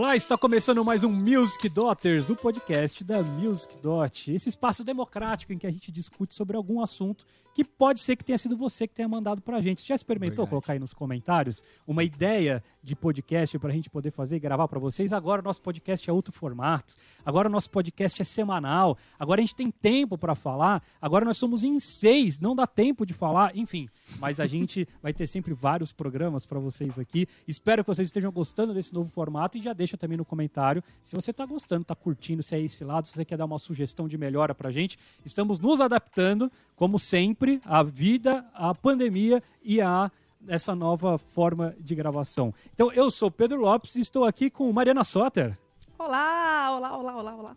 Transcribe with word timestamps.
Olá, 0.00 0.16
está 0.16 0.34
começando 0.38 0.82
mais 0.82 1.04
um 1.04 1.12
Music 1.12 1.68
Daughters, 1.68 2.30
o 2.30 2.34
podcast 2.34 3.04
da 3.04 3.22
Music 3.22 3.76
Dot. 3.82 4.32
Esse 4.32 4.48
espaço 4.48 4.82
democrático 4.82 5.52
em 5.52 5.58
que 5.58 5.66
a 5.66 5.70
gente 5.70 5.92
discute 5.92 6.34
sobre 6.34 6.56
algum 6.56 6.80
assunto 6.80 7.26
que 7.54 7.64
pode 7.64 8.00
ser 8.00 8.16
que 8.16 8.24
tenha 8.24 8.38
sido 8.38 8.56
você 8.56 8.86
que 8.86 8.94
tenha 8.94 9.08
mandado 9.08 9.42
pra 9.42 9.60
gente. 9.60 9.86
Já 9.86 9.94
experimentou 9.94 10.36
Verdade. 10.36 10.50
colocar 10.50 10.72
aí 10.72 10.78
nos 10.78 10.94
comentários 10.94 11.62
uma 11.86 12.02
ideia 12.02 12.62
de 12.82 12.96
podcast 12.96 13.58
pra 13.58 13.70
gente 13.70 13.90
poder 13.90 14.10
fazer 14.10 14.36
e 14.36 14.40
gravar 14.40 14.66
pra 14.68 14.78
vocês? 14.78 15.12
Agora 15.12 15.42
o 15.42 15.44
nosso 15.44 15.60
podcast 15.60 16.08
é 16.08 16.12
outro 16.12 16.32
formato. 16.32 16.94
Agora 17.24 17.48
o 17.48 17.52
nosso 17.52 17.70
podcast 17.70 18.22
é 18.22 18.24
semanal. 18.24 18.96
Agora 19.18 19.40
a 19.40 19.44
gente 19.44 19.54
tem 19.54 19.70
tempo 19.70 20.16
pra 20.16 20.34
falar. 20.34 20.82
Agora 21.02 21.24
nós 21.24 21.36
somos 21.36 21.64
em 21.64 21.78
seis, 21.78 22.38
não 22.38 22.54
dá 22.54 22.66
tempo 22.66 23.04
de 23.04 23.12
falar. 23.12 23.54
Enfim, 23.54 23.88
mas 24.18 24.40
a 24.40 24.46
gente 24.46 24.88
vai 25.02 25.12
ter 25.12 25.26
sempre 25.26 25.52
vários 25.52 25.92
programas 25.92 26.46
pra 26.46 26.58
vocês 26.58 26.98
aqui. 26.98 27.28
Espero 27.46 27.84
que 27.84 27.88
vocês 27.88 28.08
estejam 28.08 28.32
gostando 28.32 28.72
desse 28.72 28.94
novo 28.94 29.10
formato 29.10 29.58
e 29.58 29.62
já 29.62 29.72
deixa 29.72 29.89
também 29.96 30.16
no 30.18 30.24
comentário 30.24 30.82
se 31.02 31.14
você 31.14 31.32
tá 31.32 31.44
gostando, 31.46 31.84
tá 31.84 31.94
curtindo, 31.94 32.42
se 32.42 32.54
é 32.54 32.60
esse 32.60 32.84
lado, 32.84 33.06
se 33.06 33.14
você 33.14 33.24
quer 33.24 33.36
dar 33.36 33.44
uma 33.44 33.58
sugestão 33.58 34.06
de 34.08 34.16
melhora 34.18 34.54
pra 34.54 34.70
gente. 34.70 34.98
Estamos 35.24 35.58
nos 35.58 35.80
adaptando, 35.80 36.50
como 36.76 36.98
sempre, 36.98 37.60
à 37.64 37.82
vida, 37.82 38.44
à 38.54 38.74
pandemia 38.74 39.42
e 39.62 39.80
a 39.80 40.10
essa 40.48 40.74
nova 40.74 41.18
forma 41.18 41.74
de 41.78 41.94
gravação. 41.94 42.54
Então, 42.74 42.90
eu 42.92 43.10
sou 43.10 43.30
Pedro 43.30 43.60
Lopes 43.60 43.94
e 43.96 44.00
estou 44.00 44.24
aqui 44.24 44.48
com 44.48 44.72
Mariana 44.72 45.04
Soter. 45.04 45.56
Olá, 45.98 46.74
olá, 46.76 46.96
olá, 46.96 47.16
olá, 47.16 47.36
olá. 47.36 47.56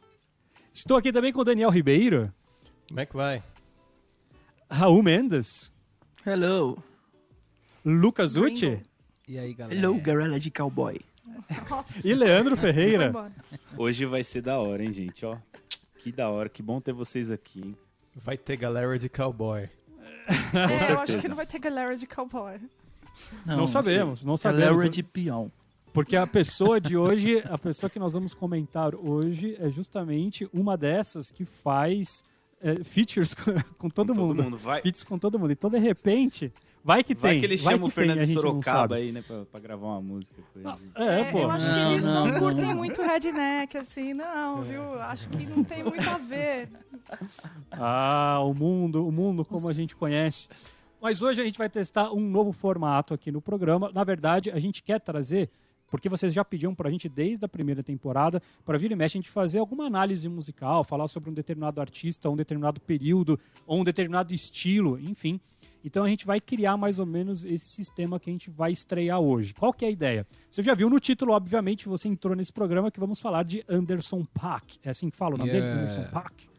Estou 0.74 0.98
aqui 0.98 1.12
também 1.12 1.32
com 1.32 1.44
Daniel 1.44 1.70
Ribeiro, 1.70 2.34
Como 2.88 3.00
é 3.00 3.06
que 3.06 3.16
vai? 3.16 3.42
Raul 4.70 5.04
Mendes, 5.04 5.72
Hello. 6.26 6.78
Lucas. 7.86 8.36
Ucci 8.36 8.82
E 9.28 9.38
aí, 9.38 9.54
galera? 9.54 9.78
Hello, 9.80 10.00
galera 10.02 10.40
de 10.40 10.50
cowboy. 10.50 11.00
Nossa, 11.70 12.08
e 12.08 12.14
Leandro 12.14 12.58
Ferreira. 12.58 13.14
Hoje 13.78 14.06
vai 14.06 14.24
ser 14.24 14.42
da 14.42 14.60
hora, 14.60 14.84
hein, 14.84 14.92
gente? 14.92 15.26
Ó, 15.26 15.38
que 16.00 16.12
da 16.12 16.30
hora, 16.30 16.50
que 16.50 16.62
bom 16.62 16.82
ter 16.82 16.94
vocês 16.94 17.32
aqui. 17.32 17.62
hein? 17.62 17.78
Vai 18.16 18.38
ter 18.38 18.58
galera 18.58 18.98
de 19.00 19.10
cowboy. 19.10 19.68
Com 20.52 20.58
É, 20.58 20.92
eu 20.92 21.00
acho 21.00 21.18
que 21.20 21.28
não 21.28 21.36
vai 21.36 21.46
ter 21.46 21.60
galera 21.60 21.96
de 21.98 22.06
cowboy. 22.08 22.60
Não 23.46 23.68
sabemos, 23.68 24.24
não 24.24 24.36
Galera 24.36 24.72
sabemos. 24.72 24.96
de 24.96 25.04
peão. 25.04 25.52
Porque 25.94 26.16
a 26.16 26.26
pessoa 26.26 26.82
de 26.82 26.98
hoje, 26.98 27.40
a 27.46 27.58
pessoa 27.58 27.88
que 27.90 28.00
nós 28.00 28.14
vamos 28.14 28.34
comentar 28.34 28.94
hoje 28.96 29.56
é 29.60 29.70
justamente 29.70 30.50
uma 30.52 30.76
dessas 30.76 31.30
que 31.32 31.46
faz 31.46 32.24
é, 32.60 32.84
features 32.84 33.34
com, 33.36 33.52
com 33.78 33.90
todo, 33.90 34.14
Com 34.14 34.22
mundo. 34.22 34.36
Todo 34.36 34.44
mundo 34.44 34.58
vai. 34.58 34.82
Feats 34.82 35.04
com 35.04 35.20
todo 35.20 35.38
mundo. 35.38 35.52
Então, 35.52 35.70
de 35.70 35.78
repente, 35.78 36.52
vai 36.84 37.04
que 37.04 37.16
Vai 37.16 37.32
tem. 37.32 37.40
que 37.40 37.46
eles 37.46 37.64
vai 37.64 37.74
chamam 37.74 37.88
o 37.88 37.90
que 37.90 37.96
tem, 37.96 38.06
Fernando 38.08 38.24
a 38.30 38.34
Sorocaba 38.34 38.96
aí, 38.96 39.12
né, 39.12 39.22
pra, 39.26 39.46
pra 39.46 39.60
gravar 39.60 39.88
uma 39.88 40.02
música 40.02 40.42
com 40.54 40.60
ele. 40.60 40.70
É, 40.96 41.32
pô. 41.32 41.40
eu 41.40 41.52
acho 41.52 41.66
que 41.66 41.72
Não, 41.72 41.92
eles 41.92 42.06
não, 42.06 42.28
não, 42.28 42.34
curtem 42.40 42.66
não. 42.66 42.76
muito 42.76 43.02
redneck, 43.02 43.78
assim, 43.78 44.14
não, 44.14 44.64
viu? 44.64 45.02
Acho 45.02 45.30
que 45.30 45.46
não 45.46 45.64
tem 45.64 45.84
muito 45.84 46.10
a 46.10 46.18
ver. 46.18 46.70
Ah, 47.72 48.40
o 48.42 48.54
mundo, 48.54 49.06
o 49.08 49.12
mundo 49.12 49.44
como 49.46 49.68
a 49.68 49.74
gente 49.74 49.96
conhece. 49.96 50.50
Mas 51.02 51.22
hoje 51.22 51.42
a 51.42 51.44
gente 51.44 51.58
vai 51.58 51.70
testar 51.70 52.12
um 52.14 52.22
novo 52.22 52.52
formato 52.54 53.14
aqui 53.14 53.32
no 53.32 53.42
programa. 53.42 53.92
Na 53.94 54.04
verdade, 54.04 54.50
a 54.52 54.58
gente 54.60 54.82
quer 54.82 55.00
trazer, 55.02 55.50
porque 55.92 56.08
vocês 56.08 56.34
já 56.34 56.46
pediam 56.46 56.74
pra 56.74 56.90
gente 56.90 57.10
desde 57.10 57.44
a 57.44 57.50
primeira 57.50 57.84
temporada, 57.84 58.42
para 58.64 58.78
vir 58.78 58.92
e 58.92 58.96
mexe 58.96 59.18
a 59.18 59.22
gente 59.22 59.30
fazer 59.30 59.60
alguma 59.60 59.86
análise 59.86 60.28
musical, 60.30 60.84
falar 60.84 61.08
sobre 61.08 61.30
um 61.30 61.34
determinado 61.34 61.82
artista, 61.82 62.30
um 62.30 62.36
determinado 62.38 62.80
período, 62.80 63.38
ou 63.68 63.82
um 63.82 63.84
determinado 63.84 64.34
estilo, 64.34 64.98
enfim. 64.98 65.40
Então 65.84 66.04
a 66.04 66.08
gente 66.08 66.26
vai 66.26 66.40
criar 66.40 66.78
mais 66.78 67.00
ou 67.00 67.06
menos 67.06 67.44
esse 67.44 67.68
sistema 67.68 68.20
que 68.20 68.30
a 68.30 68.34
gente 68.34 68.50
vai 68.50 68.72
estrear 68.72 69.20
hoje. 69.20 69.54
Qual 69.54 69.74
que 69.74 69.84
é 69.84 69.88
a 69.90 69.92
ideia? 69.92 70.26
Você 70.50 70.62
já 70.62 70.74
viu 70.74 70.90
no 70.90 71.00
título, 71.00 71.34
obviamente, 71.34 71.90
você 71.90 72.08
entrou 72.08 72.36
nesse 72.36 72.54
programa 72.54 72.90
que 72.90 73.00
vamos 73.00 73.20
falar 73.20 73.44
de 73.44 73.64
Anderson 73.68 74.26
Paak. 74.34 74.80
É 74.84 74.90
assim 74.90 75.10
que 75.10 75.18
fala 75.18 75.36
o 75.36 75.38
nome 75.38 75.52
dele? 75.52 75.66
Yeah. 75.66 75.82
Anderson 75.82 76.12
Paak 76.12 76.54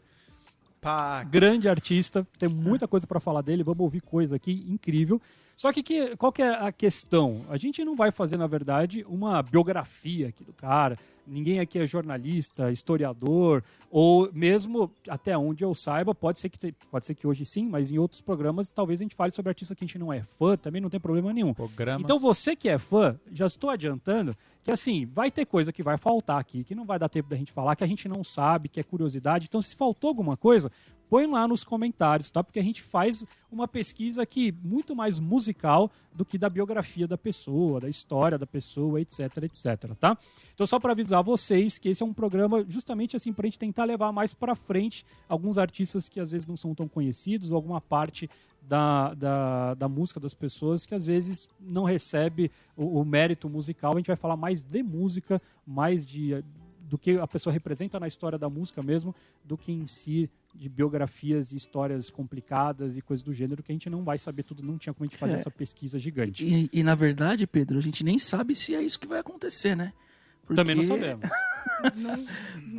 Pá, 0.85 1.25
grande 1.25 1.67
artista, 1.67 2.27
tem 2.39 2.47
muita 2.47 2.87
coisa 2.87 3.07
para 3.07 3.19
falar 3.19 3.41
dele, 3.41 3.63
vamos 3.63 3.81
ouvir 3.81 4.03
coisa 4.03 4.37
aqui 4.37 4.67
incrível. 4.69 5.19
Só 5.57 5.73
que, 5.73 5.83
que 5.83 6.17
qual 6.17 6.33
que 6.33 6.43
é 6.43 6.51
a 6.51 6.73
questão? 6.73 7.43
A 7.49 7.57
gente 7.57 7.85
não 7.85 7.95
vai 7.95 8.11
fazer, 8.11 8.37
na 8.37 8.47
verdade, 8.47 9.05
uma 9.09 9.43
biografia 9.43 10.29
aqui 10.29 10.45
do 10.45 10.53
cara. 10.53 10.99
Ninguém 11.27 11.59
aqui 11.59 11.79
é 11.79 11.87
jornalista, 11.87 12.71
historiador, 12.71 13.63
ou 13.91 14.29
mesmo, 14.33 14.91
até 15.09 15.37
onde 15.39 15.65
eu 15.65 15.75
saiba, 15.75 16.15
pode 16.15 16.39
ser 16.39 16.51
que, 16.51 16.73
pode 16.91 17.07
ser 17.07 17.15
que 17.15 17.27
hoje 17.27 17.47
sim, 17.47 17.67
mas 17.67 17.91
em 17.91 17.99
outros 17.99 18.21
programas 18.21 18.71
talvez 18.71 19.01
a 19.01 19.05
gente 19.05 19.15
fale 19.15 19.33
sobre 19.33 19.49
artista 19.49 19.75
que 19.75 19.85
a 19.85 19.87
gente 19.87 19.99
não 19.99 20.13
é 20.13 20.23
fã, 20.39 20.57
também 20.57 20.83
não 20.83 20.91
tem 20.91 21.01
problema 21.01 21.33
nenhum. 21.33 21.55
programas. 21.55 22.03
Então 22.03 22.19
você 22.19 22.55
que 22.55 22.69
é 22.69 22.79
fã, 22.79 23.19
já 23.33 23.47
estou 23.47 23.71
adiantando 23.71 24.37
que 24.65 24.71
assim, 24.71 25.05
vai 25.05 25.31
ter 25.31 25.45
coisa 25.45 25.71
que 25.71 25.83
vai 25.83 25.99
faltar 25.99 26.41
aqui, 26.41 26.65
que 26.65 26.75
não 26.75 26.87
vai 26.87 26.99
dar 26.99 27.09
tempo 27.09 27.29
da 27.29 27.37
gente 27.37 27.53
falar, 27.53 27.77
que 27.77 27.85
a 27.85 27.87
gente 27.87 28.09
não 28.09 28.25
sabe, 28.25 28.69
que 28.69 28.81
é 28.81 28.83
curiosidade. 28.83 29.47
Então 29.47 29.61
se 29.61 29.77
faltou 29.77 30.09
alguma 30.09 30.39
coisa, 30.39 30.73
põe 31.09 31.27
lá 31.27 31.47
nos 31.47 31.65
comentários, 31.65 32.31
tá? 32.31 32.43
Porque 32.43 32.59
a 32.59 32.63
gente 32.63 32.83
faz 32.83 33.25
uma 33.51 33.69
pesquisa 33.69 34.23
aqui 34.23 34.53
muito 34.63 34.95
mais 34.95 35.19
musical 35.19 35.91
do 36.15 36.25
que 36.25 36.39
da 36.39 36.49
biografia 36.49 37.07
da 37.07 37.19
pessoa, 37.19 37.81
da 37.81 37.89
história 37.89 38.39
da 38.39 38.47
pessoa, 38.47 39.01
etc, 39.01 39.21
etc, 39.43 39.95
tá? 39.99 40.19
Então 40.55 40.67
só 40.67 40.79
para 40.79 40.93
avisar 40.93 41.23
vocês 41.23 41.79
que 41.79 41.89
esse 41.89 42.03
é 42.03 42.07
um 42.07 42.13
programa 42.13 42.65
justamente 42.69 43.17
assim 43.17 43.33
pra 43.33 43.47
gente 43.47 43.59
tentar 43.59 43.85
levar 43.85 44.13
mais 44.13 44.35
para 44.35 44.55
frente 44.55 45.05
alguns 45.29 45.59
artistas 45.59 46.09
que 46.09 46.21
às 46.21 46.31
vezes 46.31 46.47
não 46.47 46.57
são 46.57 46.75
tão 46.75 46.89
conhecidos 46.89 47.51
ou 47.51 47.57
alguma 47.57 47.81
parte 47.81 48.29
da, 48.63 49.13
da, 49.15 49.75
da 49.75 49.89
música 49.89 50.19
das 50.19 50.35
pessoas 50.35 50.87
que 50.87 50.95
às 50.95 51.07
vezes 51.07 51.49
não 51.61 51.85
recebe 51.85 52.51
o, 52.77 53.01
o 53.01 53.05
mérito 53.05 53.49
musical. 53.49 53.93
A 53.93 53.97
gente 53.97 54.07
vai 54.07 54.17
falar 54.17 54.37
mais 54.37 54.63
de 54.63 54.83
música, 54.83 55.41
mais 55.67 56.05
de 56.07 56.43
do 56.89 56.99
que 56.99 57.19
a 57.19 57.27
pessoa 57.27 57.53
representa 57.53 57.99
na 57.99 58.07
história 58.07 58.39
da 58.39 58.49
música 58.49 58.83
mesmo, 58.83 59.15
do 59.43 59.57
que 59.57 59.73
em 59.73 59.87
si 59.87 60.31
de 60.55 60.69
biografias 60.69 61.53
e 61.53 61.57
histórias 61.57 62.09
complicadas 62.11 62.97
e 62.97 63.03
coisas 63.03 63.23
do 63.25 63.33
gênero 63.33 63.63
que 63.63 63.73
a 63.73 63.75
gente 63.75 63.91
não 63.91 64.05
vai 64.05 64.19
saber 64.19 64.43
tudo, 64.45 64.63
não 64.63 64.79
tinha 64.79 64.93
como 64.95 65.05
a 65.05 65.07
gente 65.07 65.19
fazer 65.19 65.33
É. 65.33 65.37
essa 65.37 65.51
pesquisa 65.51 65.99
gigante. 65.99 66.45
E, 66.45 66.71
e, 66.73 66.83
na 66.83 66.95
verdade, 66.95 67.47
Pedro, 67.47 67.79
a 67.79 67.83
gente 67.83 68.05
nem 68.05 68.19
sabe 68.19 68.55
se 68.55 68.75
é 68.75 68.83
isso 68.83 68.99
que 69.01 69.07
vai 69.09 69.19
acontecer, 69.19 69.75
né? 69.77 69.93
Porque- 70.47 70.55
Também 70.55 70.77
não 70.77 70.85
sabemos. 70.85 71.29
Não, 71.97 72.17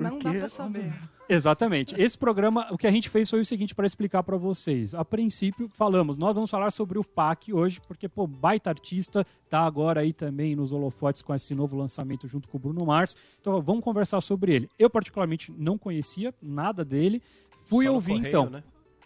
não 0.09 0.19
dá 0.19 0.31
pra 0.31 0.49
saber. 0.49 0.93
Exatamente. 1.27 1.99
Esse 1.99 2.17
programa, 2.17 2.67
o 2.71 2.77
que 2.77 2.85
a 2.85 2.91
gente 2.91 3.09
fez 3.09 3.29
foi 3.29 3.39
o 3.39 3.45
seguinte 3.45 3.73
para 3.73 3.85
explicar 3.87 4.21
para 4.23 4.37
vocês. 4.37 4.93
A 4.93 5.03
princípio, 5.03 5.67
falamos, 5.69 6.17
nós 6.19 6.35
vamos 6.35 6.49
falar 6.51 6.71
sobre 6.71 6.99
o 6.99 7.03
PAC 7.03 7.51
hoje, 7.51 7.81
porque, 7.87 8.07
pô, 8.07 8.27
baita 8.27 8.69
artista, 8.69 9.25
tá 9.49 9.59
agora 9.61 10.01
aí 10.01 10.13
também 10.13 10.55
nos 10.55 10.71
holofotes 10.71 11.21
com 11.23 11.33
esse 11.33 11.53
novo 11.55 11.75
lançamento 11.75 12.27
junto 12.27 12.47
com 12.47 12.57
o 12.57 12.59
Bruno 12.59 12.85
Mars. 12.85 13.15
Então, 13.41 13.59
vamos 13.61 13.83
conversar 13.83 14.21
sobre 14.21 14.53
ele. 14.53 14.69
Eu, 14.77 14.89
particularmente, 14.89 15.51
não 15.57 15.77
conhecia 15.77 16.33
nada 16.41 16.85
dele. 16.85 17.21
Fui 17.65 17.85
Só 17.85 17.93
ouvir, 17.93 18.13
correio, 18.13 18.27
então. 18.27 18.49
né? 18.49 18.63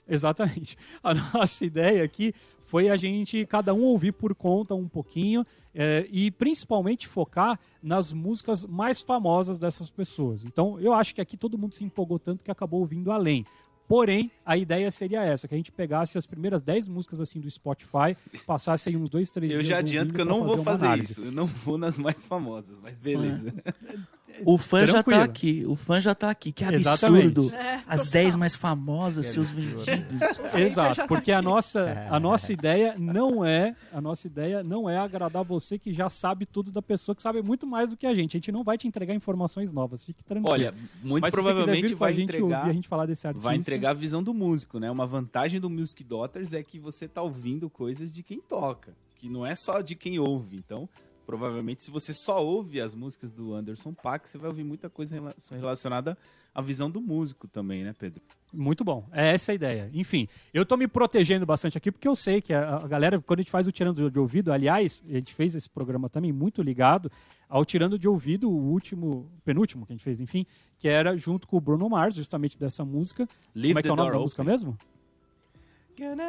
Exatamente. 0.07 0.77
A 1.03 1.13
nossa 1.13 1.65
ideia 1.65 2.03
aqui 2.03 2.33
foi 2.65 2.87
a 2.87 2.95
gente, 2.95 3.47
cada 3.47 3.73
um 3.73 3.81
ouvir 3.81 4.11
por 4.11 4.35
conta 4.35 4.75
um 4.75 4.87
pouquinho 4.87 5.43
eh, 5.73 6.05
e 6.11 6.29
principalmente 6.29 7.07
focar 7.07 7.59
nas 7.81 8.13
músicas 8.13 8.63
mais 8.63 9.01
famosas 9.01 9.57
dessas 9.57 9.89
pessoas. 9.89 10.43
Então, 10.43 10.79
eu 10.79 10.93
acho 10.93 11.15
que 11.15 11.21
aqui 11.21 11.35
todo 11.35 11.57
mundo 11.57 11.73
se 11.73 11.83
empolgou 11.83 12.19
tanto 12.19 12.43
que 12.43 12.51
acabou 12.51 12.81
ouvindo 12.81 13.11
além. 13.11 13.43
Porém, 13.87 14.31
a 14.45 14.55
ideia 14.55 14.91
seria 14.91 15.23
essa, 15.23 15.47
que 15.47 15.55
a 15.55 15.57
gente 15.57 15.71
pegasse 15.71 16.15
as 16.15 16.27
primeiras 16.27 16.61
10 16.61 16.87
músicas 16.87 17.19
assim 17.19 17.39
do 17.39 17.49
Spotify, 17.49 18.15
passasse 18.45 18.87
aí 18.89 18.95
uns 18.95 19.09
dois, 19.09 19.31
três 19.31 19.51
Eu 19.51 19.63
já 19.63 19.79
adianto 19.79 20.13
que 20.13 20.21
eu 20.21 20.25
não 20.25 20.43
vou 20.43 20.59
fazer 20.59 20.85
análise. 20.85 21.13
isso. 21.13 21.23
Eu 21.23 21.31
não 21.31 21.47
vou 21.47 21.75
nas 21.75 21.97
mais 21.97 22.23
famosas, 22.23 22.77
mas 22.79 22.99
beleza. 22.99 23.51
O 24.45 24.57
fã 24.57 24.85
já 24.85 24.93
Tranquilo. 25.03 25.19
tá 25.19 25.23
aqui. 25.25 25.65
O 25.67 25.75
fã 25.75 25.99
já 25.99 26.15
tá 26.15 26.29
aqui. 26.29 26.51
Que 26.51 26.63
Exatamente. 26.63 27.25
absurdo. 27.27 27.55
É, 27.55 27.75
As 27.87 28.05
total. 28.05 28.21
10 28.23 28.35
mais 28.37 28.55
famosas, 28.55 29.25
Que 29.27 29.31
seus 29.33 29.49
absurdo. 29.51 29.83
vendidos. 29.85 30.39
Exato, 30.55 31.07
porque 31.07 31.31
a 31.31 31.41
nossa, 31.41 32.07
a 32.09 32.19
nossa 32.19 32.53
ideia 32.53 32.95
não 32.97 33.43
é, 33.43 33.75
a 33.91 33.99
nossa 33.99 34.27
ideia 34.27 34.63
não 34.63 34.89
é 34.89 34.97
agradar 34.97 35.43
você 35.43 35.77
que 35.77 35.93
já 35.93 36.09
sabe 36.09 36.45
tudo 36.45 36.71
da 36.71 36.81
pessoa 36.81 37.15
que 37.15 37.21
sabe 37.21 37.41
muito 37.41 37.67
mais 37.67 37.89
do 37.89 37.97
que 37.97 38.05
a 38.07 38.13
gente. 38.15 38.37
A 38.37 38.39
gente 38.39 38.51
não 38.51 38.63
vai 38.63 38.77
te 38.77 38.87
entregar 38.87 39.13
informações 39.13 39.73
novas, 39.73 40.05
fique 40.05 40.23
tranquilo. 40.23 40.53
Olha, 40.53 40.73
muito 41.03 41.23
Mas 41.23 41.33
provavelmente 41.33 41.93
vai 41.95 42.13
gente 42.13 42.23
entregar, 42.23 42.59
ouvir 42.59 42.69
a 42.69 42.73
gente 42.73 42.87
falar 42.87 43.05
desse 43.05 43.27
artista. 43.27 43.43
vai 43.47 43.55
entregar 43.57 43.89
a 43.89 43.93
visão 43.93 44.23
do 44.23 44.33
músico, 44.33 44.79
né? 44.79 44.89
Uma 44.89 45.05
vantagem 45.05 45.59
do 45.59 45.69
Music 45.69 46.03
Daughters 46.03 46.53
é 46.53 46.63
que 46.63 46.79
você 46.79 47.07
tá 47.07 47.21
ouvindo 47.21 47.69
coisas 47.69 48.11
de 48.11 48.23
quem 48.23 48.39
toca, 48.39 48.93
que 49.15 49.27
não 49.29 49.45
é 49.45 49.53
só 49.53 49.81
de 49.81 49.95
quem 49.95 50.17
ouve. 50.17 50.55
Então, 50.55 50.87
provavelmente, 51.29 51.83
se 51.83 51.91
você 51.91 52.11
só 52.11 52.43
ouve 52.43 52.81
as 52.81 52.95
músicas 52.95 53.29
do 53.29 53.53
Anderson 53.53 53.93
Paak, 53.93 54.27
você 54.27 54.35
vai 54.35 54.47
ouvir 54.47 54.63
muita 54.63 54.89
coisa 54.89 55.13
rela- 55.13 55.35
relacionada 55.51 56.17
à 56.55 56.59
visão 56.59 56.89
do 56.89 56.99
músico 56.99 57.47
também, 57.47 57.83
né, 57.83 57.93
Pedro? 57.93 58.19
Muito 58.51 58.83
bom. 58.83 59.07
É 59.11 59.35
essa 59.35 59.51
a 59.51 59.55
ideia. 59.55 59.91
Enfim, 59.93 60.27
eu 60.51 60.65
tô 60.65 60.75
me 60.75 60.87
protegendo 60.87 61.45
bastante 61.45 61.77
aqui 61.77 61.91
porque 61.91 62.07
eu 62.07 62.15
sei 62.15 62.41
que 62.41 62.51
a, 62.51 62.77
a 62.77 62.87
galera, 62.87 63.21
quando 63.21 63.41
a 63.41 63.43
gente 63.43 63.51
faz 63.51 63.67
o 63.67 63.71
tirando 63.71 64.09
de 64.09 64.17
ouvido, 64.17 64.51
aliás, 64.51 65.03
a 65.07 65.13
gente 65.13 65.31
fez 65.35 65.53
esse 65.53 65.69
programa 65.69 66.09
também 66.09 66.31
muito 66.33 66.63
ligado 66.63 67.11
ao 67.47 67.63
tirando 67.63 67.99
de 67.99 68.07
ouvido, 68.07 68.49
o 68.49 68.71
último, 68.71 69.31
penúltimo 69.45 69.85
que 69.85 69.93
a 69.93 69.95
gente 69.95 70.03
fez, 70.03 70.19
enfim, 70.19 70.47
que 70.79 70.87
era 70.87 71.15
junto 71.15 71.47
com 71.47 71.57
o 71.57 71.61
Bruno 71.61 71.87
Mars, 71.87 72.15
justamente 72.15 72.57
dessa 72.57 72.83
música. 72.83 73.29
Leave 73.53 73.73
Como 73.73 73.79
é 73.79 73.83
que 73.83 73.87
é 73.87 73.91
o 73.91 73.95
nome 73.95 74.11
da 74.13 74.17
música 74.19 74.43
mesmo? 74.43 74.75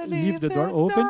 Leave 0.07 0.41
the 0.41 0.49
Door 0.51 0.75
Open. 0.77 1.05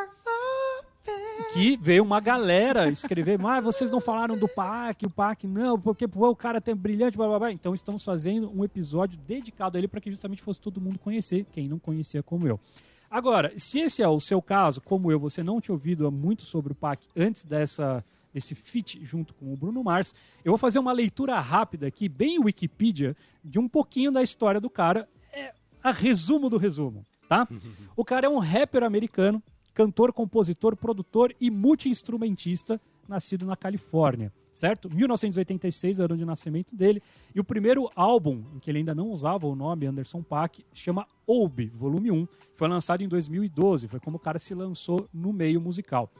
Que 1.52 1.76
veio 1.76 2.02
uma 2.02 2.20
galera 2.20 2.88
escrever, 2.90 3.38
mas 3.38 3.62
vocês 3.62 3.90
não 3.90 4.00
falaram 4.00 4.36
do 4.36 4.48
Pac, 4.48 5.04
o 5.04 5.10
Pac 5.10 5.46
não, 5.46 5.78
porque 5.78 6.06
pô, 6.06 6.28
o 6.28 6.36
cara 6.36 6.60
tem 6.60 6.74
brilhante, 6.74 7.16
blá, 7.16 7.26
blá, 7.26 7.38
blá. 7.38 7.52
Então 7.52 7.74
estamos 7.74 8.04
fazendo 8.04 8.50
um 8.50 8.64
episódio 8.64 9.18
dedicado 9.18 9.76
a 9.76 9.80
ele 9.80 9.88
para 9.88 10.00
que 10.00 10.10
justamente 10.10 10.42
fosse 10.42 10.60
todo 10.60 10.80
mundo 10.80 10.98
conhecer, 10.98 11.46
quem 11.52 11.68
não 11.68 11.78
conhecia 11.78 12.22
como 12.22 12.46
eu. 12.46 12.58
Agora, 13.10 13.52
se 13.56 13.80
esse 13.80 14.02
é 14.02 14.08
o 14.08 14.20
seu 14.20 14.40
caso, 14.40 14.80
como 14.80 15.10
eu, 15.10 15.18
você 15.18 15.42
não 15.42 15.60
tinha 15.60 15.74
ouvido 15.74 16.10
muito 16.12 16.42
sobre 16.42 16.72
o 16.72 16.76
Pac 16.76 17.04
antes 17.16 17.44
dessa 17.44 18.04
desse 18.32 18.54
feat 18.54 19.04
junto 19.04 19.34
com 19.34 19.52
o 19.52 19.56
Bruno 19.56 19.82
Mars, 19.82 20.14
eu 20.44 20.52
vou 20.52 20.58
fazer 20.58 20.78
uma 20.78 20.92
leitura 20.92 21.38
rápida 21.40 21.88
aqui, 21.88 22.08
bem 22.08 22.38
Wikipedia, 22.38 23.16
de 23.44 23.58
um 23.58 23.68
pouquinho 23.68 24.12
da 24.12 24.22
história 24.22 24.60
do 24.60 24.70
cara, 24.70 25.08
é 25.32 25.52
a 25.82 25.90
resumo 25.90 26.48
do 26.48 26.56
resumo, 26.56 27.04
tá? 27.28 27.48
O 27.96 28.04
cara 28.04 28.26
é 28.26 28.30
um 28.30 28.38
rapper 28.38 28.84
americano, 28.84 29.42
cantor, 29.74 30.12
compositor, 30.12 30.76
produtor 30.76 31.34
e 31.40 31.50
multi-instrumentista, 31.50 32.80
nascido 33.08 33.44
na 33.44 33.56
Califórnia, 33.56 34.32
certo? 34.52 34.88
1986, 34.94 36.00
ano 36.00 36.16
de 36.16 36.24
nascimento 36.24 36.74
dele, 36.74 37.02
e 37.34 37.40
o 37.40 37.44
primeiro 37.44 37.90
álbum, 37.94 38.44
em 38.54 38.58
que 38.58 38.70
ele 38.70 38.78
ainda 38.78 38.94
não 38.94 39.10
usava 39.10 39.46
o 39.46 39.54
nome 39.54 39.86
Anderson 39.86 40.22
Paak, 40.22 40.64
chama 40.72 41.06
Oube, 41.26 41.72
volume 41.74 42.10
1, 42.10 42.28
foi 42.54 42.68
lançado 42.68 43.02
em 43.02 43.08
2012, 43.08 43.88
foi 43.88 44.00
como 44.00 44.16
o 44.16 44.20
cara 44.20 44.38
se 44.38 44.54
lançou 44.54 45.08
no 45.12 45.32
meio 45.32 45.60
musical. 45.60 46.10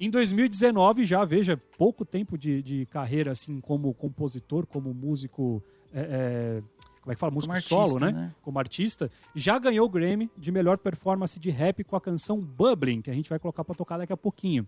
Em 0.00 0.10
2019, 0.10 1.04
já 1.04 1.24
veja, 1.24 1.56
pouco 1.78 2.04
tempo 2.04 2.36
de, 2.36 2.60
de 2.60 2.86
carreira 2.86 3.30
assim 3.30 3.60
como 3.60 3.94
compositor, 3.94 4.66
como 4.66 4.92
músico. 4.92 5.62
é, 5.92 6.00
é, 6.00 6.62
como 7.02 7.12
é 7.12 7.14
que 7.16 7.20
fala? 7.20 7.32
Músico 7.32 7.52
Como 7.52 7.62
solo, 7.62 7.82
artista, 7.82 8.06
né? 8.06 8.12
né? 8.12 8.34
Como 8.42 8.58
artista. 8.60 9.10
Já 9.34 9.58
ganhou 9.58 9.86
o 9.86 9.88
Grammy 9.88 10.30
de 10.38 10.52
melhor 10.52 10.78
performance 10.78 11.38
de 11.38 11.50
rap 11.50 11.82
com 11.82 11.96
a 11.96 12.00
canção 12.00 12.40
Bubbling, 12.40 13.02
que 13.02 13.10
a 13.10 13.14
gente 13.14 13.28
vai 13.28 13.40
colocar 13.40 13.64
pra 13.64 13.74
tocar 13.74 13.98
daqui 13.98 14.12
a 14.12 14.16
pouquinho. 14.16 14.66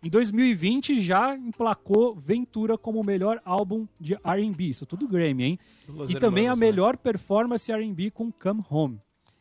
Em 0.00 0.08
2020, 0.08 1.00
já 1.00 1.36
emplacou 1.36 2.14
Ventura 2.14 2.78
como 2.78 3.00
o 3.00 3.04
melhor 3.04 3.40
álbum 3.44 3.86
de 4.00 4.14
R&B. 4.14 4.64
Isso 4.64 4.86
tudo 4.86 5.08
Grammy, 5.08 5.44
hein? 5.44 5.58
Los 5.88 6.10
e 6.10 6.14
também 6.14 6.44
a 6.44 6.52
Hermanos, 6.52 6.60
né? 6.60 6.66
melhor 6.66 6.96
performance 6.96 7.70
R&B 7.70 8.10
com 8.12 8.30
Come 8.30 8.64
Home. 8.70 9.00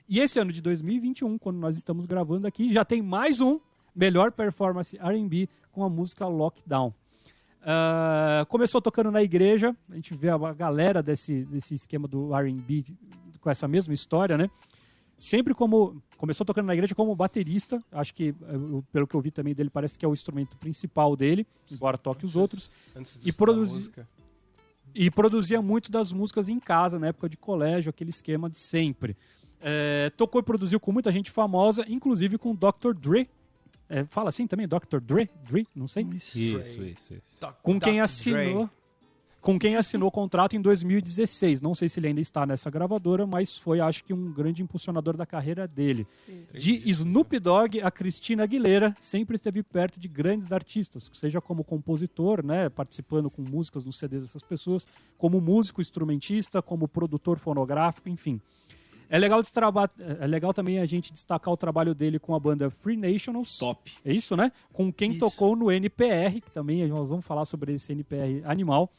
E 0.10 0.20
esse 0.20 0.40
ano 0.40 0.52
de 0.52 0.62
2021, 0.62 1.38
quando 1.38 1.58
nós 1.58 1.78
estamos 1.78 2.08
gravando 2.08 2.48
aqui, 2.48 2.74
já 2.74 2.84
tem 2.84 3.02
mais 3.04 3.40
um 3.40 3.60
melhor 3.96 4.32
performance 4.32 4.98
R&B 5.00 5.48
com 5.72 5.84
a 5.84 5.90
música 5.90 6.28
Lockdown. 6.28 6.94
Ah, 7.64 8.46
começou 8.50 8.82
tocando 8.82 9.12
na 9.12 9.22
igreja, 9.22 9.76
a 9.90 9.96
gente 9.96 10.14
vê 10.16 10.30
a 10.30 10.38
galera 10.54 11.02
desse, 11.04 11.44
desse 11.46 11.74
esquema 11.76 12.08
do 12.08 12.34
R&B 12.36 12.86
com 13.40 13.50
essa 13.50 13.68
mesma 13.68 13.94
história, 13.94 14.38
né? 14.38 14.50
Sempre 15.20 15.54
como 15.54 16.02
começou 16.18 16.44
tocando 16.46 16.66
na 16.66 16.74
igreja 16.74 16.96
como 16.96 17.16
baterista, 17.16 17.80
acho 17.92 18.14
que 18.14 18.30
eh, 18.30 18.56
eu- 18.56 18.84
pelo 18.92 19.06
que 19.06 19.16
eu 19.16 19.22
vi 19.22 19.30
também 19.30 19.54
dele 19.54 19.70
parece 19.70 19.98
que 19.98 20.04
é 20.04 20.08
o 20.08 20.14
instrumento 20.14 20.58
principal 20.58 21.16
dele, 21.16 21.46
embora 21.72 21.98
toque 21.98 22.26
os 22.26 22.36
outros. 22.36 22.72
Antes 22.96 23.20
de 23.20 23.28
E 23.28 23.30
estudar 23.30 23.46
produzi- 23.54 23.76
música. 23.76 24.08
E 24.94 25.10
produzia 25.12 25.62
muito 25.62 25.92
das 25.92 26.12
músicas 26.12 26.50
em 26.50 26.60
casa, 26.60 26.98
na 27.00 27.08
época 27.08 27.30
de 27.30 27.38
colégio, 27.38 27.90
aquele 27.92 28.10
esquema 28.10 28.50
de 28.50 28.60
sempre. 28.60 29.16
É, 29.62 30.10
tocou 30.18 30.42
e 30.42 30.44
produziu 30.44 30.80
com 30.80 30.92
muita 30.92 31.12
gente 31.12 31.30
famosa, 31.30 31.86
inclusive 31.88 32.38
com 32.40 32.56
Dr. 32.56 32.94
Dre. 33.00 33.30
É, 33.92 34.06
fala 34.06 34.30
assim 34.30 34.48
também, 34.48 34.66
Dr. 34.66 35.02
Dre? 35.02 35.30
Dre? 35.44 35.68
Não 35.76 35.86
sei. 35.86 36.08
Isso. 36.16 36.40
Isso, 36.40 36.82
isso, 36.82 37.14
isso. 37.14 37.56
Com 37.62 37.78
quem 37.78 38.00
assinou. 38.00 38.70
Com 39.42 39.60
quem 39.60 39.76
assinou 39.76 40.08
o 40.08 40.12
contrato 40.12 40.56
em 40.56 40.62
2016. 40.62 41.62
Não 41.62 41.76
sei 41.76 41.90
se 41.90 42.00
ele 42.00 42.08
ainda 42.08 42.22
está 42.22 42.46
nessa 42.46 42.70
gravadora, 42.70 43.26
mas 43.28 43.58
foi, 43.58 43.82
acho 43.82 44.04
que, 44.04 44.14
um 44.14 44.32
grande 44.32 44.62
impulsionador 44.62 45.18
da 45.18 45.26
carreira 45.26 45.68
dele. 45.68 46.08
De 46.54 46.88
Snoop 46.92 47.38
Dogg 47.40 47.82
a 47.82 47.90
Cristina 47.92 48.44
Aguilera, 48.44 48.96
sempre 49.02 49.36
esteve 49.36 49.64
perto 49.64 50.00
de 50.00 50.08
grandes 50.08 50.54
artistas, 50.54 51.10
seja 51.14 51.42
como 51.42 51.64
compositor, 51.64 52.46
né, 52.46 52.70
participando 52.70 53.32
com 53.32 53.42
músicas 53.42 53.84
nos 53.84 53.98
CDs 53.98 54.22
dessas 54.22 54.44
pessoas, 54.44 54.88
como 55.18 55.42
músico 55.42 55.82
instrumentista, 55.82 56.62
como 56.62 56.88
produtor 56.88 57.40
fonográfico, 57.40 58.08
enfim. 58.10 58.40
É 59.12 59.20
legal, 59.20 59.42
é 60.22 60.26
legal 60.26 60.54
também 60.54 60.80
a 60.80 60.86
gente 60.86 61.12
destacar 61.12 61.54
o 61.54 61.58
trabalho 61.58 61.94
dele 61.94 62.18
com 62.18 62.34
a 62.34 62.40
banda 62.40 62.70
Free 62.70 62.96
Nationals. 62.96 63.58
Top. 63.58 63.92
É 64.06 64.14
isso, 64.14 64.38
né? 64.38 64.54
Com 64.72 64.92
quem 64.92 65.12
Isso. 65.12 65.20
tocou 65.20 65.54
no 65.54 65.70
NPR, 65.70 66.40
que 66.40 66.50
também 66.50 66.88
nós 66.88 67.10
vamos 67.10 67.26
falar 67.26 67.44
sobre 67.44 67.74
esse 67.74 67.92
NPR 67.92 68.42
animal, 68.46 68.90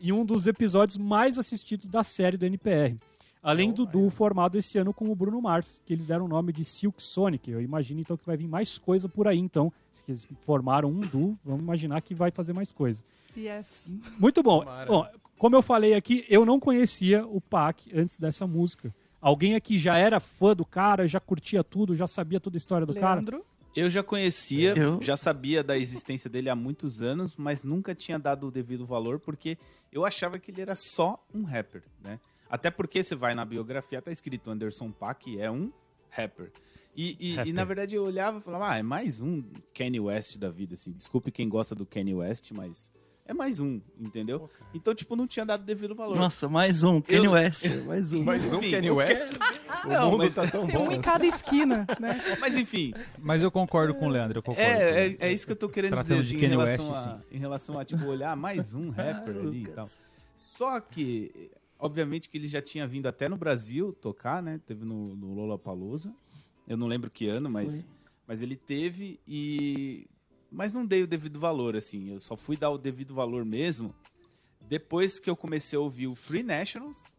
e 0.00 0.12
um 0.12 0.24
dos 0.24 0.48
episódios 0.48 0.98
mais 0.98 1.38
assistidos 1.38 1.88
da 1.88 2.02
série 2.02 2.36
do 2.36 2.44
NPR. 2.44 2.98
Além 3.40 3.72
do 3.72 3.86
duo 3.86 4.10
formado 4.10 4.58
esse 4.58 4.76
ano 4.76 4.92
com 4.92 5.08
o 5.08 5.14
Bruno 5.14 5.40
Mars, 5.40 5.80
que 5.86 5.92
eles 5.92 6.08
deram 6.08 6.24
o 6.24 6.28
nome 6.28 6.52
de 6.52 6.64
Silk 6.64 7.00
Sonic. 7.00 7.48
Eu 7.48 7.62
imagino 7.62 8.00
então 8.00 8.16
que 8.16 8.26
vai 8.26 8.36
vir 8.36 8.48
mais 8.48 8.76
coisa 8.76 9.08
por 9.08 9.28
aí, 9.28 9.38
então. 9.38 9.72
Se 9.92 10.02
eles 10.08 10.26
formaram 10.40 10.90
um 10.90 10.98
duo, 10.98 11.38
vamos 11.44 11.62
imaginar 11.62 12.02
que 12.02 12.12
vai 12.12 12.32
fazer 12.32 12.52
mais 12.52 12.72
coisa. 12.72 13.02
Yes. 13.36 13.88
Muito 14.18 14.42
bom. 14.42 14.64
Bom, 14.86 15.06
como 15.38 15.54
eu 15.54 15.62
falei 15.62 15.94
aqui, 15.94 16.26
eu 16.28 16.44
não 16.44 16.58
conhecia 16.58 17.24
o 17.24 17.40
Pac 17.40 17.88
antes 17.94 18.18
dessa 18.18 18.48
música. 18.48 18.92
Alguém 19.20 19.54
aqui 19.54 19.78
já 19.78 19.96
era 19.98 20.18
fã 20.18 20.54
do 20.54 20.64
cara, 20.64 21.06
já 21.06 21.20
curtia 21.20 21.62
tudo, 21.62 21.94
já 21.94 22.06
sabia 22.06 22.40
toda 22.40 22.56
a 22.56 22.58
história 22.58 22.86
do 22.86 22.94
cara? 22.94 23.14
Leandro. 23.16 23.44
Eu 23.76 23.88
já 23.88 24.02
conhecia, 24.02 24.74
Eu- 24.76 25.00
já 25.00 25.16
sabia 25.16 25.62
da 25.62 25.78
existência 25.78 26.28
dele 26.28 26.48
há 26.50 26.56
muitos 26.56 27.00
anos, 27.02 27.36
mas 27.36 27.62
nunca 27.62 27.94
tinha 27.94 28.18
dado 28.18 28.48
o 28.48 28.50
devido 28.50 28.84
valor 28.84 29.20
porque 29.20 29.56
eu 29.92 30.04
achava 30.04 30.38
que 30.38 30.50
ele 30.50 30.60
era 30.62 30.74
só 30.74 31.24
um 31.32 31.44
rapper, 31.44 31.82
né? 32.02 32.18
Até 32.48 32.68
porque 32.70 33.00
você 33.02 33.14
vai 33.14 33.32
na 33.34 33.44
biografia, 33.44 34.02
tá 34.02 34.10
escrito 34.10 34.50
Anderson 34.50 34.90
Paak 34.90 35.38
é 35.40 35.48
um 35.50 35.70
rapper. 36.08 36.50
E, 36.96 37.16
e- 37.20 37.34
Rapper. 37.36 37.48
e, 37.48 37.52
na 37.52 37.64
verdade 37.64 37.94
eu 37.94 38.02
olhava 38.04 38.38
e 38.38 38.40
falava, 38.42 38.70
ah, 38.72 38.78
é 38.78 38.82
mais 38.82 39.20
um 39.22 39.44
Kanye 39.72 40.00
West 40.00 40.36
da 40.38 40.50
vida, 40.50 40.74
assim. 40.74 40.90
Desculpe 40.90 41.30
quem 41.30 41.48
gosta 41.48 41.72
do 41.74 41.86
Kanye 41.86 42.14
West, 42.14 42.50
mas 42.50 42.90
é 43.30 43.34
mais 43.34 43.60
um, 43.60 43.80
entendeu? 43.98 44.50
Então, 44.74 44.92
tipo, 44.94 45.14
não 45.14 45.26
tinha 45.26 45.46
dado 45.46 45.64
devido 45.64 45.94
valor. 45.94 46.16
Nossa, 46.16 46.48
mais 46.48 46.82
um. 46.82 47.00
Kanye 47.00 47.26
Eu- 47.26 47.30
West. 47.32 47.64
Mais 47.86 48.12
um. 48.12 48.24
Mais 48.24 48.52
um 48.52 48.60
Kanye 48.60 48.90
West? 48.90 49.32
O 49.84 49.88
Não, 49.88 50.10
mundo 50.10 50.24
mas- 50.24 50.34
tá 50.34 50.46
tão 50.48 50.66
Tem 50.66 50.76
bom. 50.76 50.82
um 50.82 50.86
em 50.86 50.94
assim. 50.94 51.00
cada 51.00 51.26
esquina, 51.26 51.86
né? 52.00 52.20
Mas 52.40 52.56
enfim, 52.56 52.92
Mas 53.18 53.42
eu 53.42 53.50
concordo 53.50 53.94
com 53.94 54.06
o 54.06 54.08
Leandro, 54.08 54.38
eu 54.38 54.42
concordo. 54.42 54.68
com 54.68 54.76
É, 54.76 55.06
é, 55.06 55.16
é 55.20 55.32
isso 55.32 55.46
que 55.46 55.52
eu 55.52 55.56
tô 55.56 55.68
querendo 55.68 55.96
dizer, 55.96 56.06
Tratando 56.08 56.20
assim, 56.22 56.30
de 56.30 56.36
em, 56.36 56.40
Kanye 56.40 56.56
relação 56.56 56.88
West, 56.88 57.06
a, 57.06 57.20
em 57.30 57.38
relação 57.38 57.78
a, 57.78 57.84
tipo, 57.84 58.04
olhar 58.06 58.36
mais 58.36 58.74
um 58.74 58.90
rapper 58.90 59.36
ali 59.36 59.62
e 59.62 59.66
tal. 59.66 59.84
Lucas. 59.84 60.02
Só 60.34 60.80
que, 60.80 61.50
obviamente 61.78 62.28
que 62.28 62.36
ele 62.36 62.48
já 62.48 62.60
tinha 62.60 62.86
vindo 62.86 63.06
até 63.06 63.28
no 63.28 63.36
Brasil 63.36 63.92
tocar, 63.92 64.42
né? 64.42 64.60
Teve 64.66 64.84
no, 64.84 65.14
no 65.14 65.34
Lollapalooza. 65.34 66.12
Eu 66.66 66.76
não 66.76 66.86
lembro 66.88 67.08
que 67.10 67.28
ano, 67.28 67.48
mas, 67.50 67.82
Foi. 67.82 67.90
mas 68.26 68.42
ele 68.42 68.56
teve 68.56 69.20
e... 69.26 70.06
Mas 70.50 70.72
não 70.72 70.84
dei 70.84 71.02
o 71.02 71.06
devido 71.06 71.38
valor, 71.38 71.76
assim. 71.76 72.10
Eu 72.10 72.20
só 72.20 72.36
fui 72.36 72.56
dar 72.56 72.70
o 72.70 72.78
devido 72.78 73.14
valor 73.14 73.44
mesmo 73.44 73.94
depois 74.70 75.18
que 75.18 75.28
eu 75.28 75.36
comecei 75.36 75.76
a 75.76 75.80
ouvir 75.80 76.06
o 76.06 76.14
Free 76.14 76.44
Nationals, 76.44 77.16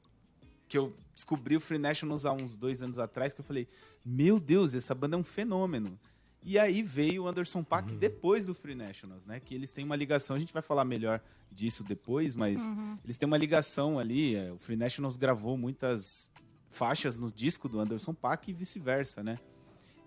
que 0.70 0.78
eu 0.78 0.94
descobri 1.14 1.58
o 1.58 1.60
Free 1.60 1.78
Nationals 1.78 2.26
há 2.26 2.32
uns 2.32 2.56
dois 2.56 2.82
anos 2.82 2.98
atrás, 2.98 3.34
que 3.34 3.42
eu 3.42 3.46
falei, 3.46 3.68
meu 4.06 4.40
Deus, 4.40 4.74
essa 4.74 4.96
banda 4.96 5.18
é 5.18 5.20
um 5.20 5.24
fenômeno. 5.24 6.00
E 6.44 6.58
aí 6.58 6.82
veio 6.82 7.24
o 7.24 7.28
Anderson 7.28 7.62
Paak 7.62 7.94
depois 7.96 8.46
do 8.46 8.54
Free 8.54 8.74
Nationals, 8.74 9.26
né? 9.26 9.42
Que 9.42 9.54
eles 9.54 9.74
têm 9.74 9.84
uma 9.84 9.98
ligação, 9.98 10.36
a 10.36 10.40
gente 10.40 10.54
vai 10.54 10.62
falar 10.62 10.86
melhor 10.86 11.22
disso 11.52 11.84
depois, 11.84 12.34
mas 12.36 12.68
eles 13.04 13.18
têm 13.18 13.28
uma 13.28 13.38
ligação 13.38 14.00
ali. 14.00 14.36
é, 14.36 14.52
o 14.52 14.58
Free 14.58 14.78
Nationals 14.78 15.18
gravou 15.18 15.58
muitas 15.58 16.32
faixas 16.70 17.18
no 17.18 17.30
disco 17.30 17.68
do 17.68 17.80
Anderson 17.82 18.14
Paak 18.14 18.50
e 18.50 18.54
vice-versa, 18.54 19.22
né? 19.22 19.38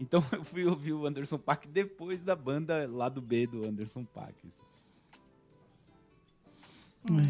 Então 0.00 0.22
eu 0.32 0.44
fui 0.44 0.64
ouvir 0.66 0.92
o 0.92 1.06
Anderson 1.06 1.38
Paak 1.38 1.68
depois 1.68 2.20
da 2.20 2.34
banda 2.34 2.88
lá 2.90 3.08
do 3.08 3.20
B 3.22 3.46
do 3.46 3.66
Anderson 3.66 4.04
Paak. 4.04 4.34
assim. 4.46 4.62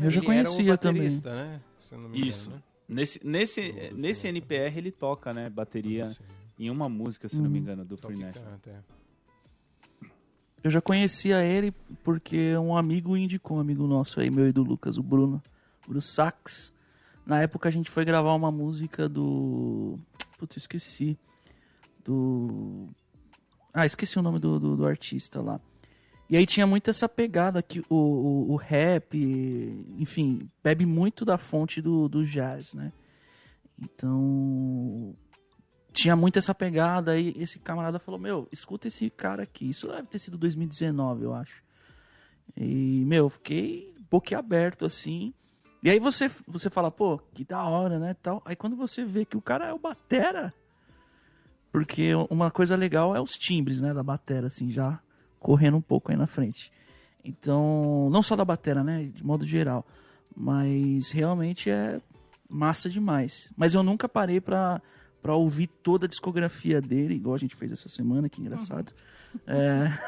Eu 0.02 0.10
já 0.10 0.18
Ele 0.20 0.26
conhecia 0.26 0.64
era 0.64 0.74
um 0.74 0.76
também. 0.76 1.02
baterista, 1.02 1.34
né? 1.34 1.60
Se 1.78 1.94
eu 1.94 1.98
não 2.00 2.08
me 2.08 2.16
engano, 2.16 2.30
Isso. 2.30 2.50
né? 2.50 2.62
Nesse, 2.88 3.26
nesse, 3.26 3.72
Do- 3.72 3.88
do 3.90 3.96
nesse 3.98 4.28
NPR 4.28 4.78
ele 4.78 4.90
toca, 4.92 5.32
né? 5.34 5.50
Bateria 5.50 6.06
Sim. 6.08 6.22
em 6.58 6.70
uma 6.70 6.88
música, 6.88 7.28
se 7.28 7.36
não 7.40 7.50
me 7.50 7.58
Uhum. 7.58 7.64
engano, 7.64 7.84
do 7.84 7.96
Free 7.96 8.16
National. 8.18 8.58
é. 8.66 8.78
Eu 10.62 10.70
já 10.70 10.80
conhecia 10.80 11.42
ele 11.44 11.72
porque 12.02 12.56
um 12.56 12.74
amigo 12.76 13.16
indicou, 13.16 13.58
um 13.58 13.60
amigo 13.60 13.86
nosso 13.86 14.20
aí, 14.20 14.30
meu 14.30 14.48
e 14.48 14.52
do 14.52 14.62
Lucas, 14.62 14.96
o 14.96 15.02
Bruno, 15.02 15.42
Bruno 15.84 16.00
Sax. 16.00 16.72
Na 17.26 17.40
época 17.42 17.68
a 17.68 17.72
gente 17.72 17.90
foi 17.90 18.04
gravar 18.04 18.32
uma 18.34 18.50
música 18.50 19.08
do. 19.08 19.98
Putz, 20.38 20.56
eu 20.56 20.60
esqueci. 20.60 21.18
Do. 22.04 22.88
Ah, 23.72 23.86
esqueci 23.86 24.18
o 24.18 24.22
nome 24.22 24.38
do, 24.38 24.60
do, 24.60 24.76
do 24.76 24.86
artista 24.86 25.40
lá. 25.40 25.60
E 26.28 26.36
aí 26.36 26.46
tinha 26.46 26.66
muito 26.66 26.90
essa 26.90 27.08
pegada 27.08 27.62
que 27.62 27.80
o, 27.80 27.94
o, 27.96 28.52
o 28.52 28.56
rap, 28.56 29.16
enfim, 29.98 30.48
bebe 30.62 30.86
muito 30.86 31.24
da 31.24 31.36
fonte 31.36 31.82
do, 31.82 32.08
do 32.08 32.24
jazz, 32.24 32.74
né? 32.74 32.92
Então, 33.78 35.14
tinha 35.92 36.16
muito 36.16 36.38
essa 36.38 36.54
pegada 36.54 37.12
aí 37.12 37.34
esse 37.36 37.58
camarada 37.58 37.98
falou, 37.98 38.18
meu, 38.18 38.48
escuta 38.50 38.88
esse 38.88 39.10
cara 39.10 39.42
aqui. 39.42 39.68
Isso 39.68 39.88
deve 39.88 40.08
ter 40.08 40.18
sido 40.18 40.38
2019, 40.38 41.24
eu 41.24 41.34
acho. 41.34 41.62
E, 42.56 43.04
meu, 43.06 43.24
eu 43.24 43.30
fiquei 43.30 43.94
boquiaberto 44.10 44.86
assim. 44.86 45.34
E 45.82 45.90
aí 45.90 45.98
você, 45.98 46.30
você 46.46 46.70
fala, 46.70 46.90
pô, 46.90 47.18
que 47.32 47.44
da 47.44 47.62
hora, 47.62 47.98
né, 47.98 48.14
tal. 48.14 48.40
Aí 48.44 48.56
quando 48.56 48.76
você 48.76 49.04
vê 49.04 49.24
que 49.24 49.36
o 49.36 49.42
cara 49.42 49.68
é 49.68 49.72
o 49.72 49.78
batera, 49.78 50.54
porque 51.74 52.12
uma 52.30 52.52
coisa 52.52 52.76
legal 52.76 53.16
é 53.16 53.20
os 53.20 53.32
timbres, 53.32 53.80
né, 53.80 53.92
da 53.92 54.00
batera, 54.00 54.46
assim, 54.46 54.70
já 54.70 55.00
correndo 55.40 55.76
um 55.76 55.80
pouco 55.80 56.12
aí 56.12 56.16
na 56.16 56.24
frente. 56.24 56.70
Então, 57.24 58.08
não 58.12 58.22
só 58.22 58.36
da 58.36 58.44
batera, 58.44 58.84
né? 58.84 59.10
De 59.12 59.26
modo 59.26 59.44
geral. 59.44 59.84
Mas 60.36 61.10
realmente 61.10 61.68
é 61.68 62.00
massa 62.48 62.88
demais. 62.88 63.52
Mas 63.56 63.74
eu 63.74 63.82
nunca 63.82 64.08
parei 64.08 64.40
pra, 64.40 64.80
pra 65.20 65.34
ouvir 65.34 65.66
toda 65.66 66.06
a 66.06 66.08
discografia 66.08 66.80
dele, 66.80 67.16
igual 67.16 67.34
a 67.34 67.38
gente 67.38 67.56
fez 67.56 67.72
essa 67.72 67.88
semana, 67.88 68.28
que 68.28 68.40
engraçado. 68.40 68.92
É, 69.44 69.98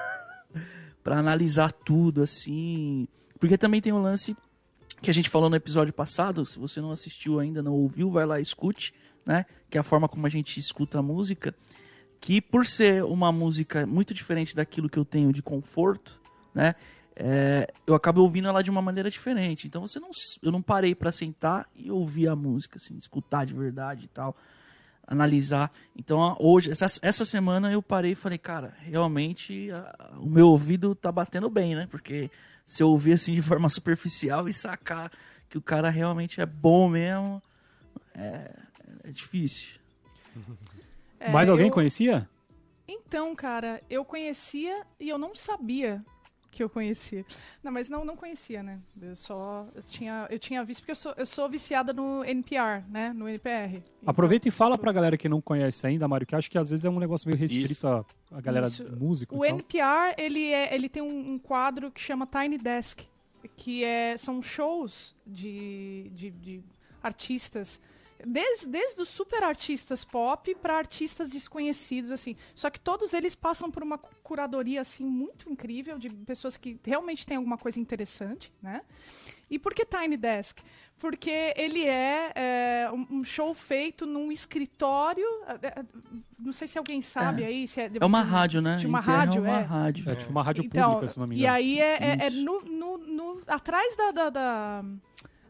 pra 1.02 1.18
analisar 1.18 1.73
tudo, 1.73 2.23
assim. 2.23 3.08
Porque 3.40 3.58
também 3.58 3.80
tem 3.80 3.92
um 3.92 4.00
lance 4.00 4.37
que 5.02 5.11
a 5.11 5.14
gente 5.14 5.28
falou 5.28 5.50
no 5.50 5.56
episódio 5.56 5.92
passado. 5.92 6.46
Se 6.46 6.61
você 6.61 6.80
não 6.80 6.92
assistiu 6.92 7.40
ainda, 7.40 7.61
não 7.61 7.73
ouviu, 7.73 8.08
vai 8.08 8.25
lá 8.25 8.38
e 8.38 8.42
escute, 8.42 8.94
né? 9.26 9.45
Que 9.68 9.76
é 9.76 9.80
a 9.80 9.85
forma 9.85 10.09
como 10.09 10.26
a 10.26 10.30
gente 10.30 10.59
escuta 10.59 11.00
a 11.00 11.02
música. 11.02 11.54
Que 12.21 12.40
por 12.40 12.64
ser 12.64 13.04
uma 13.04 13.30
música 13.30 13.85
muito 13.87 14.14
diferente 14.14 14.56
daquilo 14.56 14.88
que 14.88 14.99
eu 14.99 15.04
tenho 15.04 15.33
de 15.33 15.42
conforto, 15.42 16.21
né? 16.54 16.75
é, 17.18 17.73
eu 17.87 17.95
acabo 17.95 18.21
ouvindo 18.23 18.47
ela 18.49 18.62
de 18.62 18.71
uma 18.71 18.80
maneira 18.83 19.11
diferente. 19.11 19.66
Então 19.66 19.80
você 19.87 19.99
não, 19.99 20.11
eu 20.42 20.52
não 20.52 20.62
parei 20.62 20.95
para 20.95 21.11
sentar 21.11 21.66
e 21.75 21.90
ouvir 21.90 22.28
a 22.28 22.37
música, 22.37 22.76
assim, 22.76 22.97
escutar 22.97 23.45
de 23.47 23.54
verdade 23.54 24.04
e 24.04 24.09
tal, 24.09 24.37
analisar. 25.06 25.71
Então 25.97 26.37
hoje, 26.38 26.71
essa, 26.71 26.87
essa 27.02 27.25
semana 27.25 27.71
eu 27.73 27.83
parei 27.83 28.12
e 28.12 28.16
falei, 28.16 28.38
cara, 28.38 28.75
realmente 28.80 29.71
a- 29.71 30.11
o 30.21 30.26
meu 30.28 30.49
ouvido 30.49 30.95
tá 30.95 31.11
batendo 31.12 31.49
bem, 31.49 31.75
né? 31.75 31.87
Porque 31.90 32.30
se 32.66 32.83
eu 32.83 32.88
ouvir 32.88 33.12
assim 33.14 33.35
de 33.35 33.42
forma 33.42 33.68
superficial 33.71 34.49
e 34.49 34.52
sacar 34.52 35.11
que 35.49 35.56
o 35.56 35.62
cara 35.62 35.88
realmente 35.90 36.40
é 36.40 36.47
bom 36.47 36.88
mesmo, 36.88 37.42
é, 38.14 38.50
é 39.05 39.11
difícil. 39.11 39.81
É, 41.19 41.31
Mais 41.31 41.49
alguém 41.49 41.66
eu- 41.69 41.73
conhecia? 41.73 42.28
Então, 42.88 43.35
cara, 43.35 43.83
eu 43.90 44.05
conhecia 44.05 44.85
e 45.00 45.09
eu 45.09 45.19
não 45.19 45.35
sabia 45.35 46.05
que 46.52 46.62
eu 46.62 46.71
conhecia. 46.71 47.25
Não, 47.62 47.71
mas 47.73 47.88
não, 47.88 48.05
não 48.05 48.16
conhecia, 48.16 48.62
né? 48.62 48.81
Eu 49.02 49.14
só 49.16 49.69
eu 49.75 49.83
tinha, 49.83 50.26
eu 50.31 50.38
tinha 50.38 50.64
visto 50.64 50.81
porque 50.81 50.93
eu 50.93 50.97
sou, 50.97 51.12
eu 51.16 51.26
sou 51.26 51.49
viciada 51.50 51.93
no 51.93 52.25
NPR, 52.25 52.83
né? 52.88 53.12
No 53.12 53.28
NPR. 53.28 53.76
Então, 53.78 53.85
Aproveita 54.07 54.49
e 54.49 54.50
fala 54.50 54.75
tipo, 54.75 54.83
pra 54.83 54.93
galera 54.93 55.19
que 55.19 55.28
não 55.28 55.40
conhece 55.40 55.87
ainda, 55.87 56.07
Mário, 56.07 56.26
que 56.26 56.35
eu 56.35 56.38
acho 56.38 56.50
que 56.50 56.57
às 56.57 56.71
vezes 56.71 56.85
é 56.85 56.88
um 56.90 56.99
negócio 57.00 57.28
meio 57.28 57.38
restrito 57.38 57.73
Isso. 57.73 57.87
a, 57.88 58.05
a 58.31 58.40
galera 58.40 58.66
Isso. 58.66 58.87
músico 58.97 59.37
O 59.37 59.45
e 59.45 59.49
tal. 59.49 59.59
NPR, 59.59 60.14
ele, 60.16 60.52
é, 60.52 60.75
ele 60.75 60.88
tem 60.88 61.02
um, 61.02 61.33
um 61.33 61.38
quadro 61.38 61.90
que 61.90 62.00
chama 62.00 62.26
Tiny 62.26 62.57
Desk, 62.57 63.02
que 63.57 63.85
é, 63.85 64.16
são 64.16 64.40
shows 64.43 65.14
de, 65.26 66.11
de, 66.14 66.31
de 66.31 66.62
artistas, 67.02 67.81
desde, 68.25 68.68
desde 68.68 69.00
os 69.02 69.08
super 69.08 69.42
artistas 69.42 70.04
pop 70.04 70.54
para 70.56 70.76
artistas 70.76 71.30
desconhecidos, 71.30 72.11
assim. 72.12 72.37
Só 72.54 72.70
que 72.70 72.78
todos 72.80 73.12
eles 73.14 73.35
passam 73.35 73.70
por 73.70 73.82
uma 73.82 73.99
curadoria, 73.99 74.80
assim, 74.80 75.04
muito 75.04 75.50
incrível, 75.50 75.99
de 75.99 76.08
pessoas 76.11 76.56
que 76.56 76.78
realmente 76.85 77.26
têm 77.26 77.37
alguma 77.37 77.58
coisa 77.58 77.80
interessante, 77.80 78.52
né? 78.62 78.82
E 79.50 79.58
por 79.58 79.73
que 79.75 79.85
Tiny 79.85 80.16
Desk? 80.16 80.58
Porque 80.99 81.52
ele 81.56 81.85
é, 81.85 82.32
é, 82.35 82.90
um 83.11 83.23
show 83.23 83.52
feito 83.52 84.06
num 84.06 84.32
escritório. 84.32 85.26
é, 85.62 85.66
é, 85.68 85.85
Não 86.38 86.52
sei 86.52 86.66
se 86.66 86.78
alguém 86.78 87.02
sabe 87.02 87.44
aí. 87.44 87.68
Se 87.68 87.80
é, 87.82 87.90
É 88.00 88.04
uma 88.04 88.23
de- 88.25 88.30
rádio, 88.30 88.62
né? 88.62 88.76
De 88.76 88.87
uma 88.87 88.99
NPR 88.99 89.12
rádio, 89.16 89.38
é 89.46 89.49
uma 89.49 89.58
é. 89.61 89.62
rádio. 89.62 90.11
É 90.11 90.16
tipo 90.16 90.30
uma 90.30 90.42
rádio 90.42 90.64
Então, 90.64 90.92
pública, 90.94 91.08
se 91.12 91.18
não 91.20 91.26
me 91.26 91.37
E 91.37 91.38
engano. 91.40 91.54
aí 91.54 91.78
é, 91.80 91.99
é- 92.02 92.26
é 92.26 92.30
no, 92.30 92.61
no- 92.62 92.99
no- 92.99 93.42
atrás 93.46 93.94
da, 93.94 94.11
da, 94.11 94.30
da, 94.30 94.85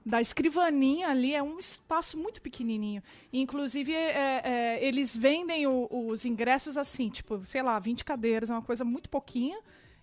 da 0.08 0.20
escrivaninha 0.20 1.08
ali 1.08 1.34
é 1.34 1.42
um 1.42 1.58
espaço 1.58 2.16
muito 2.16 2.40
pequenininho. 2.40 3.02
Inclusive, 3.32 3.92
é- 3.92 4.40
é, 4.44 4.78
eles 4.86 5.16
vendem 5.16 5.66
o- 5.66 5.88
os 5.90 6.24
ingressos 6.24 6.76
assim, 6.78 7.08
tipo, 7.10 7.44
sei 7.44 7.60
lá, 7.60 7.76
20 7.80 8.04
cadeiras, 8.04 8.48
é 8.48 8.52
uma 8.54 8.62
coisa 8.62 8.84
muito 8.84 9.10
pouquinha 9.10 9.58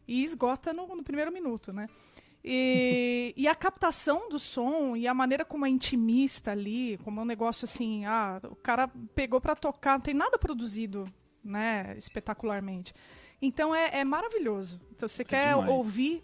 e 0.06 0.22
esgota 0.26 0.74
no, 0.74 0.94
no 0.94 1.04
primeiro 1.04 1.32
minuto, 1.32 1.72
né? 1.72 1.88
E, 2.44 3.34
e 3.38 3.48
a 3.48 3.56
captação 3.56 4.28
do 4.28 4.38
som 4.38 4.98
e 4.98 5.08
a 5.08 5.14
maneira 5.14 5.46
como 5.46 5.66
é 5.66 5.70
intimista 5.70 6.52
ali, 6.52 7.00
como 7.06 7.22
é 7.22 7.24
um 7.24 7.26
negócio 7.26 7.64
assim, 7.64 8.04
ah, 8.04 8.42
o 8.44 8.56
cara 8.58 8.90
pegou 9.16 9.40
pra 9.40 9.56
tocar, 9.56 9.94
não 9.94 10.02
tem 10.02 10.14
nada 10.14 10.38
produzido, 10.38 11.06
né, 11.42 11.96
espetacularmente. 11.98 12.94
Então 13.42 13.74
é, 13.74 14.00
é 14.00 14.04
maravilhoso. 14.04 14.82
Então 14.92 15.08
você 15.08 15.24
quer 15.24 15.54
demais. 15.54 15.70
ouvir, 15.72 16.22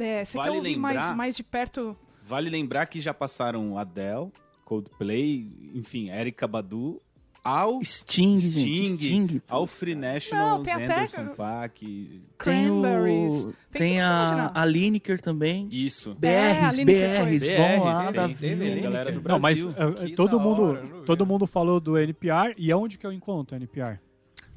é, 0.00 0.24
você 0.24 0.36
Vale 0.36 0.50
quer 0.50 0.56
ouvir 0.56 0.76
mais, 0.76 1.16
mais 1.16 1.36
de 1.36 1.44
perto. 1.44 1.96
Vale 2.24 2.48
lembrar 2.50 2.86
que 2.86 3.00
já 3.00 3.12
passaram 3.12 3.76
Adele, 3.76 4.30
Coldplay, 4.64 5.46
enfim, 5.74 6.10
Erika 6.10 6.46
Badu, 6.46 7.00
ao 7.44 7.82
Sting, 7.82 8.38
gente. 8.38 8.84
Sting, 8.86 9.28
Sting. 9.28 9.40
ao 9.48 9.66
Free 9.66 9.96
National, 9.96 10.58
Não, 10.58 10.62
tem 10.62 10.72
até- 10.74 10.84
Anderson 10.84 11.26
Paak. 11.34 11.84
Tem, 11.84 12.22
Cranberries. 12.38 13.44
o, 13.44 13.52
Tem 13.70 13.80
tem, 13.80 13.94
você 13.96 14.00
a, 14.00 14.52
a 14.54 14.64
Lineker 14.64 15.20
também. 15.20 15.68
Isso. 15.70 16.16
É, 16.22 16.54
BRs, 16.62 16.78
Lineker 16.78 17.24
BRs, 17.26 17.48
vão 17.48 17.84
lá, 17.84 18.10
Davi. 18.12 18.34
tem, 18.36 18.56
tem, 18.58 18.82
galera 18.82 19.12
do 19.12 19.28
Não, 19.28 19.38
mas 19.40 19.64
Brasil. 19.64 19.94
eh, 19.98 20.06
Que 20.06 20.14
todo 20.14 20.38
mundo, 20.38 20.62
hora, 20.62 20.82
todo 21.04 21.26
mundo 21.26 21.46
falou 21.46 21.80
do 21.80 21.98
NPR 21.98 22.54
e 22.56 22.70
aonde 22.70 22.96
que 22.96 23.04
eu 23.06 23.12
encontro 23.12 23.56
o 23.56 23.58
NPR? 23.58 23.98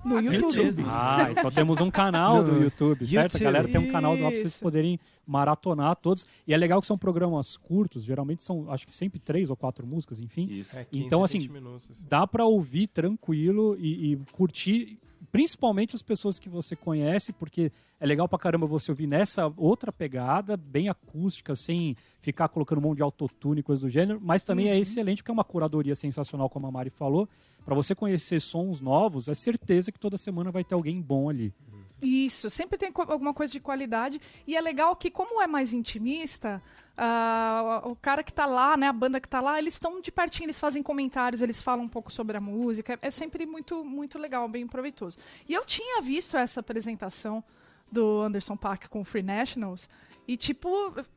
No 0.06 0.20
YouTube. 0.22 0.56
YouTube. 0.56 0.86
Ah, 0.88 1.28
então 1.32 1.52
temos 1.52 1.82
um 1.82 1.90
canal 1.90 2.44
do 2.44 2.52
No 2.54 2.64
YouTube, 2.64 3.06
certo? 3.08 3.36
A 3.36 3.38
YouTube. 3.38 3.44
galera 3.44 3.68
tem 3.68 3.82
um 3.82 3.92
canal 3.92 4.14
lá 4.14 4.28
pra 4.30 4.38
vocês 4.38 4.60
poderem 4.60 5.00
maratonar 5.26 5.96
todos. 5.96 6.28
E 6.48 6.54
é 6.54 6.58
legal 6.58 6.80
que 6.80 6.88
são 6.88 6.98
programas 6.98 7.58
curtos, 7.58 8.04
geralmente 8.04 8.44
são, 8.44 8.72
acho 8.72 8.86
que 8.86 8.96
sempre 8.96 9.20
três 9.20 9.50
ou 9.50 9.56
quatro 9.56 9.86
músicas, 9.86 10.20
enfim. 10.20 10.48
Isso. 10.50 10.78
É, 10.78 10.84
15, 10.86 11.06
Então, 11.06 11.24
assim, 11.24 11.40
20 11.40 11.50
minutos, 11.52 11.90
assim. 11.92 12.06
Dá 12.08 12.28
pra 12.28 12.46
ouvir 12.46 12.88
tranquilo 12.88 13.76
e, 13.80 14.14
e 14.14 14.18
curtir, 14.32 14.98
principalmente 15.36 15.94
as 15.94 16.01
pessoas 16.01 16.39
que 16.39 16.48
você 16.48 16.77
conhece, 16.77 17.34
porque 17.34 17.70
é 18.00 18.06
legal 18.06 18.25
pra 18.25 18.39
caramba 18.39 18.65
você 18.65 18.89
ouvir 18.89 19.06
nessa 19.06 19.51
outra 19.58 19.92
pegada, 19.92 20.56
bem 20.56 20.88
acústica, 20.88 21.58
sem 21.58 21.94
ficar 22.22 22.48
colocando 22.48 22.77
um 22.77 22.82
monte 22.84 22.98
de 22.98 23.04
autotune 23.04 23.60
e 23.60 23.63
coisa 23.63 23.82
do 23.82 23.89
gênero, 23.89 24.18
mas 24.24 24.46
também 24.46 24.70
é 24.70 24.80
excelente 24.80 25.18
porque 25.18 25.32
é 25.32 25.34
uma 25.34 25.44
curadoria 25.44 25.94
sensacional, 25.94 26.50
como 26.50 26.68
a 26.68 26.72
Mari 26.72 26.89
falou. 26.89 27.27
Pra 27.65 27.75
você 27.75 27.94
conhecer 27.94 28.39
sons 28.39 28.80
novos, 28.80 29.27
é 29.27 29.34
certeza 29.34 29.92
que 29.92 30.00
toda 30.00 30.18
semana 30.18 30.51
vai 30.51 30.63
ter 30.63 30.74
alguém 30.74 31.01
bom 31.01 31.30
ali. 31.30 31.54
Isso, 32.02 32.50
sempre 32.50 32.78
tem 32.78 32.92
alguma 32.94 33.34
coisa 33.34 33.52
de 33.52 33.60
qualidade. 33.60 34.20
E 34.46 34.56
é 34.56 34.62
legal 34.62 34.96
que, 34.96 35.10
como 35.10 35.42
é 35.42 35.48
mais 35.48 35.74
intimista, 35.74 36.62
ah, 36.98 37.82
o 37.86 37.96
cara 37.96 38.24
que 38.24 38.34
tá 38.34 38.46
lá, 38.46 38.78
né, 38.78 38.88
a 38.88 38.94
banda 38.94 39.20
que 39.20 39.28
tá 39.28 39.42
lá, 39.42 39.58
eles 39.58 39.74
estão 39.74 40.02
de 40.02 40.12
pertinho, 40.12 40.46
eles 40.46 40.60
fazem 40.60 40.84
comentários, 40.84 41.42
eles 41.42 41.62
falam 41.62 41.86
um 41.86 41.90
pouco 41.90 42.12
sobre 42.12 42.38
a 42.38 42.42
música. 42.42 43.00
É 43.02 43.10
sempre 43.10 43.46
muito, 43.46 43.84
muito 43.84 44.20
legal, 44.20 44.48
bem 44.48 44.68
proveitoso. 44.68 45.18
E 45.48 45.54
eu 45.54 45.66
tinha 45.66 46.02
visto 46.02 46.38
essa 46.38 46.60
apresentação 46.60 47.44
do 47.92 48.22
Anderson 48.22 48.58
Paak 48.58 48.90
com 48.90 49.02
o 49.02 49.06
Free 49.06 49.24
Nationals. 49.24 49.90
E, 50.28 50.36
tipo, 50.36 50.68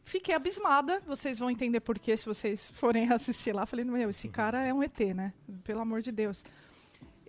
fiquei 0.05 0.35
abismada. 0.35 1.01
Vocês 1.07 1.39
vão 1.39 1.51
entender 1.51 1.81
por 1.81 1.99
quê 1.99 2.17
se 2.17 2.27
vocês 2.27 2.71
forem 2.71 3.09
assistir 3.13 3.55
lá. 3.55 3.65
Falei, 3.65 3.85
meu, 3.85 4.11
esse 4.11 4.29
cara 4.29 4.65
é 4.65 4.73
um 4.73 4.83
ET, 4.83 4.99
né? 5.15 5.33
Pelo 5.65 5.81
amor 5.81 6.03
de 6.03 6.13
Deus. 6.13 6.45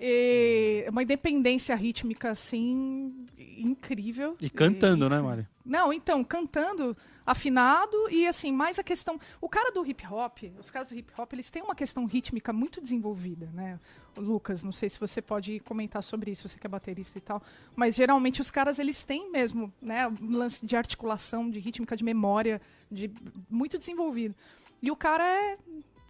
E 0.02 0.86
uma 0.88 1.04
independência 1.04 1.76
rítmica, 1.76 2.30
assim, 2.30 3.28
incrível. 3.38 4.38
E 4.40 4.50
cantando, 4.50 5.10
né, 5.10 5.18
enfim. 5.18 5.28
Mari? 5.28 5.48
Não, 5.66 5.92
então, 5.92 6.24
cantando 6.24 6.96
afinado 7.26 8.10
e, 8.10 8.26
assim, 8.26 8.52
mais 8.52 8.80
a 8.80 8.84
questão... 8.84 9.20
O 9.42 9.50
cara 9.50 9.72
do 9.72 9.86
hip 9.86 10.04
hop, 10.08 10.40
os 10.58 10.72
caras 10.72 10.90
do 10.90 10.98
hip 10.98 11.12
hop, 11.18 11.34
eles 11.34 11.50
têm 11.50 11.62
uma 11.62 11.76
questão 11.76 12.06
rítmica 12.06 12.54
muito 12.54 12.80
desenvolvida, 12.80 13.50
né? 13.54 13.78
O 14.16 14.22
Lucas, 14.22 14.64
não 14.64 14.72
sei 14.72 14.88
se 14.88 15.00
você 15.00 15.22
pode 15.22 15.60
comentar 15.60 16.02
sobre 16.02 16.32
isso, 16.32 16.48
você 16.48 16.58
que 16.58 16.66
é 16.66 16.70
baterista 16.70 17.18
e 17.18 17.22
tal, 17.22 17.44
mas 17.76 17.96
geralmente 17.96 18.42
os 18.42 18.50
caras, 18.50 18.80
eles 18.80 19.04
têm 19.04 19.30
mesmo, 19.30 19.72
né, 19.82 20.08
um 20.08 20.32
lance 20.32 20.66
de 20.66 20.76
articulação, 20.76 21.50
de 21.50 21.60
rítmica, 21.60 21.96
de 21.96 22.04
memória, 22.04 22.60
de 22.90 23.12
muito 23.50 23.78
desenvolvido. 23.78 24.34
E 24.82 24.90
o 24.90 24.96
cara 24.96 25.24
é 25.24 25.58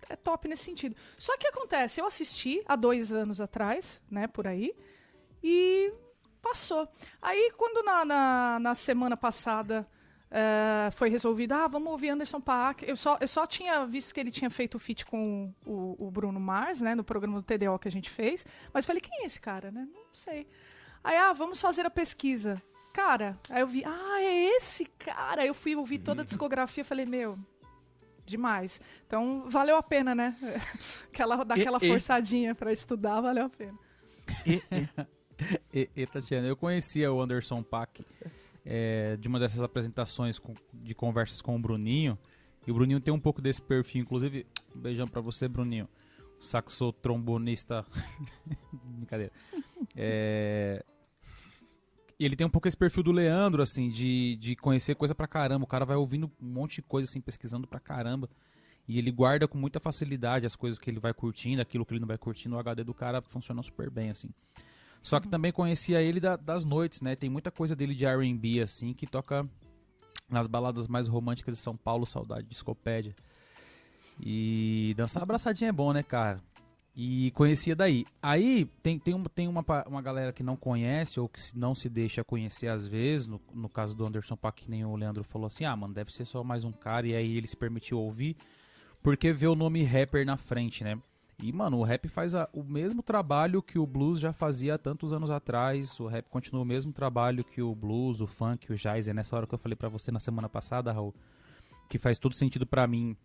é 0.09 0.15
top 0.15 0.47
nesse 0.47 0.63
sentido. 0.63 0.95
Só 1.17 1.37
que 1.37 1.47
acontece, 1.47 2.01
eu 2.01 2.05
assisti 2.05 2.61
há 2.65 2.75
dois 2.75 3.13
anos 3.13 3.39
atrás, 3.39 4.01
né, 4.09 4.27
por 4.27 4.47
aí, 4.47 4.75
e 5.41 5.93
passou. 6.41 6.87
Aí, 7.21 7.51
quando 7.55 7.83
na, 7.83 8.03
na, 8.03 8.59
na 8.59 8.75
semana 8.75 9.15
passada 9.15 9.87
eh, 10.31 10.89
foi 10.91 11.09
resolvido, 11.09 11.53
ah, 11.53 11.67
vamos 11.67 11.91
ouvir 11.91 12.09
Anderson 12.09 12.39
Paak, 12.39 12.87
eu 12.87 12.95
só, 12.95 13.17
eu 13.19 13.27
só 13.27 13.47
tinha 13.47 13.85
visto 13.85 14.13
que 14.13 14.19
ele 14.19 14.31
tinha 14.31 14.49
feito 14.49 14.75
o 14.75 14.79
feat 14.79 15.05
com 15.05 15.53
o, 15.65 15.95
o 16.07 16.11
Bruno 16.11 16.39
Mars, 16.39 16.81
né, 16.81 16.93
no 16.93 17.03
programa 17.03 17.41
do 17.41 17.43
TDO 17.43 17.79
que 17.79 17.87
a 17.87 17.91
gente 17.91 18.09
fez, 18.09 18.45
mas 18.73 18.85
falei, 18.85 19.01
quem 19.01 19.23
é 19.23 19.25
esse 19.25 19.39
cara, 19.39 19.71
né? 19.71 19.87
Não 19.91 20.13
sei. 20.13 20.47
Aí, 21.03 21.17
ah, 21.17 21.33
vamos 21.33 21.59
fazer 21.59 21.85
a 21.85 21.89
pesquisa. 21.89 22.61
Cara, 22.93 23.39
aí 23.49 23.61
eu 23.61 23.67
vi, 23.67 23.83
ah, 23.85 24.21
é 24.21 24.55
esse 24.55 24.85
cara. 24.85 25.41
Aí 25.41 25.47
eu 25.47 25.53
fui 25.53 25.75
ouvir 25.75 25.99
toda 25.99 26.21
a 26.21 26.25
discografia, 26.25 26.83
falei, 26.83 27.05
meu, 27.05 27.37
demais. 28.29 28.79
Então, 29.07 29.45
valeu 29.49 29.75
a 29.75 29.83
pena, 29.83 30.13
né? 30.15 30.35
Aquela, 31.11 31.43
daquela 31.43 31.79
E- 31.81 31.85
e- 31.85 31.89
forçadinha 31.89 32.53
pra 32.55 32.71
estudar, 32.71 33.19
valeu 33.21 33.45
a 33.45 33.49
pena. 33.49 33.77
E- 35.73 36.05
Tatiana, 36.11 36.47
eu 36.47 36.55
conhecia 36.55 37.11
o 37.11 37.21
Anderson 37.21 37.63
Paak 37.63 38.05
é, 38.65 39.15
de 39.17 39.27
uma 39.27 39.39
dessas 39.39 39.61
apresentações 39.61 40.37
com- 40.37 40.53
de 40.73 40.93
conversas 40.93 41.41
com 41.41 41.55
o 41.55 41.59
Bruninho. 41.59 42.17
E 42.67 42.71
o 42.71 42.73
Bruninho 42.73 42.99
tem 42.99 43.13
um 43.13 43.19
pouco 43.19 43.41
desse 43.41 43.61
perfil. 43.61 44.01
Inclusive, 44.01 44.45
um 44.75 44.79
beijão 44.79 45.07
pra 45.07 45.21
você, 45.21 45.47
Bruninho. 45.47 45.87
O 46.39 46.43
saxo 46.43 46.91
trombonista. 46.93 47.85
Brincadeira. 48.71 49.31
É, 49.95 50.83
ele 52.25 52.35
tem 52.35 52.45
um 52.45 52.49
pouco 52.49 52.67
esse 52.67 52.75
perfil 52.77 53.03
do 53.03 53.11
Leandro, 53.11 53.61
assim, 53.61 53.89
de, 53.89 54.35
de 54.37 54.55
conhecer 54.55 54.95
coisa 54.95 55.15
pra 55.15 55.27
caramba. 55.27 55.63
O 55.63 55.67
cara 55.67 55.85
vai 55.85 55.95
ouvindo 55.95 56.31
um 56.41 56.45
monte 56.47 56.75
de 56.75 56.81
coisa, 56.81 57.09
assim, 57.09 57.21
pesquisando 57.21 57.67
pra 57.67 57.79
caramba. 57.79 58.29
E 58.87 58.97
ele 58.97 59.11
guarda 59.11 59.47
com 59.47 59.57
muita 59.57 59.79
facilidade 59.79 60.45
as 60.45 60.55
coisas 60.55 60.79
que 60.79 60.89
ele 60.89 60.99
vai 60.99 61.13
curtindo, 61.13 61.61
aquilo 61.61 61.85
que 61.85 61.93
ele 61.93 61.99
não 61.99 62.07
vai 62.07 62.17
curtindo. 62.17 62.55
O 62.55 62.59
HD 62.59 62.83
do 62.83 62.93
cara 62.93 63.21
funciona 63.21 63.61
super 63.63 63.89
bem, 63.89 64.09
assim. 64.09 64.29
Só 65.01 65.19
que 65.19 65.29
também 65.29 65.51
conhecia 65.51 66.01
ele 66.01 66.19
da- 66.19 66.35
das 66.35 66.65
noites, 66.65 66.99
né? 66.99 67.15
Tem 67.15 67.29
muita 67.29 67.51
coisa 67.51 67.75
dele 67.75 67.95
de 67.95 68.05
R&B, 68.05 68.59
assim, 68.61 68.93
que 68.93 69.07
toca 69.07 69.47
nas 70.29 70.47
baladas 70.47 70.87
mais 70.87 71.07
românticas 71.07 71.55
de 71.55 71.61
São 71.61 71.77
Paulo, 71.77 72.05
saudade, 72.05 72.47
discopédia. 72.47 73.15
E 74.21 74.93
dançar 74.97 75.23
abraçadinha 75.23 75.69
é 75.69 75.73
bom, 75.73 75.93
né, 75.93 76.03
cara? 76.03 76.41
E 76.95 77.31
conhecia 77.31 77.75
daí. 77.75 78.05
Aí 78.21 78.65
tem, 78.83 78.99
tem, 78.99 79.13
um, 79.13 79.23
tem 79.23 79.47
uma, 79.47 79.63
uma 79.87 80.01
galera 80.01 80.33
que 80.33 80.43
não 80.43 80.57
conhece 80.57 81.19
ou 81.19 81.29
que 81.29 81.39
não 81.55 81.73
se 81.73 81.87
deixa 81.87 82.23
conhecer 82.23 82.67
às 82.67 82.87
vezes. 82.87 83.25
No, 83.27 83.39
no 83.53 83.69
caso 83.69 83.95
do 83.95 84.05
Anderson 84.05 84.35
Paak, 84.35 84.63
que 84.63 84.69
nem 84.69 84.83
o 84.83 84.95
Leandro 84.95 85.23
falou 85.23 85.47
assim: 85.47 85.63
ah, 85.65 85.75
mano, 85.75 85.93
deve 85.93 86.11
ser 86.11 86.25
só 86.25 86.43
mais 86.43 86.63
um 86.63 86.71
cara. 86.71 87.07
E 87.07 87.15
aí 87.15 87.37
ele 87.37 87.47
se 87.47 87.55
permitiu 87.55 87.99
ouvir 87.99 88.35
porque 89.01 89.31
vê 89.31 89.47
o 89.47 89.55
nome 89.55 89.81
rapper 89.83 90.25
na 90.25 90.35
frente, 90.35 90.83
né? 90.83 90.99
E, 91.41 91.53
mano, 91.53 91.77
o 91.77 91.83
rap 91.83 92.05
faz 92.09 92.35
a- 92.35 92.49
o 92.51 92.61
mesmo 92.61 93.01
trabalho 93.01 93.61
que 93.63 93.79
o 93.79 93.87
blues 93.87 94.19
já 94.19 94.33
fazia 94.33 94.75
há 94.75 94.77
tantos 94.77 95.13
anos 95.13 95.29
atrás. 95.31 95.97
O 96.01 96.07
rap 96.07 96.25
continua 96.29 96.63
o 96.63 96.65
mesmo 96.65 96.91
trabalho 96.91 97.45
que 97.45 97.61
o 97.61 97.73
blues, 97.73 98.19
o 98.19 98.27
funk, 98.27 98.69
o 98.73 98.75
jazz. 98.75 99.07
É 99.07 99.13
nessa 99.13 99.37
hora 99.37 99.47
que 99.47 99.53
eu 99.55 99.59
falei 99.59 99.77
pra 99.77 99.87
você 99.87 100.11
na 100.11 100.19
semana 100.19 100.49
passada, 100.49 100.91
Raul, 100.91 101.15
que 101.87 101.97
faz 101.97 102.17
todo 102.17 102.35
sentido 102.35 102.65
pra 102.67 102.85
mim 102.85 103.15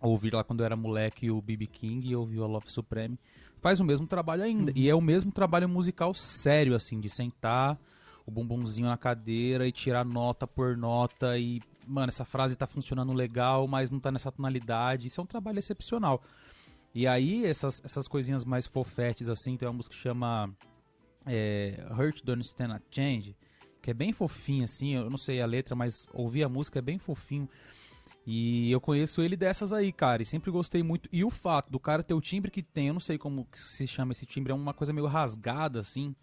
ouvir 0.00 0.32
lá 0.32 0.42
quando 0.42 0.60
eu 0.60 0.66
era 0.66 0.76
moleque 0.76 1.30
o 1.30 1.40
B.B. 1.40 1.66
King 1.66 2.08
e 2.08 2.16
ouvir 2.16 2.38
o 2.38 2.46
Love 2.46 2.70
Supreme. 2.70 3.18
Faz 3.60 3.80
o 3.80 3.84
mesmo 3.84 4.06
trabalho 4.06 4.42
ainda. 4.42 4.72
E 4.74 4.88
é 4.88 4.94
o 4.94 5.00
mesmo 5.00 5.30
trabalho 5.30 5.68
musical 5.68 6.14
sério, 6.14 6.74
assim, 6.74 6.98
de 6.98 7.08
sentar 7.08 7.78
o 8.26 8.30
bumbumzinho 8.30 8.88
na 8.88 8.96
cadeira 8.96 9.66
e 9.66 9.72
tirar 9.72 10.04
nota 10.04 10.46
por 10.46 10.76
nota 10.76 11.36
e, 11.38 11.60
mano, 11.86 12.08
essa 12.08 12.24
frase 12.24 12.56
tá 12.56 12.66
funcionando 12.66 13.12
legal, 13.12 13.66
mas 13.66 13.90
não 13.90 13.98
tá 13.98 14.10
nessa 14.10 14.30
tonalidade. 14.30 15.08
Isso 15.08 15.20
é 15.20 15.24
um 15.24 15.26
trabalho 15.26 15.58
excepcional. 15.58 16.22
E 16.94 17.06
aí, 17.06 17.44
essas, 17.44 17.82
essas 17.84 18.08
coisinhas 18.08 18.44
mais 18.44 18.66
fofetes, 18.66 19.28
assim, 19.28 19.56
tem 19.56 19.68
uma 19.68 19.74
música 19.74 19.94
que 19.94 20.00
chama 20.00 20.50
é, 21.26 21.84
Hurt 21.90 22.24
Don't 22.24 22.42
Stand 22.42 22.74
a 22.74 22.80
Change, 22.90 23.36
que 23.80 23.90
é 23.90 23.94
bem 23.94 24.12
fofinho, 24.12 24.64
assim, 24.64 24.94
eu 24.94 25.08
não 25.08 25.18
sei 25.18 25.40
a 25.40 25.46
letra, 25.46 25.74
mas 25.74 26.06
ouvir 26.12 26.42
a 26.42 26.48
música 26.48 26.78
é 26.78 26.82
bem 26.82 26.98
fofinho. 26.98 27.48
E 28.32 28.70
eu 28.70 28.80
conheço 28.80 29.20
ele 29.20 29.36
dessas 29.36 29.72
aí, 29.72 29.90
cara, 29.90 30.22
e 30.22 30.24
sempre 30.24 30.52
gostei 30.52 30.84
muito. 30.84 31.08
E 31.12 31.24
o 31.24 31.30
fato 31.30 31.68
do 31.68 31.80
cara 31.80 32.00
ter 32.00 32.14
o 32.14 32.20
timbre 32.20 32.48
que 32.48 32.62
tem, 32.62 32.86
eu 32.86 32.92
não 32.92 33.00
sei 33.00 33.18
como 33.18 33.44
se 33.52 33.88
chama 33.88 34.12
esse 34.12 34.24
timbre, 34.24 34.52
é 34.52 34.54
uma 34.54 34.72
coisa 34.72 34.92
meio 34.92 35.08
rasgada, 35.08 35.80
assim. 35.80 36.14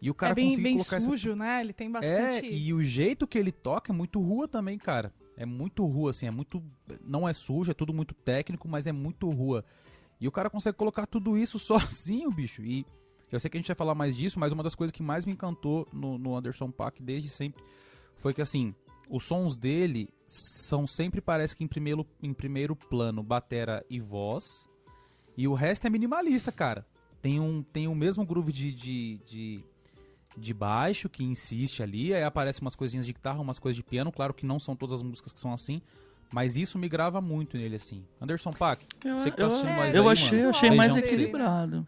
E 0.00 0.08
o 0.08 0.14
cara 0.14 0.30
é 0.30 0.34
bem, 0.36 0.56
bem 0.62 0.76
colocar 0.76 0.98
essa 0.98 1.10
sujo, 1.10 1.34
né? 1.34 1.60
Ele 1.60 1.72
tem 1.72 1.88
é, 1.88 1.90
bastante. 1.90 2.46
e 2.46 2.72
o 2.72 2.80
jeito 2.80 3.26
que 3.26 3.36
ele 3.36 3.50
toca 3.50 3.92
é 3.92 3.94
muito 3.94 4.20
rua 4.20 4.46
também, 4.46 4.78
cara. 4.78 5.12
É 5.36 5.44
muito 5.44 5.84
rua, 5.84 6.12
assim, 6.12 6.28
é 6.28 6.30
muito. 6.30 6.62
Não 7.04 7.28
é 7.28 7.32
sujo, 7.32 7.72
é 7.72 7.74
tudo 7.74 7.92
muito 7.92 8.14
técnico, 8.14 8.68
mas 8.68 8.86
é 8.86 8.92
muito 8.92 9.28
rua. 9.28 9.64
E 10.20 10.28
o 10.28 10.30
cara 10.30 10.48
consegue 10.48 10.78
colocar 10.78 11.04
tudo 11.04 11.36
isso 11.36 11.58
sozinho, 11.58 12.30
bicho. 12.30 12.62
E 12.62 12.86
eu 13.32 13.40
sei 13.40 13.50
que 13.50 13.56
a 13.56 13.60
gente 13.60 13.66
vai 13.66 13.76
falar 13.76 13.96
mais 13.96 14.16
disso, 14.16 14.38
mas 14.38 14.52
uma 14.52 14.62
das 14.62 14.76
coisas 14.76 14.92
que 14.92 15.02
mais 15.02 15.26
me 15.26 15.32
encantou 15.32 15.88
no, 15.92 16.16
no 16.16 16.36
Anderson 16.36 16.70
Paak 16.70 17.02
desde 17.02 17.28
sempre 17.28 17.60
foi 18.14 18.32
que, 18.32 18.40
assim, 18.40 18.72
os 19.08 19.24
sons 19.24 19.56
dele 19.56 20.08
são 20.32 20.86
sempre, 20.86 21.20
parece 21.20 21.56
que 21.56 21.64
em 21.64 21.66
primeiro, 21.66 22.06
em 22.22 22.32
primeiro 22.32 22.76
plano, 22.76 23.22
batera 23.22 23.84
e 23.90 23.98
voz. 23.98 24.68
E 25.36 25.48
o 25.48 25.54
resto 25.54 25.86
é 25.86 25.90
minimalista, 25.90 26.52
cara. 26.52 26.86
Tem 27.20 27.40
um, 27.40 27.62
tem 27.62 27.88
o 27.88 27.94
mesmo 27.94 28.24
groove 28.24 28.52
de, 28.52 28.72
de, 28.72 29.20
de, 29.26 29.64
de 30.36 30.54
baixo 30.54 31.08
que 31.08 31.24
insiste 31.24 31.82
ali. 31.82 32.14
Aí 32.14 32.22
aparecem 32.22 32.62
umas 32.62 32.74
coisinhas 32.76 33.06
de 33.06 33.12
guitarra, 33.12 33.40
umas 33.40 33.58
coisas 33.58 33.76
de 33.76 33.82
piano. 33.82 34.12
Claro 34.12 34.32
que 34.32 34.46
não 34.46 34.60
são 34.60 34.76
todas 34.76 34.94
as 34.94 35.02
músicas 35.02 35.32
que 35.32 35.40
são 35.40 35.52
assim. 35.52 35.82
Mas 36.32 36.56
isso 36.56 36.78
me 36.78 36.88
grava 36.88 37.20
muito 37.20 37.56
nele, 37.56 37.74
assim. 37.74 38.04
Anderson 38.20 38.50
Paak, 38.52 38.86
Eu, 39.04 39.18
você 39.18 39.30
que 39.32 39.36
tá 39.36 39.42
eu- 39.42 39.46
assistindo 39.48 39.70
É, 39.70 39.76
mais 39.76 39.94
eu 39.96 40.04
aí, 40.06 40.12
achei, 40.12 40.30
mano. 40.38 40.44
eu 40.44 40.50
achei 40.50 40.70
mais 40.70 40.94
equilibrado. 40.96 41.84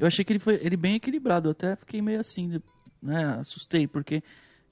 Eu 0.00 0.06
achei 0.06 0.24
que 0.24 0.32
ele 0.32 0.38
foi 0.40 0.54
ele 0.62 0.76
bem 0.76 0.94
equilibrado. 0.94 1.48
Eu 1.48 1.52
até 1.52 1.76
fiquei 1.76 2.00
meio 2.00 2.18
assim, 2.18 2.60
né? 3.02 3.36
Assustei, 3.38 3.86
porque 3.86 4.22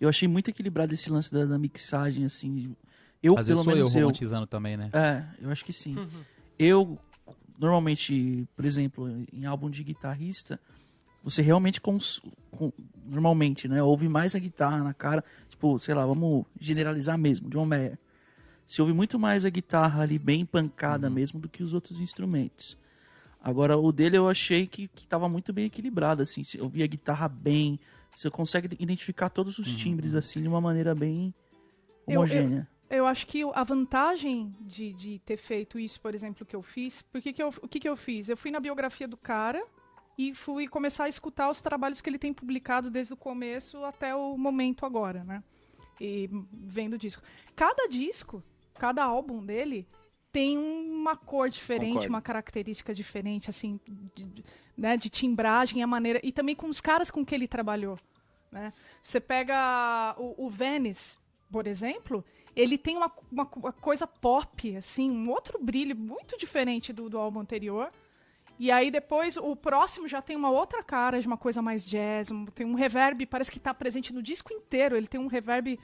eu 0.01 0.09
achei 0.09 0.27
muito 0.27 0.49
equilibrado 0.49 0.95
esse 0.95 1.11
lance 1.11 1.31
da, 1.31 1.45
da 1.45 1.59
mixagem, 1.59 2.25
assim. 2.25 2.75
Eu, 3.23 3.39
Às 3.39 3.47
pelo 3.47 3.59
vezes 3.59 3.65
sou 3.65 3.73
eu 3.73 3.77
menos 3.77 3.95
eu. 3.95 4.01
romantizando 4.03 4.47
também, 4.47 4.77
né? 4.77 4.91
É, 4.93 5.25
eu 5.41 5.51
acho 5.51 5.65
que 5.65 5.73
sim. 5.73 5.97
Eu, 6.59 6.99
normalmente, 7.59 8.47
por 8.57 8.65
exemplo, 8.65 9.09
em 9.33 9.45
álbum 9.47 9.71
de 9.71 9.83
guitarrista, 9.85 10.59
você 11.23 11.41
realmente, 11.43 11.81
cons- 11.81 12.21
com- 12.51 12.73
normalmente, 13.05 13.69
né, 13.69 13.83
ouve 13.83 14.09
mais 14.09 14.35
a 14.35 14.39
guitarra 14.39 14.83
na 14.83 14.93
cara. 14.95 15.23
Tipo, 15.49 15.79
sei 15.79 15.95
lá, 15.95 16.05
vamos 16.05 16.45
generalizar 16.61 17.17
mesmo, 17.17 17.49
John 17.49 17.65
Mayer. 17.67 17.99
Você 18.67 18.81
ouve 18.83 18.93
muito 18.95 19.19
mais 19.19 19.45
a 19.45 19.51
guitarra 19.51 20.03
ali 20.03 20.19
bem 20.19 20.45
pancada 20.47 21.09
mesmo 21.11 21.39
do 21.39 21.49
que 21.49 21.63
os 21.63 21.73
outros 21.73 22.01
instrumentos. 22.01 22.77
Agora, 23.41 23.77
o 23.77 23.93
dele 23.93 24.17
eu 24.17 24.29
achei 24.29 24.67
que, 24.67 24.89
que 24.89 25.07
tava 25.07 25.29
muito 25.29 25.53
bem 25.53 25.67
equilibrado, 25.67 26.23
assim. 26.23 26.43
Você 26.45 26.61
ouvia 26.61 26.85
a 26.85 26.89
guitarra 26.89 27.29
bem, 27.29 27.79
você 28.13 28.31
consegue 28.31 28.75
identificar 28.79 29.29
todos 29.29 29.59
os 29.59 29.77
timbres, 29.77 30.15
assim, 30.15 30.41
de 30.41 30.49
uma 30.49 30.61
maneira 30.61 30.95
bem 30.95 31.35
Eu- 32.07 32.15
eu- 32.15 32.19
homogênea. 32.19 32.69
Eu 32.93 33.07
acho 33.07 33.27
que 33.27 33.43
a 33.55 33.65
vantagem 33.65 34.55
de, 34.61 34.93
de 34.93 35.19
ter 35.21 35.39
feito 35.39 35.79
isso, 35.79 35.99
por 35.99 36.15
exemplo, 36.15 36.45
que 36.45 36.55
eu 36.55 36.63
fiz, 36.63 37.01
porque 37.01 37.33
que 37.33 37.43
eu, 37.43 37.49
o 37.49 37.67
que, 37.67 37.81
que 37.81 37.89
eu 37.89 37.97
fiz? 37.97 38.29
Eu 38.29 38.37
fui 38.37 38.51
na 38.51 38.61
biografia 38.61 39.09
do 39.09 39.17
cara 39.17 39.65
e 40.19 40.35
fui 40.35 40.69
começar 40.69 41.05
a 41.05 41.09
escutar 41.09 41.49
os 41.49 41.63
trabalhos 41.63 42.03
que 42.03 42.11
ele 42.11 42.19
tem 42.19 42.35
publicado 42.35 42.91
desde 42.91 43.15
o 43.15 43.17
começo 43.17 43.83
até 43.83 44.15
o 44.15 44.37
momento 44.37 44.85
agora, 44.85 45.25
né? 45.25 45.43
E 45.99 46.29
vendo 46.53 46.93
o 46.93 46.99
disco. 46.99 47.23
Cada 47.57 47.89
disco, 47.89 48.43
cada 48.75 49.03
álbum 49.03 49.43
dele 49.43 49.89
tem 50.31 50.59
uma 50.59 51.17
cor 51.17 51.49
diferente, 51.49 51.93
Concordo. 51.93 52.13
uma 52.13 52.23
característica 52.23 52.93
diferente, 52.93 53.49
assim, 53.49 53.81
de, 54.15 54.45
né, 54.77 54.99
de 54.99 55.09
timbragem, 55.09 55.83
a 55.83 55.87
maneira. 55.87 56.21
E 56.23 56.31
também 56.31 56.55
com 56.55 56.69
os 56.69 56.81
caras 56.81 57.11
com 57.11 57.25
que 57.25 57.35
ele 57.35 57.49
trabalhou. 57.49 57.99
Né? 58.51 58.71
Você 59.03 59.19
pega 59.19 60.15
o, 60.19 60.45
o 60.45 60.51
Venice, 60.51 61.17
por 61.51 61.67
exemplo, 61.67 62.23
ele 62.55 62.77
tem 62.77 62.97
uma, 62.97 63.11
uma 63.31 63.49
uma 63.57 63.73
coisa 63.73 64.07
pop, 64.07 64.77
assim, 64.77 65.11
um 65.11 65.31
outro 65.31 65.59
brilho 65.63 65.97
muito 65.97 66.37
diferente 66.37 66.93
do, 66.93 67.09
do 67.09 67.19
álbum 67.19 67.41
anterior. 67.41 67.91
E 68.59 68.71
aí 68.71 68.91
depois 68.91 69.37
o 69.37 69.57
próximo 69.57 70.07
já 70.07 70.23
tem 70.23 70.37
uma 70.37 70.51
outra 70.51 70.83
cara 70.83 71.21
de 71.21 71.27
uma 71.27 71.37
coisa 71.39 71.61
mais 71.63 71.85
jazz, 71.85 72.29
tem 72.55 72.67
um 72.67 72.75
reverb, 72.75 73.27
parece 73.27 73.51
que 73.51 73.59
está 73.59 73.73
presente 73.75 74.13
no 74.13 74.23
disco 74.23 74.53
inteiro, 74.53 74.97
ele 74.97 75.07
tem 75.09 75.19
um 75.21 75.27
reverb 75.27 75.79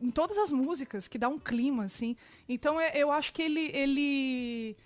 em 0.00 0.10
todas 0.10 0.38
as 0.38 0.50
músicas 0.50 1.06
que 1.06 1.18
dá 1.18 1.28
um 1.28 1.38
clima 1.38 1.84
assim. 1.84 2.16
Então 2.48 2.80
é- 2.80 2.92
eu 2.96 3.12
acho 3.12 3.32
que 3.32 3.42
ele 3.42 3.70
ele 3.74 4.76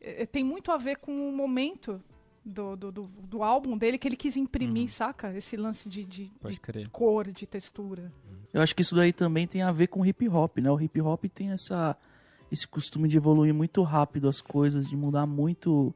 é, 0.00 0.26
tem 0.26 0.42
muito 0.42 0.72
a 0.72 0.76
ver 0.76 0.96
com 0.96 1.28
o 1.28 1.32
momento 1.32 2.02
do, 2.44 2.76
do, 2.76 2.90
do, 2.92 3.02
do 3.06 3.42
álbum 3.42 3.76
dele 3.76 3.98
que 3.98 4.08
ele 4.08 4.16
quis 4.16 4.36
imprimir, 4.36 4.88
saca? 4.90 5.34
Esse 5.36 5.56
lance 5.56 5.88
de, 5.88 6.04
de, 6.04 6.30
de 6.72 6.88
cor, 6.90 7.30
de 7.30 7.46
textura. 7.46 8.12
Eu 8.52 8.60
acho 8.62 8.74
que 8.74 8.82
isso 8.82 8.94
daí 8.96 9.12
também 9.12 9.46
tem 9.46 9.62
a 9.62 9.70
ver 9.72 9.86
com 9.88 10.04
hip 10.04 10.28
hop, 10.28 10.58
né? 10.58 10.70
O 10.70 10.80
hip 10.80 11.00
hop 11.00 11.24
tem 11.26 11.50
essa 11.50 11.96
esse 12.50 12.66
costume 12.66 13.08
de 13.08 13.16
evoluir 13.16 13.54
muito 13.54 13.80
rápido 13.84 14.28
as 14.28 14.40
coisas, 14.40 14.88
de 14.88 14.96
mudar 14.96 15.24
muito, 15.24 15.94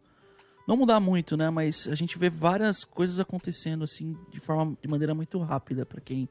não 0.69 0.77
mudar 0.77 1.01
muito, 1.01 1.37
né? 1.37 1.51
Mas 1.51 1.89
a 1.89 1.97
gente 1.97 2.17
vê 2.17 2.31
várias 2.31 2.85
coisas 2.85 3.19
acontecendo 3.19 3.83
assim 3.83 4.17
de 4.31 4.39
forma 4.39 4.77
de 4.81 4.87
maneira 4.89 5.15
muito 5.15 5.37
rápida 5.41 5.85
para 5.85 6.01
quem 6.01 6.29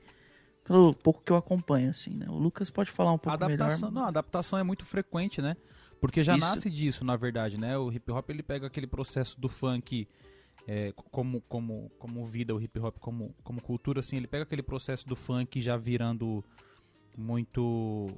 pelo 0.64 0.94
pouco 0.94 1.22
que 1.22 1.30
eu 1.30 1.36
acompanho 1.36 1.90
assim, 1.90 2.12
né? 2.12 2.26
O 2.30 2.38
Lucas 2.38 2.72
pode 2.72 2.90
falar 2.90 3.12
um 3.12 3.16
A 3.16 3.20
pouco 3.20 3.44
adaptação, 3.44 3.90
melhor. 3.90 4.00
não, 4.00 4.06
a 4.06 4.10
adaptação 4.10 4.58
é 4.58 4.64
muito 4.64 4.86
frequente, 4.86 5.42
né? 5.42 5.58
Porque 6.04 6.22
já 6.22 6.36
Isso. 6.36 6.46
nasce 6.46 6.70
disso, 6.70 7.06
na 7.06 7.16
verdade, 7.16 7.58
né? 7.58 7.78
O 7.78 7.90
hip 7.90 8.12
hop 8.12 8.30
ele 8.30 8.44
pega 8.44 8.68
aquele 8.68 8.86
processo 8.86 9.40
do 9.40 9.48
funk 9.48 10.06
é, 10.68 10.92
como 10.92 11.40
como 11.48 11.90
como 11.98 12.26
vida, 12.26 12.54
o 12.54 12.60
hip 12.60 12.78
hop 12.78 12.98
como 13.00 13.34
como 13.42 13.62
cultura, 13.62 14.02
assim, 14.02 14.18
ele 14.18 14.28
pega 14.28 14.44
aquele 14.44 14.62
processo 14.62 15.08
do 15.08 15.16
funk 15.16 15.62
já 15.62 15.78
virando 15.78 16.44
muito 17.18 18.10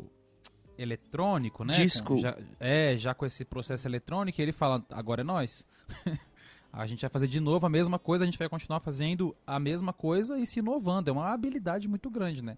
eletrônico, 0.76 1.64
né? 1.64 1.76
Disco. 1.76 2.18
Já- 2.18 2.36
é, 2.60 2.98
já 2.98 3.14
com 3.14 3.24
esse 3.24 3.46
processo 3.46 3.88
eletrônico, 3.88 4.42
e 4.42 4.42
ele 4.42 4.52
fala, 4.52 4.84
agora 4.90 5.22
é 5.22 5.24
nós. 5.24 5.68
a 6.74 6.88
gente 6.88 7.02
vai 7.02 7.10
fazer 7.12 7.28
de 7.28 7.40
novo 7.40 7.68
a 7.68 7.70
mesma 7.70 8.00
coisa, 8.00 8.24
a 8.24 8.26
gente 8.26 8.40
vai 8.40 8.50
continuar 8.50 8.80
fazendo 8.80 9.36
a 9.46 9.60
mesma 9.60 9.94
coisa 9.94 10.40
e 10.40 10.46
se 10.48 10.58
inovando. 10.58 11.12
É 11.12 11.14
uma 11.14 11.32
habilidade 11.32 11.88
muito 11.88 12.10
grande, 12.10 12.44
né? 12.44 12.58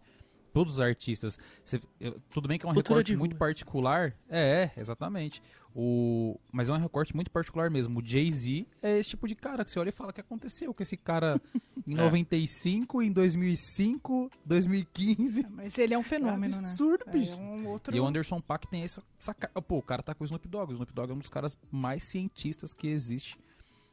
Todos 0.54 0.76
os 0.76 0.80
artistas. 0.80 1.38
Cê- 1.64 1.82
eu- 2.00 2.20
tudo 2.32 2.48
bem 2.48 2.58
que 2.58 2.66
é 2.66 2.70
um 2.70 2.74
Cultura 2.74 3.00
recorte 3.00 3.16
muito 3.16 3.36
particular. 3.36 4.16
É, 4.30 4.72
é, 4.76 4.80
exatamente. 4.80 5.42
O, 5.80 6.40
mas 6.52 6.70
é 6.70 6.74
um 6.74 6.78
recorte 6.78 7.16
muito 7.16 7.30
particular 7.30 7.70
mesmo. 7.70 8.00
O 8.00 8.04
Jay-Z 8.04 8.66
é 8.82 8.98
esse 8.98 9.10
tipo 9.12 9.28
de 9.28 9.36
cara 9.36 9.64
que 9.64 9.70
você 9.72 9.78
olha 9.80 9.90
e 9.90 9.92
fala: 9.92 10.10
o 10.10 10.14
que 10.14 10.22
aconteceu 10.22 10.74
com 10.74 10.82
esse 10.82 10.98
cara 10.98 11.40
em 11.86 11.94
É. 11.94 11.98
95, 11.98 13.04
em 13.04 13.12
2005, 13.12 14.32
2015? 14.44 15.46
Mas 15.52 15.78
ele 15.78 15.94
é 15.94 15.98
um 15.98 16.02
fenômeno, 16.04 16.46
É 16.56 16.58
né? 16.58 16.64
absurdo, 16.68 17.04
É 17.08 17.12
bicho. 17.12 17.38
um 17.40 17.68
outro... 17.68 17.96
E 17.96 18.00
o 18.00 18.06
Anderson 18.08 18.42
Paak 18.42 18.68
tem 18.68 18.82
essa, 18.82 19.04
essa 19.20 19.36
cara. 19.36 19.54
Pô, 19.62 19.78
o 19.78 19.82
cara 19.84 20.02
tá 20.02 20.16
com 20.16 20.24
o 20.24 20.26
Snoop 20.26 20.48
Dogg. 20.48 20.72
O 20.72 20.74
Snoop 20.74 20.92
Dogg 20.94 21.12
é 21.12 21.14
um 21.14 21.20
dos 21.20 21.30
caras 21.30 21.56
mais 21.72 22.04
cientistas 22.10 22.74
que 22.74 22.88
existe 22.88 23.38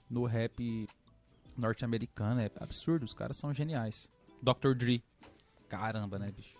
no 0.09 0.25
rap 0.25 0.88
norte-americano. 1.57 2.40
É 2.40 2.51
absurdo, 2.61 3.05
os 3.05 3.12
caras 3.12 3.37
são 3.37 3.53
geniais. 3.53 4.09
Dr. 4.43 4.75
Dre. 4.75 5.03
Caramba, 5.77 6.19
né, 6.19 6.31
bicho? 6.35 6.55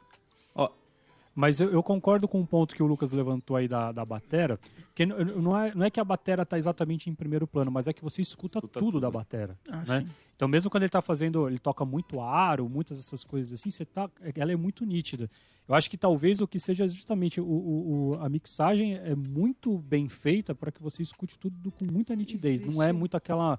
Mas 1.37 1.59
eu, 1.59 1.68
eu 1.72 1.83
concordo 1.83 2.29
com 2.29 2.40
o 2.40 2.46
ponto 2.46 2.77
que 2.77 2.81
o 2.83 2.87
Lucas 2.87 3.11
levantou 3.11 3.57
aí 3.57 3.66
da, 3.66 3.90
da 3.90 4.05
batera, 4.05 4.57
que 4.94 5.05
não 5.05 5.59
é, 5.59 5.74
não 5.74 5.85
é 5.85 5.90
que 5.90 5.98
a 5.98 6.05
batera 6.05 6.46
tá 6.46 6.57
exatamente 6.57 7.11
em 7.11 7.14
primeiro 7.14 7.44
plano, 7.44 7.72
mas 7.72 7.88
é 7.88 7.92
que 7.92 8.05
você 8.05 8.22
escuta, 8.22 8.59
Escuta 8.59 8.79
tudo, 8.79 8.92
tudo. 8.92 9.00
da 9.00 9.11
batera. 9.11 9.59
Ah, 9.68 9.79
né? 9.79 10.00
sim. 10.03 10.09
Então 10.37 10.46
mesmo 10.46 10.70
quando 10.70 10.85
ele 10.85 10.90
tá 10.90 11.03
fazendo, 11.03 11.48
ele 11.48 11.59
toca 11.59 11.85
muito 11.85 12.20
aro, 12.20 12.68
muitas 12.68 12.98
dessas 12.98 13.24
coisas 13.24 13.53
assim, 13.61 13.68
você 13.68 13.85
tá, 13.85 14.09
ela 14.37 14.53
é 14.53 14.57
muito 14.57 14.85
nítida. 14.85 15.29
Eu 15.66 15.74
acho 15.74 15.90
que 15.90 15.96
talvez 15.98 16.40
o 16.40 16.46
que 16.46 16.61
seja 16.61 16.87
justamente 16.87 17.40
o, 17.40 17.44
o- 17.44 18.11
o- 18.12 18.14
a 18.22 18.29
mixagem 18.29 18.94
é 18.94 19.16
muito 19.16 19.77
bem 19.79 20.09
feita 20.09 20.55
para 20.55 20.70
que 20.70 20.81
você 20.81 21.03
escute 21.03 21.37
tudo 21.37 21.72
com 21.72 21.85
muita 21.85 22.14
nitidez. 22.14 22.61
Não 22.62 22.81
é 22.81 22.87
Existe- 22.90 22.92
muito 23.00 23.16
aquela 23.16 23.59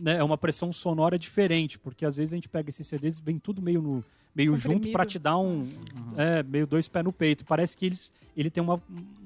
né, 0.00 0.16
é 0.18 0.24
uma 0.24 0.38
pressão 0.38 0.72
sonora 0.72 1.18
diferente, 1.18 1.78
porque 1.78 2.04
às 2.06 2.16
vezes 2.16 2.32
a 2.32 2.36
gente 2.36 2.48
pega 2.48 2.70
esses 2.70 2.86
CDs 2.86 3.18
vem 3.20 3.38
tudo 3.38 3.60
meio 3.62 3.80
no 3.82 4.04
meio 4.34 4.56
junto 4.56 4.90
para 4.92 5.04
te 5.04 5.18
dar 5.18 5.36
um 5.38 5.68
é, 6.16 6.42
meio 6.44 6.66
dois 6.66 6.86
pés 6.86 7.04
no 7.04 7.12
peito. 7.12 7.44
Parece 7.44 7.76
que 7.76 7.86
eles, 7.86 8.12
ele 8.36 8.48
tem 8.50 8.62
uma, 8.62 8.80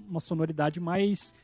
uma 0.09 0.21
sonoridade 0.21 0.81
mais 0.81 1.35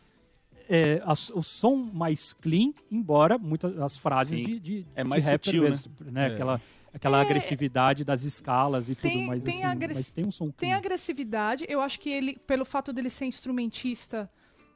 é, 0.70 1.02
a- 1.04 1.12
o 1.34 1.42
som 1.42 1.76
mais 1.76 2.32
clean, 2.32 2.72
embora 2.90 3.36
muitas 3.38 3.78
as 3.78 3.96
frases 3.98 4.38
de, 4.40 4.58
de, 4.58 4.86
É 4.94 5.02
de 5.02 5.08
mais 5.08 5.24
rapper 5.24 5.44
sutil, 5.44 5.62
né? 5.64 5.68
mesmo, 5.70 5.92
né? 6.00 6.28
É. 6.28 6.32
Aquela, 6.34 6.60
aquela 6.94 7.18
É. 7.18 7.20
agressividade 7.22 8.04
das 8.04 8.22
escalas 8.24 8.88
e 8.88 8.94
Tem- 8.94 9.12
tudo 9.18 9.26
mais 9.26 9.42
tem 9.44 9.54
assim. 9.56 9.64
agressi- 9.64 10.00
Mas 10.00 10.10
tem 10.12 10.26
um 10.26 10.30
som 10.30 10.46
Tem 10.46 10.68
clean. 10.70 10.76
agressividade. 10.76 11.64
Eu 11.68 11.80
acho 11.80 11.98
que 12.00 12.08
ele, 12.10 12.38
pelo 12.46 12.64
fato 12.64 12.92
dele 12.92 13.10
ser 13.10 13.26
instrumentista, 13.26 14.30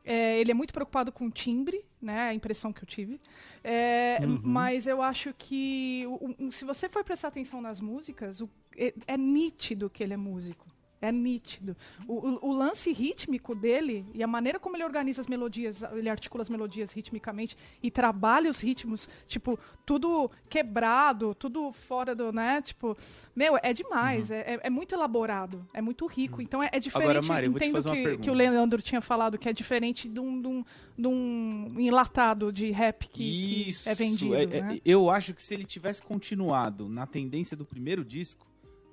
é, 0.05 0.39
ele 0.41 0.51
é 0.51 0.55
muito 0.55 0.73
preocupado 0.73 1.13
com 1.13 1.27
o 1.27 1.31
timbre, 1.31 1.85
né? 2.01 2.23
A 2.29 2.35
impressão 2.35 2.73
que 2.73 2.83
eu 2.83 2.87
tive. 2.87 3.21
É, 3.63 4.19
Uhum. 4.23 4.41
Mas 4.43 4.87
eu 4.87 5.01
acho 5.03 5.33
que 5.37 6.05
o- 6.07 6.47
o- 6.49 6.53
se 6.53 6.65
você 6.65 6.89
for 6.89 7.05
prestar 7.05 7.29
atenção 7.29 7.61
nas 7.61 7.81
músicas, 7.81 8.41
o- 8.41 8.49
é, 8.77 8.93
é 9.07 9.17
nítido 9.17 9.89
que 9.91 10.03
ele 10.03 10.15
é 10.15 10.17
músico. 10.17 10.67
É 11.03 11.11
nítido. 11.11 11.77
O, 12.07 12.13
o- 12.29 12.49
o 12.51 12.53
lance 12.53 12.93
rítmico 12.93 13.55
dele 13.57 14.07
e 14.15 14.23
a 14.23 14.27
maneira 14.27 14.59
como 14.61 14.77
ele 14.77 14.85
organiza 14.85 15.21
as 15.21 15.27
melodias, 15.27 15.83
ele 15.93 16.09
articula 16.09 16.43
as 16.43 16.49
melodias 16.49 16.93
ritmicamente 16.93 17.57
e 17.83 17.91
trabalha 17.91 18.49
os 18.49 18.61
ritmos, 18.61 19.09
tipo, 19.27 19.59
tudo 19.85 20.31
quebrado, 20.49 21.35
tudo 21.35 21.73
fora 21.73 22.15
do, 22.15 22.33
né? 22.33 22.63
Tipo, 22.63 22.97
meu, 23.35 23.59
é 23.61 23.73
demais. 23.73 24.31
Uhum. 24.31 24.37
É, 24.37 24.41
é- 24.55 24.61
é 24.63 24.71
muito 24.71 24.95
elaborado, 24.95 25.67
é 25.75 25.83
muito 25.83 26.07
rico. 26.07 26.41
Então 26.41 26.63
é, 26.63 26.71
é 26.73 26.79
diferente. 26.79 27.11
Agora, 27.11 27.27
Mari, 27.27 27.47
eu 27.47 27.53
vou 27.53 27.61
te 27.61 27.67
Entendo 27.67 27.91
que, 27.93 28.19
que 28.19 28.31
o 28.31 28.35
Leandro 28.35 28.81
tinha 28.81 29.01
falado 29.01 29.37
que 29.37 29.49
é 29.49 29.53
diferente 29.53 30.09
de 30.09 30.21
um, 30.21 30.41
de 30.41 30.47
um, 30.47 30.65
de 30.97 31.07
um 31.09 31.75
enlatado 31.81 32.53
de 32.53 32.71
rap 32.71 33.09
que, 33.09 33.13
que 33.25 33.69
Isso. 33.71 33.89
é 33.89 33.95
vendido. 33.97 34.35
é- 34.37 34.47
né? 34.47 34.77
é- 34.77 34.81
eu 34.85 35.11
acho 35.11 35.35
que 35.35 35.43
se 35.43 35.53
ele 35.53 35.65
tivesse 35.65 36.01
continuado 36.01 36.89
na 36.89 37.07
tendência 37.09 37.57
do 37.57 37.65
primeiro 37.65 38.05
disco, 38.05 38.47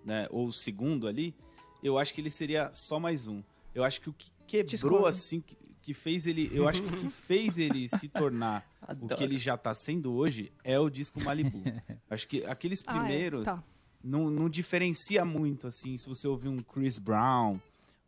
né, 0.03 0.27
ou 0.31 0.47
o 0.47 0.51
segundo 0.51 1.07
ali, 1.07 1.35
eu 1.83 1.97
acho 1.97 2.13
que 2.13 2.21
ele 2.21 2.29
seria 2.29 2.69
só 2.73 2.99
mais 2.99 3.27
um. 3.27 3.41
Eu 3.73 3.83
acho 3.83 4.01
que 4.01 4.09
o 4.09 4.13
que 4.13 4.31
quebrou 4.47 5.05
assim, 5.05 5.41
que, 5.41 5.55
que 5.81 5.93
fez 5.93 6.25
ele, 6.27 6.49
eu 6.53 6.67
acho 6.67 6.81
que 6.81 6.93
o 6.93 6.97
que 6.97 7.09
fez 7.11 7.57
ele 7.57 7.87
se 7.87 8.07
tornar 8.07 8.65
o 9.01 9.07
que 9.07 9.23
ele 9.23 9.37
já 9.37 9.55
tá 9.57 9.73
sendo 9.73 10.13
hoje 10.13 10.51
é 10.63 10.79
o 10.79 10.89
disco 10.89 11.21
Malibu. 11.23 11.61
acho 12.09 12.27
que 12.27 12.45
aqueles 12.45 12.83
Ah, 12.87 12.95
é, 12.95 12.99
primeiros 12.99 13.45
tá. 13.45 13.63
não, 14.03 14.29
não 14.29 14.49
diferencia 14.49 15.23
muito, 15.23 15.67
assim, 15.67 15.95
se 15.97 16.07
você 16.07 16.27
ouvir 16.27 16.49
um 16.49 16.59
Chris 16.59 16.97
Brown, 16.97 17.59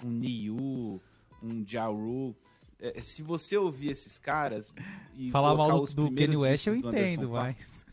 um 0.03 0.09
Niu, 0.09 1.01
um 1.41 1.63
Ja 1.65 1.85
Rule. 1.85 2.35
É, 2.79 2.99
se 2.99 3.21
você 3.21 3.55
ouvir 3.55 3.91
esses 3.91 4.17
caras 4.17 4.73
e 5.15 5.29
Falar 5.29 5.53
mal 5.53 5.79
os 5.81 5.93
do 5.93 6.05
primeiros 6.05 6.35
Kanye 6.37 6.49
West 6.51 6.65
eu 6.67 6.81
do 6.81 6.89
entendo, 6.89 7.29
mas... 7.29 7.85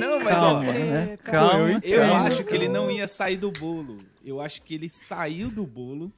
Não, 0.00 0.18
mas 0.18 0.34
Calma, 0.34 0.68
ó, 0.68 0.72
né? 0.72 1.16
Calma. 1.18 1.80
eu 1.84 2.00
calma. 2.00 2.20
acho 2.26 2.42
que 2.44 2.54
ele 2.54 2.68
não 2.68 2.90
ia 2.90 3.06
sair 3.06 3.36
do 3.36 3.52
bolo. 3.52 3.98
Eu 4.22 4.40
acho 4.40 4.62
que 4.62 4.74
ele 4.74 4.88
saiu 4.88 5.50
do 5.50 5.66
bolo, 5.66 6.12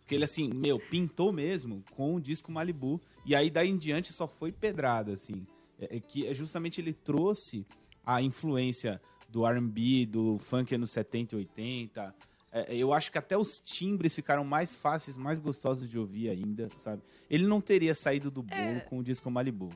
porque 0.00 0.14
ele 0.14 0.24
assim, 0.24 0.48
meu, 0.52 0.78
pintou 0.78 1.32
mesmo 1.32 1.82
com 1.92 2.14
o 2.14 2.20
disco 2.20 2.52
Malibu 2.52 3.00
e 3.26 3.34
aí 3.34 3.50
daí 3.50 3.68
em 3.68 3.76
diante 3.76 4.12
só 4.12 4.26
foi 4.26 4.52
pedrada 4.52 5.12
assim. 5.12 5.46
É, 5.78 5.96
é 5.96 6.00
que 6.00 6.26
é 6.26 6.34
justamente 6.34 6.80
ele 6.80 6.92
trouxe 6.92 7.66
a 8.04 8.22
influência 8.22 9.00
do 9.28 9.46
R&B, 9.46 10.06
do 10.06 10.38
funk 10.38 10.74
anos 10.74 10.90
70 10.90 11.34
e 11.34 11.38
80. 11.38 12.14
É, 12.50 12.74
eu 12.74 12.92
acho 12.92 13.12
que 13.12 13.18
até 13.18 13.36
os 13.36 13.60
timbres 13.60 14.14
ficaram 14.14 14.44
mais 14.44 14.76
fáceis, 14.76 15.16
mais 15.18 15.38
gostosos 15.38 15.88
de 15.88 15.98
ouvir 15.98 16.30
ainda, 16.30 16.70
sabe? 16.78 17.02
Ele 17.28 17.46
não 17.46 17.60
teria 17.60 17.94
saído 17.94 18.30
do 18.30 18.42
bolo 18.42 18.80
com 18.88 18.98
o 18.98 19.02
disco 19.02 19.30
Malibu. 19.30 19.68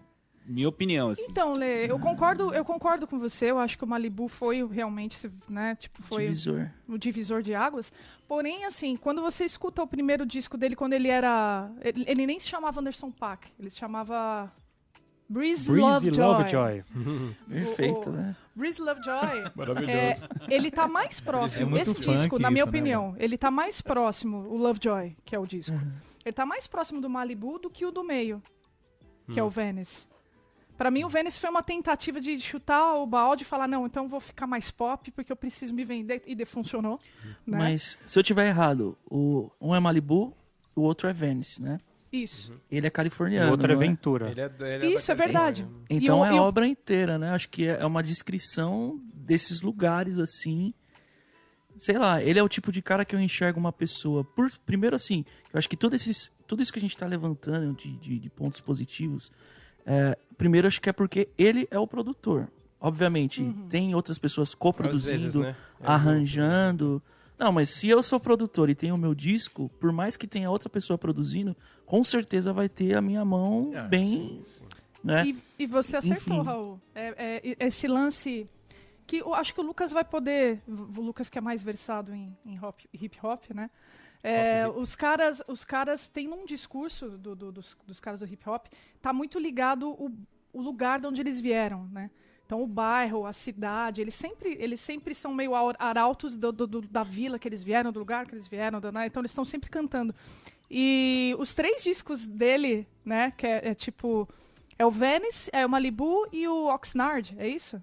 Minha 0.44 0.68
opinião, 0.68 1.10
assim. 1.10 1.26
Então, 1.30 1.52
Lê, 1.56 1.86
eu 1.90 1.98
concordo, 1.98 2.52
eu 2.52 2.64
concordo 2.64 3.06
com 3.06 3.18
você. 3.18 3.50
Eu 3.50 3.58
acho 3.58 3.78
que 3.78 3.84
o 3.84 3.86
Malibu 3.86 4.26
foi 4.28 4.66
realmente, 4.66 5.30
né, 5.48 5.76
tipo, 5.76 6.02
foi 6.02 6.24
Divisor. 6.24 6.68
o 6.88 6.98
divisor 6.98 7.42
de 7.42 7.54
águas. 7.54 7.92
Porém, 8.26 8.64
assim, 8.64 8.96
quando 8.96 9.22
você 9.22 9.44
escuta 9.44 9.82
o 9.82 9.86
primeiro 9.86 10.26
disco 10.26 10.56
dele, 10.56 10.74
quando 10.74 10.94
ele 10.94 11.08
era. 11.08 11.70
Ele, 11.80 12.04
ele 12.08 12.26
nem 12.26 12.40
se 12.40 12.48
chamava 12.48 12.80
Anderson 12.80 13.10
Paak, 13.10 13.52
ele 13.58 13.70
se 13.70 13.76
chamava. 13.76 14.52
Breeze, 15.28 15.70
Breezy 15.70 16.10
Lovejoy. 16.10 16.24
Lovejoy. 16.26 16.84
Perfeito, 17.48 18.10
o- 18.10 18.12
né? 18.12 18.36
Breeze 18.54 18.82
Lovejoy. 18.82 19.44
Maravilhoso. 19.56 19.90
É, 19.96 20.18
ele 20.50 20.70
tá 20.70 20.86
mais 20.86 21.20
próximo. 21.20 21.78
É 21.78 21.82
esse 21.82 21.98
disco, 22.00 22.38
na 22.38 22.50
minha 22.50 22.64
isso, 22.64 22.70
né, 22.72 22.78
opinião, 22.78 23.14
ele 23.18 23.38
tá 23.38 23.50
mais 23.50 23.80
próximo, 23.80 24.38
o 24.48 24.56
Lovejoy, 24.58 25.16
que 25.24 25.34
é 25.34 25.38
o 25.38 25.46
disco. 25.46 25.72
Uhum. 25.74 25.92
Ele 26.24 26.32
tá 26.34 26.44
mais 26.44 26.66
próximo 26.66 27.00
do 27.00 27.08
Malibu 27.08 27.58
do 27.58 27.70
que 27.70 27.86
o 27.86 27.90
do 27.90 28.04
meio, 28.04 28.42
que 29.30 29.40
Hum. 29.40 29.44
é 29.44 29.46
o 29.46 29.48
Venice. 29.48 30.06
Pra 30.76 30.90
mim, 30.90 31.04
o 31.04 31.08
Venice 31.08 31.38
foi 31.38 31.48
uma 31.50 31.62
tentativa 31.62 32.20
de 32.20 32.40
chutar 32.40 32.94
o 32.94 33.06
balde 33.06 33.42
e 33.42 33.46
falar: 33.46 33.68
não, 33.68 33.86
então 33.86 34.04
eu 34.04 34.08
vou 34.08 34.20
ficar 34.20 34.46
mais 34.46 34.70
pop 34.70 35.10
porque 35.12 35.30
eu 35.30 35.36
preciso 35.36 35.72
me 35.74 35.84
vender. 35.84 36.22
E 36.26 36.34
de- 36.34 36.44
funcionou. 36.44 36.98
Né? 37.46 37.58
Mas 37.58 37.98
se 38.06 38.18
eu 38.18 38.22
tiver 38.22 38.46
errado, 38.48 38.96
o, 39.08 39.50
um 39.60 39.74
é 39.74 39.80
Malibu, 39.80 40.36
o 40.74 40.80
outro 40.82 41.08
é 41.08 41.12
Venice, 41.12 41.62
né? 41.62 41.78
Isso. 42.12 42.52
Ele 42.70 42.86
é 42.86 42.88
O 42.88 42.92
californiano. 42.92 43.50
outro 43.50 43.70
é 43.72 43.74
não 43.74 43.82
é? 43.82 43.86
Ventura. 43.86 44.30
Ele 44.30 44.40
é, 44.40 44.74
ele 44.74 44.86
Isso, 44.94 45.10
é 45.10 45.14
da 45.14 45.24
verdade. 45.24 45.66
Então 45.88 46.18
E 46.18 46.20
o- 46.20 46.24
é 46.26 46.34
e 46.34 46.38
a 46.38 46.42
o- 46.42 46.44
obra 46.44 46.66
inteira, 46.66 47.18
né? 47.18 47.30
Acho 47.30 47.48
que 47.48 47.66
é 47.66 47.78
é 47.80 47.86
uma 47.86 48.02
descrição 48.02 49.00
desses 49.14 49.62
lugares, 49.62 50.18
assim. 50.18 50.74
Sei 51.76 51.96
lá, 51.96 52.22
ele 52.22 52.38
é 52.38 52.42
o 52.42 52.48
tipo 52.48 52.70
de 52.70 52.82
cara 52.82 53.04
que 53.04 53.14
eu 53.16 53.20
enxergo 53.20 53.58
uma 53.58 53.72
pessoa. 53.72 54.22
Por, 54.22 54.50
primeiro, 54.66 54.94
assim, 54.94 55.24
eu 55.52 55.58
acho 55.58 55.68
que 55.68 55.76
tudo, 55.76 55.96
esses, 55.96 56.30
tudo 56.46 56.62
isso 56.62 56.70
que 56.72 56.78
a 56.78 56.82
gente 56.82 56.96
tá 56.96 57.06
levantando 57.06 57.72
de, 57.74 57.96
de, 57.96 58.18
de 58.18 58.28
pontos 58.30 58.60
positivos, 58.60 59.32
é, 59.86 60.16
primeiro 60.36 60.66
acho 60.66 60.80
que 60.80 60.88
é 60.88 60.92
porque 60.92 61.28
ele 61.38 61.66
é 61.70 61.78
o 61.78 61.86
produtor. 61.86 62.48
Obviamente, 62.80 63.42
Uhum. 63.42 63.66
tem 63.68 63.94
outras 63.94 64.18
pessoas 64.18 64.54
coproduzindo, 64.54 65.06
vezes, 65.20 65.34
né? 65.36 65.54
É, 65.80 65.86
arranjando. 65.86 67.02
Não, 67.38 67.52
mas 67.52 67.70
se 67.70 67.88
eu 67.88 68.02
sou 68.02 68.18
produtor 68.20 68.68
e 68.70 68.74
tenho 68.74 68.94
o 68.94 68.98
meu 68.98 69.14
disco, 69.14 69.68
por 69.80 69.92
mais 69.92 70.16
que 70.16 70.26
tenha 70.26 70.50
outra 70.50 70.68
pessoa 70.68 70.96
produzindo, 70.98 71.56
com 71.86 72.02
certeza 72.04 72.52
vai 72.52 72.68
ter 72.68 72.96
a 72.96 73.00
minha 73.00 73.24
mão 73.24 73.70
Ah, 73.74 73.82
bem, 73.82 74.06
sim, 74.06 74.42
sim. 74.46 74.64
né? 75.02 75.24
E, 75.26 75.36
e 75.60 75.66
você 75.66 75.96
acertou, 75.96 76.36
Enfim. 76.38 76.44
Raul. 76.44 76.80
É, 76.94 77.40
é, 77.58 77.66
esse 77.66 77.86
lance 77.88 78.48
que 79.12 79.18
eu 79.18 79.34
acho 79.34 79.52
que 79.52 79.60
o 79.60 79.62
Lucas 79.62 79.92
vai 79.92 80.04
poder. 80.04 80.62
O 80.66 81.00
Lucas 81.02 81.28
que 81.28 81.36
é 81.36 81.40
mais 81.40 81.62
versado 81.62 82.14
em, 82.14 82.34
em 82.46 82.58
hop- 82.58 82.80
hip 82.94 83.18
hop, 83.22 83.42
né? 83.54 83.68
É, 84.22 84.66
os 84.68 84.96
caras, 84.96 85.42
os 85.46 85.64
caras 85.64 86.08
têm 86.08 86.28
um 86.32 86.46
discurso 86.46 87.10
do- 87.18 87.34
do- 87.36 87.52
dos, 87.52 87.76
dos 87.86 88.00
caras 88.00 88.20
do 88.20 88.26
hip 88.26 88.48
hop, 88.48 88.66
tá 89.02 89.12
muito 89.12 89.38
ligado 89.38 89.90
o, 89.90 90.10
o 90.52 90.62
lugar 90.62 90.98
de 90.98 91.06
onde 91.08 91.20
eles 91.20 91.38
vieram, 91.38 91.84
né? 91.92 92.10
Então 92.46 92.62
o 92.62 92.66
bairro, 92.66 93.26
a 93.26 93.32
cidade, 93.34 94.00
eles 94.00 94.14
sempre, 94.14 94.56
eles 94.58 94.80
sempre 94.80 95.14
são 95.14 95.34
meio 95.34 95.54
ar- 95.54 95.76
arautos 95.78 96.36
do- 96.38 96.52
do- 96.52 96.80
da 96.80 97.02
vila 97.02 97.38
que 97.38 97.46
eles 97.48 97.62
vieram, 97.62 97.92
do 97.92 97.98
lugar 97.98 98.26
que 98.26 98.34
eles 98.34 98.46
vieram, 98.48 98.80
do- 98.80 98.92
né? 98.92 99.06
então 99.06 99.20
eles 99.20 99.30
estão 99.32 99.44
sempre 99.44 99.68
cantando. 99.68 100.14
E 100.70 101.34
os 101.38 101.52
três 101.52 101.82
discos 101.82 102.26
dele, 102.26 102.86
né, 103.04 103.30
que 103.32 103.46
é, 103.46 103.68
é 103.70 103.74
tipo 103.74 104.26
é 104.78 104.86
o 104.86 104.90
Venice, 104.90 105.50
é 105.52 105.66
o 105.66 105.68
Malibu 105.68 106.26
e 106.32 106.48
o 106.48 106.66
Oxnard, 106.72 107.34
é 107.38 107.46
isso? 107.46 107.82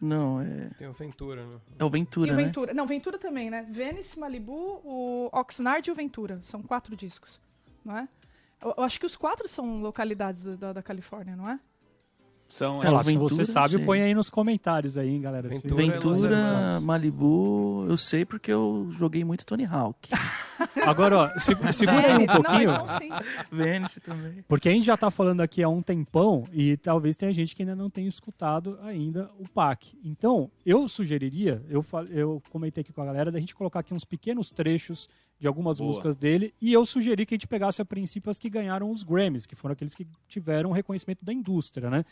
Não, 0.00 0.40
é, 0.40 0.70
Tem 0.78 0.86
o 0.86 0.92
Ventura, 0.92 1.44
né? 1.44 1.58
é 1.78 1.84
o 1.84 1.90
Ventura, 1.90 2.30
e 2.30 2.32
o 2.34 2.36
né? 2.36 2.44
Ventura. 2.44 2.72
Não, 2.74 2.86
Ventura 2.86 3.18
também, 3.18 3.50
né? 3.50 3.66
Venice, 3.68 4.18
Malibu, 4.18 4.80
o 4.84 5.28
Oxnard 5.32 5.88
e 5.88 5.92
o 5.92 5.94
Ventura. 5.94 6.40
São 6.42 6.62
quatro 6.62 6.94
discos, 6.96 7.40
não 7.84 7.96
é? 7.98 8.08
Eu, 8.62 8.74
eu 8.76 8.84
acho 8.84 8.98
que 9.00 9.06
os 9.06 9.16
quatro 9.16 9.48
são 9.48 9.80
localidades 9.80 10.44
da- 10.44 10.54
da, 10.56 10.72
da 10.74 10.82
Califórnia, 10.82 11.34
não 11.36 11.48
é? 11.50 11.58
São, 12.48 12.82
É 12.82 12.88
lá, 12.88 13.04
se 13.04 13.12
Ventura, 13.12 13.34
você 13.34 13.44
sabe, 13.44 13.68
sei. 13.68 13.84
põe 13.84 14.00
aí 14.00 14.14
nos 14.14 14.30
comentários 14.30 14.96
aí, 14.96 15.10
hein, 15.10 15.20
galera. 15.20 15.48
Ventura. 15.50 15.74
Ventura, 15.82 16.36
Angeles. 16.38 16.82
Malibu, 16.82 17.84
eu 17.88 17.96
sei 17.98 18.24
porque 18.24 18.50
eu 18.50 18.88
joguei 18.90 19.22
muito 19.22 19.44
Tony 19.44 19.66
Hawk. 19.66 20.08
Agora, 20.86 21.18
ó, 21.34 21.38
se- 21.38 21.54
segura 21.74 22.16
aí 22.16 22.22
um 22.22 22.26
não, 22.26 22.34
pouquinho. 22.42 22.70
sim. 22.98 23.10
Vênice 23.52 24.00
também. 24.00 24.42
Porque 24.48 24.68
a 24.68 24.72
gente 24.72 24.86
já 24.86 24.96
tá 24.96 25.10
falando 25.10 25.42
aqui 25.42 25.62
há 25.62 25.68
um 25.68 25.82
tempão 25.82 26.44
e 26.52 26.76
talvez 26.78 27.16
tenha 27.18 27.30
gente 27.32 27.54
que 27.54 27.62
ainda 27.62 27.76
não 27.76 27.90
tenha 27.90 28.08
escutado 28.08 28.78
ainda 28.82 29.30
o 29.38 29.46
PAC. 29.46 29.98
Então, 30.02 30.50
eu 30.64 30.88
sugeriria, 30.88 31.62
eu, 31.68 31.84
eu 32.10 32.42
comentei 32.50 32.80
aqui 32.80 32.92
com 32.94 33.02
a 33.02 33.04
galera, 33.06 33.30
da 33.30 33.38
gente 33.38 33.54
colocar 33.54 33.80
aqui 33.80 33.92
uns 33.92 34.04
pequenos 34.06 34.50
trechos 34.50 35.06
de 35.38 35.46
algumas 35.46 35.78
Boa. 35.78 35.88
músicas 35.88 36.16
dele 36.16 36.52
e 36.60 36.72
eu 36.72 36.84
sugeri 36.84 37.24
que 37.26 37.34
a 37.34 37.36
gente 37.36 37.46
pegasse 37.46 37.80
a 37.80 37.84
princípio 37.84 38.30
as 38.30 38.38
que 38.38 38.48
ganharam 38.50 38.90
os 38.90 39.02
Grammys, 39.04 39.44
que 39.46 39.54
foram 39.54 39.74
aqueles 39.74 39.94
que 39.94 40.06
tiveram 40.26 40.72
reconhecimento 40.72 41.24
da 41.24 41.32
indústria, 41.32 41.88
né? 41.90 42.04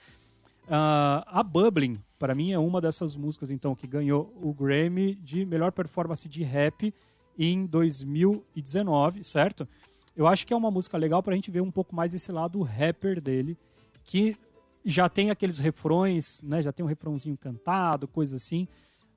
Ah, 0.68 1.24
a 1.26 1.42
Bubbling, 1.42 2.00
Para 2.18 2.34
mim 2.34 2.52
é 2.52 2.58
uma 2.58 2.80
dessas 2.80 3.14
músicas 3.14 3.50
então 3.50 3.74
que 3.74 3.86
ganhou 3.86 4.32
o 4.42 4.52
Grammy 4.52 5.14
de 5.16 5.44
melhor 5.44 5.70
performance 5.70 6.28
de 6.28 6.42
rap 6.42 6.92
em 7.38 7.66
2019, 7.66 9.22
certo? 9.22 9.68
Eu 10.16 10.26
acho 10.26 10.46
que 10.46 10.54
é 10.54 10.56
uma 10.56 10.70
música 10.70 10.96
legal 10.96 11.22
pra 11.22 11.34
gente 11.34 11.50
ver 11.50 11.60
um 11.60 11.70
pouco 11.70 11.94
mais 11.94 12.14
esse 12.14 12.32
lado 12.32 12.62
rapper 12.62 13.20
dele, 13.20 13.56
que 14.02 14.34
já 14.82 15.08
tem 15.08 15.30
aqueles 15.30 15.58
refrões, 15.58 16.42
né? 16.42 16.62
Já 16.62 16.72
tem 16.72 16.84
um 16.84 16.88
refrãozinho 16.88 17.36
cantado, 17.36 18.08
coisa 18.08 18.36
assim. 18.36 18.66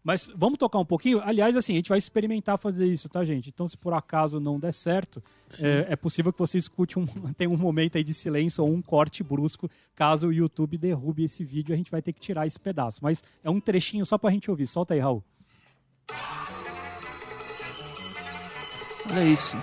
Mas 0.10 0.28
vamos 0.36 0.58
tocar 0.58 0.80
um 0.80 0.86
pouquinho? 0.86 1.22
Aliás, 1.22 1.56
assim, 1.56 1.74
a 1.74 1.76
gente 1.76 1.89
vai 1.89 2.00
experimentar 2.00 2.58
fazer 2.58 2.88
isso, 2.88 3.08
tá, 3.08 3.24
gente? 3.24 3.50
Então, 3.50 3.67
se 3.67 3.78
por 3.78 3.93
acaso 3.93 4.39
não 4.39 4.60
der 4.60 4.74
certo, 4.74 5.22
é, 5.62 5.93
é 5.93 5.95
possível 5.95 6.34
que 6.34 6.39
você 6.39 6.58
escute 6.58 6.98
um, 6.98 7.06
tem 7.38 7.48
um 7.48 7.56
momento 7.56 7.95
aí 7.95 8.04
de 8.04 8.12
silêncio 8.12 8.63
ou 8.63 8.74
um 8.74 8.82
corte 8.82 9.24
brusco, 9.24 9.69
caso 9.93 10.30
o 10.30 10.34
YouTube 10.34 10.80
derrube 10.80 11.26
esse 11.26 11.43
vídeo, 11.43 11.76
a 11.76 11.78
gente 11.78 11.91
vai 11.91 12.02
ter 12.02 12.12
que 12.12 12.19
tirar 12.19 12.48
esse 12.48 12.60
pedaço. 12.60 13.02
Mas 13.04 13.24
é 13.43 13.52
um 13.52 13.60
trechinho 13.60 14.04
só 14.04 14.17
pra 14.17 14.32
gente 14.32 14.50
ouvir. 14.50 14.65
Solta 14.65 14.95
aí, 14.95 15.00
Raul. 15.00 15.24
Olha 19.12 19.24
isso. 19.24 19.58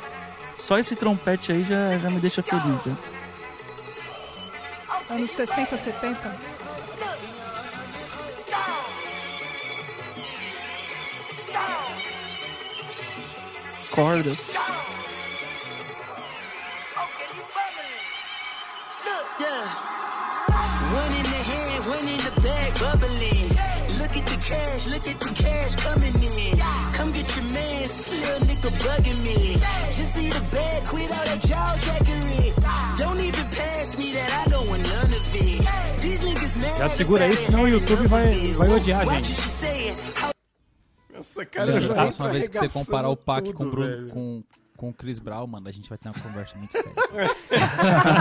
Só 0.56 0.78
esse 0.78 0.94
trompete 0.94 1.50
aí 1.50 1.64
já, 1.64 1.98
já 1.98 2.08
me 2.08 2.20
deixa 2.20 2.40
feliz. 2.40 2.86
né? 2.86 2.96
Anos 5.10 5.30
60, 5.32 5.76
70. 5.76 6.55
Cash, 24.46 24.88
look 24.88 25.06
at 25.08 25.18
the 25.20 25.32
cash 25.34 25.74
coming 25.76 26.14
in. 26.22 26.58
Come 26.92 27.12
get 27.12 27.36
your 27.36 27.44
man, 27.46 27.80
this 27.82 28.10
little 28.10 28.40
nigga 28.48 28.70
bugging 28.82 29.22
me. 29.22 29.58
Just 29.92 30.14
bag, 30.50 30.84
quit 30.84 31.08
jaw 31.48 31.76
jackery. 31.80 32.52
Don't 32.98 33.20
even 33.20 33.46
pass 33.50 33.98
me 33.98 34.12
that, 34.14 34.30
I 34.32 34.50
don't 34.50 34.68
want 34.68 34.82
none 34.82 35.12
of 35.14 35.34
it. 35.34 35.66
These 36.00 36.20
niggas 36.22 36.56
mad. 36.60 36.78
Já 36.78 36.88
segura 36.88 37.24
aí, 37.24 37.36
senão 37.36 37.62
o 37.62 37.68
YouTube 37.68 38.06
vai, 38.06 38.52
vai 38.56 38.68
odiar 38.70 39.04
gente. 39.08 39.34
Nossa, 41.36 41.46
cara, 41.46 41.80
já 41.80 41.92
a 41.92 41.94
próxima 41.94 42.28
vez 42.30 42.48
que 42.48 42.58
você 42.58 42.68
comparar 42.68 43.08
o 43.08 43.16
Pac 43.16 43.44
com, 43.44 43.50
o 43.50 43.66
tudo, 43.66 43.70
Bruno- 43.70 43.86
velho. 43.88 44.08
com, 44.08 44.42
com 44.76 44.90
o 44.90 44.94
Chris 44.94 45.18
Brown, 45.18 45.46
mano, 45.46 45.68
a 45.68 45.72
gente 45.72 45.88
vai 45.88 45.98
ter 45.98 46.08
uma 46.08 46.14
conversa 46.20 46.56
muito 46.56 46.72
séria. 46.72 46.92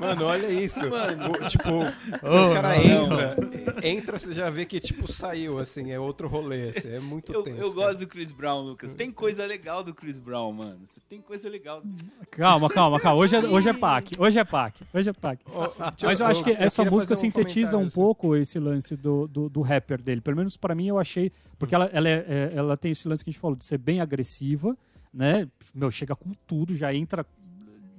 Mano, 0.00 0.24
olha 0.24 0.48
isso. 0.50 0.80
O- 0.80 1.48
tipo, 1.48 1.68
o 1.70 2.54
cara 2.54 2.76
entra, 2.76 3.36
entra, 3.82 4.18
você 4.18 4.32
já 4.34 4.50
vê 4.50 4.64
que, 4.64 4.80
tipo, 4.80 5.10
saiu, 5.10 5.58
assim, 5.58 5.90
é 5.92 5.98
outro 5.98 6.28
rolê, 6.28 6.70
assim, 6.70 6.88
é 6.88 7.00
muito 7.00 7.32
Eu, 7.32 7.42
tenso. 7.42 7.58
eu 7.58 7.72
cara. 7.72 7.86
gosto 7.88 8.00
do 8.00 8.06
Chris 8.06 8.32
Brown, 8.32 8.60
Lucas. 8.62 8.94
Tem 8.94 9.10
coisa 9.10 9.44
legal 9.46 9.82
do 9.82 9.94
Chris 9.94 10.18
Brown, 10.18 10.52
mano. 10.52 10.80
Você 10.86 11.00
tem 11.08 11.20
coisa 11.20 11.48
legal. 11.48 11.82
Calma, 12.30 12.68
calma, 12.68 13.00
calma. 13.00 13.20
Hoje 13.20 13.36
é, 13.36 13.40
hoje 13.40 13.68
é 13.68 13.72
PAC. 13.72 14.10
Hoje 14.18 14.38
é 14.38 14.44
PAC. 14.44 14.80
Hoje 14.92 15.10
é 15.10 15.12
PAC. 15.12 15.40
Deixa 15.44 16.06
Mas 16.06 16.20
eu 16.20 16.26
acho 16.26 16.44
que 16.44 16.50
essa 16.50 16.82
queria 16.82 16.90
música 16.90 17.14
um 17.14 17.16
sintetiza 17.16 17.76
um 17.76 17.82
assim. 17.86 17.94
pouco 17.94 18.36
esse 18.36 18.58
lance 18.58 18.96
do, 18.96 19.26
do, 19.28 19.48
do 19.48 19.62
rapper 19.62 20.00
dele. 20.02 20.20
Pelo 20.20 20.36
menos 20.36 20.56
pra 20.56 20.74
mim 20.74 20.88
eu 20.88 20.98
achei. 20.98 21.32
Porque 21.58 21.74
ela, 21.74 21.88
ela, 21.92 22.08
é- 22.08 22.24
é- 22.28 22.52
ela 22.54 22.76
tem 22.76 22.90
esse 22.92 23.08
lance 23.08 23.24
que 23.24 23.30
a 23.30 23.32
gente 23.32 23.40
falou 23.40 23.56
de 23.56 23.64
ser 23.64 23.78
bem 23.78 24.00
agressiva, 24.00 24.76
né? 25.14 25.48
Meu, 25.74 25.90
chega 25.90 26.14
com 26.16 26.32
tudo, 26.46 26.76
já 26.76 26.92
entra 26.92 27.24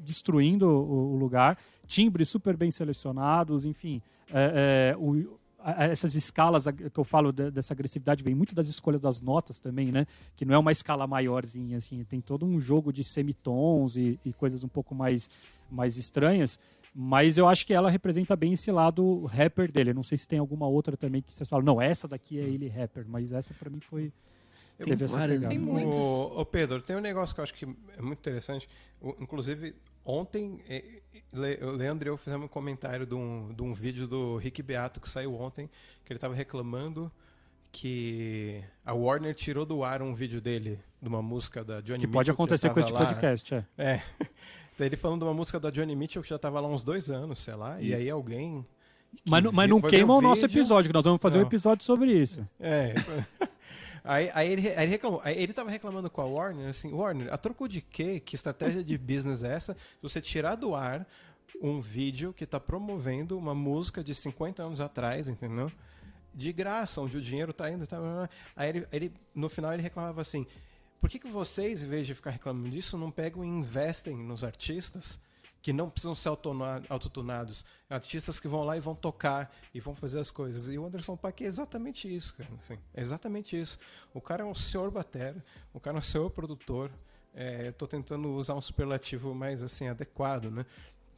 destruindo 0.03 0.67
o, 0.67 1.13
o 1.13 1.15
lugar. 1.15 1.57
Timbres 1.87 2.29
super 2.29 2.55
bem 2.57 2.69
selecionados, 2.71 3.65
enfim. 3.65 4.01
É, 4.31 4.91
é, 4.93 4.97
o- 4.97 5.37
essas 5.77 6.13
escalas 6.13 6.65
que 6.67 6.99
eu 6.99 7.03
falo 7.03 7.31
de- 7.31 7.49
dessa 7.49 7.73
agressividade 7.73 8.23
vem 8.23 8.35
muito 8.35 8.53
das 8.53 8.67
escolhas 8.67 9.01
das 9.01 9.19
notas 9.19 9.57
também, 9.57 9.91
né? 9.91 10.05
Que 10.35 10.45
não 10.45 10.53
é 10.53 10.57
uma 10.59 10.71
escala 10.71 11.07
maiorzinha, 11.07 11.77
assim. 11.77 12.03
Tem 12.03 12.21
todo 12.21 12.45
um 12.45 12.59
jogo 12.59 12.93
de 12.93 13.03
semitons 13.03 13.97
e, 13.97 14.19
e 14.23 14.31
coisas 14.31 14.63
um 14.63 14.67
pouco 14.67 14.93
mais, 14.93 15.27
mais 15.71 15.97
estranhas. 15.97 16.59
Mas 16.93 17.37
eu 17.37 17.47
acho 17.47 17.65
que 17.65 17.73
ela 17.73 17.89
representa 17.89 18.35
bem 18.35 18.53
esse 18.53 18.71
lado 18.71 19.25
rapper 19.25 19.71
dele. 19.71 19.89
Eu 19.89 19.95
não 19.95 20.03
sei 20.03 20.17
se 20.19 20.27
tem 20.27 20.37
alguma 20.39 20.67
outra 20.67 20.95
também 20.95 21.21
que 21.21 21.33
vocês 21.33 21.49
falam, 21.49 21.65
não, 21.65 21.81
essa 21.81 22.07
daqui 22.07 22.39
é 22.39 22.43
ele 22.43 22.67
rapper, 22.69 23.05
mas 23.07 23.31
essa 23.31 23.53
pra 23.55 23.69
mim 23.69 23.79
foi. 23.79 24.13
Tem 24.77 24.87
teve 24.87 25.05
essa 25.05 25.17
várias, 25.17 25.37
pegada. 25.39 25.55
Tem 25.55 25.63
muitos. 25.63 25.97
Ô, 25.97 26.39
ô, 26.41 26.45
Pedro, 26.45 26.81
tem 26.81 26.95
um 26.95 26.99
negócio 27.01 27.33
que 27.33 27.39
eu 27.39 27.43
acho 27.43 27.53
que 27.53 27.65
é 27.97 28.01
muito 28.01 28.19
interessante. 28.19 28.67
O- 29.01 29.15
inclusive, 29.21 29.73
ontem, 30.03 30.59
Le- 31.31 31.59
o 31.63 31.71
Leandro 31.71 32.07
e 32.07 32.09
eu 32.09 32.17
fizemos 32.17 32.45
um 32.45 32.49
comentário 32.49 33.05
de 33.05 33.13
um, 33.15 33.53
de 33.53 33.61
um 33.63 33.73
vídeo 33.73 34.07
do 34.07 34.37
Rick 34.37 34.61
Beato 34.61 34.99
que 34.99 35.09
saiu 35.09 35.33
ontem, 35.35 35.69
que 36.03 36.11
ele 36.11 36.17
estava 36.17 36.33
reclamando 36.33 37.11
que 37.71 38.63
a 38.85 38.93
Warner 38.93 39.35
tirou 39.35 39.65
do 39.65 39.83
ar 39.83 40.01
um 40.01 40.13
vídeo 40.13 40.39
dele, 40.39 40.79
de 41.01 41.07
uma 41.09 41.21
música 41.21 41.63
da 41.63 41.81
Johnny 41.81 41.99
Que 41.99 42.07
pode 42.07 42.31
acontecer 42.31 42.67
já 42.67 42.73
com 42.73 42.79
este 42.79 42.91
lá. 42.93 43.05
podcast, 43.05 43.53
é. 43.55 43.65
É. 43.77 44.01
Então, 44.75 44.85
ele 44.85 44.97
falando 44.97 45.19
de 45.19 45.25
uma 45.25 45.33
música 45.33 45.57
da 45.57 45.69
Johnny 45.69 45.95
Mitchell 45.95 46.21
que 46.21 46.27
já 46.27 46.35
estava 46.35 46.59
lá 46.59 46.67
uns 46.67 46.83
dois 46.83 47.09
anos, 47.09 47.39
sei 47.39 47.55
lá, 47.55 47.81
e 47.81 47.93
Isso. 47.93 48.01
aí 48.01 48.09
alguém... 48.09 48.65
que 49.15 49.21
Mas, 49.31 49.41
não- 49.41 49.51
mas 49.53 49.69
não 49.69 49.79
queima 49.79 50.13
o 50.13 50.19
nosso 50.21 50.45
episódio, 50.45 50.89
que 50.89 50.93
nós 50.93 51.05
vamos 51.05 51.21
fazer 51.21 51.37
um 51.37 51.41
Não. 51.41 51.47
episódio 51.47 51.85
sobre 51.85 52.11
isso. 52.11 52.45
É. 52.59 52.93
Aí, 54.05 54.29
aí, 54.33 54.49
ele, 54.51 54.67
aí 54.69 54.83
ele 54.83 54.91
reclamou. 54.91 55.21
Aí 55.23 55.37
ele 55.37 55.51
tava 55.53 55.69
reclamando 55.69 56.09
com 56.09 56.21
a 56.21 56.25
Warner, 56.25 56.69
assim, 56.69 56.93
Warner, 56.93 57.33
a 57.33 57.37
troco 57.37 57.67
de 57.67 57.81
quê? 57.81 58.19
Que 58.19 58.35
estratégia 58.35 58.83
de 58.83 58.97
business 58.97 59.43
é 59.43 59.53
essa? 59.53 59.73
Se 59.73 60.01
você 60.01 60.21
tirar 60.21 60.55
do 60.55 60.75
ar 60.75 61.07
um 61.61 61.81
vídeo 61.81 62.33
que 62.33 62.45
tá 62.45 62.59
promovendo 62.59 63.37
uma 63.37 63.55
música 63.55 64.03
de 64.03 64.13
50 64.13 64.61
anos 64.63 64.81
atrás, 64.81 65.27
entendeu? 65.29 65.71
De 66.33 66.51
graça, 66.51 67.01
onde 67.01 67.17
o 67.17 67.21
dinheiro 67.21 67.53
tá 67.53 67.69
indo. 67.71 67.87
Tá... 67.87 67.97
Aí 68.55 68.69
ele, 68.69 68.87
ele- 68.91 69.13
no 69.33 69.47
final 69.49 69.73
ele 69.73 69.81
reclamava 69.81 70.21
assim, 70.21 70.45
por 70.99 71.09
que, 71.09 71.17
que 71.17 71.27
vocês, 71.29 71.81
em 71.81 71.87
vez 71.87 72.05
de 72.05 72.13
ficar 72.13 72.31
reclamando 72.31 72.69
disso, 72.69 72.97
não 72.97 73.09
pegam 73.09 73.43
e 73.43 73.47
investem 73.47 74.15
nos 74.17 74.43
artistas 74.43 75.19
que 75.65 75.73
não 75.73 75.89
precisam 75.89 76.13
ser 76.13 76.29
autotunados, 76.29 77.65
artistas 77.89 78.39
que 78.39 78.47
vão 78.47 78.63
lá 78.63 78.77
e 78.77 78.79
vão 78.79 78.93
tocar 78.93 79.51
e 79.73 79.79
vão 79.79 79.95
fazer 79.95 80.19
as 80.19 80.29
coisas. 80.29 80.69
E 80.69 80.77
o 80.77 80.85
Anderson 80.85 81.17
Paak 81.17 81.43
é 81.43 81.47
exatamente 81.47 82.07
isso, 82.15 82.35
cara. 82.35 82.51
assim, 82.61 82.77
é 82.93 83.01
exatamente 83.01 83.59
isso. 83.59 83.79
O 84.13 84.21
cara 84.21 84.43
é 84.43 84.45
um 84.45 84.53
senhor 84.53 84.91
batera, 84.91 85.43
o 85.73 85.79
cara 85.79 85.97
é 85.97 85.99
um 85.99 86.03
senhor 86.03 86.29
produtor. 86.29 86.91
É, 87.33 87.71
tô 87.71 87.87
tentando 87.87 88.29
usar 88.35 88.53
um 88.53 88.61
superlativo 88.61 89.33
mais 89.33 89.63
assim 89.63 89.87
adequado, 89.87 90.51
né, 90.51 90.67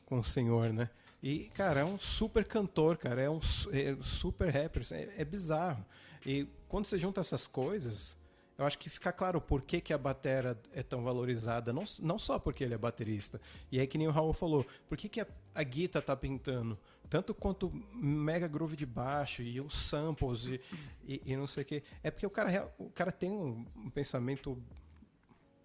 com 0.06 0.18
o 0.18 0.24
senhor, 0.24 0.72
né? 0.72 0.90
E 1.22 1.50
cara, 1.54 1.82
é 1.82 1.84
um 1.84 2.00
super 2.00 2.46
cantor, 2.46 2.96
cara, 2.96 3.22
é 3.22 3.30
um 3.30 3.42
é 3.74 3.98
super 4.02 4.48
rapper, 4.48 4.82
é, 4.92 5.24
é 5.24 5.26
bizarro. 5.26 5.86
E 6.26 6.48
quando 6.70 6.86
você 6.86 6.98
junta 6.98 7.20
essas 7.20 7.48
coisas, 7.48 8.16
eu 8.58 8.66
acho 8.66 8.78
que 8.80 8.90
fica 8.90 9.12
claro 9.12 9.40
por 9.40 9.62
que, 9.62 9.80
que 9.80 9.94
a 9.94 9.98
batera 9.98 10.60
é 10.74 10.82
tão 10.82 11.04
valorizada, 11.04 11.72
não, 11.72 11.84
não 12.02 12.18
só 12.18 12.40
porque 12.40 12.64
ele 12.64 12.74
é 12.74 12.78
baterista. 12.78 13.40
E 13.72 13.80
aí 13.80 13.86
que 13.86 13.98
nem 13.98 14.08
o 14.08 14.12
Raul 14.12 14.34
falou, 14.34 14.66
por 14.90 14.98
que, 14.98 15.08
que 15.08 15.22
a, 15.22 15.28
a 15.54 15.64
guita 15.64 16.02
tá 16.02 16.16
pintando? 16.16 16.78
Tanto 17.10 17.34
quanto 17.34 17.72
mega 17.94 18.48
groove 18.48 18.76
de 18.76 18.86
baixo 18.86 19.42
e 19.44 19.62
os 19.62 19.78
samples 19.78 20.48
e, 20.48 20.62
e, 21.08 21.22
e 21.26 21.36
não 21.36 21.46
sei 21.46 21.64
o 21.64 21.66
que. 21.66 21.84
É 22.02 22.10
porque 22.10 22.26
o 22.26 22.30
cara, 22.30 22.74
o 22.78 22.90
cara 22.90 23.12
tem 23.12 23.32
um, 23.32 23.66
um 23.76 23.90
pensamento 23.90 24.62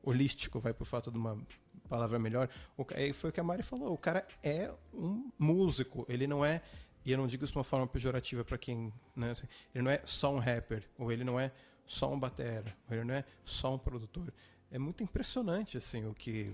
holístico, 0.02 0.61
vai 0.61 0.74
por 0.74 0.85
falta 0.85 1.11
de 1.11 1.16
uma 1.16 1.40
palavra 1.88 2.18
melhor. 2.18 2.48
O, 2.76 2.85
foi 3.14 3.31
o 3.31 3.33
que 3.33 3.40
a 3.40 3.44
Mari 3.44 3.62
falou, 3.62 3.92
o 3.92 3.98
cara 3.98 4.26
é 4.42 4.70
um 4.92 5.31
músico, 5.38 6.05
ele 6.09 6.26
não 6.26 6.44
é 6.44 6.61
e 7.05 7.11
eu 7.11 7.18
não 7.18 7.26
digo 7.26 7.44
isso 7.44 7.52
de 7.52 7.59
uma 7.59 7.64
forma 7.64 7.87
pejorativa 7.87 8.44
para 8.44 8.57
quem, 8.57 8.92
né, 9.14 9.33
assim, 9.33 9.46
ele 9.74 9.83
não 9.83 9.90
é 9.90 10.00
só 10.05 10.33
um 10.33 10.38
rapper, 10.38 10.85
ou 10.96 11.11
ele 11.11 11.24
não 11.24 11.38
é 11.38 11.50
só 11.87 12.12
um 12.12 12.18
batera, 12.18 12.75
ou 12.88 12.97
ele 12.97 13.05
não 13.05 13.14
é 13.14 13.25
só 13.45 13.75
um 13.75 13.79
produtor. 13.79 14.33
É 14.71 14.79
muito 14.79 15.03
impressionante 15.03 15.77
assim 15.77 16.07
o 16.07 16.14
que 16.14 16.51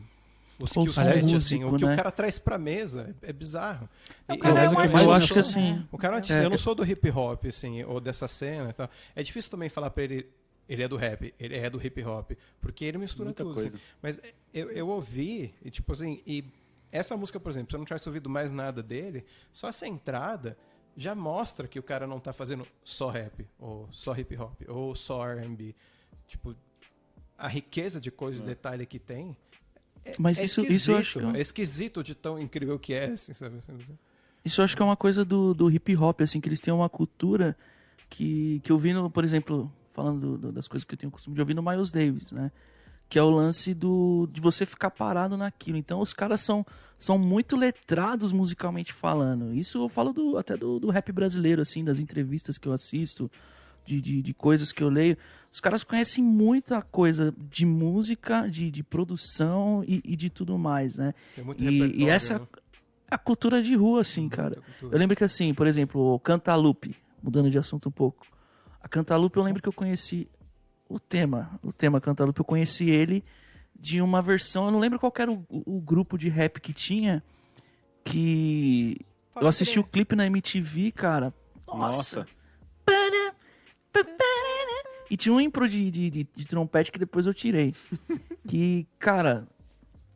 o 0.60 0.64
skill 0.64 0.88
set, 0.88 1.14
músico, 1.22 1.36
assim, 1.36 1.64
o 1.64 1.76
que 1.76 1.84
né? 1.84 1.92
o 1.92 1.96
cara 1.96 2.10
traz 2.10 2.36
pra 2.38 2.58
mesa 2.58 3.14
é, 3.22 3.28
é 3.30 3.32
bizarro. 3.32 3.88
É, 4.26 4.32
o 4.32 4.34
E- 4.34 4.38
cara 4.38 4.54
é 4.54 4.66
Aliás, 4.66 4.72
o 4.72 4.76
que 4.76 4.86
Eu 4.86 4.90
mais 4.92 5.08
artista. 5.08 5.24
acho 5.24 5.32
que 5.34 5.38
assim. 5.38 5.86
o 5.92 5.96
cara, 5.98 6.20
É. 6.28 6.44
eu 6.44 6.50
não 6.50 6.58
sou 6.58 6.74
do 6.74 6.84
hip 6.84 7.08
hop, 7.10 7.44
assim, 7.46 7.84
ou 7.84 8.00
dessa 8.00 8.26
cena 8.26 8.72
tal. 8.72 8.90
É 9.14 9.22
difícil 9.22 9.50
também 9.52 9.68
falar 9.68 9.90
pra 9.90 10.02
ele, 10.02 10.26
ele 10.68 10.82
é 10.82 10.88
do 10.88 10.96
rap, 10.96 11.32
ele 11.38 11.56
é 11.56 11.70
do 11.70 11.80
hip 11.80 12.02
hop, 12.02 12.32
porque 12.60 12.84
ele 12.84 12.98
mistura 12.98 13.26
Muita 13.26 13.44
tudo. 13.44 13.54
coisa. 13.54 13.68
assim. 13.68 13.78
Mas 14.02 14.20
eu, 14.52 14.68
eu 14.72 14.88
ouvi, 14.88 15.54
e 15.64 15.70
tipo 15.70 15.92
assim, 15.92 16.20
e 16.26 16.44
essa 16.90 17.16
música, 17.16 17.38
por 17.38 17.50
exemplo, 17.50 17.70
se 17.70 17.76
eu 17.76 17.78
não 17.78 17.84
tivesse 17.86 18.08
ouvido 18.08 18.28
mais 18.28 18.50
nada 18.50 18.82
dele, 18.82 19.24
só 19.52 19.68
essa 19.68 19.86
entrada 19.86 20.58
já 20.98 21.14
mostra 21.14 21.68
que 21.68 21.78
o 21.78 21.82
cara 21.82 22.06
não 22.06 22.18
tá 22.18 22.32
fazendo 22.32 22.66
só 22.84 23.08
rap, 23.08 23.46
ou 23.58 23.88
só 23.92 24.14
hip 24.16 24.36
hop, 24.36 24.60
ou 24.68 24.94
só 24.96 25.24
R&B. 25.28 25.74
Tipo, 26.26 26.54
a 27.38 27.46
riqueza 27.46 28.00
de 28.00 28.10
coisas, 28.10 28.42
detalhe 28.42 28.84
que 28.84 28.98
tem. 28.98 29.36
É, 30.04 30.14
Mas 30.18 30.38
é 30.40 30.44
isso- 30.44 30.60
isso 30.66 30.90
eu 30.90 30.96
acho 30.96 31.08
esquisito, 31.10 31.32
que- 31.32 31.38
É 31.38 31.40
esquisito 31.40 32.02
de 32.02 32.14
tão 32.14 32.38
incrível 32.38 32.78
que 32.78 32.92
é, 32.92 33.04
assim, 33.04 33.32
sabe? 33.32 33.58
Isso 34.44 34.60
eu 34.60 34.64
acho 34.64 34.74
que 34.76 34.82
é 34.82 34.84
uma 34.84 34.96
coisa 34.96 35.24
do, 35.24 35.54
do 35.54 35.70
hip 35.70 35.96
hop, 35.96 36.20
assim, 36.22 36.40
que 36.40 36.48
eles 36.48 36.60
têm 36.60 36.74
uma 36.74 36.88
cultura 36.88 37.56
que, 38.10 38.60
que 38.64 38.72
eu 38.72 38.78
vi, 38.78 38.92
no, 38.92 39.08
por 39.10 39.22
exemplo, 39.22 39.72
falando 39.92 40.20
do- 40.20 40.38
do- 40.38 40.52
das 40.52 40.66
coisas 40.66 40.84
que 40.84 40.94
eu 40.94 40.98
tenho 40.98 41.08
o 41.08 41.12
costume 41.12 41.34
de 41.34 41.40
ouvir 41.40 41.54
no 41.54 41.62
Miles 41.62 41.92
Davis, 41.92 42.32
né? 42.32 42.50
Que 43.08 43.18
é 43.18 43.22
o 43.22 43.30
lance 43.30 43.72
do 43.72 44.28
de 44.30 44.40
você 44.40 44.66
ficar 44.66 44.90
parado 44.90 45.36
naquilo. 45.36 45.78
Então 45.78 46.00
os 46.00 46.12
caras 46.12 46.42
são, 46.42 46.64
são 46.96 47.18
muito 47.18 47.56
letrados 47.56 48.32
musicalmente 48.32 48.92
falando. 48.92 49.54
Isso 49.54 49.78
eu 49.78 49.88
falo 49.88 50.12
do, 50.12 50.36
até 50.36 50.56
do, 50.56 50.78
do 50.78 50.90
rap 50.90 51.10
brasileiro, 51.10 51.62
assim, 51.62 51.82
das 51.84 51.98
entrevistas 51.98 52.58
que 52.58 52.68
eu 52.68 52.72
assisto, 52.72 53.30
de, 53.86 54.00
de, 54.00 54.22
de 54.22 54.34
coisas 54.34 54.72
que 54.72 54.82
eu 54.82 54.90
leio. 54.90 55.16
Os 55.50 55.60
caras 55.60 55.82
conhecem 55.82 56.22
muita 56.22 56.82
coisa 56.82 57.34
de 57.50 57.64
música, 57.64 58.46
de, 58.46 58.70
de 58.70 58.82
produção 58.82 59.82
e, 59.86 60.02
e 60.04 60.14
de 60.14 60.28
tudo 60.28 60.58
mais, 60.58 60.96
né? 60.96 61.14
Tem 61.34 61.44
muito 61.44 61.64
E, 61.64 62.02
e 62.02 62.08
essa 62.08 62.34
é 62.34 62.38
né? 62.38 62.46
a 63.10 63.16
cultura 63.16 63.62
de 63.62 63.74
rua, 63.74 64.02
assim, 64.02 64.28
cara. 64.28 64.56
cultura. 64.56 64.94
Eu 64.94 64.98
lembro 64.98 65.16
que, 65.16 65.24
assim, 65.24 65.54
por 65.54 65.66
exemplo, 65.66 66.14
o 66.14 66.20
Cantalupe, 66.20 66.94
mudando 67.22 67.50
de 67.50 67.58
assunto 67.58 67.88
um 67.88 67.92
pouco. 67.92 68.26
A 68.82 68.86
Cantalupe, 68.86 69.38
eu 69.38 69.42
lembro 69.42 69.62
que 69.62 69.68
eu 69.68 69.72
conheci 69.72 70.28
o 70.88 70.98
tema, 70.98 71.58
o 71.62 71.72
tema 71.72 72.00
Cantalupe, 72.00 72.40
eu 72.40 72.44
conheci 72.44 72.88
ele 72.90 73.24
de 73.78 74.00
uma 74.02 74.20
versão, 74.22 74.66
eu 74.66 74.70
não 74.72 74.78
lembro 74.78 74.98
qual 74.98 75.12
era 75.18 75.30
o, 75.30 75.44
o- 75.50 75.80
grupo 75.80 76.16
de 76.18 76.28
rap 76.28 76.60
que 76.60 76.72
tinha, 76.72 77.22
que 78.04 78.96
Pode 79.34 79.44
eu 79.44 79.48
assisti 79.48 79.74
crer. 79.74 79.84
o 79.84 79.88
clipe 79.88 80.16
na 80.16 80.26
MTV, 80.26 80.90
cara. 80.92 81.32
Nossa. 81.66 82.20
Nossa. 82.20 82.26
E 85.10 85.16
tinha 85.16 85.32
um 85.34 85.40
impro 85.40 85.68
de, 85.68 85.90
de, 85.90 86.10
de- 86.10 86.28
de 86.34 86.46
trompete 86.46 86.92
que 86.92 86.98
depois 86.98 87.24
eu 87.26 87.32
tirei. 87.32 87.74
que, 88.46 88.86
cara, 88.98 89.46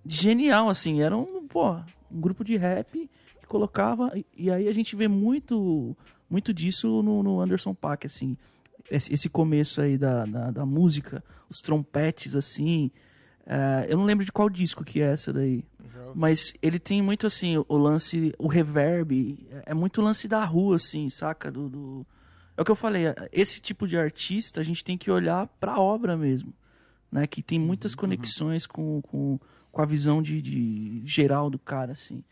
genial, 0.05 0.69
assim. 0.69 1.01
Era 1.01 1.17
um, 1.17 1.47
pô, 1.49 1.73
um 2.11 2.21
grupo 2.21 2.45
de 2.45 2.57
rap 2.57 3.09
que 3.41 3.47
colocava. 3.47 4.13
e- 4.15 4.27
E 4.37 4.51
aí 4.51 4.69
a 4.69 4.73
gente 4.73 4.95
vê 4.95 5.09
muito, 5.09 5.97
muito 6.29 6.53
disso 6.53 7.03
no, 7.03 7.23
no 7.23 7.41
Anderson 7.41 7.75
Paak, 7.75 8.07
assim. 8.07 8.37
Esse, 8.97 9.29
começo 9.29 9.81
aí 9.81 9.97
da, 9.97 10.25
da, 10.27 10.51
da 10.51 10.67
música, 10.67 11.23
os 11.49 11.59
trompetes, 11.61 12.37
assim. 12.37 12.91
É, 13.47 13.87
eu 13.89 13.97
não 13.97 14.05
lembro 14.05 14.25
de 14.25 14.31
qual 14.33 14.49
disco 14.51 14.85
que 14.85 15.01
é 15.01 15.13
essa 15.13 15.33
daí. 15.33 15.65
Mas 16.15 16.53
ele 16.61 16.79
tem 16.79 17.01
muito 17.01 17.27
assim, 17.27 17.57
o 17.69 17.77
lance, 17.79 18.35
o 18.39 18.47
reverb, 18.47 19.39
é- 19.51 19.71
é 19.71 19.75
muito 19.75 20.03
lance 20.03 20.29
da 20.29 20.45
rua, 20.45 20.77
assim, 20.77 21.09
saca? 21.09 21.51
Do, 21.51 21.69
do- 21.69 22.07
É 22.57 22.61
o 22.61 22.65
que 22.67 22.71
eu 22.71 22.77
falei, 22.77 23.05
esse 23.33 23.61
tipo 23.63 23.87
de 23.89 23.97
artista 23.97 24.61
a 24.61 24.65
gente 24.65 24.85
tem 24.85 24.99
que 24.99 25.11
olhar 25.11 25.47
pra 25.59 25.79
obra 25.81 26.17
mesmo, 26.17 26.53
né? 27.11 27.27
Que 27.27 27.43
tem 27.43 27.59
muitas 27.59 27.95
conexões 27.95 28.67
com, 28.67 29.01
com, 29.03 29.39
com 29.71 29.83
a 29.83 29.87
visão 29.87 30.21
de, 30.23 30.43
de 30.43 31.03
geral 31.05 31.49
do 31.49 31.59
cara, 31.59 31.93
assim. 31.93 32.23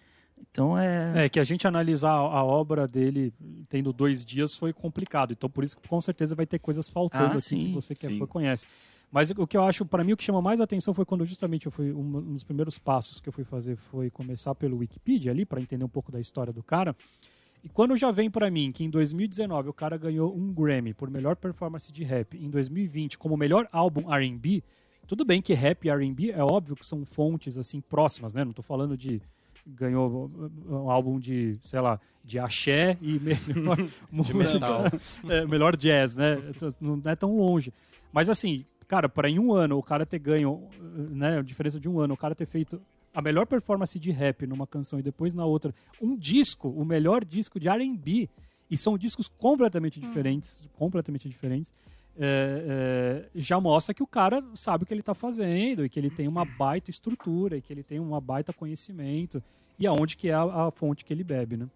Então 0.51 0.77
é. 0.77 1.27
É, 1.27 1.29
que 1.29 1.39
a 1.39 1.45
gente 1.45 1.67
analisar 1.67 2.11
a 2.13 2.45
obra 2.45 2.87
dele 2.89 3.33
tendo 3.69 3.93
dois 3.93 4.25
dias 4.25 4.57
foi 4.57 4.73
complicado. 4.73 5.33
Então, 5.33 5.49
por 5.49 5.65
isso 5.65 5.77
que 5.77 5.89
com 5.89 6.01
certeza 6.01 6.35
vai 6.35 6.47
ter 6.47 6.59
coisas 6.59 6.89
faltando 6.89 7.25
Ah, 7.25 7.33
aqui 7.33 7.41
sim, 7.41 7.67
que 7.69 7.75
você 7.75 7.95
quer, 7.95 8.09
sim. 8.09 8.19
conhece. 8.27 8.67
Mas 9.13 9.31
o 9.31 9.47
que 9.47 9.57
eu 9.57 9.65
acho, 9.65 9.85
para 9.85 10.05
mim, 10.05 10.13
o 10.13 10.17
que 10.17 10.23
chama 10.23 10.41
mais 10.41 10.61
atenção 10.61 10.95
foi 10.95 11.05
quando 11.05 11.27
justamente 11.27 11.67
eu 11.67 11.73
fui. 11.73 11.93
Um 11.93 12.17
um 12.19 12.35
dos 12.35 12.45
primeiros 12.45 12.79
passos 12.79 13.21
que 13.21 13.29
eu 13.29 13.33
fui 13.33 13.45
fazer 13.45 13.77
foi 13.77 14.09
começar 14.09 14.55
pelo 14.55 14.79
Wikipedia 14.79 15.33
ali, 15.33 15.45
para 15.45 15.61
entender 15.61 15.85
um 15.85 15.89
pouco 15.89 16.13
da 16.13 16.21
história 16.21 16.53
do 16.53 16.63
cara. 16.63 16.95
E 17.63 17.69
quando 17.69 17.97
já 17.97 18.11
vem 18.11 18.31
para 18.31 18.51
mim 18.51 18.73
que 18.73 18.85
em 18.85 18.89
2019 18.89 19.69
o 19.69 19.73
cara 19.73 19.99
ganhou 19.99 20.35
um 20.35 20.53
Grammy 20.53 20.95
por 20.95 21.11
melhor 21.11 21.37
performance 21.37 21.93
de 21.93 22.05
rap, 22.05 22.39
em 22.39 22.49
2020 22.49 23.19
como 23.19 23.37
melhor 23.37 23.69
álbum 23.71 24.11
R&B, 24.13 24.63
tudo 25.07 25.25
bem 25.25 25.43
que 25.43 25.53
rap 25.53 25.85
e 25.85 25.91
R&B 25.91 26.31
é 26.31 26.43
óbvio 26.43 26.77
que 26.77 26.87
são 26.87 27.05
fontes 27.05 27.59
assim 27.59 27.81
próximas, 27.81 28.33
né? 28.33 28.45
Não 28.45 28.53
tô 28.53 28.63
falando 28.63 28.97
de 28.97 29.21
ganhou 29.67 30.31
um 30.69 30.91
álbum 30.91 31.19
de, 31.19 31.59
sei 31.61 31.81
lá, 31.81 32.01
de 32.25 32.39
axé 32.39 32.97
e 33.01 33.19
melhor 33.49 33.79
música, 34.13 34.67
é, 35.29 35.47
melhor 35.47 35.77
jazz, 35.77 36.17
né? 36.17 36.39
Não 36.81 37.01
é 37.05 37.17
tão 37.17 37.37
longe. 37.37 37.73
Mas 38.13 38.29
assim, 38.29 38.65
cara, 38.87 39.09
para 39.09 39.29
em 39.29 39.39
um 39.39 39.53
ano 39.53 39.79
o 39.79 39.83
cara 39.83 40.05
ter 40.05 40.19
ganho, 40.19 40.69
né, 40.81 41.39
a 41.39 41.43
diferença 41.43 41.79
de 41.79 41.89
um 41.89 42.01
ano, 42.01 42.15
o 42.15 42.17
cara 42.17 42.35
ter 42.35 42.47
feito 42.47 42.81
a 43.15 43.21
melhor 43.21 43.47
performance 43.47 43.99
de 43.99 44.11
rap 44.11 44.47
numa 44.47 44.67
canção 44.67 44.99
e 44.99 45.03
depois 45.03 45.35
na 45.35 45.45
outra, 45.45 45.75
um 46.01 46.17
disco, 46.17 46.69
o 46.69 46.85
melhor 46.85 47.25
disco 47.25 47.59
de 47.59 47.69
R&B, 47.69 48.29
e 48.71 48.77
são 48.77 48.97
discos 48.97 49.29
completamente 49.29 49.99
diferentes, 49.99 50.63
completamente 50.77 51.29
diferentes, 51.29 51.73
é, 52.19 53.27
é, 53.27 53.31
já 53.35 53.61
mostra 53.61 53.95
que 53.95 54.03
o 54.03 54.07
cara 54.07 54.43
sabe 54.55 54.85
o 54.85 54.87
que 54.87 54.93
ele 54.93 55.01
está 55.01 55.15
fazendo 55.15 55.85
e 55.85 55.89
que 55.89 55.99
ele 55.99 56.11
tem 56.11 56.29
uma 56.29 56.45
baita 56.45 56.91
estrutura 56.91 57.57
e 57.57 57.63
que 57.63 57.73
ele 57.73 57.83
tem 57.83 57.99
uma 57.99 58.21
baita 58.21 58.53
conhecimento 58.53 59.43
e 59.79 59.87
aonde 59.87 60.17
que 60.17 60.29
é 60.29 60.35
a, 60.35 60.67
a 60.67 60.71
fonte 60.71 61.05
que 61.05 61.13
ele 61.13 61.25
bebe, 61.25 61.57
né? 61.57 61.69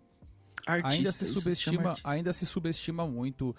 ainda 0.66 0.88
artista, 0.88 1.12
se 1.12 1.24
isso 1.24 1.32
chama 1.32 1.40
subestima, 1.40 1.88
artista. 1.90 2.10
ainda 2.10 2.32
se 2.32 2.46
subestima 2.46 3.06
muito 3.06 3.54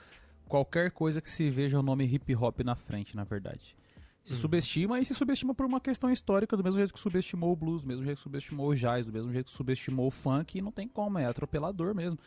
qualquer 0.47 0.91
coisa 0.91 1.21
que 1.21 1.29
se 1.29 1.49
veja 1.49 1.79
o 1.79 1.83
nome 1.83 2.05
hip 2.05 2.35
hop 2.35 2.59
na 2.61 2.75
frente, 2.75 3.15
na 3.15 3.23
verdade. 3.23 3.75
Se 4.23 4.33
Uhum. 4.33 4.39
subestima 4.39 4.99
e 4.99 5.05
se 5.05 5.13
subestima 5.13 5.53
por 5.53 5.67
uma 5.67 5.79
questão 5.79 6.11
histórica, 6.11 6.57
do 6.57 6.63
mesmo 6.63 6.79
jeito 6.79 6.93
que 6.93 6.99
subestimou 6.99 7.51
o 7.51 7.55
blues, 7.55 7.83
do 7.83 7.87
mesmo 7.87 8.03
jeito 8.03 8.17
que 8.17 8.23
subestimou 8.23 8.69
o 8.69 8.75
jazz, 8.75 9.05
do 9.05 9.13
mesmo 9.13 9.31
jeito 9.31 9.51
que 9.51 9.55
subestimou 9.55 10.07
o 10.07 10.11
funk, 10.11 10.57
e 10.57 10.61
não 10.61 10.71
tem 10.71 10.87
como, 10.87 11.19
é 11.19 11.25
atropelador 11.25 11.93
mesmo. 11.93 12.17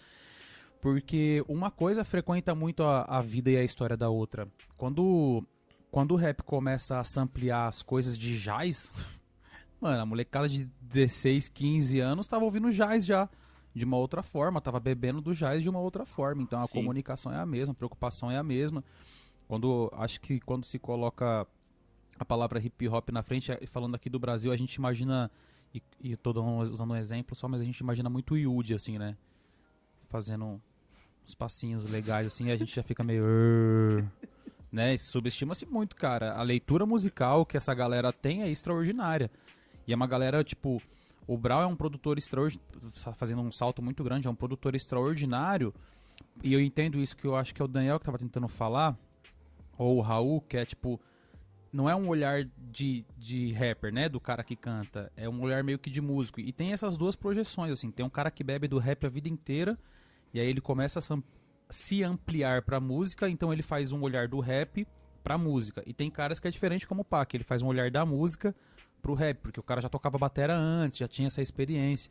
Porque 0.80 1.44
uma 1.48 1.70
coisa 1.70 2.04
frequenta 2.04 2.54
muito 2.54 2.82
a, 2.82 3.02
a 3.02 3.20
vida 3.20 3.50
e 3.50 3.56
a 3.56 3.64
história 3.64 3.96
da 3.96 4.08
outra. 4.08 4.48
Quando, 4.76 5.44
quando 5.90 6.12
o 6.12 6.16
rap 6.16 6.42
começa 6.42 6.98
a 6.98 7.04
samplear 7.04 7.66
as 7.66 7.82
coisas 7.82 8.16
de 8.16 8.38
jazz, 8.40 8.92
mano, 9.80 10.00
a 10.00 10.06
molecada 10.06 10.48
de 10.48 10.70
16, 10.82 11.48
15 11.48 12.00
anos 12.00 12.28
tava 12.28 12.44
ouvindo 12.44 12.70
jazz 12.70 13.04
já 13.04 13.28
de 13.74 13.84
uma 13.84 13.96
outra 13.96 14.22
forma, 14.22 14.60
tava 14.60 14.80
bebendo 14.80 15.20
do 15.20 15.34
jazz 15.34 15.62
de 15.62 15.70
uma 15.70 15.80
outra 15.80 16.04
forma. 16.04 16.42
Então 16.42 16.60
a 16.62 16.66
Sim. 16.66 16.80
comunicação 16.80 17.32
é 17.32 17.38
a 17.38 17.46
mesma, 17.46 17.72
a 17.72 17.74
preocupação 17.74 18.30
é 18.30 18.36
a 18.36 18.42
mesma. 18.42 18.84
Quando 19.46 19.90
acho 19.94 20.20
que 20.20 20.40
quando 20.40 20.64
se 20.64 20.78
coloca 20.78 21.46
a 22.18 22.24
palavra 22.24 22.58
hip 22.60 22.88
hop 22.88 23.10
na 23.10 23.22
frente, 23.22 23.52
falando 23.66 23.94
aqui 23.94 24.10
do 24.10 24.18
Brasil, 24.18 24.52
a 24.52 24.56
gente 24.56 24.74
imagina 24.74 25.30
e, 25.74 25.82
e 26.00 26.16
tô 26.16 26.30
usando 26.30 26.90
um 26.90 26.96
exemplo 26.96 27.34
só, 27.36 27.48
mas 27.48 27.60
a 27.60 27.64
gente 27.64 27.78
imagina 27.78 28.10
muito 28.10 28.34
o 28.34 28.36
Yudi 28.36 28.74
assim, 28.74 28.98
né? 28.98 29.16
Fazendo 30.08 30.60
uns 31.28 31.34
passinhos 31.34 31.86
legais 31.86 32.26
assim, 32.26 32.50
a 32.50 32.56
gente 32.56 32.74
já 32.74 32.82
fica 32.82 33.04
meio 33.04 33.22
né? 34.72 34.96
Subestima-se 34.96 35.66
muito, 35.66 35.94
cara. 35.94 36.34
A 36.34 36.42
leitura 36.42 36.86
musical 36.86 37.44
que 37.44 37.56
essa 37.56 37.74
galera 37.74 38.12
tem 38.12 38.42
é 38.42 38.48
extraordinária. 38.48 39.30
E 39.86 39.92
é 39.92 39.96
uma 39.96 40.06
galera, 40.06 40.42
tipo, 40.44 40.80
o 41.26 41.36
Brau 41.36 41.62
é 41.62 41.66
um 41.66 41.76
produtor 41.76 42.18
extraordinário, 42.18 42.92
fazendo 43.14 43.42
um 43.42 43.50
salto 43.50 43.82
muito 43.82 44.04
grande, 44.04 44.28
é 44.28 44.30
um 44.30 44.34
produtor 44.34 44.74
extraordinário. 44.74 45.72
E 46.42 46.52
eu 46.52 46.60
entendo 46.60 46.98
isso 46.98 47.16
que 47.16 47.26
eu 47.26 47.34
acho 47.34 47.54
que 47.54 47.62
é 47.62 47.64
o 47.64 47.68
Daniel 47.68 47.98
que 47.98 48.04
tava 48.04 48.18
tentando 48.18 48.48
falar, 48.48 48.96
ou 49.76 49.96
o 49.96 50.00
Raul, 50.00 50.40
que 50.42 50.56
é 50.56 50.64
tipo, 50.64 51.00
não 51.72 51.88
é 51.88 51.94
um 51.94 52.08
olhar 52.08 52.44
de, 52.70 53.04
de 53.16 53.52
rapper, 53.52 53.92
né, 53.92 54.08
do 54.08 54.20
cara 54.20 54.44
que 54.44 54.56
canta, 54.56 55.10
é 55.16 55.28
um 55.28 55.40
olhar 55.40 55.64
meio 55.64 55.78
que 55.78 55.88
de 55.88 56.00
músico. 56.00 56.40
E 56.40 56.52
tem 56.52 56.72
essas 56.72 56.96
duas 56.96 57.16
projeções, 57.16 57.72
assim, 57.72 57.90
tem 57.90 58.04
um 58.04 58.10
cara 58.10 58.30
que 58.30 58.44
bebe 58.44 58.68
do 58.68 58.78
rap 58.78 59.06
a 59.06 59.08
vida 59.08 59.28
inteira, 59.28 59.78
e 60.32 60.40
aí 60.40 60.48
ele 60.48 60.60
começa 60.60 60.98
a 60.98 61.18
se 61.70 62.02
ampliar 62.02 62.62
pra 62.62 62.80
música, 62.80 63.28
então 63.28 63.52
ele 63.52 63.62
faz 63.62 63.92
um 63.92 64.02
olhar 64.02 64.28
do 64.28 64.40
rap 64.40 64.86
pra 65.22 65.36
música. 65.36 65.82
E 65.86 65.92
tem 65.92 66.10
caras 66.10 66.38
que 66.40 66.48
é 66.48 66.50
diferente 66.50 66.86
como 66.86 67.02
o 67.02 67.04
Pac, 67.04 67.34
ele 67.34 67.44
faz 67.44 67.62
um 67.62 67.66
olhar 67.66 67.90
da 67.90 68.04
música 68.06 68.54
pro 69.02 69.14
rap, 69.14 69.38
porque 69.38 69.60
o 69.60 69.62
cara 69.62 69.80
já 69.80 69.88
tocava 69.88 70.18
batera 70.18 70.56
antes, 70.56 70.98
já 70.98 71.08
tinha 71.08 71.28
essa 71.28 71.42
experiência. 71.42 72.10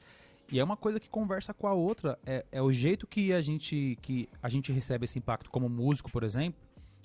E 0.49 0.59
é 0.59 0.63
uma 0.63 0.77
coisa 0.77 0.99
que 0.99 1.09
conversa 1.09 1.53
com 1.53 1.67
a 1.67 1.73
outra, 1.73 2.17
é, 2.25 2.45
é 2.51 2.61
o 2.61 2.71
jeito 2.71 3.05
que 3.05 3.33
a 3.33 3.41
gente 3.41 3.97
que 4.01 4.29
a 4.41 4.47
gente 4.47 4.71
recebe 4.71 5.03
esse 5.03 5.19
impacto 5.19 5.49
como 5.49 5.67
músico, 5.67 6.09
por 6.09 6.23
exemplo, 6.23 6.59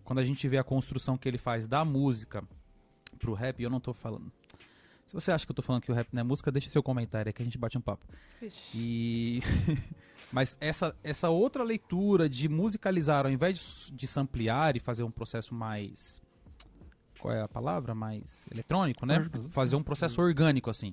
quando 0.04 0.20
a 0.20 0.24
gente 0.24 0.46
vê 0.48 0.58
a 0.58 0.64
construção 0.64 1.18
que 1.18 1.28
ele 1.28 1.38
faz 1.38 1.66
da 1.66 1.84
música 1.84 2.44
pro 3.18 3.34
rap, 3.34 3.60
eu 3.62 3.70
não 3.70 3.80
tô 3.80 3.92
falando. 3.92 4.32
Se 5.06 5.14
você 5.14 5.30
acha 5.32 5.44
que 5.44 5.50
eu 5.50 5.56
tô 5.56 5.62
falando 5.62 5.82
que 5.82 5.90
o 5.90 5.94
rap 5.94 6.08
não 6.12 6.20
é 6.20 6.24
música, 6.24 6.50
deixa 6.50 6.70
seu 6.70 6.82
comentário 6.82 7.28
aí 7.28 7.32
que 7.32 7.42
a 7.42 7.44
gente 7.44 7.58
bate 7.58 7.76
um 7.76 7.80
papo. 7.80 8.06
Vixe. 8.40 8.70
E 8.74 9.40
mas 10.32 10.56
essa 10.60 10.96
essa 11.02 11.28
outra 11.28 11.62
leitura 11.62 12.28
de 12.28 12.48
musicalizar 12.48 13.26
ao 13.26 13.32
invés 13.32 13.88
de, 13.88 13.92
de 13.96 14.06
samplear 14.06 14.76
e 14.76 14.80
fazer 14.80 15.02
um 15.02 15.10
processo 15.10 15.54
mais 15.54 16.22
qual 17.22 17.32
é 17.32 17.40
a 17.40 17.48
palavra? 17.48 17.94
Mais 17.94 18.48
eletrônico, 18.50 19.06
né? 19.06 19.30
Fazer 19.50 19.76
um 19.76 19.82
processo 19.82 20.20
orgânico 20.20 20.68
assim. 20.68 20.92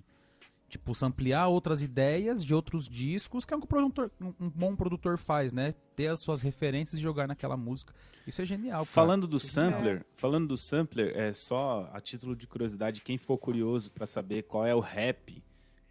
Tipo, 0.69 0.93
samplear 0.93 1.49
outras 1.49 1.81
ideias 1.81 2.45
de 2.45 2.53
outros 2.53 2.87
discos, 2.87 3.43
que 3.43 3.53
é 3.53 3.57
o 3.57 3.59
que 3.59 3.67
produtor, 3.67 4.11
um 4.21 4.49
bom 4.49 4.75
produtor 4.75 5.17
faz, 5.17 5.51
né? 5.51 5.73
Ter 5.95 6.07
as 6.07 6.21
suas 6.21 6.41
referências 6.41 6.99
e 6.99 7.01
jogar 7.03 7.27
naquela 7.27 7.57
música. 7.57 7.93
Isso 8.27 8.41
é 8.41 8.45
genial, 8.45 8.81
cara. 8.81 8.85
Falando 8.85 9.27
do 9.27 9.39
sampler, 9.39 10.05
falando 10.15 10.47
do 10.49 10.57
sampler, 10.57 11.17
é 11.17 11.33
só 11.33 11.89
a 11.91 11.99
título 11.99 12.35
de 12.35 12.45
curiosidade, 12.45 13.01
quem 13.01 13.17
ficou 13.17 13.37
curioso 13.37 13.91
pra 13.91 14.05
saber 14.05 14.43
qual 14.43 14.65
é 14.65 14.75
o 14.75 14.79
rap 14.79 15.43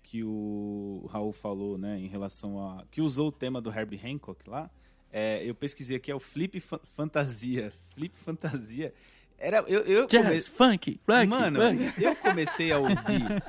que 0.03 0.23
o 0.25 1.07
Raul 1.11 1.33
falou, 1.33 1.77
né, 1.77 1.99
em 1.99 2.07
relação 2.07 2.59
a 2.67 2.85
que 2.91 3.03
usou 3.03 3.29
o 3.29 3.33
tema 3.33 3.61
do 3.61 3.71
Herbie 3.71 4.01
Hancock 4.03 4.49
lá, 4.49 4.71
é, 5.13 5.43
eu 5.45 5.55
pesquisei 5.55 5.97
aqui 5.97 6.11
é 6.11 6.15
o 6.15 6.21
Flip 6.21 6.61
Fa- 6.61 6.81
Fantasia. 6.93 7.73
Flip 7.95 8.17
Fantasia 8.17 8.95
Era, 9.41 9.59
eu, 9.69 9.81
eu 9.83 10.07
Jazz, 10.09 10.49
come- 10.49 10.71
funk, 10.73 11.01
funk, 11.07 11.27
Mano, 11.29 11.61
funk. 11.61 12.03
eu 12.03 12.17
comecei 12.17 12.73
a 12.73 12.79
ouvir. 12.79 12.97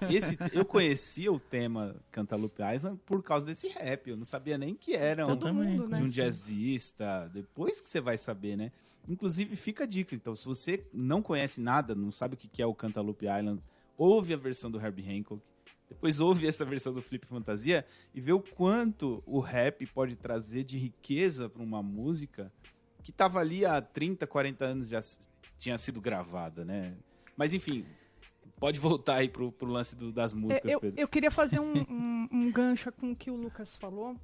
Esse, 0.10 0.38
eu 0.54 0.64
conhecia 0.64 1.32
o 1.32 1.40
tema 1.40 1.96
Cantaloupe 2.12 2.62
Island 2.62 3.00
por 3.08 3.24
causa 3.24 3.44
desse 3.46 3.68
rap. 3.70 4.08
Eu 4.08 4.16
não 4.16 4.26
sabia 4.26 4.56
nem 4.58 4.76
que 4.76 4.94
era 4.96 5.26
um, 5.26 5.32
Eu 5.32 5.38
também. 5.38 5.70
mundo, 5.72 5.88
né? 5.88 5.98
de 5.98 6.04
um 6.04 6.06
jazzista. 6.06 7.30
Depois 7.34 7.82
que 7.82 7.90
você 7.90 8.00
vai 8.00 8.18
saber, 8.20 8.56
né? 8.56 8.72
Inclusive, 9.08 9.56
fica 9.56 9.84
a 9.86 9.88
dica. 9.88 10.14
Então, 10.14 10.36
se 10.36 10.46
você 10.46 10.86
não 10.94 11.24
conhece 11.24 11.60
nada, 11.60 11.96
não 11.96 12.12
sabe 12.12 12.36
o 12.36 12.38
que 12.38 12.48
que 12.48 12.62
é 12.62 12.66
o 12.68 12.76
Cantaloupe 12.76 13.26
Island, 13.26 13.60
ouve 13.98 14.34
a 14.34 14.38
versão 14.38 14.70
do 14.70 14.80
Herbie 14.80 15.10
Hancock. 15.10 15.42
Depois 15.90 16.20
ouve 16.20 16.46
essa 16.46 16.64
versão 16.64 16.94
do 16.94 17.02
Flip 17.02 17.26
Fantasia 17.26 17.84
e 18.14 18.22
vê 18.22 18.32
o 18.32 18.40
quanto 18.40 19.24
o 19.26 19.40
rap 19.40 19.88
pode 19.88 20.16
trazer 20.16 20.64
de 20.64 20.78
riqueza 20.78 21.50
para 21.50 21.64
uma 21.64 21.82
música 21.82 22.54
que 23.02 23.12
tava 23.12 23.40
ali 23.40 23.66
há 23.66 23.82
30, 23.82 24.28
40 24.28 24.66
anos 24.66 24.88
já 24.88 25.02
tinha 25.60 25.78
sido 25.78 26.02
gravada, 26.02 26.66
né? 26.66 26.96
Mas 27.38 27.54
enfim, 27.54 27.86
pode 28.60 28.80
voltar 28.80 29.16
aí 29.18 29.30
pro, 29.30 29.52
pro 29.52 29.68
lance 29.68 29.96
do- 29.96 30.12
das 30.12 30.34
É, 30.34 30.36
músicas, 30.36 30.72
eu, 30.72 30.80
Pedro. 30.80 31.00
eu 31.02 31.08
queria 31.08 31.30
fazer 31.30 31.60
um, 31.60 31.74
um, 31.90 32.28
um 32.32 32.52
gancho 32.52 32.92
com 32.94 33.12
o 33.12 33.16
que 33.16 33.30
o 33.30 33.36
Lucas 33.36 33.76
falou. 33.76 34.16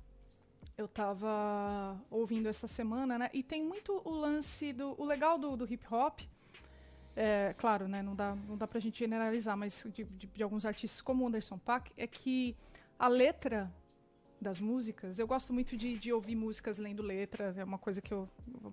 Eu 0.77 0.87
tava 0.87 1.97
ouvindo 2.09 2.47
essa 2.49 2.67
semana, 2.67 3.17
né? 3.19 3.29
E 3.33 3.43
tem 3.43 3.63
muito 3.63 4.01
o 4.03 4.09
lance 4.11 4.73
do. 4.73 4.95
O 4.99 5.05
legal 5.05 5.37
do, 5.37 5.55
do 5.55 5.71
hip 5.71 5.85
hop. 5.93 6.21
É, 7.15 7.53
claro, 7.57 7.87
né? 7.87 8.01
Não 8.01 8.13
dá, 8.15 8.35
não 8.35 8.57
dá 8.57 8.67
pra 8.67 8.79
gente 8.79 8.99
generalizar, 8.99 9.55
mas 9.55 9.85
de, 9.93 10.03
de- 10.03 10.27
de 10.27 10.43
alguns 10.43 10.65
artistas 10.65 10.99
como 11.01 11.23
o 11.23 11.27
Anderson 11.27 11.57
Paak, 11.57 11.91
é 11.95 12.05
que 12.07 12.55
a 12.99 13.07
letra 13.07 13.71
das 14.41 14.59
músicas, 14.59 15.17
eu 15.17 15.25
gosto 15.25 15.53
muito 15.53 15.77
de, 15.77 15.97
de 15.97 16.11
ouvir 16.11 16.35
músicas 16.35 16.77
lendo 16.77 17.01
letra, 17.01 17.53
é 17.57 17.63
uma 17.63 17.77
coisa 17.77 18.01
que 18.01 18.13
eu 18.13 18.27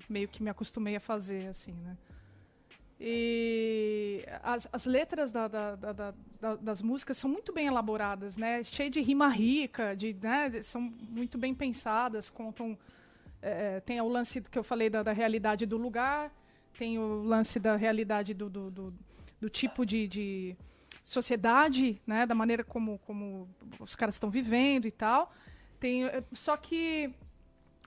meio 0.09 0.27
que 0.29 0.43
me 0.43 0.51
acostumei 0.51 0.97
a 0.97 1.01
fazer, 1.01 1.47
assim, 1.47 1.73
né? 1.73 1.97
E 3.05 4.25
as, 4.45 4.69
as 4.73 4.87
letras 4.87 5.33
da- 5.33 5.49
da- 5.49 5.75
da- 5.75 5.93
da- 5.93 6.15
da- 6.41 6.55
das 6.57 6.81
músicas 6.83 7.17
são 7.19 7.29
muito 7.29 7.53
bem 7.53 7.67
elaboradas, 7.67 8.37
né? 8.37 8.63
Cheio 8.63 8.91
de 8.91 9.01
rima 9.01 9.27
rica, 9.29 9.95
de, 9.97 10.17
né? 10.23 10.63
são 10.63 10.81
muito 10.81 11.37
bem 11.37 11.53
pensadas, 11.53 12.31
contam. 12.31 12.79
é, 13.45 13.81
tem 13.81 14.01
o 14.01 14.07
lance 14.09 14.41
que 14.41 14.57
eu 14.57 14.63
falei 14.63 14.89
da, 14.89 15.03
da 15.03 15.11
realidade 15.13 15.67
do 15.67 15.77
lugar, 15.77 16.33
tem 16.79 16.97
o 16.97 17.23
lance 17.25 17.59
da 17.59 17.75
realidade 17.75 18.33
do, 18.33 18.49
do, 18.49 18.71
do- 18.71 18.95
do 19.41 19.51
tipo 19.51 19.85
de, 19.85 20.07
de 20.07 20.57
sociedade, 21.03 22.01
né? 22.07 22.25
Da 22.25 22.37
maneira 22.37 22.63
como, 22.63 22.99
como 23.01 23.49
os 23.81 23.97
caras 23.97 24.15
estão 24.15 24.31
vivendo 24.31 24.87
e 24.87 24.93
tal. 24.93 25.33
Tem, 25.81 26.05
eh, 26.05 26.23
só 26.33 26.57
que 26.57 27.13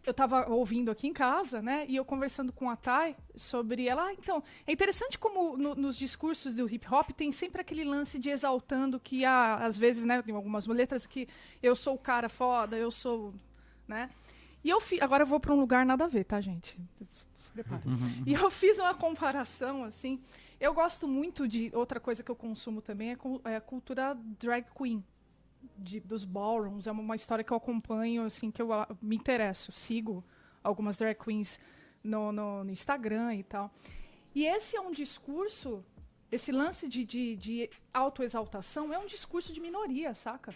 eu 0.05 0.11
estava 0.11 0.49
ouvindo 0.49 0.91
aqui 0.91 1.07
em 1.07 1.13
casa, 1.13 1.61
né? 1.61 1.85
E 1.87 1.95
eu 1.95 2.05
conversando 2.05 2.51
com 2.53 2.69
a 2.69 2.75
Thay 2.75 3.15
sobre 3.35 3.87
ela. 3.87 4.07
Ah, 4.07 4.13
então, 4.13 4.43
é 4.67 4.71
interessante 4.71 5.17
como 5.17 5.57
no- 5.57 5.75
nos 5.75 5.97
discursos 5.97 6.55
do 6.55 6.69
hip 6.69 6.85
hop 6.93 7.09
tem 7.11 7.31
sempre 7.31 7.61
aquele 7.61 7.83
lance 7.83 8.19
de 8.19 8.29
exaltando 8.29 8.99
que 8.99 9.25
há, 9.25 9.55
às 9.55 9.77
vezes, 9.77 10.03
né, 10.03 10.21
tem 10.21 10.35
algumas 10.35 10.67
letras 10.67 11.05
que 11.05 11.27
eu 11.61 11.75
sou 11.75 11.95
o 11.95 11.99
cara 11.99 12.29
foda, 12.29 12.77
eu 12.77 12.91
sou, 12.91 13.33
né? 13.87 14.09
E 14.63 14.69
eu 14.69 14.79
fi, 14.79 14.99
agora 15.01 15.23
eu 15.23 15.27
vou 15.27 15.39
para 15.39 15.53
um 15.53 15.59
lugar 15.59 15.85
nada 15.85 16.05
a 16.05 16.07
ver, 16.07 16.23
tá, 16.23 16.41
gente? 16.41 16.79
Se 17.37 17.49
prepara. 17.51 17.83
E 18.25 18.33
eu 18.33 18.49
fiz 18.49 18.79
uma 18.79 18.93
comparação 18.95 19.83
assim. 19.83 20.19
Eu 20.59 20.73
gosto 20.73 21.07
muito 21.07 21.47
de 21.47 21.69
outra 21.73 21.99
coisa 21.99 22.23
que 22.23 22.31
eu 22.31 22.35
consumo 22.35 22.81
também 22.81 23.11
é, 23.11 23.17
é 23.51 23.55
a 23.57 23.61
cultura 23.61 24.17
drag 24.39 24.65
queen 24.75 25.03
de- 25.77 25.99
dos 25.99 26.23
ballrooms. 26.25 26.87
É 26.87 26.91
uma, 26.91 27.15
história 27.15 27.43
que 27.43 27.51
eu 27.51 27.57
acompanho, 27.57 28.23
assim, 28.23 28.51
que 28.51 28.61
eu 28.61 28.71
ah, 28.73 28.87
me 29.01 29.15
interesso. 29.15 29.71
Sigo 29.71 30.23
algumas 30.63 30.97
drag 30.97 31.15
queens 31.17 31.59
no, 32.03 32.31
no- 32.31 32.63
no 32.63 32.71
Instagram 32.71 33.35
e 33.35 33.43
tal. 33.43 33.71
E 34.33 34.45
esse 34.45 34.75
é 34.75 34.81
um 34.81 34.91
discurso, 34.91 35.83
esse 36.31 36.51
lance 36.51 36.89
de, 36.89 37.05
de, 37.05 37.35
de 37.35 37.69
autoexaltação 37.93 38.93
é 38.93 38.97
um 38.97 39.05
discurso 39.05 39.53
de 39.53 39.59
minoria, 39.61 40.13
saca? 40.13 40.53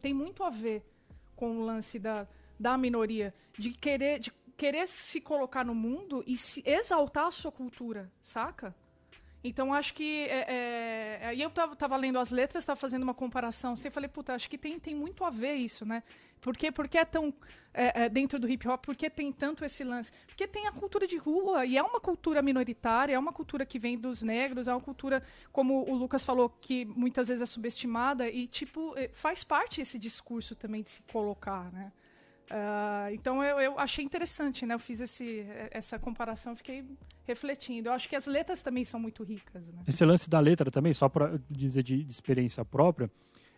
Tem 0.00 0.14
muito 0.14 0.42
a 0.42 0.50
ver 0.50 0.82
com 1.36 1.58
o 1.58 1.64
lance 1.64 1.98
da, 1.98 2.26
da 2.58 2.76
minoria, 2.78 3.34
de 3.58 3.72
querer, 3.72 4.18
de 4.18 4.30
querer 4.56 4.86
se 4.88 5.20
colocar 5.20 5.64
no 5.64 5.74
mundo 5.74 6.22
e 6.26 6.36
se 6.36 6.62
exaltar 6.66 7.26
a 7.26 7.30
sua 7.30 7.52
cultura, 7.52 8.10
saca? 8.20 8.74
Então 9.42 9.72
acho 9.72 9.94
que. 9.94 10.26
É, 10.28 10.40
é, 10.48 10.54
aí 11.28 11.42
eu 11.42 11.50
tava, 11.50 11.76
tava 11.76 11.96
lendo 11.96 12.18
as 12.18 12.30
letras, 12.30 12.64
tava 12.64 12.78
fazendo 12.78 13.02
uma 13.02 13.14
comparação 13.14 13.72
assim, 13.72 13.88
eu 13.88 13.92
falei, 13.92 14.08
puta, 14.08 14.34
acho 14.34 14.48
que 14.48 14.58
tem, 14.58 14.78
tem 14.78 14.94
muito 14.94 15.24
a 15.24 15.30
ver 15.30 15.54
isso, 15.54 15.84
né? 15.84 16.02
Por 16.40 16.56
que, 16.56 16.72
por 16.72 16.88
que 16.88 16.96
é 16.98 17.04
tão. 17.04 17.32
é, 17.74 18.04
é, 18.04 18.08
dentro 18.08 18.38
do 18.38 18.48
hip 18.48 18.66
hop, 18.66 18.82
por 18.84 18.96
que 18.96 19.10
tem 19.10 19.30
tanto 19.30 19.64
esse 19.64 19.84
lance? 19.84 20.12
Porque 20.26 20.46
tem 20.46 20.66
a 20.66 20.72
cultura 20.72 21.06
de 21.06 21.16
rua, 21.16 21.66
e 21.66 21.76
é 21.76 21.82
uma 21.82 22.00
cultura 22.00 22.40
minoritária, 22.40 23.14
é 23.14 23.18
uma 23.18 23.32
cultura 23.32 23.66
que 23.66 23.78
vem 23.78 23.98
dos 23.98 24.22
negros, 24.22 24.66
é 24.66 24.72
uma 24.72 24.80
cultura, 24.80 25.22
como 25.52 25.88
o 25.88 25.94
Lucas 25.94 26.24
falou, 26.24 26.48
que 26.48 26.84
muitas 26.84 27.28
vezes 27.28 27.42
é 27.42 27.46
subestimada, 27.46 28.28
e, 28.28 28.46
tipo, 28.46 28.96
é, 28.96 29.08
faz 29.08 29.44
parte 29.44 29.80
esse 29.80 29.98
discurso 29.98 30.56
também 30.56 30.82
de 30.82 30.90
se 30.90 31.02
colocar, 31.02 31.70
né? 31.72 31.92
Ah, 32.50 33.08
então 33.12 33.42
eu, 33.44 33.60
eu 33.60 33.78
achei 33.78 34.04
interessante, 34.04 34.66
né? 34.66 34.74
Eu 34.74 34.78
fiz 34.78 35.00
esse, 35.00 35.46
essa 35.70 35.98
comparação, 35.98 36.56
fiquei 36.56 36.84
refletindo. 37.24 37.88
Eu 37.88 37.92
acho 37.92 38.08
que 38.08 38.16
as 38.16 38.26
letras 38.26 38.60
também 38.60 38.84
são 38.84 38.98
muito 38.98 39.22
ricas, 39.22 39.62
né? 39.68 39.82
Esse 39.86 40.04
lance 40.04 40.28
da 40.28 40.40
letra 40.40 40.70
também, 40.70 40.92
só 40.92 41.08
para 41.08 41.38
dizer 41.48 41.82
de, 41.84 42.02
de 42.02 42.10
experiência 42.10 42.64
própria, 42.64 43.08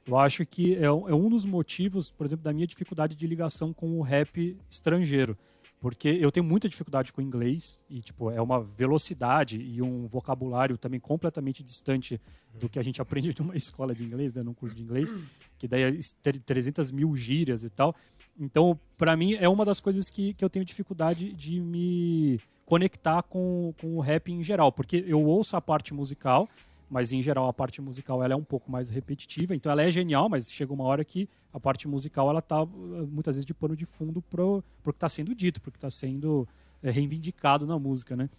eu 0.06 0.18
acho 0.18 0.44
que 0.44 0.74
é, 0.74 0.84
é 0.84 0.92
um 0.92 1.28
dos 1.30 1.44
motivos, 1.46 2.10
por 2.10 2.26
exemplo, 2.26 2.44
da 2.44 2.52
minha 2.52 2.66
dificuldade 2.66 3.14
de 3.16 3.26
ligação 3.26 3.72
com 3.72 3.98
o 3.98 4.02
rap 4.02 4.58
estrangeiro. 4.70 5.38
Porque 5.80 6.08
eu 6.08 6.30
tenho 6.30 6.44
muita 6.44 6.68
dificuldade 6.68 7.12
com 7.12 7.20
inglês 7.20 7.80
e, 7.90 8.00
tipo, 8.00 8.30
é 8.30 8.40
uma 8.40 8.62
velocidade 8.62 9.60
e 9.60 9.82
um 9.82 10.06
vocabulário 10.06 10.78
também 10.78 11.00
completamente 11.00 11.60
distante 11.60 12.20
do 12.54 12.68
que 12.68 12.78
a 12.78 12.82
gente 12.84 13.00
aprende 13.02 13.34
numa 13.40 13.56
escola 13.56 13.92
de 13.92 14.04
inglês, 14.04 14.32
né, 14.32 14.44
num 14.44 14.54
curso 14.54 14.76
de 14.76 14.82
inglês, 14.82 15.12
que 15.58 15.66
daí 15.66 15.82
é 15.82 15.92
ter- 16.22 16.38
300 16.38 16.92
mil 16.92 17.16
gírias 17.16 17.64
e 17.64 17.70
tal. 17.70 17.96
Então, 18.38 18.78
para 18.96 19.16
mim, 19.16 19.34
é 19.34 19.48
uma 19.48 19.64
das 19.64 19.80
coisas 19.80 20.10
que, 20.10 20.34
que 20.34 20.44
eu 20.44 20.50
tenho 20.50 20.64
dificuldade 20.64 21.32
de 21.32 21.60
me 21.60 22.40
conectar 22.64 23.22
com, 23.22 23.74
com 23.80 23.96
o 23.96 24.00
rap 24.00 24.32
em 24.32 24.42
geral, 24.42 24.72
porque 24.72 25.04
eu 25.06 25.22
ouço 25.22 25.56
a 25.56 25.60
parte 25.60 25.92
musical, 25.92 26.48
mas 26.88 27.12
em 27.12 27.20
geral 27.20 27.46
a 27.48 27.52
parte 27.52 27.82
musical 27.82 28.22
ela 28.22 28.34
é 28.34 28.36
um 28.36 28.44
pouco 28.44 28.70
mais 28.70 28.88
repetitiva, 28.88 29.54
então 29.54 29.70
ela 29.70 29.82
é 29.82 29.90
genial, 29.90 30.28
mas 30.28 30.50
chega 30.50 30.72
uma 30.72 30.84
hora 30.84 31.04
que 31.04 31.28
a 31.52 31.60
parte 31.60 31.86
musical 31.86 32.30
ela 32.30 32.40
tá 32.40 32.62
uh, 32.62 32.68
muitas 33.10 33.34
vezes 33.34 33.46
de 33.46 33.52
pano 33.52 33.76
de 33.76 33.84
fundo 33.84 34.22
pro, 34.22 34.64
pro 34.82 34.92
que 34.92 34.96
está 34.96 35.08
sendo 35.08 35.34
dito, 35.34 35.60
pro 35.60 35.70
que 35.70 35.76
está 35.76 35.90
sendo 35.90 36.48
é, 36.82 36.90
reivindicado 36.90 37.66
na 37.66 37.78
música, 37.78 38.16
né? 38.16 38.30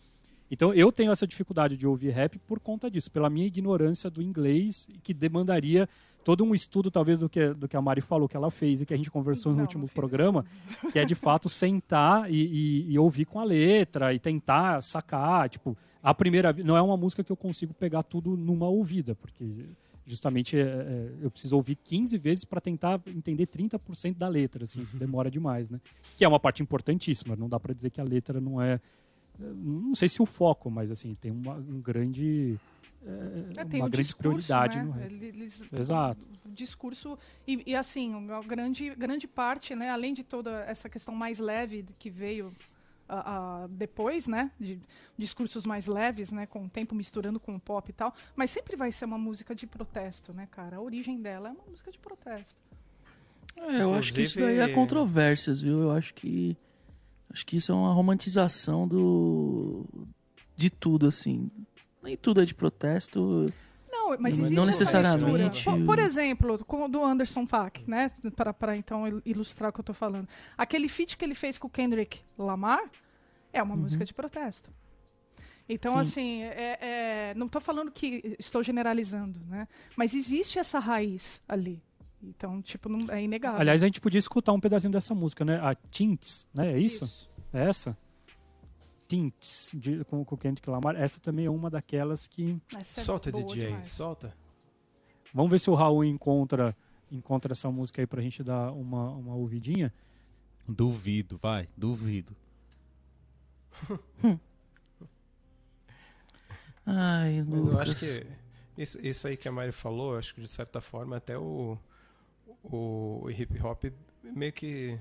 Então 0.54 0.72
eu 0.72 0.92
tenho 0.92 1.12
essa 1.12 1.26
dificuldade 1.26 1.76
de 1.76 1.88
ouvir 1.88 2.12
rap 2.12 2.38
por 2.38 2.60
conta 2.60 2.90
disso, 2.90 3.10
pela 3.10 3.28
minha 3.28 3.48
ignorância 3.48 4.08
do 4.08 4.22
inglês, 4.22 4.88
que 5.02 5.12
demandaria 5.12 5.90
todo 6.24 6.44
um 6.44 6.54
estudo, 6.54 6.92
talvez, 6.92 7.22
do 7.22 7.28
que, 7.28 7.54
do 7.56 7.68
que 7.68 7.76
a 7.76 7.82
Mari 7.82 8.02
falou 8.02 8.30
que 8.30 8.38
ela 8.38 8.52
fez 8.52 8.80
e 8.82 8.86
que 8.86 8.94
a 8.94 8.98
gente 8.98 9.10
conversou 9.10 9.52
no 9.52 9.58
Não, 9.58 9.64
último 9.64 9.82
não 9.82 9.88
fiz 9.88 9.96
programa, 9.96 10.46
que 10.92 11.00
é 11.00 11.06
de 11.06 11.16
fato 11.16 11.50
sentar 11.50 12.32
e, 12.32 12.36
e- 12.36 12.92
e 12.94 13.00
ouvir 13.00 13.26
com 13.26 13.40
a 13.40 13.44
letra 13.44 14.14
e 14.14 14.20
tentar 14.20 14.82
sacar. 14.82 15.50
Tipo, 15.50 15.76
a 16.04 16.14
primeira 16.14 16.54
não 16.54 16.78
é 16.78 16.82
uma 16.82 16.96
música 16.96 17.24
que 17.24 17.32
eu 17.32 17.36
consigo 17.36 17.74
pegar 17.74 18.04
tudo 18.04 18.38
numa 18.38 18.68
ouvida, 18.70 19.16
porque 19.16 19.66
justamente 20.06 20.56
é, 20.58 20.62
é, 20.62 21.10
eu 21.24 21.32
preciso 21.32 21.56
ouvir 21.56 21.76
15 21.84 22.16
vezes 22.18 22.46
para 22.46 22.62
tentar 22.62 23.02
entender 23.08 23.48
30% 23.48 24.16
da 24.18 24.28
letra, 24.28 24.66
assim, 24.66 24.86
demora 24.94 25.32
demais, 25.32 25.70
né? 25.70 25.82
Que 26.18 26.24
é 26.24 26.28
uma 26.28 26.40
parte 26.40 26.62
importantíssima, 26.62 27.36
não 27.36 27.50
dá 27.50 27.60
para 27.60 27.74
dizer 27.74 27.90
que 27.90 28.00
a 28.00 28.04
letra 28.04 28.40
não 28.40 28.62
é 28.62 28.80
não 29.40 29.96
sei 29.96 30.08
se 30.10 30.22
o 30.22 30.26
foco, 30.26 30.70
mas 30.70 30.90
assim, 30.92 31.16
tem 31.16 31.32
uma, 31.32 31.56
um 31.56 31.82
grande 31.82 32.60
é, 33.06 33.62
É, 33.62 33.66
tem 33.66 33.82
uma 33.82 33.88
o 33.88 33.90
grande 33.90 34.08
discurso, 34.08 34.18
prioridade 34.48 34.78
né? 34.78 34.84
no. 34.84 35.26
Eles- 35.26 35.66
Exato. 35.74 36.28
O 36.46 36.52
discurso 36.52 37.18
e, 37.48 37.62
e, 37.72 37.76
assim, 37.76 38.14
uma 38.14 38.42
grande 38.42 38.90
grande 38.96 39.28
parte, 39.28 39.76
né? 39.76 39.90
Além 39.90 40.14
de 40.14 40.24
toda 40.24 40.62
essa 40.66 40.88
questão 40.88 41.14
mais 41.14 41.38
leve 41.40 41.84
que 42.00 42.10
veio 42.10 42.52
a- 43.10 43.64
a- 43.64 43.68
depois, 43.68 44.26
né? 44.28 44.50
De 44.58 44.80
discursos 45.18 45.66
mais 45.66 45.86
leves, 45.88 46.32
né? 46.32 46.46
Com 46.46 46.64
o 46.66 46.70
tempo 46.70 46.96
misturando 46.96 47.40
com 47.42 47.54
o 47.56 47.60
pop 47.60 47.90
e 47.90 47.94
tal, 47.94 48.14
mas 48.38 48.50
sempre 48.52 48.78
vai 48.78 48.90
ser 48.92 49.04
uma 49.06 49.18
música 49.18 49.54
de 49.54 49.68
protesto, 49.68 50.32
né, 50.32 50.48
cara? 50.50 50.78
A 50.78 50.82
origem 50.82 51.20
dela 51.22 51.50
é 51.50 51.52
uma 51.52 51.66
música 51.70 51.92
de 51.92 52.00
protesto. 52.00 52.58
É, 53.58 53.82
eu 53.84 53.94
acho 53.94 54.14
que 54.14 54.22
isso 54.22 54.40
daí 54.40 54.46
é 54.48 54.52
Inclusive- 54.54 54.74
controvérsias, 54.76 55.62
viu? 55.62 55.82
Eu 55.82 55.92
acho 55.92 56.14
que 56.14 56.56
acho 57.34 57.46
que 57.46 57.58
isso 57.58 57.72
é 57.72 57.76
uma 57.76 57.92
romantização 57.94 58.88
do 58.88 59.86
de 60.56 60.70
tudo 60.70 61.08
assim. 61.08 61.50
Nem 62.02 62.16
tudo 62.16 62.42
é 62.42 62.46
de 62.46 62.54
protesto. 62.54 63.46
Não, 63.92 64.10
mas 64.20 64.38
Não- 64.38 64.46
existe 64.46 64.54
não 64.56 64.64
essa 64.64 64.72
necessariamente. 64.72 65.64
Por, 65.64 65.86
por 65.86 66.00
exemplo, 66.00 66.58
do 66.90 67.04
Anderson 67.04 67.46
Paak, 67.46 67.90
né? 67.90 68.12
Para 68.60 68.76
então 68.78 69.08
il- 69.08 69.22
ilustrar 69.26 69.70
o 69.70 69.74
que 69.74 69.80
eu 69.80 69.84
tô 69.84 69.94
falando. 69.94 70.28
Aquele 70.58 70.88
feat 70.90 71.18
que 71.18 71.24
ele 71.26 71.36
fez 71.36 71.58
com 71.58 71.68
o 71.68 71.70
Kendrick 71.70 72.20
Lamar 72.38 72.82
é 73.52 73.62
uma 73.64 73.76
música 73.76 74.04
de 74.06 74.14
protesto. 74.14 74.70
Então, 75.70 75.94
Sim. 75.94 76.00
assim, 76.02 76.42
é, 76.44 76.78
é- 76.82 77.34
não 77.36 77.46
estou 77.46 77.62
falando 77.62 77.90
que 77.90 78.36
estou 78.38 78.62
generalizando, 78.62 79.40
né? 79.48 79.66
Mas 79.96 80.14
existe 80.14 80.60
essa 80.60 80.78
raiz 80.78 81.42
ali. 81.48 81.82
Então, 82.24 82.62
tipo, 82.62 82.88
não, 82.88 83.14
é 83.14 83.22
inegável. 83.22 83.60
Aliás, 83.60 83.84
a 83.84 83.86
gente 83.86 84.00
podia 84.00 84.20
escutar 84.20 84.54
um 84.54 84.60
pedacinho 84.60 84.92
dessa 84.92 85.14
música, 85.14 85.44
né? 85.44 85.60
A 85.60 85.76
Tints, 85.76 86.48
né? 86.54 86.72
É 86.72 86.80
isso? 86.80 87.30
É 87.52 87.68
essa? 87.68 87.98
Tints, 89.08 89.72
de, 89.76 90.04
com, 90.06 90.24
com 90.24 90.36
o 90.36 90.38
Kendrick 90.38 90.70
Lamar. 90.70 90.96
Essa 90.96 91.20
também 91.20 91.46
é 91.46 91.50
uma 91.50 91.70
daquelas 91.70 92.26
que... 92.28 92.58
Essa 92.78 93.02
é 93.02 93.04
Solta, 93.04 93.32
DJ, 93.32 93.66
demais. 93.68 93.90
solta. 93.90 94.34
Vamos 95.34 95.52
ver 95.52 95.60
se 95.60 95.70
o 95.70 95.74
Raul 95.74 96.06
encontra, 96.06 96.76
encontra 97.12 97.52
essa 97.54 97.70
música 97.70 98.02
aí 98.02 98.08
pra 98.08 98.22
gente 98.22 98.42
dar 98.42 98.72
uma, 98.72 99.10
uma 99.12 99.36
ouvidinha. 99.36 99.94
Duvido, 100.68 101.36
vai, 101.38 101.68
duvido. 101.76 102.36
Ai, 106.86 107.44
Mas 107.46 107.54
eu 107.54 107.64
Lucas. 107.72 107.90
acho 107.90 108.00
que 108.00 108.28
isso, 108.82 109.00
isso 109.06 109.28
aí 109.28 109.38
que 109.38 109.48
a 109.48 109.52
Mari 109.52 109.72
falou, 109.72 110.18
acho 110.18 110.34
que 110.34 110.42
de 110.42 110.48
certa 110.48 110.82
forma 110.82 111.18
até 111.18 111.38
o, 111.38 111.78
o, 112.64 113.30
hip 113.30 113.60
hop 113.62 113.84
meio 114.24 114.54
que. 114.54 114.98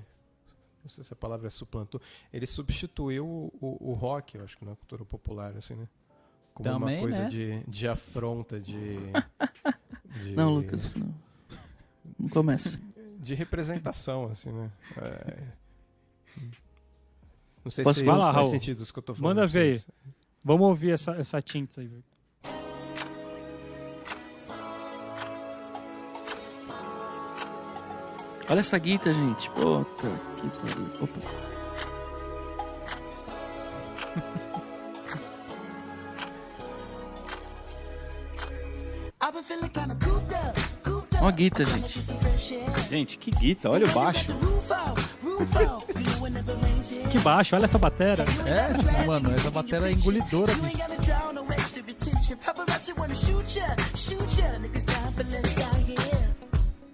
Não 0.83 0.91
sei 0.91 1.05
se 1.05 1.13
a 1.13 1.17
palavra 1.17 1.47
é 1.47 1.51
suplantou. 1.51 2.01
Ele 2.33 2.47
substituiu 2.47 3.25
o, 3.25 3.53
o, 3.61 3.91
o 3.91 3.95
rock, 3.95 4.37
eu 4.37 4.45
acho 4.45 4.59
que 4.59 4.65
na 4.65 4.75
cultura 4.75 5.05
popular, 5.05 5.57
assim, 5.57 5.75
né? 5.75 5.89
Como 6.53 6.69
Também, 6.69 6.97
uma 6.97 7.03
coisa 7.03 7.23
né? 7.23 7.29
de, 7.29 7.61
de 7.67 7.89
afronta, 7.89 8.61
de, 8.61 8.97
de. 10.23 10.35
Não, 10.35 10.53
Lucas, 10.55 10.95
não. 10.97 11.15
Não 12.19 12.29
começa. 12.29 12.81
De 13.23 13.37
representação, 13.37 14.25
assim, 14.25 14.51
né? 14.51 14.69
É, 14.97 15.45
Não 17.65 17.71
sei 17.71 17.85
Posso 17.85 18.01
se 18.01 18.05
falar, 18.05 18.33
faz 18.33 18.47
Raul? 18.47 18.51
sentido 18.51 18.83
isso 18.83 18.93
que 18.93 18.99
eu 18.99 19.03
tô 19.03 19.15
falando. 19.15 19.37
Manda 19.37 19.47
ver 19.47 19.75
aí. 19.75 19.81
Vamos 20.45 20.67
ouvir 20.67 20.91
essa, 20.91 21.13
essa 21.13 21.41
Tints 21.41 21.79
aí. 21.79 21.87
velho. 21.87 22.03
Olha 28.53 28.61
essa 28.61 28.79
guita, 28.79 29.11
gente. 29.11 29.49
Puta 29.49 30.09
que 30.37 30.47
pariu. 30.59 30.87
Opa. 31.01 31.21
I've 39.23 39.33
been 39.33 39.43
feeling 39.43 39.71
kinda 39.71 39.95
cooped 39.95 40.35
up, 40.35 40.61
cooped 40.85 41.17
up. 41.17 41.25
Ó 41.25 41.29
a 41.29 41.31
guita, 41.31 41.65
gente. 41.65 42.03
Gente, 42.91 43.17
que 43.17 43.31
guita, 43.31 43.71
olha 43.71 43.87
o 43.87 43.91
baixo. 43.93 44.35
Que 47.11 47.19
baixo, 47.21 47.57
olha 47.57 47.65
essa 47.65 47.79
batera. 47.79 48.23
É, 48.45 49.07
mano, 49.07 49.33
essa 49.33 49.51
bateria 49.51 49.89
é 49.89 49.93
engolidora, 49.93 50.53
bicho. 50.57 50.77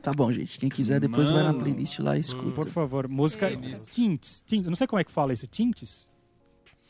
Tá 0.08 0.12
bom, 0.14 0.32
gente. 0.32 0.58
Quem 0.58 0.70
quiser, 0.70 0.98
depois 0.98 1.30
vai 1.30 1.42
na 1.42 1.52
Mano. 1.52 1.60
playlist 1.64 1.98
lá 1.98 2.16
e 2.16 2.20
escuta. 2.20 2.52
Por 2.52 2.68
favor, 2.68 3.06
música 3.06 3.50
Tints. 3.50 4.42
Tints. 4.46 4.66
Não 4.66 4.74
sei 4.74 4.86
como 4.86 4.98
é 4.98 5.04
que 5.04 5.12
fala 5.12 5.34
isso. 5.34 5.46
Tints? 5.46 6.08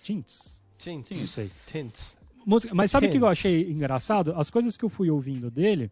Tints. 0.01 0.63
Tints. 0.79 1.19
Não 1.19 1.27
sei. 1.27 1.49
Tints. 1.83 2.17
Música, 2.47 2.73
mas 2.77 2.93
sabe 2.93 3.09
o 3.09 3.11
que 3.11 3.19
eu 3.19 3.27
achei 3.27 3.73
engraçado? 3.73 4.33
As 4.37 4.51
coisas 4.51 4.77
que 4.77 4.85
eu 4.85 4.89
fui 4.89 5.11
ouvindo 5.11 5.51
dele, 5.51 5.91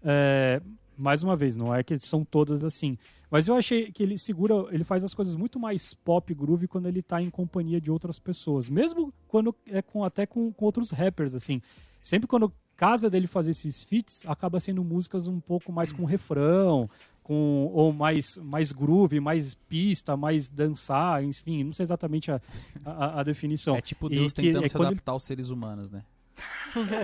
é, 0.00 0.62
mais 0.96 1.24
uma 1.24 1.34
vez, 1.34 1.56
não 1.56 1.74
é 1.74 1.82
que 1.82 1.98
são 1.98 2.24
todas 2.24 2.62
assim. 2.62 2.96
Mas 3.28 3.48
eu 3.48 3.56
achei 3.56 3.90
que 3.90 4.04
ele 4.04 4.16
segura, 4.16 4.54
ele 4.70 4.84
faz 4.84 5.02
as 5.02 5.12
coisas 5.12 5.34
muito 5.34 5.58
mais 5.58 5.92
pop 5.92 6.32
groove 6.32 6.68
quando 6.68 6.86
ele 6.86 7.02
tá 7.02 7.20
em 7.20 7.30
companhia 7.30 7.80
de 7.80 7.90
outras 7.90 8.20
pessoas. 8.20 8.68
Mesmo 8.68 9.12
quando 9.26 9.52
é 9.66 9.82
com 9.82 10.04
até 10.04 10.24
com, 10.24 10.52
com 10.52 10.64
outros 10.64 10.92
rappers, 10.92 11.34
assim. 11.34 11.60
Sempre 12.00 12.28
quando 12.28 12.52
casa 12.80 13.10
dele 13.10 13.26
fazer 13.26 13.50
esses 13.50 13.82
feats, 13.84 14.22
acaba 14.26 14.58
sendo 14.58 14.82
músicas 14.82 15.26
um 15.26 15.38
pouco 15.38 15.70
mais 15.70 15.92
com 15.92 16.06
refrão, 16.06 16.88
com 17.22 17.70
ou 17.74 17.92
mais 17.92 18.38
mais 18.42 18.72
groove, 18.72 19.20
mais 19.20 19.54
pista, 19.68 20.16
mais 20.16 20.48
dançar, 20.48 21.22
enfim, 21.22 21.62
não 21.62 21.74
sei 21.74 21.84
exatamente 21.84 22.32
a, 22.32 22.40
a, 22.82 23.20
a 23.20 23.22
definição. 23.22 23.76
É 23.76 23.82
tipo 23.82 24.06
E 24.06 24.16
Deus 24.16 24.32
que 24.32 24.40
tentando 24.42 24.64
é 24.64 24.68
se 24.68 24.74
quando 24.74 24.84
ele- 24.86 24.94
adaptar 24.94 25.12
aos 25.12 25.24
seres 25.24 25.50
humanos, 25.50 25.90
né? 25.90 26.02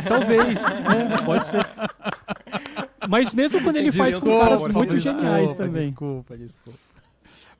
Talvez, 0.08 0.62
né? 0.62 1.18
Pode 1.26 1.46
ser. 1.46 1.66
Mas 3.06 3.34
mesmo 3.34 3.62
quando 3.62 3.76
ele 3.76 3.92
faz 3.92 4.18
com 4.18 4.38
caras 4.38 4.66
muito 4.66 4.96
geniais 4.98 5.52
também. 5.54 5.90
Desculpa, 5.90 6.36
desculpa. 6.38 6.78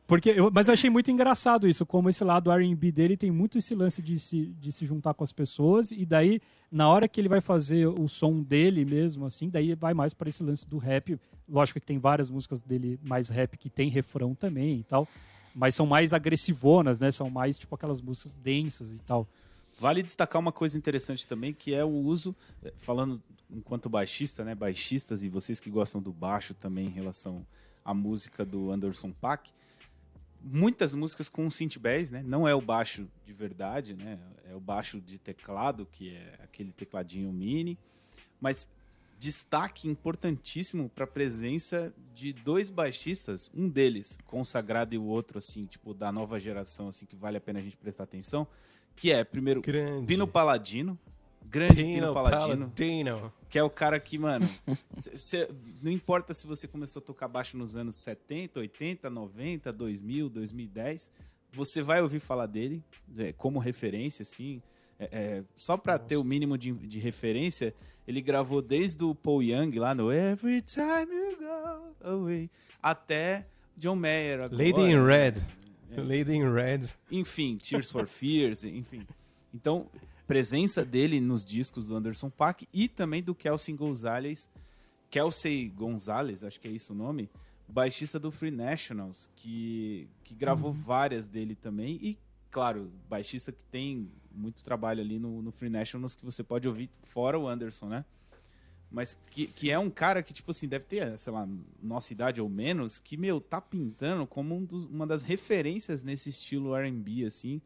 Porque 0.07 0.31
eu, 0.31 0.51
mas 0.53 0.69
eu 0.69 0.75
achei 0.75 0.89
muito 0.89 1.11
engraçado 1.11 1.67
isso, 1.67 1.85
como 1.85 2.09
esse 2.09 2.23
lado 2.23 2.51
R&B 2.53 2.93
dele 2.93 3.17
tem 3.17 3.31
muito 3.31 3.59
esse 3.59 3.75
lance 3.75 4.01
de 4.01 4.19
se, 4.21 4.47
de 4.59 4.71
se 4.71 4.87
juntar 4.87 5.15
com 5.15 5.25
as 5.25 5.33
pessoas 5.33 5.91
e 5.91 6.07
daí 6.07 6.41
na 6.71 6.89
hora 6.89 7.09
que 7.09 7.21
ele 7.21 7.29
vai 7.29 7.41
fazer 7.41 7.87
o 7.87 8.07
som 8.07 8.41
dele 8.41 8.85
mesmo 8.85 9.27
assim, 9.27 9.49
daí 9.49 9.75
vai 9.75 9.95
mais 9.95 10.15
para 10.15 10.29
esse 10.29 10.45
lance 10.45 10.69
do 10.69 10.79
rap. 10.79 11.19
Lógico 11.49 11.81
que 11.81 11.87
tem 11.87 11.99
várias 11.99 12.31
músicas 12.31 12.63
dele 12.63 13.01
mais 13.03 13.29
rap 13.31 13.57
que 13.57 13.69
tem 13.69 13.89
refrão 13.89 14.33
também 14.35 14.79
e 14.79 14.85
tal, 14.85 15.09
mas 15.55 15.75
são 15.75 15.87
mais 15.87 16.15
agressivonas, 16.15 17.01
né? 17.01 17.11
São 17.11 17.29
mais 17.29 17.59
tipo 17.59 17.75
aquelas 17.75 18.01
músicas 18.01 18.35
densas 18.35 18.91
e 18.91 18.99
tal. 18.99 19.27
Vale 19.79 20.03
destacar 20.03 20.41
uma 20.41 20.53
coisa 20.53 20.79
interessante 20.79 21.27
também, 21.27 21.53
que 21.53 21.75
é 21.75 21.85
o 21.85 21.89
uso, 21.89 22.35
eh, 22.65 22.73
falando 22.79 23.23
enquanto 23.51 23.89
baixista, 23.89 24.43
né, 24.43 24.55
baixistas 24.55 25.23
e 25.23 25.29
vocês 25.29 25.61
que 25.61 25.71
gostam 25.71 26.01
do 26.01 26.13
baixo 26.13 26.55
também 26.55 26.87
em 26.87 26.91
relação 26.91 27.47
à 27.85 27.93
música 27.93 28.45
do 28.45 28.71
Anderson 28.71 29.13
Paak, 29.13 29.51
muitas 30.47 30.95
músicas 30.95 31.29
com 31.29 31.49
synth 31.51 31.79
bass, 31.79 32.11
né, 32.11 32.23
não 32.25 32.47
é 32.47 32.55
o 32.55 32.61
baixo 32.61 33.09
de 33.25 33.33
verdade, 33.33 33.95
né, 33.95 34.19
é 34.49 34.55
o 34.55 34.61
baixo 34.61 35.01
de 35.01 35.19
teclado, 35.19 35.87
que 35.91 36.15
é 36.15 36.39
aquele 36.43 36.73
tecladinho 36.73 37.33
mini, 37.33 37.77
mas 38.41 38.69
destaque 39.19 39.89
importantíssimo 39.89 40.89
para 40.89 41.05
a 41.05 41.09
presença 41.09 41.93
de 42.15 42.33
dois 42.33 42.69
baixistas, 42.69 43.51
um 43.55 43.69
deles 43.69 44.19
consagrado 44.27 44.95
e 44.95 44.99
o 44.99 45.05
outro 45.05 45.39
assim, 45.39 45.65
tipo 45.67 45.95
da 45.95 46.13
nova 46.13 46.39
geração 46.39 46.89
assim 46.89 47.07
que 47.07 47.17
vale 47.17 47.39
a 47.39 47.41
pena 47.41 47.59
a 47.59 47.63
gente 47.63 47.77
prestar 47.77 48.05
atenção, 48.05 48.47
que 48.95 49.11
é 49.11 49.25
primeiro 49.25 49.63
Grande. 49.63 50.07
Pino 50.07 50.27
Paladino, 50.27 50.99
grande 51.51 51.77
Pino, 51.77 51.95
Pino 51.95 52.15
Paladino, 52.15 52.71
Paladino. 52.71 53.33
que 53.49 53.59
é 53.59 53.63
o 53.63 53.71
cara 53.71 53.99
que, 54.01 54.19
mano, 54.19 54.47
cê- 54.99 55.19
cê- 55.19 55.49
não 55.83 55.91
importa 55.91 56.35
se 56.35 56.47
você 56.47 56.67
começou 56.69 57.01
a 57.01 57.05
tocar 57.05 57.29
baixo 57.29 57.57
nos 57.57 57.77
anos 57.77 57.97
70, 58.03 58.61
80, 58.61 59.09
90, 59.11 59.73
2000, 59.73 60.29
2010, 60.29 61.11
você 61.53 61.83
vai 61.83 62.03
ouvir 62.03 62.21
falar 62.21 62.47
dele 62.47 62.83
é, 63.17 63.33
como 63.33 63.59
referência, 63.59 64.23
assim. 64.23 64.61
É, 64.99 65.09
é, 65.13 65.45
só 65.57 65.77
pra 65.77 65.99
ter 65.99 66.17
o 66.17 66.25
mínimo 66.25 66.57
de, 66.57 66.73
de 66.73 66.99
referência, 66.99 67.75
ele 68.09 68.21
gravou 68.21 68.63
desde 68.63 69.05
o 69.05 69.15
Paul 69.15 69.43
Young 69.43 69.71
lá 69.79 69.95
no 69.95 70.11
Every 70.13 70.63
Time 70.63 71.13
You 71.15 71.37
Go 71.39 72.09
Away 72.09 72.51
até 72.83 73.47
John 73.77 73.97
Mayer 73.97 74.41
agora. 74.41 74.57
Lady 74.65 74.81
in 74.81 75.05
Red. 75.05 75.35
É. 75.93 76.01
Lady 76.01 76.35
in 76.37 76.51
Red. 76.51 76.81
Enfim, 77.11 77.57
Tears 77.59 77.91
for 77.91 78.07
Fears, 78.07 78.65
enfim. 78.65 79.07
Então, 79.55 79.87
presença 80.27 80.85
dele 80.85 81.21
nos 81.21 81.45
discos 81.45 81.87
do 81.87 81.97
Anderson 81.97 82.31
Paak 82.31 82.67
e 82.73 82.89
também 82.89 83.23
do 83.23 83.35
Kelsey 83.35 83.75
Gonzalez, 83.75 84.49
Kelsey 85.11 85.69
Gonzalez, 85.69 86.43
acho 86.43 86.61
que 86.61 86.69
é 86.69 86.71
isso 86.71 86.93
o 86.93 86.97
nome, 86.97 87.31
baixista 87.69 88.19
do 88.19 88.31
Free 88.31 88.51
Nationals, 88.51 89.31
que, 89.37 90.09
que 90.25 90.35
gravou 90.35 90.73
várias 90.73 91.27
dele 91.29 91.55
também 91.55 91.99
e, 92.03 92.19
claro, 92.51 92.91
baixista 93.09 93.53
que 93.53 93.65
tem 93.71 94.11
muito 94.35 94.63
trabalho 94.63 95.01
ali 95.01 95.19
no, 95.19 95.41
no 95.43 95.53
Free 95.53 95.71
Nationals 95.71 96.15
que 96.15 96.25
você 96.25 96.43
pode 96.43 96.67
ouvir 96.69 96.91
fora 97.05 97.39
o 97.39 97.49
Anderson, 97.49 97.87
né? 97.89 98.05
Mas 98.91 99.19
que, 99.31 99.49
que 99.49 99.71
é 99.71 99.79
um 99.79 99.91
cara 99.91 100.23
que, 100.23 100.33
tipo 100.33 100.53
assim, 100.53 100.69
deve 100.69 100.85
ter, 100.85 101.19
sei 101.19 101.33
lá, 101.33 101.49
nossa 101.83 102.13
idade 102.13 102.41
ou 102.41 102.49
menos, 102.49 103.01
que, 103.01 103.17
meu, 103.17 103.41
tá 103.41 103.61
pintando 103.61 104.27
como 104.27 104.55
um 104.55 104.65
dos- 104.65 104.85
uma 104.87 105.05
das 105.07 105.25
referências 105.25 106.05
nesse 106.05 106.31
estilo 106.31 106.75
R&B, 106.75 107.25
assim. 107.25 107.61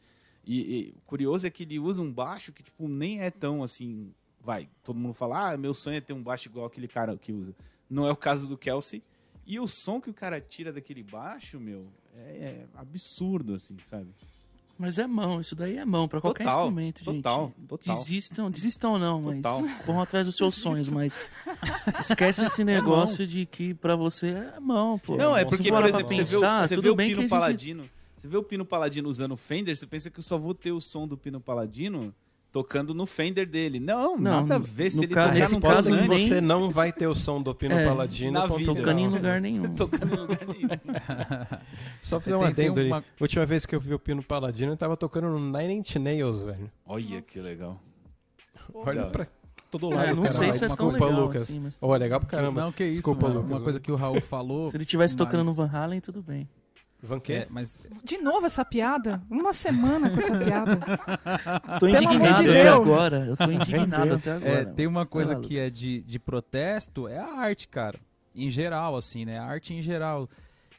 E, 0.45 0.59
e 0.61 0.95
o 0.97 1.01
curioso 1.07 1.47
é 1.47 1.51
que 1.51 1.63
ele 1.65 1.79
usa 1.79 2.01
um 2.03 2.13
baixo 2.13 2.53
que, 2.53 2.63
tipo, 2.63 2.89
nem 2.89 3.21
é 3.21 3.31
tão, 3.31 3.63
assim... 3.63 4.13
Vai, 4.43 4.69
todo 4.83 4.99
mundo 4.99 5.13
fala, 5.13 5.51
ah, 5.53 5.57
meu 5.59 5.75
sonho 5.75 5.99
é 5.99 6.01
ter 6.01 6.15
um 6.15 6.23
baixo 6.23 6.49
igual 6.49 6.65
aquele 6.65 6.89
cara 6.89 7.15
que 7.17 7.31
usa. 7.31 7.55
Não 7.91 8.07
é 8.07 8.11
o 8.13 8.17
caso 8.17 8.47
do 8.49 8.57
Kelsey. 8.57 9.03
E 9.47 9.61
o 9.61 9.67
som 9.67 10.01
que 10.01 10.09
o 10.09 10.15
cara 10.15 10.41
tira 10.41 10.73
daquele 10.73 11.03
baixo, 11.03 11.61
meu, 11.61 11.87
é, 12.17 12.21
é 12.21 12.67
absurdo, 12.75 13.55
assim, 13.55 13.77
sabe? 13.83 14.09
Mas 14.79 14.97
é 14.99 15.07
mão, 15.07 15.43
isso 15.43 15.55
daí 15.55 15.77
é 15.77 15.85
mão 15.85 16.09
pra 16.09 16.23
qualquer 16.23 16.45
Total, 16.45 16.59
instrumento, 16.61 17.05
gente. 17.05 17.17
total, 17.17 17.53
total. 17.69 17.95
Desistam, 17.95 18.51
desistam 18.51 18.99
não, 18.99 19.21
mas 19.21 19.43
Total. 19.43 19.63
corram 19.85 20.01
atrás 20.01 20.27
dos 20.27 20.37
seus 20.37 20.55
sonhos, 20.55 20.89
mas 20.89 21.21
esquece 22.01 22.43
esse 22.47 22.65
negócio 22.65 23.27
de 23.27 23.45
que 23.45 23.75
pra 23.75 23.95
você 23.95 24.29
é 24.29 24.59
mão, 24.59 24.99
pô. 24.99 25.17
Não, 25.19 25.37
é 25.37 25.45
porque, 25.45 25.69
por 25.69 25.85
exemplo, 25.85 26.09
você 26.09 26.15
vê, 26.15 26.17
pensar, 26.23 26.67
você 26.67 26.77
vê 26.79 26.89
o 26.89 26.95
bem 26.95 27.09
que 27.09 27.13
a 27.13 27.17
Pino 27.17 27.23
gente- 27.23 27.31
Paladino. 27.31 27.91
Você 28.21 28.29
vê 28.29 28.37
o 28.37 28.43
Pino 28.43 28.67
Paladino 28.67 29.09
usando 29.09 29.33
o 29.33 29.37
Fender, 29.37 29.75
você 29.75 29.87
pensa 29.87 30.11
que 30.11 30.19
eu 30.19 30.23
só 30.23 30.37
vou 30.37 30.53
ter 30.55 30.73
o 30.73 30.79
som 30.81 31.09
do 31.09 31.17
Pino 31.17 31.41
Paladino 31.41 32.15
tocando 32.53 32.93
no 32.93 33.07
Fender 33.07 33.49
dele. 33.49 33.81
Não, 33.81 34.19
Não, 34.19 34.43
nada 34.43 34.57
a 34.57 34.59
ver. 34.59 34.91
Se 34.91 35.05
ele 35.05 35.15
caso- 35.15 35.29
tocar 35.29 35.41
nesse 35.41 35.59
caso, 35.61 35.95
nem- 35.95 36.29
Você 36.29 36.39
não 36.41 36.71
vai 36.71 36.93
ter 36.93 37.07
o 37.07 37.15
som 37.15 37.41
do 37.41 37.55
Pino 37.55 37.73
É, 37.79 37.87
Paladino. 37.87 38.33
na 38.33 38.47
vida. 38.47 38.75
Tocando 38.75 38.99
em 38.99 39.07
lugar 39.09 39.41
nenhum. 39.41 39.75
tocando 39.75 40.15
em 40.15 40.19
lugar 40.19 40.39
nenhum. 40.47 40.69
Só 42.03 42.21
fazer 42.21 42.35
um 42.35 42.41
Tem- 42.47 42.55
tem 42.55 42.69
adendo 42.69 42.87
uma- 42.89 42.97
ali. 42.99 43.07
Última 43.19 43.47
vez 43.47 43.65
que 43.65 43.75
eu 43.75 43.81
vi 43.81 43.95
o 43.95 43.99
Pino 43.99 44.23
Paladino, 44.23 44.73
ele 44.73 44.77
tava 44.77 44.99
tocando 44.99 45.29
no 45.31 45.39
Nine 45.59 45.75
Inch 45.77 45.97
Nails, 45.99 46.43
velho. 46.43 46.71
Olha 46.85 47.23
que 47.23 47.41
legal. 47.41 47.81
Olha 48.75 49.07
pra 49.07 49.27
todo 49.71 49.91
É, 49.93 49.95
lado, 49.97 50.09
eu 50.11 50.17
não 50.17 50.23
cara. 50.25 50.35
sei 50.35 50.53
se 50.53 50.65
é 50.65 50.69
tão 50.69 50.91
Desculpa, 50.91 51.05
legal 51.07 51.21
Lucas. 51.27 51.43
assim, 51.43 51.59
mas... 51.61 51.79
Ó, 51.81 51.97
legal 51.97 52.21
pra 52.21 52.29
caramba. 52.29 52.61
Não, 52.61 52.71
que 52.73 52.85
isso, 52.85 52.95
Desculpa, 52.97 53.29
mano. 53.29 53.41
Lucas. 53.41 53.53
Uma 53.59 53.61
coisa 53.65 53.81
que 53.81 53.91
o 53.91 53.97
Raul 53.97 54.21
falou. 54.21 54.65
Se 54.67 54.77
ele 54.77 54.85
tivesse 54.85 55.17
tocando 55.17 55.45
mas- 55.45 55.47
no 55.47 55.55
Van 55.55 55.71
Halen, 55.75 56.01
tudo 56.01 56.21
bem. 56.23 56.47
Van 57.03 57.17
É, 57.17 57.21
quê? 57.21 57.47
mas 57.51 57.81
De 58.05 58.19
novo 58.19 58.47
essa 58.47 58.65
piada? 58.65 59.23
Uma 59.31 59.53
semana 59.53 60.11
com 60.11 60.19
essa 60.19 60.39
piada. 60.39 60.77
Tô 61.81 61.87
Pelo 61.87 62.05
indignado 62.05 62.43
de 62.43 62.51
até 62.51 62.69
agora. 62.69 63.25
Eu 63.27 63.37
tô 63.37 63.51
indignado 63.51 64.15
até 64.15 64.31
É, 64.31 64.35
agora. 64.37 64.67
tem 64.67 64.87
uma 64.87 65.07
coisa 65.07 65.37
que 65.37 65.59
é 65.59 65.71
de, 65.71 66.03
de 66.03 66.19
protesto, 66.19 67.09
é 67.09 67.19
a 67.19 67.39
arte, 67.39 67.69
cara. 67.69 67.99
Em 68.35 68.51
geral, 68.51 68.97
assim, 68.97 69.25
né? 69.25 69.39
A 69.39 69.45
arte 69.45 69.73
em 69.75 69.81
geral 69.83 70.29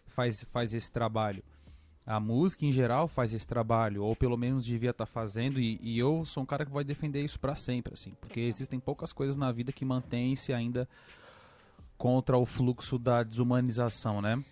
faz, 0.08 0.46
faz 0.52 0.74
esse 0.74 0.92
trabalho. 0.92 1.44
A 2.06 2.20
música 2.20 2.66
em 2.66 2.72
geral 2.72 3.08
faz 3.08 3.32
esse 3.34 3.48
trabalho, 3.48 4.04
ou 4.04 4.16
pelo 4.16 4.36
menos 4.36 4.66
devia 4.66 4.90
estar 4.90 5.06
fazendo, 5.06 5.60
e, 5.60 5.80
e 5.84 6.00
eu 6.00 6.26
sou 6.26 6.42
um 6.44 6.46
cara 6.46 6.66
que 6.66 6.72
vai 6.72 6.84
defender 6.84 7.24
isso 7.24 7.40
pra 7.40 7.56
sempre, 7.56 7.94
assim, 7.94 8.14
porque 8.20 8.40
existem 8.40 8.80
poucas 8.80 9.14
coisas 9.14 9.36
na 9.36 9.52
vida 9.52 9.72
que 9.72 9.86
mantêm-se 9.86 10.52
ainda 10.52 10.90
contra 11.98 12.38
o 12.38 12.46
fluxo 12.46 12.98
da 12.98 13.22
desumanização, 13.22 14.20
né? 14.22 14.44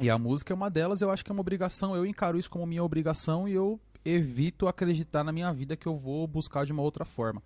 E 0.00 0.10
a 0.10 0.18
música 0.18 0.52
é 0.52 0.56
uma 0.56 0.68
delas, 0.68 1.00
eu 1.00 1.10
acho 1.10 1.24
que 1.24 1.30
é 1.30 1.34
uma 1.34 1.40
obrigação, 1.40 1.94
eu 1.94 2.04
encaro 2.04 2.38
isso 2.38 2.50
como 2.50 2.66
minha 2.66 2.82
obrigação 2.82 3.48
e 3.48 3.52
eu 3.52 3.78
evito 4.04 4.66
acreditar 4.66 5.22
na 5.22 5.32
minha 5.32 5.52
vida 5.52 5.76
que 5.76 5.86
eu 5.86 5.94
vou 5.94 6.26
buscar 6.26 6.66
de 6.66 6.72
uma 6.72 6.82
outra 6.82 7.04
forma. 7.04 7.42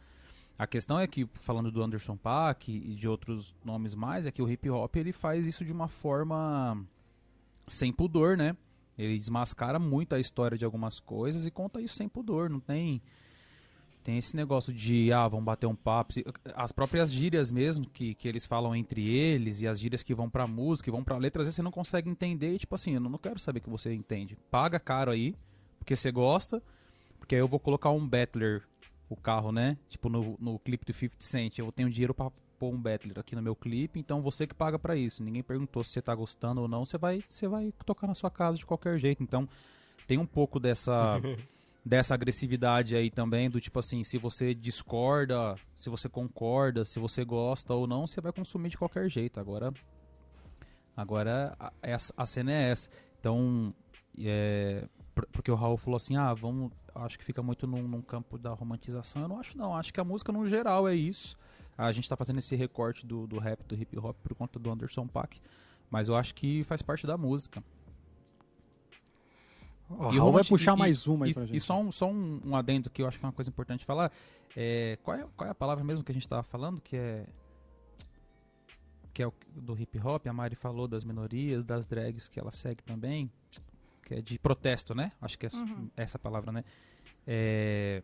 A 0.58 0.66
questão 0.66 0.98
é 0.98 1.06
que, 1.06 1.28
falando 1.34 1.70
do 1.70 1.82
Anderson 1.82 2.16
Paak 2.16 2.72
e 2.72 2.94
de 2.96 3.06
outros 3.06 3.54
nomes 3.64 3.94
mais, 3.94 4.26
é 4.26 4.32
que 4.32 4.42
o 4.42 4.50
hip 4.50 4.68
hop 4.68 4.96
ele 4.96 5.12
faz 5.12 5.46
isso 5.46 5.64
de 5.64 5.72
uma 5.72 5.86
forma 5.86 6.84
sem 7.68 7.92
pudor, 7.92 8.36
né? 8.36 8.56
Ele 8.98 9.16
desmascara 9.16 9.78
muito 9.78 10.14
a 10.14 10.18
história 10.18 10.58
de 10.58 10.64
algumas 10.64 10.98
coisas 10.98 11.46
e 11.46 11.50
conta 11.50 11.80
isso 11.80 11.94
sem 11.94 12.08
pudor. 12.08 12.50
Não 12.50 12.58
tem 12.58 13.00
tem 14.08 14.16
esse 14.16 14.34
negócio 14.34 14.72
de 14.72 15.12
ah, 15.12 15.28
vamos 15.28 15.44
bater 15.44 15.66
um 15.66 15.74
papo. 15.74 16.14
As 16.54 16.72
próprias 16.72 17.12
gírias 17.12 17.50
mesmo 17.50 17.86
que, 17.86 18.14
que 18.14 18.26
eles 18.26 18.46
falam 18.46 18.74
entre 18.74 19.06
eles 19.06 19.60
e 19.60 19.68
as 19.68 19.78
gírias 19.78 20.02
que 20.02 20.14
vão 20.14 20.30
pra 20.30 20.46
música, 20.46 20.88
e 20.88 20.90
vão 20.90 21.04
pra 21.04 21.18
letra, 21.18 21.42
às 21.42 21.46
vezes 21.46 21.56
você 21.56 21.62
não 21.62 21.70
consegue 21.70 22.08
entender. 22.08 22.54
E, 22.54 22.58
tipo 22.58 22.74
assim, 22.74 22.94
eu 22.94 23.00
não 23.00 23.18
quero 23.18 23.38
saber 23.38 23.60
que 23.60 23.68
você 23.68 23.92
entende. 23.92 24.34
Paga 24.50 24.80
caro 24.80 25.10
aí, 25.10 25.36
porque 25.78 25.94
você 25.94 26.10
gosta, 26.10 26.62
porque 27.18 27.34
aí 27.34 27.40
eu 27.42 27.46
vou 27.46 27.60
colocar 27.60 27.90
um 27.90 28.08
Battler, 28.08 28.62
o 29.10 29.14
carro, 29.14 29.52
né? 29.52 29.76
Tipo 29.90 30.08
no, 30.08 30.38
no 30.40 30.58
clipe 30.58 30.86
do 30.86 30.92
50 30.94 31.16
Cent. 31.22 31.58
Eu 31.58 31.70
tenho 31.70 31.90
dinheiro 31.90 32.14
pra 32.14 32.30
pôr 32.58 32.72
um 32.72 32.80
Battler 32.80 33.18
aqui 33.18 33.36
no 33.36 33.42
meu 33.42 33.54
clipe, 33.54 34.00
então 34.00 34.22
você 34.22 34.46
que 34.46 34.54
paga 34.54 34.78
pra 34.78 34.96
isso. 34.96 35.22
Ninguém 35.22 35.42
perguntou 35.42 35.84
se 35.84 35.90
você 35.90 36.00
tá 36.00 36.14
gostando 36.14 36.62
ou 36.62 36.66
não, 36.66 36.86
você 36.86 36.96
vai, 36.96 37.22
você 37.28 37.46
vai 37.46 37.74
tocar 37.84 38.06
na 38.06 38.14
sua 38.14 38.30
casa 38.30 38.56
de 38.56 38.64
qualquer 38.64 38.98
jeito. 38.98 39.22
Então 39.22 39.46
tem 40.06 40.16
um 40.16 40.24
pouco 40.24 40.58
dessa 40.58 41.20
dessa 41.88 42.12
agressividade 42.14 42.94
aí 42.94 43.10
também, 43.10 43.48
do 43.48 43.58
tipo 43.60 43.78
assim, 43.78 44.02
se 44.02 44.18
você 44.18 44.54
discorda, 44.54 45.56
se 45.74 45.88
você 45.88 46.06
concorda, 46.08 46.84
se 46.84 46.98
você 47.00 47.24
gosta 47.24 47.72
ou 47.72 47.86
não, 47.86 48.06
você 48.06 48.20
vai 48.20 48.30
consumir 48.30 48.68
de 48.68 48.76
qualquer 48.76 49.08
jeito. 49.08 49.40
Agora, 49.40 49.72
agora 50.96 51.56
a, 51.58 51.72
essa- 51.82 52.12
a 52.16 52.26
cena 52.26 52.52
é 52.52 52.70
essa. 52.70 52.88
Então, 53.18 53.74
é, 54.18 54.86
por- 55.14 55.26
porque 55.32 55.50
o 55.50 55.54
Raul 55.54 55.76
falou 55.78 55.96
assim, 55.96 56.16
ah, 56.16 56.34
vamos, 56.34 56.70
acho 56.94 57.18
que 57.18 57.24
fica 57.24 57.42
muito 57.42 57.66
num, 57.66 57.82
num 57.88 58.02
campo 58.02 58.36
da 58.38 58.50
romantização. 58.52 59.22
Eu 59.22 59.28
não 59.28 59.40
acho 59.40 59.56
não, 59.56 59.74
acho 59.74 59.92
que 59.92 60.00
a 60.00 60.04
música 60.04 60.30
no 60.30 60.46
geral 60.46 60.86
é 60.88 60.94
isso. 60.94 61.36
A 61.76 61.90
gente 61.92 62.08
tá 62.08 62.16
fazendo 62.16 62.38
esse 62.38 62.54
recorte 62.56 63.06
do, 63.06 63.26
do 63.26 63.38
rap, 63.38 63.62
do 63.64 63.74
hip 63.74 63.96
hop 63.98 64.16
por 64.22 64.34
conta 64.34 64.58
do 64.58 64.70
Anderson 64.70 65.06
Paak, 65.06 65.40
mas 65.88 66.08
eu 66.08 66.16
acho 66.16 66.34
que 66.34 66.64
faz 66.64 66.82
parte 66.82 67.06
da 67.06 67.16
música. 67.16 67.62
O 69.88 70.12
E 70.12 70.18
Raul 70.18 70.32
vai 70.32 70.44
puxar 70.44 70.74
e- 70.74 70.78
mais 70.78 71.06
uma 71.06 71.24
aí 71.26 71.30
e, 71.30 71.34
pra 71.34 71.44
gente. 71.44 71.56
e 71.56 71.60
só 71.60 71.80
um, 71.80 71.90
só 71.90 72.08
um, 72.10 72.40
um 72.44 72.54
adendo 72.56 72.90
que 72.90 73.00
eu 73.02 73.06
acho 73.08 73.18
que 73.18 73.24
é 73.24 73.28
uma 73.28 73.32
coisa 73.32 73.50
importante 73.50 73.84
falar. 73.84 74.12
É, 74.56 74.98
qual, 75.02 75.16
é, 75.16 75.26
qual 75.36 75.48
é 75.48 75.50
a 75.50 75.54
palavra 75.54 75.82
mesmo 75.84 76.04
que 76.04 76.12
a 76.12 76.14
gente 76.14 76.24
estava 76.24 76.42
falando? 76.42 76.80
Que 76.80 76.96
é. 76.96 77.26
Que 79.14 79.22
é 79.22 79.26
o, 79.26 79.32
do 79.56 79.78
hip 79.80 79.98
hop. 79.98 80.26
A 80.26 80.32
Mari 80.32 80.54
falou 80.56 80.86
das 80.86 81.04
minorias, 81.04 81.64
das 81.64 81.86
drags 81.86 82.28
que 82.28 82.38
ela 82.38 82.50
segue 82.52 82.82
também. 82.82 83.30
Que 84.04 84.14
é 84.16 84.20
de 84.22 84.38
protesto, 84.38 84.94
né? 84.94 85.12
Acho 85.20 85.38
que 85.38 85.46
é 85.46 85.48
s- 85.48 85.64
essa 85.96 86.18
palavra, 86.18 86.52
né? 86.52 86.64
É, 87.26 88.02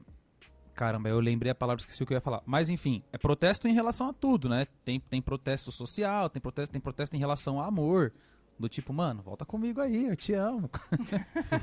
Caramba, 0.75 1.09
eu 1.09 1.21
lembrei 1.21 1.53
a 1.53 1.55
palavra, 1.55 1.81
esqueci 1.81 2.03
o 2.03 2.07
que 2.07 2.13
eu 2.13 2.17
ia 2.17 2.21
falar. 2.21 2.43
Mas 2.45 2.69
enfim, 2.69 3.01
é 3.13 3.17
protesto 3.19 3.69
em 3.69 3.73
relação 3.73 4.09
a 4.09 4.13
tudo, 4.13 4.49
né? 4.49 4.67
Tem, 4.85 4.99
tem 4.99 5.23
protesto 5.23 5.71
social, 5.71 6.29
tem 6.29 6.41
protesto, 6.43 6.73
tem 6.73 6.81
protesto 6.81 7.15
em 7.15 7.19
relação 7.19 7.61
a 7.61 7.67
amor. 7.67 8.13
Do 8.59 8.69
tipo, 8.69 8.93
mano, 8.93 9.21
volta 9.21 9.45
comigo 9.45 9.81
aí, 9.81 10.07
eu 10.07 10.15
te 10.17 10.33
amo. 10.33 10.71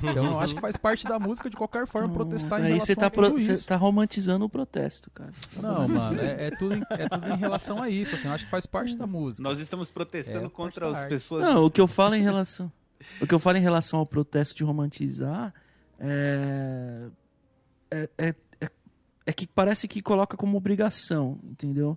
então 0.02 0.26
eu 0.32 0.38
acho 0.40 0.54
que 0.54 0.60
faz 0.60 0.76
parte 0.76 1.04
da 1.06 1.18
música 1.18 1.48
de 1.48 1.56
qualquer 1.56 1.86
forma 1.86 2.12
protestar 2.12 2.60
em 2.60 2.64
Aí 2.64 2.68
relação 2.68 2.86
você 2.86 2.94
tá, 2.96 3.06
a 3.06 3.10
tudo 3.10 3.30
pro- 3.30 3.40
você 3.40 3.56
tá 3.64 3.76
romantizando 3.76 4.44
o 4.44 4.48
protesto, 4.48 5.10
cara. 5.10 5.32
Não, 5.60 5.88
mano, 5.88 6.20
é, 6.20 6.48
é 6.48 6.50
tudo 6.50 6.74
em, 6.74 6.82
é 6.90 7.08
tudo 7.08 7.28
em 7.30 7.36
relação 7.36 7.82
a 7.82 7.88
isso, 7.88 8.14
assim, 8.14 8.28
eu 8.28 8.34
acho 8.34 8.44
que 8.44 8.50
faz 8.50 8.66
parte 8.66 8.94
da 8.96 9.06
música. 9.06 9.42
Nós 9.42 9.58
estamos 9.58 9.88
protestando 9.90 10.46
É, 10.46 10.50
contra 10.50 10.90
as 10.90 11.04
pessoas. 11.04 11.42
Não, 11.42 11.64
o 11.64 11.70
que 11.70 11.80
eu 11.80 11.88
falo 11.88 12.14
em 12.14 12.22
relação. 12.22 12.70
O 13.20 13.26
que 13.26 13.34
eu 13.34 13.38
falo 13.38 13.56
em 13.56 13.62
relação 13.62 13.98
ao 13.98 14.06
protesto 14.06 14.54
de 14.54 14.62
romantizar 14.62 15.52
é. 15.98 17.08
É, 17.90 18.08
é, 18.18 18.34
é, 18.60 18.70
é 19.26 19.32
que 19.32 19.46
parece 19.46 19.86
que 19.88 20.00
coloca 20.02 20.36
como 20.36 20.56
obrigação, 20.56 21.38
entendeu? 21.44 21.96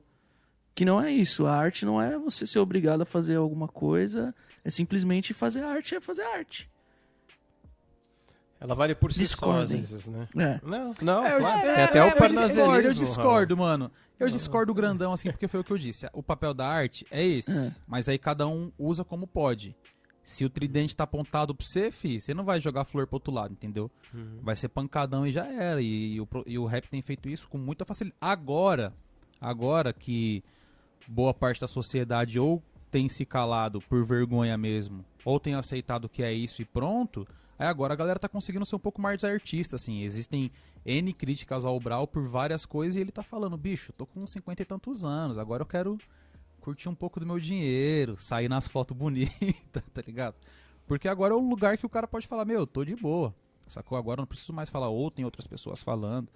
Que 0.76 0.84
não 0.86 1.02
é 1.02 1.10
isso. 1.12 1.48
A 1.48 1.56
arte 1.56 1.86
não 1.86 2.02
é 2.02 2.18
você 2.18 2.46
ser 2.46 2.60
obrigado 2.60 3.02
a 3.02 3.06
fazer 3.06 3.36
alguma 3.38 3.68
coisa, 3.68 4.36
é 4.64 4.70
simplesmente 4.70 5.34
fazer 5.34 5.64
arte, 5.64 5.96
é 5.96 6.02
fazer 6.02 6.24
arte. 6.24 6.70
Ela 8.60 8.74
vale 8.74 8.96
por 8.96 9.12
si 9.12 9.20
só, 9.28 9.52
às 9.60 9.70
Discordem. 9.70 9.78
vezes, 9.80 10.08
né? 10.08 10.28
É. 10.38 10.60
Não, 10.66 10.94
não, 11.02 11.26
É, 11.26 11.36
eu, 11.36 11.40
claro. 11.40 11.68
é, 11.68 11.84
até 11.84 12.02
o 12.04 12.08
eu 12.08 12.28
discordo, 12.30 12.88
eu 12.88 12.94
discordo, 12.94 13.58
mano. 13.58 13.92
Eu 14.18 14.30
discordo 14.30 14.74
grandão, 14.74 15.12
assim, 15.12 15.30
porque 15.30 15.48
foi 15.48 15.60
o 15.60 15.64
que 15.64 15.72
eu 15.74 15.78
disse. 15.78 16.10
O 16.14 16.24
papel 16.24 16.54
da 16.54 16.66
arte 16.68 17.06
é 17.12 17.24
esse. 17.24 17.52
É. 17.68 17.76
Mas 17.86 18.08
aí 18.08 18.18
cada 18.18 18.48
um 18.48 18.72
usa 18.80 19.04
como 19.04 19.28
pode. 19.28 19.76
Se 20.24 20.44
o 20.46 20.50
tridente 20.50 20.96
tá 20.96 21.04
apontado 21.04 21.54
pra 21.54 21.66
você, 21.66 21.92
fi, 21.92 22.20
você 22.20 22.34
não 22.34 22.46
vai 22.46 22.60
jogar 22.60 22.86
flor 22.86 23.06
pro 23.06 23.18
outro 23.18 23.32
lado, 23.34 23.52
entendeu? 23.54 23.92
Vai 24.42 24.56
ser 24.56 24.70
pancadão 24.70 25.28
e 25.28 25.32
já 25.32 25.46
era. 25.46 25.82
E, 25.82 26.20
o, 26.20 26.26
pro- 26.26 26.44
e 26.48 26.58
o 26.58 26.66
rap 26.66 26.90
tem 26.90 27.02
feito 27.02 27.30
isso 27.30 27.48
com 27.50 27.58
muita 27.58 27.86
facilidade. 27.86 28.18
Agora, 28.22 28.94
agora 29.40 29.94
que 29.94 30.42
boa 31.08 31.34
parte 31.34 31.62
da 31.62 31.68
sociedade 31.68 32.40
ou 32.40 32.62
tem 32.92 33.10
se 33.10 33.26
calado 33.26 33.82
por 33.82 34.06
vergonha 34.06 34.58
mesmo, 34.58 35.04
ou 35.24 35.40
tem 35.40 35.54
aceitado 35.54 36.08
que 36.08 36.24
é 36.24 36.32
isso 36.32 36.62
e 36.62 36.66
pronto, 36.66 37.28
aí 37.60 37.68
agora 37.68 37.94
a 37.94 37.98
galera 37.98 38.20
tá 38.20 38.30
conseguindo 38.30 38.66
ser 38.66 38.76
um 38.76 38.80
pouco 38.80 39.02
mais 39.02 39.24
artista, 39.24 39.76
assim. 39.76 40.04
Existem 40.04 40.52
N 40.86 41.12
críticas 41.14 41.66
ao 41.66 41.80
Brau 41.80 42.08
por 42.08 42.28
várias 42.28 42.66
coisas 42.66 42.96
e 42.96 43.00
ele 43.02 43.12
tá 43.12 43.24
falando, 43.24 43.58
bicho, 43.58 43.92
tô 43.94 44.06
com 44.06 44.26
50 44.26 44.62
e 44.62 44.66
tantos 44.66 45.04
anos, 45.04 45.38
agora 45.38 45.64
eu 45.64 45.68
quero 45.68 45.98
curtir 46.62 46.90
um 46.90 46.96
pouco 46.96 47.20
do 47.20 47.26
meu 47.26 47.40
dinheiro, 47.40 48.16
sair 48.18 48.48
nas 48.48 48.68
fotos 48.68 48.96
bonitas, 48.98 49.84
tá 49.94 50.02
ligado? 50.06 50.36
Porque 50.88 51.08
agora 51.08 51.34
é 51.34 51.38
o 51.38 51.40
lugar 51.40 51.78
que 51.78 51.86
o 51.86 51.90
cara 51.90 52.08
pode 52.08 52.28
falar, 52.28 52.46
meu, 52.46 52.66
tô 52.66 52.86
de 52.86 52.96
boa. 52.96 53.34
Sacou? 53.68 53.98
Agora 53.98 54.20
eu 54.20 54.22
não 54.22 54.28
preciso 54.28 54.54
mais 54.54 54.70
falar, 54.70 54.90
ou 54.90 55.10
tem 55.10 55.26
outras 55.26 55.48
pessoas 55.48 55.82
falando. 55.82 56.30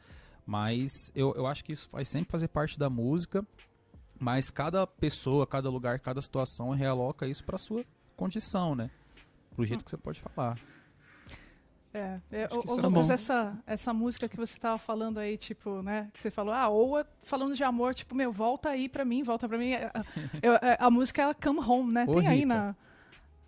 Mas 0.45 1.11
eu, 1.15 1.33
eu 1.35 1.45
acho 1.45 1.63
que 1.63 1.71
isso 1.71 1.87
vai 1.91 2.03
sempre 2.03 2.31
fazer 2.31 2.47
parte 2.47 2.77
da 2.77 2.89
música. 2.89 3.45
Mas 4.19 4.51
cada 4.51 4.85
pessoa, 4.85 5.47
cada 5.47 5.69
lugar, 5.69 5.99
cada 5.99 6.21
situação 6.21 6.71
realoca 6.71 7.25
isso 7.25 7.43
pra 7.43 7.57
sua 7.57 7.85
condição, 8.17 8.75
né? 8.75 8.89
Pro 9.55 9.65
jeito 9.65 9.83
que 9.83 9.89
você 9.89 9.97
pode 9.97 10.19
falar. 10.19 10.57
É, 11.93 12.19
é 12.31 12.47
ô, 12.51 12.59
ô, 12.67 12.77
é 12.77 12.81
Lucas, 12.81 13.09
essa, 13.09 13.57
essa 13.65 13.93
música 13.93 14.29
que 14.29 14.37
você 14.37 14.59
tava 14.59 14.77
falando 14.77 15.17
aí, 15.17 15.37
tipo, 15.37 15.81
né? 15.81 16.09
Que 16.13 16.19
você 16.21 16.29
falou, 16.29 16.53
ah, 16.53 16.67
ou 16.67 16.99
é 16.99 17.05
falando 17.23 17.55
de 17.55 17.63
amor, 17.63 17.95
tipo, 17.95 18.13
meu, 18.13 18.31
volta 18.31 18.69
aí 18.69 18.87
pra 18.87 19.03
mim, 19.03 19.23
volta 19.23 19.47
pra 19.47 19.57
mim. 19.57 19.71
É, 19.71 19.91
eu- 20.41 20.53
é, 20.55 20.77
a 20.79 20.91
música 20.91 21.23
é 21.23 21.33
Come 21.33 21.59
Home, 21.59 21.91
né? 21.91 22.05
Ô, 22.07 22.15
tem 22.15 22.27
aí 22.27 22.39
Rita. 22.39 22.47
na. 22.47 22.75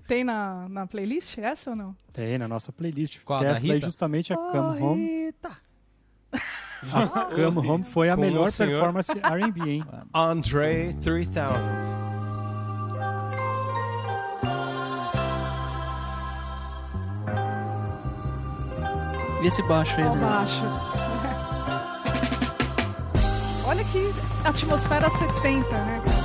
Tem 0.08 0.24
na, 0.24 0.68
na 0.68 0.88
playlist 0.88 1.38
essa 1.38 1.70
ou 1.70 1.76
não? 1.76 1.96
Tem 2.12 2.38
na 2.38 2.48
nossa 2.48 2.72
playlist. 2.72 3.20
Qual, 3.24 3.44
essa 3.44 3.62
daí 3.62 3.76
Rita? 3.76 3.86
justamente 3.86 4.34
é 4.34 4.36
Come 4.36 4.82
Home. 4.82 5.06
Rita! 5.26 5.58
A 6.94 7.08
Come 7.26 7.68
Home 7.68 7.84
foi 7.84 8.10
a 8.10 8.18
melhor 8.18 8.52
performance 8.52 9.12
R&B, 9.12 9.70
hein? 9.70 9.84
Andre 10.14 10.94
3000. 11.02 11.32
E 19.42 19.48
esse 19.48 19.62
baixo 19.64 19.98
aí, 19.98 20.06
Ó, 20.06 20.14
né? 20.16 20.26
baixo. 20.26 20.64
Olha 23.68 23.84
que 23.86 24.14
atmosfera 24.46 25.10
70, 25.10 25.70
né, 25.72 26.02
cara? 26.06 26.21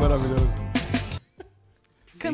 Maravilhoso. 0.00 0.69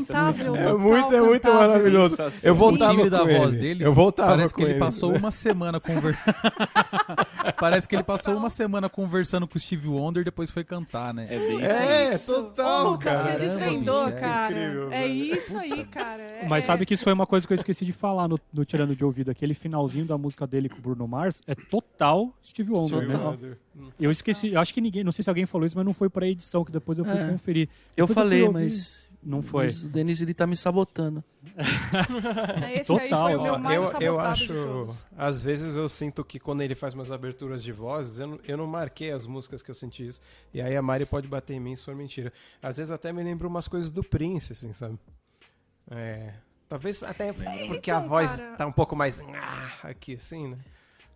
É 0.02 0.64
total 0.64 0.78
muito, 0.78 1.14
é 1.14 1.20
muito 1.20 1.42
cantável. 1.42 1.68
maravilhoso. 1.68 2.16
Eu 2.42 2.52
O 2.52 2.56
voltava 2.56 2.94
timbre 2.94 3.10
da 3.10 3.18
com 3.20 3.24
voz 3.26 3.54
ele. 3.54 3.62
dele 3.62 3.84
Eu 3.84 3.92
voltava 3.94 4.30
parece 4.30 4.54
com 4.54 4.58
que 4.58 4.64
ele, 4.64 4.72
ele. 4.72 4.78
passou 4.80 5.14
uma 5.16 5.30
semana 5.30 5.80
conversando. 5.80 6.34
parece 7.58 7.88
que 7.88 7.94
ele 7.96 8.02
passou 8.02 8.36
uma 8.36 8.50
semana 8.50 8.88
conversando 8.88 9.46
com 9.46 9.56
o 9.56 9.60
Steve 9.60 9.88
Wonder 9.88 10.22
e 10.22 10.24
depois 10.24 10.50
foi 10.50 10.64
cantar, 10.64 11.12
né? 11.14 11.26
É 11.30 11.38
bem. 11.38 11.62
É, 11.62 12.14
Isso. 12.14 12.32
total, 12.34 12.86
Ô, 12.86 12.90
Lucas, 12.90 13.18
cara. 13.18 13.32
você 13.32 13.38
desvendou, 13.38 14.08
é 14.08 14.12
cara. 14.12 14.52
incrível, 14.52 14.92
é 14.92 15.06
isso 15.06 15.56
aí, 15.58 15.84
cara. 15.84 16.22
É- 16.22 16.46
Mas 16.48 16.64
é- 16.64 16.66
sabe 16.66 16.84
que 16.86 16.94
isso 16.94 17.04
foi 17.04 17.12
uma 17.12 17.26
coisa 17.26 17.46
que 17.46 17.52
eu 17.52 17.56
esqueci 17.56 17.84
de 17.84 17.92
falar 17.92 18.28
no, 18.28 18.38
no 18.52 18.64
Tirando 18.64 18.94
de 18.94 19.04
Ouvido. 19.04 19.30
Aquele 19.30 19.54
finalzinho 19.54 20.04
da 20.04 20.18
música 20.18 20.46
dele 20.46 20.68
com 20.68 20.78
o 20.78 20.80
Bruno 20.80 21.06
Mars 21.06 21.42
é 21.46 21.54
total 21.54 22.32
Steve 22.44 22.70
Wonder, 22.72 22.98
Steve 23.02 23.16
né? 23.16 23.24
Wonder. 23.24 23.58
Eu 24.00 24.10
esqueci, 24.10 24.52
eu 24.52 24.60
acho 24.60 24.72
que 24.72 24.80
ninguém, 24.80 25.04
não 25.04 25.12
sei 25.12 25.22
se 25.22 25.30
alguém 25.30 25.46
falou 25.46 25.66
isso, 25.66 25.76
mas 25.76 25.84
não 25.84 25.92
foi 25.94 26.08
pra 26.08 26.26
edição, 26.26 26.64
que 26.64 26.72
depois 26.72 26.98
eu 26.98 27.04
fui 27.04 27.14
É. 27.16 27.28
conferir. 27.28 27.68
Eu 27.96 28.06
Depois 28.06 28.24
falei, 28.24 28.38
fui 28.40 28.48
ouvir. 28.48 28.64
mas. 28.64 29.10
Não 29.28 29.42
foi. 29.42 29.64
Mas 29.64 29.82
o 29.82 29.88
Denis 29.88 30.22
ele 30.22 30.32
tá 30.32 30.46
me 30.46 30.54
sabotando. 30.54 31.22
é, 32.64 32.80
Esse 32.80 32.86
Total, 32.86 33.26
aí 33.26 33.34
foi 33.34 33.50
o 33.50 33.52
ó, 33.54 33.58
meu 33.58 33.82
Ó, 33.82 33.90
mais 33.90 33.94
eu, 33.94 34.00
eu 34.00 34.16
de 34.20 34.24
acho, 34.26 34.46
todos. 34.54 35.04
às 35.16 35.40
vezes 35.42 35.74
eu 35.74 35.88
sinto 35.88 36.24
que 36.24 36.38
quando 36.38 36.60
ele 36.62 36.74
faz 36.76 36.94
umas 36.94 37.10
aberturas 37.10 37.62
de 37.62 37.72
vozes, 37.72 38.18
eu 38.20 38.26
não, 38.28 38.40
eu 38.46 38.56
não 38.56 38.66
marquei 38.68 39.10
as 39.10 39.26
músicas 39.26 39.62
que 39.62 39.70
eu 39.70 39.74
senti 39.74 40.06
isso. 40.06 40.20
E 40.54 40.60
aí 40.62 40.76
a 40.76 40.82
Mari 40.82 41.04
pode 41.06 41.26
bater 41.26 41.54
em 41.54 41.60
mim 41.60 41.74
se 41.74 41.82
for 41.84 41.94
mentira. 41.94 42.32
Às 42.62 42.76
vezes 42.76 42.92
até 42.92 43.12
me 43.12 43.22
lembro 43.22 43.48
umas 43.48 43.66
coisas 43.66 43.90
do 43.90 44.02
Prince, 44.04 44.52
assim, 44.52 44.72
sabe? 44.72 44.96
É. 45.90 46.32
Talvez 46.68 47.02
até 47.02 47.32
porque 47.32 47.90
a 47.90 47.96
Então, 47.98 48.08
voz 48.08 48.40
cara- 48.40 48.56
tá 48.56 48.66
um 48.66 48.72
pouco 48.72 48.94
mais 48.94 49.20
ah, 49.20 49.72
aqui, 49.88 50.14
assim, 50.14 50.48
né? 50.48 50.58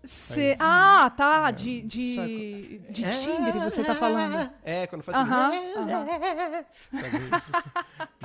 Cê- 0.02 0.56
Ah, 0.58 1.10
tá. 1.14 1.50
De, 1.50 1.82
de, 1.82 2.14
Sabe 2.14 2.78
de 2.90 3.02
timbre 3.02 3.58
você 3.60 3.84
tá 3.84 3.94
falando. 3.94 4.50
É, 4.64 4.86
quando 4.86 5.02
faz 5.02 5.18
Aham, 5.18 5.48
assim, 5.48 5.72
aham. 5.76 6.06
sabe 6.92 7.36
isso, 7.36 7.52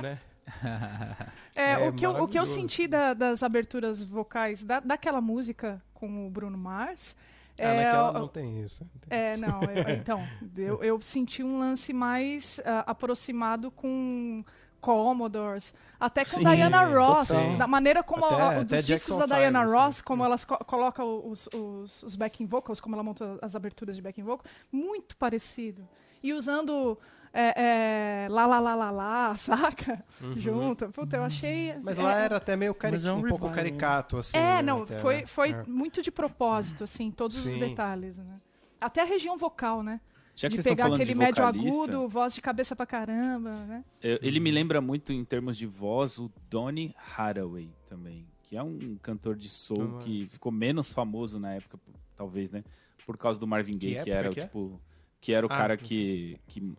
né? 0.02 0.18
É, 1.54 1.72
É 1.72 1.88
o, 1.88 1.92
que 1.92 2.04
eu, 2.06 2.10
o 2.22 2.28
que 2.28 2.38
eu 2.38 2.44
senti 2.46 2.86
da- 2.86 3.14
das 3.14 3.42
aberturas 3.42 4.02
vocais 4.04 4.62
da, 4.62 4.78
daquela 4.78 5.20
música 5.20 5.82
com 5.94 6.26
o 6.26 6.30
Bruno 6.30 6.56
Mars. 6.58 7.16
Ah, 7.58 7.62
é, 7.64 7.76
naquela 7.84 8.12
não 8.12 8.28
tem 8.28 8.62
isso. 8.62 8.86
É, 9.08 9.36
não, 9.38 9.62
eu- 9.62 9.94
então, 9.94 10.22
eu, 10.56 10.84
eu 10.84 11.00
senti 11.00 11.42
um 11.42 11.58
lance 11.58 11.92
mais 11.94 12.60
ah, 12.64 12.84
aproximado 12.86 13.70
com 13.70 14.44
Commodores, 14.80 15.72
até 15.98 16.22
com 16.24 16.30
Sim, 16.30 16.44
Diana 16.44 16.84
Ross, 16.84 17.28
total. 17.28 17.56
da 17.56 17.66
maneira 17.66 18.02
como 18.02 18.24
Até- 18.26 18.34
a- 18.42 18.62
dos 18.62 18.84
discos 18.84 18.86
Jackson 19.16 19.18
da 19.26 19.36
Diana 19.38 19.60
Five, 19.62 19.72
Ross, 19.72 19.94
assim. 19.96 20.04
como 20.04 20.24
elas 20.24 20.44
co 20.44 20.56
coloca 20.64 21.04
os, 21.04 21.48
os, 21.52 22.02
os 22.02 22.16
backing 22.16 22.46
vocals, 22.46 22.80
como 22.80 22.94
ela 22.94 23.02
monta 23.02 23.38
as 23.42 23.56
aberturas 23.56 23.96
de 23.96 24.02
backing 24.02 24.22
vocal, 24.22 24.44
muito 24.70 25.16
parecido. 25.16 25.88
E 26.22 26.32
usando 26.32 26.98
é, 27.32 28.24
é, 28.24 28.28
lá, 28.30 28.46
lá, 28.46 28.58
lá, 28.58 28.74
lá, 28.74 28.90
lá, 28.90 29.36
saca? 29.36 30.02
Junto. 30.36 30.88
Puta, 30.90 31.16
eu 31.16 31.24
achei... 31.24 31.72
Uhum. 31.72 31.82
Mas 31.84 31.98
é- 31.98 32.02
lá 32.02 32.18
era 32.18 32.36
até 32.38 32.56
meio 32.56 32.74
cari 32.74 32.96
é 33.06 33.12
um 33.12 33.18
um 33.18 33.28
pouco 33.28 33.48
né? 33.48 33.52
caricato, 33.54 34.16
assim. 34.18 34.36
é, 34.38 34.56
né, 34.56 34.62
não, 34.62 34.82
até, 34.84 34.98
foi, 35.00 35.16
né? 35.18 35.26
foi 35.26 35.50
É. 35.50 35.62
muito 35.68 36.00
de 36.02 36.10
propósito, 36.10 36.84
assim, 36.84 37.10
todos 37.10 37.36
Sim. 37.42 37.52
os 37.54 37.58
detalhes, 37.68 38.16
né? 38.16 38.40
Até 38.80 39.02
a 39.02 39.04
região 39.04 39.36
vocal, 39.36 39.82
né? 39.82 40.00
Já 40.36 40.48
que 40.50 40.56
de 40.58 40.62
pegar 40.62 40.86
aquele 40.86 41.12
de 41.12 41.18
médio 41.18 41.42
agudo, 41.44 42.08
voz 42.08 42.34
de 42.34 42.40
cabeça 42.42 42.76
pra 42.76 42.84
caramba, 42.86 43.50
né? 43.64 43.84
eu- 44.02 44.18
ele 44.22 44.38
me 44.38 44.50
lembra 44.50 44.80
muito 44.82 45.12
em 45.12 45.24
termos 45.24 45.56
de 45.56 45.66
voz 45.66 46.18
o 46.18 46.30
Donny 46.50 46.94
Hathaway 47.16 47.70
também, 47.86 48.26
que 48.42 48.56
é 48.56 48.62
um 48.62 48.96
cantor 49.02 49.34
de 49.34 49.48
soul 49.48 49.96
Ah. 49.98 50.02
que 50.04 50.26
ficou 50.26 50.52
menos 50.52 50.92
famoso 50.92 51.40
na 51.40 51.54
época, 51.54 51.78
talvez, 52.14 52.50
né? 52.50 52.62
Por 53.06 53.16
causa 53.16 53.40
do 53.40 53.46
Marvin 53.46 53.78
Gaye, 53.78 53.94
que, 53.94 53.98
época 54.10 54.14
era 54.14 54.30
o 54.30 54.32
que 54.34 54.40
é? 54.40 54.42
tipo, 54.44 54.80
que 55.22 55.32
era 55.32 55.46
o 55.46 55.50
Ah, 55.50 55.56
cara 55.56 55.76
que, 55.76 56.38
que 56.46 56.74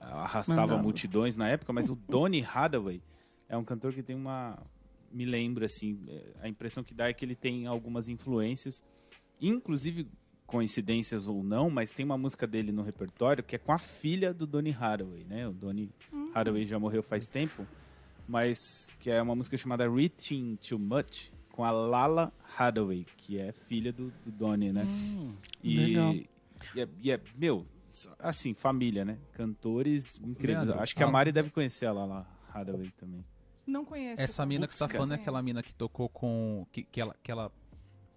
arrastava 0.00 0.60
Mandava. 0.62 0.82
multidões 0.82 1.36
na 1.36 1.48
época, 1.48 1.72
mas 1.72 1.90
o 1.90 1.94
Donny 1.94 2.42
Hathaway 2.42 3.00
é 3.48 3.56
um 3.56 3.64
cantor 3.64 3.92
que 3.92 4.02
tem 4.02 4.16
uma 4.16 4.58
me 5.12 5.24
lembra 5.24 5.66
assim, 5.66 6.00
é, 6.08 6.22
a 6.42 6.48
impressão 6.48 6.82
que 6.84 6.94
dá 6.94 7.08
é 7.08 7.12
que 7.12 7.24
ele 7.24 7.34
tem 7.34 7.66
algumas 7.66 8.08
influências, 8.08 8.82
inclusive 9.40 10.06
coincidências 10.50 11.28
ou 11.28 11.44
não, 11.44 11.70
mas 11.70 11.92
tem 11.92 12.04
uma 12.04 12.18
música 12.18 12.44
dele 12.44 12.72
no 12.72 12.82
repertório 12.82 13.44
que 13.44 13.54
é 13.54 13.58
com 13.58 13.70
a 13.70 13.78
filha 13.78 14.34
do 14.34 14.48
Donny 14.48 14.72
Hathaway, 14.72 15.24
né? 15.24 15.46
O 15.46 15.52
Donny 15.52 15.88
Hathaway 16.34 16.66
já 16.66 16.76
morreu 16.76 17.04
faz 17.04 17.28
tempo, 17.28 17.64
mas 18.26 18.92
que 18.98 19.08
é 19.08 19.22
uma 19.22 19.36
música 19.36 19.56
chamada 19.56 19.88
Reaching 19.88 20.56
Too 20.56 20.76
Much 20.76 21.30
com 21.52 21.64
a 21.64 21.70
Lala 21.70 22.32
Hathaway, 22.58 23.06
que 23.16 23.38
é 23.38 23.52
filha 23.52 23.92
do, 23.92 24.12
do 24.24 24.32
Donny, 24.32 24.72
né? 24.72 24.84
e, 25.62 25.76
legal. 25.76 26.14
e 26.14 26.80
é, 26.80 26.88
e 27.00 27.10
é, 27.12 27.20
meu, 27.36 27.64
assim, 28.18 28.52
família, 28.52 29.04
né? 29.04 29.18
Cantores 29.32 30.16
incríveis. 30.16 30.66
Leandro, 30.66 30.82
Acho 30.82 30.96
que 30.96 31.02
a 31.04 31.06
ah. 31.06 31.10
Mari 31.12 31.30
deve 31.30 31.50
conhecer 31.50 31.86
a 31.86 31.92
Lala 31.92 32.26
Hathaway 32.52 32.90
também. 32.98 33.24
Não 33.64 33.84
conheço. 33.84 34.20
Essa 34.20 34.44
mina 34.44 34.66
que 34.66 34.74
você 34.74 34.84
tá 34.84 34.88
falando 34.88 35.12
é 35.12 35.14
aquela 35.14 35.40
mina 35.40 35.62
que 35.62 35.72
tocou 35.72 36.08
com. 36.08 36.66
Que, 36.72 36.82
que, 36.82 37.00
ela, 37.00 37.14
que 37.22 37.30
ela 37.30 37.52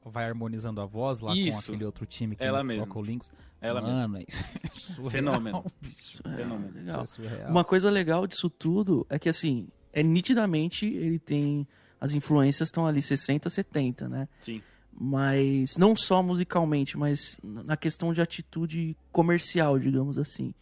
vai 0.05 0.25
harmonizando 0.25 0.81
a 0.81 0.85
voz 0.85 1.19
lá 1.19 1.31
com 1.31 1.37
Isso. 1.37 1.71
aquele 1.71 1.85
outro 1.85 2.05
time 2.05 2.35
que 2.35 2.43
Ela 2.43 2.59
toca 2.59 2.63
mesma. 2.67 2.97
o 2.97 3.01
Links. 3.01 3.31
Ela 3.61 3.81
Mano, 3.81 4.17
é 4.17 4.25
isso 4.27 4.43
é 4.61 4.67
surreal, 4.75 5.09
Fenômeno. 5.11 5.65
bicho. 5.81 6.21
Fenômeno. 6.35 6.67
Isso 6.69 6.85
Legal. 6.87 7.03
é 7.03 7.05
surreal. 7.05 7.49
Uma 7.49 7.63
coisa 7.63 7.89
legal 7.89 8.27
disso 8.27 8.49
tudo 8.49 9.05
é 9.09 9.17
que, 9.17 9.29
assim, 9.29 9.69
é 9.93 10.03
nitidamente 10.03 10.85
ele 10.85 11.17
tem. 11.19 11.67
As 11.99 12.13
influências 12.13 12.67
estão 12.67 12.85
ali 12.85 13.01
60, 13.01 13.49
70, 13.49 14.09
né? 14.09 14.27
Sim. 14.39 14.61
Mas 14.91 15.77
não 15.77 15.95
só 15.95 16.21
musicalmente, 16.21 16.97
mas 16.97 17.37
na 17.41 17.77
questão 17.77 18.11
de 18.13 18.21
atitude 18.21 18.97
comercial, 19.11 19.79
digamos 19.79 20.17
assim. 20.17 20.53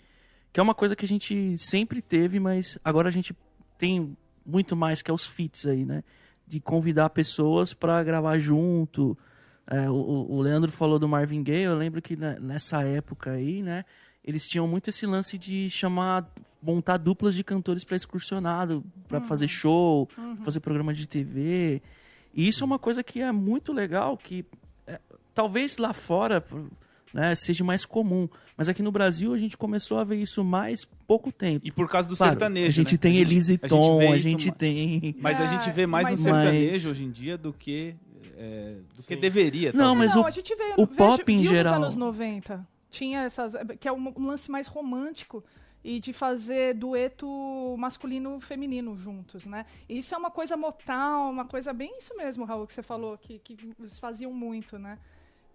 Que 0.54 0.60
é 0.60 0.64
uma 0.64 0.76
coisa 0.76 0.96
que 0.96 1.04
a 1.04 1.08
gente 1.08 1.56
sempre 1.58 2.02
teve, 2.02 2.40
mas 2.40 2.78
agora 2.84 3.10
a 3.10 3.12
gente 3.12 3.36
tem 3.78 4.16
muito 4.46 4.76
mais, 4.76 5.02
que 5.02 5.10
é 5.10 5.14
os 5.14 5.26
feats 5.26 5.66
aí, 5.66 5.84
né? 5.86 6.04
De 6.48 6.60
convidar 6.60 7.10
pessoas 7.10 7.74
para 7.74 8.04
gravar 8.04 8.38
junto. 8.38 9.18
É, 9.72 9.90
o, 9.90 9.94
o 10.30 10.42
Leandro 10.42 10.70
falou 10.72 11.00
do 11.00 11.08
Marvin 11.08 11.42
Gaye, 11.42 11.64
eu 11.64 11.76
lembro 11.78 12.02
que 12.02 12.16
nessa 12.18 12.84
época 12.84 13.32
aí, 13.32 13.64
né? 13.64 13.86
Eles 14.24 14.48
tinham 14.48 14.68
muito 14.68 14.90
esse 14.90 15.06
lance 15.06 15.38
de 15.38 15.70
chamar, 15.70 16.30
montar 16.62 16.98
duplas 16.98 17.34
de 17.34 17.44
cantores 17.44 17.84
para 17.86 17.96
excursionado, 17.96 18.84
para 19.08 19.22
fazer 19.22 19.48
show, 19.48 20.08
fazer 20.44 20.60
programa 20.60 20.94
de 20.94 21.08
TV. 21.08 21.82
E 22.34 22.48
isso 22.48 22.64
é 22.64 22.66
uma 22.66 22.78
coisa 22.78 23.02
que 23.02 23.20
é 23.22 23.32
muito 23.32 23.74
legal, 23.74 24.16
que 24.18 24.46
é, 24.86 25.00
talvez 25.34 25.78
lá 25.78 25.92
fora 25.92 26.44
né, 27.14 27.34
seja 27.34 27.64
mais 27.64 27.84
comum. 27.84 28.28
Mas 28.56 28.70
aqui 28.70 28.84
no 28.84 28.92
Brasil 28.92 29.34
a 29.34 29.38
gente 29.38 29.58
começou 29.58 29.98
a 29.98 30.04
ver 30.04 30.18
isso 30.18 30.44
mais 30.44 30.86
pouco 31.08 31.32
tempo. 31.32 31.66
E 31.66 31.72
por 31.72 31.90
causa 31.90 32.08
do 32.08 32.16
Claro, 32.16 32.34
sertanejo. 32.34 32.68
a 32.68 32.70
gente 32.84 32.94
né? 32.94 32.98
tem 33.00 33.18
Elise 33.18 33.54
a 33.54 33.68
gente 33.68 33.70
Tom, 33.70 34.12
a 34.12 34.18
gente 34.20 34.52
tem. 34.52 35.16
Mas 35.20 35.40
a 35.42 35.48
gente 35.48 35.72
vê 35.72 35.88
mais 35.88 36.06
no 36.08 36.12
Mas- 36.12 36.22
sertanejo 36.22 36.72
Mas- 36.74 36.86
hoje 36.86 37.04
em 37.06 37.10
dia 37.12 37.38
do 37.40 37.52
que, 37.52 37.96
é, 38.44 38.78
do 38.96 39.04
que 39.04 39.16
deveria. 39.16 39.72
Não, 39.72 39.80
talvez. 39.92 39.98
mas 40.00 40.16
não, 40.16 40.24
o- 40.24 40.26
a 40.26 40.32
gente 40.32 40.56
veio, 40.56 40.74
o 40.78 40.86
vejo- 40.86 40.98
pop 40.98 41.32
em 41.32 41.44
geral- 41.46 41.76
nos 41.76 41.84
anos 41.84 41.96
90. 41.96 42.68
Tinha 42.90 43.22
essas. 43.22 43.54
Que 43.80 43.88
é 43.88 43.92
um, 43.94 44.14
lance 44.18 44.50
mais 44.50 44.68
romântico 44.68 45.44
e 45.84 46.00
de 46.00 46.12
fazer 46.14 46.74
dueto 46.76 47.28
masculino-feminino 47.78 48.98
juntos, 48.98 49.46
né? 49.46 49.66
E 49.88 49.98
isso 50.00 50.14
é 50.14 50.18
uma 50.18 50.30
coisa 50.32 50.56
motal, 50.58 51.30
uma 51.30 51.46
coisa 51.46 51.72
bem 51.74 51.98
isso 51.98 52.16
mesmo, 52.18 52.44
Raul, 52.46 52.68
que 52.68 52.74
você 52.74 52.84
falou, 52.84 53.18
que, 53.18 53.40
que 53.40 53.58
eles 53.80 53.98
faziam 54.00 54.32
muito, 54.34 54.78
né? 54.78 54.98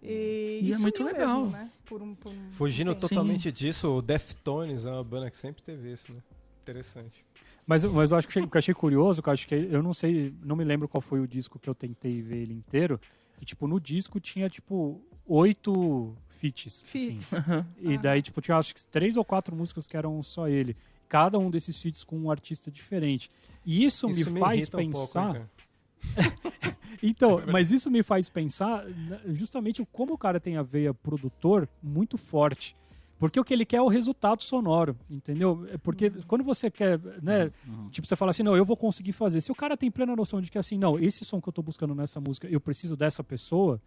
E, 0.01 0.59
E 0.63 0.73
é 0.73 0.77
muito 0.77 1.03
legal. 1.03 1.41
Mesmo, 1.41 1.51
né? 1.57 1.71
Por 1.85 2.01
um, 2.01 2.13
por 2.15 2.31
um 2.31 2.51
Fugindo 2.51 2.93
tempo. 2.93 3.07
totalmente 3.07 3.51
disso, 3.51 3.89
o 3.97 4.01
Deftones 4.01 4.85
é 4.85 4.91
uma 4.91 5.03
banda 5.03 5.29
que 5.31 5.37
sempre 5.37 5.61
teve 5.63 5.91
isso, 5.91 6.11
né? 6.13 6.19
Interessante. 6.61 7.25
Mas, 7.67 7.83
mas 7.83 8.11
eu 8.11 8.17
acho 8.17 8.27
que 8.27 8.39
o 8.39 8.47
que 8.47 8.57
eu 8.57 8.59
achei 8.59 8.73
curioso, 8.73 9.21
que 9.21 9.27
eu 9.27 9.33
acho 9.33 9.45
que 9.45 9.53
eu 9.53 9.83
não 9.83 9.93
sei, 9.93 10.33
não 10.41 10.55
me 10.55 10.63
lembro 10.63 10.87
qual 10.87 11.01
foi 11.01 11.19
o 11.19 11.27
disco 11.27 11.59
que 11.59 11.69
eu 11.69 11.75
tentei 11.75 12.21
ver 12.21 12.37
ele 12.37 12.53
inteiro. 12.53 12.99
E, 13.41 13.45
tipo, 13.45 13.67
no 13.67 13.77
disco 13.79 14.19
tinha, 14.21 14.49
tipo, 14.49 15.01
oito 15.27 16.15
feats. 16.29 16.83
assim. 16.85 17.17
Feats. 17.17 17.31
E 17.81 17.97
daí, 17.97 18.21
tipo, 18.21 18.39
tinha 18.41 18.57
acho 18.57 18.73
que 18.73 18.85
três 18.87 19.17
ou 19.17 19.25
quatro 19.25 19.53
músicas 19.55 19.85
que 19.85 19.97
eram 19.97 20.23
só 20.23 20.47
ele. 20.47 20.77
Cada 21.09 21.37
um 21.37 21.49
desses 21.49 21.79
feats 21.81 22.03
com 22.05 22.17
um 22.17 22.31
artista 22.31 22.71
diferente. 22.71 23.29
E 23.65 23.83
isso, 23.83 24.09
Isso 24.09 24.31
me 24.31 24.39
faz 24.39 24.61
irrita 24.61 24.77
um 24.77 24.91
pouco, 24.91 25.07
pensar. 25.07 25.35
hein? 25.35 25.45
Então, 27.03 27.43
mas 27.51 27.69
isso 27.71 27.91
me 27.91 28.01
faz 28.01 28.27
pensar 28.27 28.83
justamente 29.27 29.85
como 29.91 30.13
o 30.13 30.17
cara 30.17 30.39
tem 30.39 30.57
a 30.57 30.63
veia 30.63 30.93
produtor 30.93 31.67
muito 31.83 32.17
forte. 32.17 32.75
Porque 33.19 33.39
o 33.39 33.43
que 33.43 33.53
ele 33.53 33.65
quer 33.65 33.77
é 33.77 33.81
o 33.81 33.87
resultado 33.87 34.43
sonoro, 34.43 34.95
entendeu? 35.09 35.67
É 35.71 35.77
Porque 35.77 36.11
quando 36.27 36.43
você 36.43 36.69
quer, 36.69 36.99
né? 37.21 37.51
Tipo, 37.89 38.07
você 38.07 38.15
fala 38.15 38.29
assim, 38.31 38.43
não, 38.43 38.55
eu 38.55 38.63
vou 38.63 38.77
conseguir 38.77 39.11
fazer. 39.11 39.41
Se 39.41 39.51
o 39.51 39.55
cara 39.55 39.75
tem 39.75 39.89
plena 39.89 40.15
noção 40.15 40.39
de 40.39 40.51
que 40.51 40.57
assim, 40.57 40.77
não, 40.77 40.99
esse 40.99 41.25
som 41.25 41.41
que 41.41 41.49
eu 41.49 41.53
tô 41.53 41.63
buscando 41.63 41.95
nessa 41.95 42.21
música, 42.21 42.47
eu 42.47 42.59
preciso 42.59 42.95
dessa 42.95 43.23
pessoa, 43.23 43.81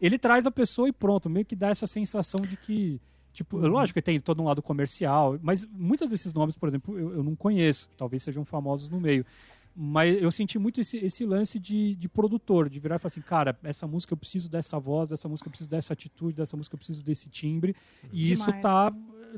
ele 0.00 0.18
traz 0.18 0.46
a 0.46 0.50
pessoa 0.50 0.88
e 0.88 0.92
pronto, 0.92 1.30
meio 1.30 1.46
que 1.46 1.54
dá 1.54 1.68
essa 1.68 1.86
sensação 1.86 2.40
de 2.40 2.56
que. 2.56 3.00
Tipo, 3.32 3.56
lógico 3.56 3.98
que 3.98 4.02
tem 4.02 4.20
todo 4.20 4.42
um 4.42 4.44
lado 4.44 4.60
comercial, 4.60 5.38
mas 5.42 5.64
muitos 5.64 6.10
desses 6.10 6.34
nomes, 6.34 6.54
por 6.54 6.68
exemplo, 6.68 6.98
eu, 6.98 7.14
eu 7.14 7.22
não 7.22 7.34
conheço. 7.34 7.88
Talvez 7.96 8.22
sejam 8.22 8.44
famosos 8.44 8.90
no 8.90 9.00
meio. 9.00 9.24
Mas 9.74 10.20
eu 10.22 10.30
senti 10.30 10.58
muito 10.58 10.80
esse, 10.82 10.98
esse 10.98 11.24
lance 11.24 11.58
de, 11.58 11.94
de 11.94 12.08
produtor, 12.08 12.68
de 12.68 12.78
virar 12.78 12.96
e 12.96 12.98
falar 12.98 13.08
assim, 13.08 13.22
cara, 13.22 13.58
essa 13.62 13.86
música 13.86 14.12
eu 14.12 14.16
preciso 14.18 14.50
dessa 14.50 14.78
voz, 14.78 15.08
dessa 15.08 15.28
música 15.28 15.48
eu 15.48 15.50
preciso 15.50 15.70
dessa 15.70 15.94
atitude, 15.94 16.36
dessa 16.36 16.56
música 16.56 16.74
eu 16.74 16.78
preciso 16.78 17.02
desse 17.02 17.28
timbre. 17.30 17.74
E 18.12 18.30
isso 18.32 18.44
Demais. 18.44 18.62
tá. 18.62 18.92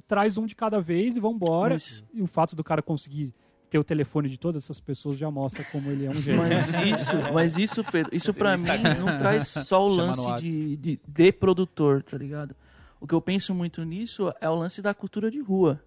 Traz 0.09 0.37
um 0.37 0.45
de 0.45 0.57
cada 0.57 0.81
vez 0.81 1.17
e 1.17 1.21
vambora. 1.21 1.75
Mas- 1.75 2.03
E 2.13 2.21
o 2.21 2.27
fato 2.27 2.57
do 2.57 2.65
cara 2.65 2.83
conseguir 2.83 3.33
ter 3.71 3.79
o 3.79 3.85
telefone 3.85 4.29
de 4.29 4.37
todas 4.37 4.65
essas 4.65 4.81
pessoas 4.81 5.17
já 5.17 5.31
mostra 5.31 5.63
como 5.65 5.89
ele 5.91 6.07
é 6.07 6.11
um 6.11 6.15
gênio. 6.21 6.43
Mas 6.43 6.75
isso, 6.75 7.13
mas 7.33 7.57
isso, 7.57 7.85
Pedro, 7.85 8.15
isso 8.15 8.35
pra 8.35 8.57
mim 8.57 8.65
não 8.99 9.17
traz 9.19 9.47
só 9.49 9.85
o 9.85 9.89
lance 9.95 10.33
de, 10.41 10.77
de, 10.77 11.01
de 11.07 11.33
produtor, 11.33 12.03
tá 12.03 12.19
ligado? 12.19 12.57
O 13.01 13.07
que 13.07 13.15
eu 13.15 13.21
penso 13.21 13.55
muito 13.55 13.85
nisso 13.85 14.33
é 14.41 14.49
o 14.51 14.55
lance 14.57 14.83
da 14.83 14.93
cultura 14.95 15.31
de 15.31 15.39
rua. 15.41 15.81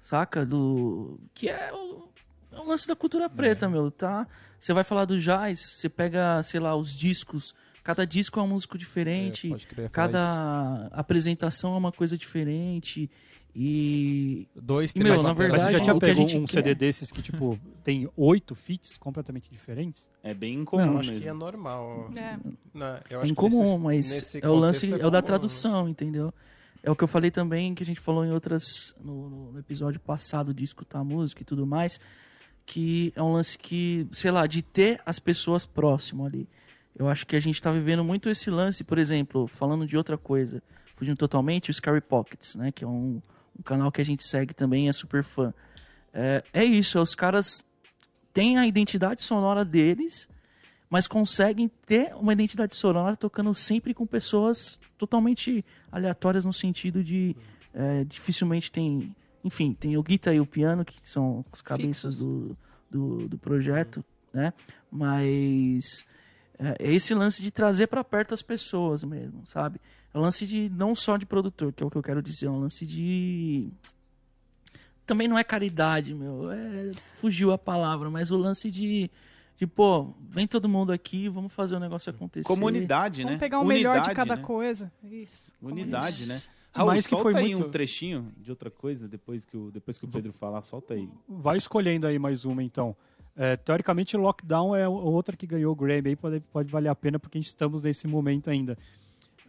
Saca? 0.00 0.44
Do. 0.44 1.18
Que 1.34 1.48
é 1.48 1.72
o, 1.72 2.08
é 2.56 2.60
o 2.60 2.64
lance 2.66 2.86
da 2.88 2.96
cultura 2.96 3.28
preta, 3.28 3.68
meu, 3.68 3.90
tá? 3.90 4.26
Você 4.58 4.72
vai 4.72 4.84
falar 4.84 5.04
do 5.04 5.18
jazz, 5.20 5.60
você 5.60 5.88
pega, 5.88 6.42
sei 6.42 6.60
lá, 6.60 6.74
os 6.76 6.94
discos. 6.94 7.54
Cada 7.82 8.06
disco 8.06 8.40
é 8.40 8.42
um 8.42 8.48
músico 8.48 8.78
diferente. 8.78 9.46
É, 9.48 9.50
pode 9.50 9.66
crer, 9.66 9.90
cada 9.90 10.86
apresentação 10.92 11.74
é 11.74 11.78
uma 11.78 11.92
coisa 11.92 12.16
diferente. 12.16 13.10
E. 13.56 14.48
Dois, 14.56 14.90
E, 14.90 14.94
três 14.94 15.14
meu, 15.14 15.22
na 15.22 15.28
bateras. 15.34 15.52
Mas 15.52 15.60
você 15.60 15.64
já 15.64 15.70
verdade, 15.78 15.84
tinha 15.84 15.94
o 15.94 15.98
que 16.00 16.04
a 16.04 16.08
pego 16.08 16.20
gente 16.28 16.38
um 16.38 16.44
quer- 16.44 16.52
CD 16.52 16.74
desses 16.74 17.12
que, 17.12 17.22
tipo, 17.22 17.58
tem 17.84 18.08
oito 18.16 18.54
feats 18.54 18.98
completamente 18.98 19.48
diferentes? 19.50 20.10
É 20.22 20.34
bem 20.34 20.60
incomum 20.60 20.82
Eu 20.94 20.98
acho 20.98 21.08
mesmo. 21.10 21.22
que 21.22 21.28
é 21.28 21.32
normal. 21.32 22.10
É. 22.16 22.36
Eu 22.74 22.82
É 22.82 23.14
acho 23.16 23.20
que 23.26 23.28
incomum, 23.30 23.60
nesse- 23.62 23.80
mas 23.80 24.10
nesse 24.10 24.44
é 24.44 24.48
o 24.48 24.54
lance, 24.54 24.86
contexto 24.86 25.04
é 25.04 25.06
o 25.06 25.10
da 25.10 25.18
né? 25.18 25.22
tradução, 25.22 25.88
entendeu? 25.88 26.34
É 26.82 26.90
o 26.90 26.96
que 26.96 27.04
eu 27.04 27.08
falei 27.08 27.30
também, 27.30 27.74
que 27.74 27.82
a 27.82 27.86
gente 27.86 28.00
falou 28.00 28.24
em 28.24 28.32
outras, 28.32 28.94
no, 29.00 29.28
no- 29.30 29.52
no 29.52 29.58
episódio 29.58 30.00
passado 30.00 30.52
de 30.52 30.64
escutar 30.64 31.04
música 31.04 31.42
e 31.42 31.44
tudo 31.44 31.64
mais, 31.66 32.00
que 32.66 33.12
é 33.14 33.22
um 33.22 33.32
lance 33.32 33.58
que, 33.58 34.06
sei 34.12 34.30
lá, 34.30 34.46
de 34.46 34.62
ter 34.62 35.00
as 35.04 35.18
pessoas 35.18 35.66
próximo 35.66 36.24
ali. 36.24 36.48
Eu 36.96 37.08
acho 37.08 37.26
que 37.26 37.36
a 37.36 37.40
gente 37.40 37.60
tá 37.60 37.70
vivendo 37.70 38.04
muito 38.04 38.28
esse 38.28 38.50
lance, 38.50 38.84
por 38.84 38.98
exemplo, 38.98 39.46
falando 39.46 39.86
de 39.86 39.96
outra 39.96 40.16
coisa, 40.16 40.62
fugindo 40.96 41.16
totalmente, 41.16 41.70
o 41.70 41.74
Scary 41.74 42.00
Pockets, 42.00 42.54
né, 42.54 42.70
que 42.70 42.84
é 42.84 42.86
um, 42.86 43.20
um 43.58 43.62
canal 43.62 43.90
que 43.90 44.00
a 44.00 44.04
gente 44.04 44.24
segue 44.24 44.54
também, 44.54 44.88
é 44.88 44.92
super 44.92 45.24
fã. 45.24 45.52
É, 46.12 46.44
é 46.52 46.64
isso, 46.64 47.00
os 47.00 47.14
caras 47.14 47.64
têm 48.32 48.58
a 48.58 48.66
identidade 48.66 49.22
sonora 49.22 49.64
deles, 49.64 50.28
mas 50.88 51.08
conseguem 51.08 51.68
ter 51.86 52.14
uma 52.14 52.32
identidade 52.32 52.76
sonora 52.76 53.16
tocando 53.16 53.52
sempre 53.54 53.92
com 53.92 54.06
pessoas 54.06 54.78
totalmente 54.96 55.64
aleatórias 55.90 56.44
no 56.44 56.52
sentido 56.52 57.02
de 57.02 57.34
é, 57.74 58.04
dificilmente 58.04 58.70
tem 58.70 59.14
enfim 59.44 59.72
tem 59.72 59.96
o 59.96 60.02
guitar 60.02 60.34
e 60.34 60.40
o 60.40 60.46
piano 60.46 60.84
que 60.84 60.96
são 61.02 61.42
os 61.52 61.62
cabeças 61.62 62.18
do, 62.18 62.56
do, 62.90 63.28
do 63.28 63.38
projeto 63.38 64.04
né 64.32 64.52
mas 64.90 66.04
é, 66.58 66.76
é 66.78 66.92
esse 66.92 67.14
lance 67.14 67.42
de 67.42 67.50
trazer 67.50 67.86
para 67.86 68.02
perto 68.02 68.34
as 68.34 68.42
pessoas 68.42 69.04
mesmo 69.04 69.44
sabe 69.44 69.80
é 70.12 70.18
um 70.18 70.22
lance 70.22 70.46
de 70.46 70.68
não 70.70 70.94
só 70.94 71.16
de 71.16 71.26
produtor 71.26 71.72
que 71.72 71.82
é 71.82 71.86
o 71.86 71.90
que 71.90 71.96
eu 71.96 72.02
quero 72.02 72.22
dizer 72.22 72.46
é 72.46 72.50
um 72.50 72.58
lance 72.58 72.86
de 72.86 73.70
também 75.06 75.28
não 75.28 75.38
é 75.38 75.44
caridade, 75.44 76.14
meu. 76.14 76.50
É, 76.50 76.92
fugiu 77.16 77.52
a 77.52 77.58
palavra, 77.58 78.10
mas 78.10 78.30
o 78.30 78.36
lance 78.36 78.70
de, 78.70 79.10
de, 79.56 79.66
pô, 79.66 80.14
vem 80.28 80.46
todo 80.46 80.68
mundo 80.68 80.92
aqui, 80.92 81.28
vamos 81.28 81.52
fazer 81.52 81.76
o 81.76 81.80
negócio 81.80 82.10
acontecer. 82.10 82.46
Comunidade, 82.46 83.22
Vamos 83.22 83.34
né? 83.34 83.38
pegar 83.38 83.58
o 83.60 83.64
melhor 83.64 83.94
de 83.94 84.08
Unidade, 84.08 84.16
cada 84.16 84.36
né? 84.36 84.42
coisa. 84.42 84.92
Isso. 85.04 85.52
Unidade, 85.60 86.26
né? 86.26 86.40
Mas 86.74 86.86
Raul, 86.86 86.94
que 86.94 87.08
solta 87.08 87.22
foi 87.22 87.34
aí 87.36 87.54
muito- 87.54 87.68
um 87.68 87.70
trechinho 87.70 88.32
de 88.36 88.50
outra 88.50 88.70
coisa, 88.70 89.06
depois 89.06 89.44
que 89.44 89.56
o, 89.56 89.70
depois 89.70 89.98
que 89.98 90.04
o 90.04 90.08
Pedro 90.08 90.32
falar, 90.32 90.60
solta 90.62 90.94
aí. 90.94 91.08
Vai 91.28 91.56
escolhendo 91.56 92.06
aí 92.06 92.18
mais 92.18 92.44
uma, 92.44 92.62
então. 92.62 92.96
É, 93.36 93.56
teoricamente, 93.56 94.16
Lockdown 94.16 94.76
é 94.76 94.88
outra 94.88 95.36
que 95.36 95.46
ganhou 95.46 95.72
o 95.72 95.74
Grammy 95.76 96.10
aí, 96.10 96.16
pode, 96.16 96.40
pode 96.40 96.70
valer 96.70 96.88
a 96.88 96.94
pena, 96.94 97.18
porque 97.18 97.38
estamos 97.38 97.82
nesse 97.82 98.06
momento 98.06 98.48
ainda. 98.50 98.78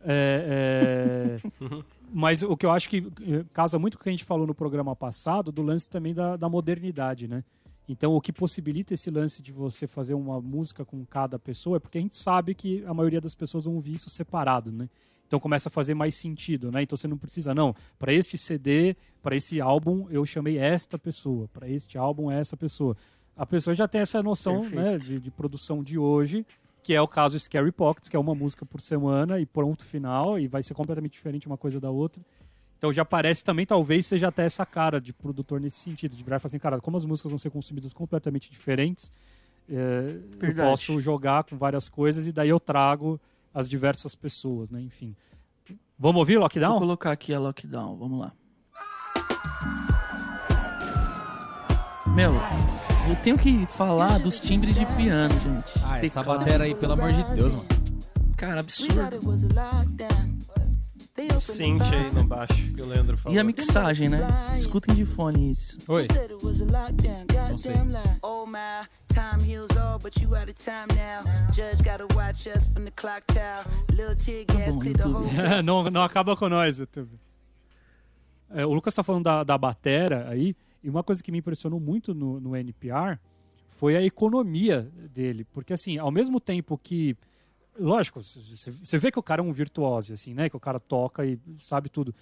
É, 0.04 1.40
é, 1.42 1.50
mas 2.14 2.44
o 2.44 2.56
que 2.56 2.66
eu 2.66 2.72
acho 2.72 2.88
que 2.90 3.08
eh, 3.22 3.44
casa 3.52 3.80
muito 3.80 3.98
com 3.98 4.02
o 4.02 4.04
que 4.04 4.10
a 4.10 4.12
gente 4.12 4.24
falou 4.24 4.46
no 4.46 4.54
programa 4.54 4.96
passado, 4.96 5.52
do 5.52 5.64
lance 5.64 5.90
também 5.90 6.14
da, 6.14 6.36
da 6.36 6.48
modernidade, 6.48 7.28
né? 7.28 7.44
Então, 7.88 8.16
o 8.16 8.22
que 8.22 8.34
possibilita 8.34 8.94
esse 8.94 9.12
lance 9.12 9.42
de 9.44 9.52
você 9.52 9.86
fazer 9.86 10.16
uma 10.16 10.42
música 10.42 10.84
com 10.84 11.06
cada 11.06 11.38
pessoa 11.38 11.78
é 11.78 11.80
porque 11.80 11.98
a 11.98 12.02
gente 12.02 12.18
sabe 12.18 12.56
que 12.56 12.84
a 12.86 12.94
maioria 12.94 13.22
das 13.22 13.36
pessoas 13.36 13.66
vão 13.66 13.76
ouvir 13.76 13.96
isso 13.96 14.10
separado, 14.10 14.72
né? 14.72 14.90
Então 15.28 15.40
começa 15.40 15.70
a 15.70 15.72
fazer 15.72 15.94
mais 15.94 16.16
sentido, 16.16 16.72
né? 16.72 16.84
Então 16.84 16.96
você 16.96 17.08
não 17.08 17.18
precisa, 17.18 17.54
não, 17.54 17.76
para 17.98 18.14
este 18.14 18.38
CD, 18.38 18.96
para 19.22 19.36
esse 19.36 19.60
álbum, 19.60 20.08
eu 20.10 20.26
chamei 20.26 20.58
esta 20.58 20.98
pessoa, 21.00 21.48
para 21.48 21.68
este 21.68 21.98
álbum 21.98 22.30
essa 22.30 22.56
pessoa. 22.56 22.96
A 23.36 23.46
pessoa 23.46 23.74
já 23.74 23.88
tem 23.88 24.02
essa 24.02 24.22
noção 24.24 24.64
né, 24.70 24.98
de, 24.98 25.20
de 25.20 25.32
produção 25.32 25.84
de 25.84 25.98
hoje, 25.98 26.46
que 26.82 26.94
é 26.94 27.02
o 27.02 27.08
caso 27.08 27.38
Scary 27.40 27.72
Pockets, 27.72 28.08
que 28.08 28.16
é 28.16 28.20
uma 28.20 28.36
música 28.36 28.66
por 28.66 28.80
semana 28.80 29.40
e 29.40 29.46
pronto, 29.46 29.84
final, 29.84 30.40
e 30.40 30.48
vai 30.48 30.62
ser 30.64 30.74
completamente 30.74 31.14
diferente 31.14 31.48
uma 31.48 31.58
coisa 31.58 31.80
da 31.80 31.90
outra. 31.90 32.24
Então 32.78 32.94
já 32.94 33.04
parece 33.04 33.44
também, 33.44 33.66
talvez, 33.66 34.06
seja 34.06 34.28
até 34.28 34.46
essa 34.46 34.66
cara 34.66 35.02
de 35.02 35.12
produtor 35.12 35.60
nesse 35.60 35.80
sentido, 35.80 36.16
de 36.16 36.24
virar 36.24 36.38
e 36.38 36.40
falar 36.40 36.48
assim, 36.48 36.60
cara, 36.60 36.80
como 36.80 36.98
as 36.98 37.04
músicas 37.04 37.32
vão 37.32 37.40
ser 37.40 37.50
consumidas 37.50 37.94
completamente 37.94 38.52
diferentes, 38.52 39.12
é, 39.68 40.20
eu 40.40 40.56
posso 40.56 41.02
jogar 41.02 41.44
com 41.44 41.58
várias 41.58 41.90
coisas 41.90 42.28
e 42.28 42.32
daí 42.32 42.50
eu 42.50 42.60
trago 42.60 43.20
as 43.56 43.70
diversas 43.70 44.14
pessoas, 44.14 44.70
né? 44.70 44.82
Enfim. 44.82 45.16
Vamos 45.98 46.20
ouvir 46.20 46.34
Vou 46.34 46.44
Lockdown? 46.44 46.78
colocar 46.78 47.14
aqui 47.14 47.34
a 47.34 47.40
Lockdown, 47.40 47.96
vamos 47.96 48.20
lá. 48.20 48.34
Meu, 52.14 52.34
eu 53.10 53.16
tenho 53.24 53.38
que 53.38 53.66
falar 53.66 54.20
dos 54.20 54.40
timbres 54.40 54.76
de 54.76 54.86
piano, 54.86 55.34
gente. 55.40 55.72
Ah, 55.84 56.04
essa 56.06 56.22
batera 56.22 56.66
aí, 56.66 56.76
pelo 56.76 56.94
amor 56.94 57.14
de 57.14 57.24
Deus, 57.34 57.54
mano. 57.54 57.68
Cara, 58.36 58.60
absurdo. 58.60 59.20
O 61.18 61.40
synth 61.40 61.82
aí 61.82 62.12
no 62.12 62.26
baixo, 62.26 62.54
que 62.74 62.82
o 62.82 62.86
Leandro 62.86 63.18
falou. 63.18 63.36
E 63.36 63.40
a 63.40 63.44
mixagem, 63.44 64.10
né? 64.10 64.20
Escutem 64.52 64.94
de 64.94 65.06
fone 65.06 65.52
isso. 65.52 65.80
Oi. 65.88 66.08
Não 67.50 67.58
sei. 67.58 67.76
Oh 68.22 68.46
my, 68.46 68.86
time 69.14 69.42
heals 69.50 69.78
all, 69.78 69.98
but 69.98 70.22
you 70.22 70.36
out 70.36 70.50
of 70.50 70.54
time 70.56 70.88
now. 70.90 71.24
Judge 71.54 71.82
gotta 71.84 72.06
watch 72.14 72.50
us 72.50 72.68
from 72.68 72.84
the 72.84 72.92
clock 72.92 73.26
tower. 73.28 73.64
Little 73.92 74.16
tear 74.16 74.46
gas 74.46 74.76
bom, 74.76 74.82
clear 74.82 74.98
the 74.98 75.08
whole 75.08 75.64
não, 75.64 75.90
não 75.90 76.04
acaba 76.04 76.36
com 76.36 76.50
nós, 76.50 76.80
YouTube. 76.80 77.18
É, 78.50 78.66
o 78.66 78.74
Lucas 78.74 78.94
tá 78.94 79.02
falando 79.02 79.24
da, 79.24 79.44
da 79.44 79.58
batera 79.58 80.28
aí, 80.30 80.54
e 80.84 80.90
uma 80.90 81.02
coisa 81.04 81.24
que 81.24 81.32
me 81.32 81.38
impressionou 81.38 81.80
muito 81.80 82.14
no, 82.14 82.42
no 82.42 82.56
NPR 82.58 83.18
foi 83.78 83.96
a 83.96 84.02
economia 84.02 84.92
dele. 85.14 85.46
Porque, 85.54 85.74
assim, 85.74 85.98
ao 85.98 86.12
mesmo 86.12 86.40
tempo 86.42 86.78
que. 86.78 87.16
Lógico, 87.78 88.22
você 88.22 88.98
vê 88.98 89.12
que 89.12 89.20
o 89.20 89.24
cara 89.24 89.42
é 89.42 89.44
um 89.44 89.52
virtuose, 89.52 90.14
assim, 90.14 90.34
né? 90.34 90.50
Que 90.50 90.56
o 90.56 90.60
cara 90.60 90.80
toca 90.80 91.26
e 91.26 91.40
sabe 91.60 91.90
tudo. 91.90 92.14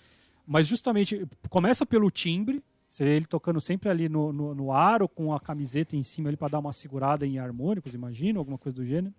Mas 0.46 0.68
justamente, 0.68 1.28
começa 1.50 1.86
pelo 1.86 2.10
timbre, 2.12 2.64
você 2.88 3.04
vê 3.06 3.16
ele 3.16 3.26
tocando 3.26 3.62
sempre 3.62 3.90
ali 3.90 4.10
no, 4.10 4.34
no, 4.34 4.54
no 4.54 4.72
aro, 4.72 5.08
com 5.08 5.34
a 5.34 5.40
camiseta 5.40 5.96
em 5.96 6.04
cima 6.04 6.30
ali 6.30 6.38
para 6.38 6.50
dar 6.50 6.60
uma 6.60 6.74
segurada 6.74 7.26
em 7.26 7.40
harmônicos, 7.40 7.94
imagino, 7.94 8.40
alguma 8.40 8.58
coisa 8.58 8.76
do 8.76 8.86
gênero. 8.86 9.14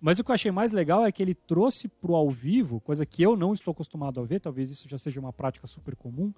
Mas 0.00 0.18
o 0.18 0.24
que 0.24 0.30
eu 0.30 0.34
achei 0.34 0.52
mais 0.52 0.70
legal 0.70 1.04
é 1.04 1.10
que 1.10 1.22
ele 1.22 1.34
trouxe 1.34 1.88
pro 1.88 2.14
ao 2.14 2.30
vivo, 2.30 2.80
coisa 2.80 3.04
que 3.04 3.22
eu 3.22 3.36
não 3.36 3.52
estou 3.52 3.72
acostumado 3.72 4.20
a 4.20 4.24
ver, 4.24 4.40
talvez 4.40 4.70
isso 4.70 4.88
já 4.88 4.96
seja 4.98 5.18
uma 5.18 5.32
prática 5.32 5.66
super 5.66 5.96
comum, 5.96 6.32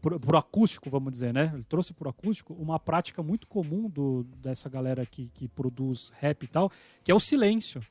pro, 0.00 0.20
pro 0.20 0.38
acústico, 0.38 0.88
vamos 0.88 1.12
dizer, 1.12 1.32
né? 1.32 1.50
Ele 1.54 1.64
trouxe 1.64 1.92
pro 1.92 2.08
acústico 2.08 2.54
uma 2.54 2.78
prática 2.78 3.22
muito 3.22 3.46
comum 3.46 3.88
do, 3.88 4.24
dessa 4.40 4.68
galera 4.68 5.04
que, 5.04 5.28
que 5.34 5.48
produz 5.48 6.12
rap 6.20 6.44
e 6.44 6.48
tal, 6.48 6.70
que 7.02 7.10
é 7.10 7.14
o 7.14 7.20
silêncio. 7.20 7.82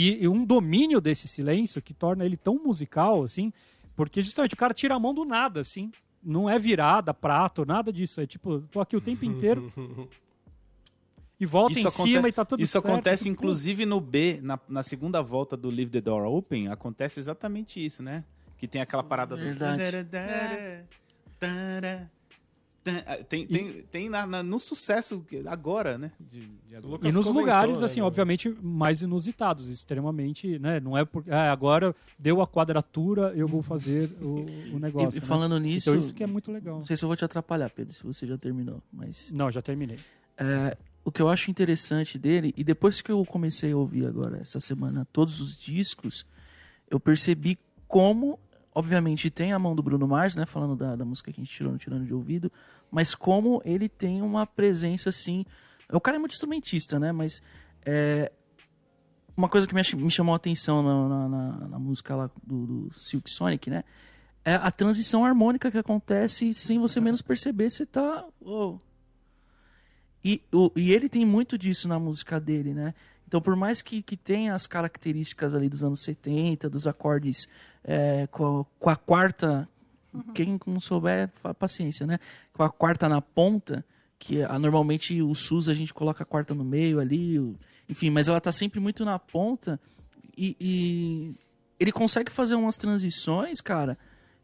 E, 0.00 0.22
e 0.22 0.28
um 0.28 0.44
domínio 0.44 1.00
desse 1.00 1.26
silêncio 1.26 1.82
que 1.82 1.92
torna 1.92 2.24
ele 2.24 2.36
tão 2.36 2.54
musical, 2.62 3.24
assim, 3.24 3.52
porque 3.96 4.22
justamente 4.22 4.54
o 4.54 4.56
cara 4.56 4.72
tira 4.72 4.94
a 4.94 4.98
mão 4.98 5.12
do 5.12 5.24
nada, 5.24 5.58
assim. 5.60 5.90
Não 6.22 6.48
é 6.48 6.56
virada, 6.56 7.12
prato, 7.12 7.66
nada 7.66 7.92
disso. 7.92 8.20
É 8.20 8.26
tipo, 8.26 8.60
tô 8.70 8.80
aqui 8.80 8.96
o 8.96 9.00
tempo 9.00 9.24
inteiro 9.24 9.72
e 11.40 11.44
volta 11.44 11.72
Isso 11.72 11.80
em 11.80 11.90
aconte- 11.90 12.12
cima 12.12 12.28
e 12.28 12.32
tá 12.32 12.44
tudo 12.44 12.62
Isso 12.62 12.72
certo. 12.74 12.86
acontece 12.86 13.24
Putz. 13.24 13.32
inclusive 13.32 13.86
no 13.86 14.00
B, 14.00 14.38
na, 14.40 14.58
na 14.68 14.82
segunda 14.84 15.20
volta 15.20 15.56
do 15.56 15.68
Leave 15.68 15.90
the 15.90 16.00
Door 16.00 16.26
Open, 16.26 16.68
acontece 16.68 17.18
exatamente 17.18 17.84
isso, 17.84 18.00
né? 18.00 18.24
Que 18.56 18.68
tem 18.68 18.80
aquela 18.80 19.02
parada 19.02 19.34
Verdade. 19.34 20.02
do. 20.04 20.08
Tem, 23.28 23.46
tem, 23.46 23.82
tem 23.82 24.08
na- 24.08 24.26
na- 24.26 24.42
no 24.42 24.58
sucesso 24.58 25.24
agora, 25.46 25.96
né? 25.98 26.12
De, 26.18 26.46
de 26.68 26.76
agora. 26.76 27.08
E 27.08 27.12
nos 27.12 27.26
lugares, 27.26 27.80
né, 27.80 27.86
assim, 27.86 28.00
obviamente, 28.00 28.48
mais 28.62 29.02
inusitados, 29.02 29.68
extremamente, 29.68 30.58
né? 30.58 30.80
Não 30.80 30.96
é 30.96 31.04
porque 31.04 31.30
ah, 31.30 31.50
agora 31.52 31.94
deu 32.18 32.40
a 32.40 32.46
quadratura, 32.46 33.32
eu 33.36 33.46
vou 33.48 33.62
fazer 33.62 34.10
o, 34.20 34.40
o 34.74 34.78
negócio. 34.78 35.16
E, 35.16 35.18
e 35.18 35.20
né? 35.20 35.26
falando 35.26 35.58
nisso, 35.58 35.90
Então 35.90 35.98
isso 35.98 36.14
que 36.14 36.22
é 36.22 36.26
muito 36.26 36.50
legal. 36.52 36.76
não 36.76 36.84
sei 36.84 36.96
se 36.96 37.04
eu 37.04 37.08
vou 37.08 37.16
te 37.16 37.24
atrapalhar, 37.24 37.70
Pedro, 37.70 37.92
se 37.92 38.02
você 38.04 38.26
já 38.26 38.36
terminou, 38.38 38.82
mas 38.92 39.32
Não, 39.32 39.50
já 39.50 39.60
terminei. 39.62 39.98
É, 40.36 40.76
o 41.04 41.10
que 41.10 41.20
eu 41.22 41.28
acho 41.28 41.50
interessante 41.50 42.18
dele, 42.18 42.52
e 42.56 42.62
depois 42.62 43.00
que 43.00 43.10
eu 43.10 43.24
comecei 43.24 43.72
a 43.72 43.76
ouvir 43.76 44.06
agora, 44.06 44.38
essa 44.40 44.60
semana, 44.60 45.06
todos 45.12 45.40
os 45.40 45.56
discos, 45.56 46.26
eu 46.90 47.00
percebi 47.00 47.58
como, 47.86 48.38
obviamente, 48.78 49.30
tem 49.30 49.52
a 49.52 49.58
mão 49.58 49.74
do 49.74 49.82
Bruno 49.82 50.06
Mars, 50.06 50.36
né? 50.36 50.46
Falando 50.46 50.76
da, 50.76 50.94
da 50.96 51.04
música 51.04 51.32
que 51.32 51.40
a 51.40 51.44
gente 51.44 51.54
tirou 51.54 51.72
no 51.72 51.78
Tirando 51.78 52.04
de 52.06 52.14
Ouvido, 52.14 52.50
mas 52.90 53.14
como 53.14 53.60
ele 53.64 53.88
tem 53.88 54.22
uma 54.22 54.46
presença, 54.46 55.08
assim... 55.08 55.44
O 55.92 56.00
cara 56.00 56.16
é 56.16 56.20
muito 56.20 56.32
instrumentista, 56.32 56.98
né? 56.98 57.10
Mas 57.12 57.42
é, 57.84 58.30
uma 59.36 59.48
coisa 59.48 59.66
que 59.66 59.74
me, 59.74 59.80
me 60.04 60.10
chamou 60.10 60.32
a 60.34 60.36
atenção 60.36 60.82
na, 60.82 61.28
na- 61.28 61.68
na- 61.68 61.78
música 61.78 62.14
lá 62.14 62.30
do, 62.44 62.66
do 62.66 62.92
Silk 62.92 63.30
Sonic, 63.30 63.70
né? 63.70 63.82
É 64.44 64.54
a 64.54 64.70
transição 64.70 65.24
harmônica 65.24 65.70
que 65.70 65.78
acontece 65.78 66.52
sem 66.54 66.78
você 66.78 67.00
menos 67.00 67.22
perceber, 67.22 67.70
você 67.70 67.84
tá... 67.86 68.24
uou, 68.40 68.78
E, 70.24 70.42
o, 70.52 70.70
e 70.76 70.92
ele 70.92 71.08
tem 71.08 71.24
muito 71.24 71.56
disso 71.56 71.88
na 71.88 71.98
música 71.98 72.38
dele, 72.40 72.74
né? 72.74 72.94
Então, 73.28 73.42
por 73.42 73.54
mais 73.54 73.82
que, 73.82 74.00
que 74.02 74.16
tenha 74.16 74.54
as 74.54 74.66
características 74.66 75.54
ali 75.54 75.68
dos 75.68 75.84
anos 75.84 76.02
70, 76.02 76.70
dos 76.70 76.86
acordes 76.86 77.46
é, 77.84 78.26
com, 78.28 78.60
a, 78.60 78.64
com 78.80 78.90
a 78.90 78.96
quarta. 78.96 79.68
Quem 80.34 80.58
não 80.66 80.80
souber, 80.80 81.28
paciência, 81.58 82.06
né? 82.06 82.18
Com 82.54 82.62
a 82.62 82.70
quarta 82.70 83.06
na 83.06 83.20
ponta, 83.20 83.84
que 84.18 84.42
ah, 84.42 84.58
normalmente 84.58 85.20
o 85.20 85.34
SUS 85.34 85.68
a 85.68 85.74
gente 85.74 85.92
coloca 85.92 86.22
a 86.22 86.26
quarta 86.26 86.54
no 86.54 86.64
meio 86.64 86.98
ali, 86.98 87.38
o- 87.38 87.54
enfim, 87.86 88.08
mas 88.08 88.26
ela 88.28 88.40
tá 88.40 88.50
sempre 88.50 88.80
muito 88.80 89.04
na 89.04 89.18
ponta 89.18 89.78
e, 90.36 90.56
e 90.58 91.34
ele 91.78 91.92
consegue 91.92 92.32
fazer 92.32 92.54
umas 92.54 92.76
transições, 92.78 93.60
cara, 93.60 93.98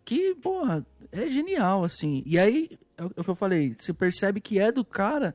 que, 0.04 0.34
porra, 0.34 0.86
é 1.10 1.26
genial, 1.30 1.82
assim. 1.82 2.22
E 2.26 2.38
aí, 2.38 2.70
é 2.98 3.02
o 3.02 3.10
é 3.16 3.20
o 3.22 3.24
que 3.24 3.30
eu 3.30 3.34
falei, 3.34 3.74
você 3.76 3.94
percebe 3.94 4.42
que 4.42 4.58
é 4.58 4.70
do 4.70 4.84
cara 4.84 5.34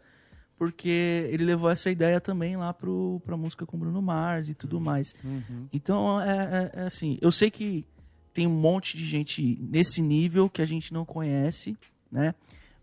porque 0.60 1.28
ele 1.32 1.46
levou 1.46 1.70
essa 1.72 1.90
ideia 1.90 2.20
também 2.20 2.58
lá 2.58 2.74
pro, 2.74 3.22
pra 3.26 3.38
música 3.38 3.66
com 3.66 3.78
Bruno 3.80 4.02
Mars 4.02 4.50
e 4.50 4.54
tudo 4.54 4.80
mais. 4.80 5.16
Então, 5.74 6.20
é, 6.22 6.72
é- 6.76 6.82
é 6.82 6.84
assim, 6.84 7.18
eu 7.22 7.32
sei 7.32 7.50
que 7.50 7.86
tem 8.34 8.46
um 8.46 8.54
monte 8.60 8.96
de 8.98 9.06
gente 9.06 9.58
nesse 9.62 10.02
nível 10.02 10.50
que 10.50 10.62
a 10.62 10.66
gente 10.66 10.94
não 10.94 11.06
conhece, 11.06 11.78
né? 12.12 12.36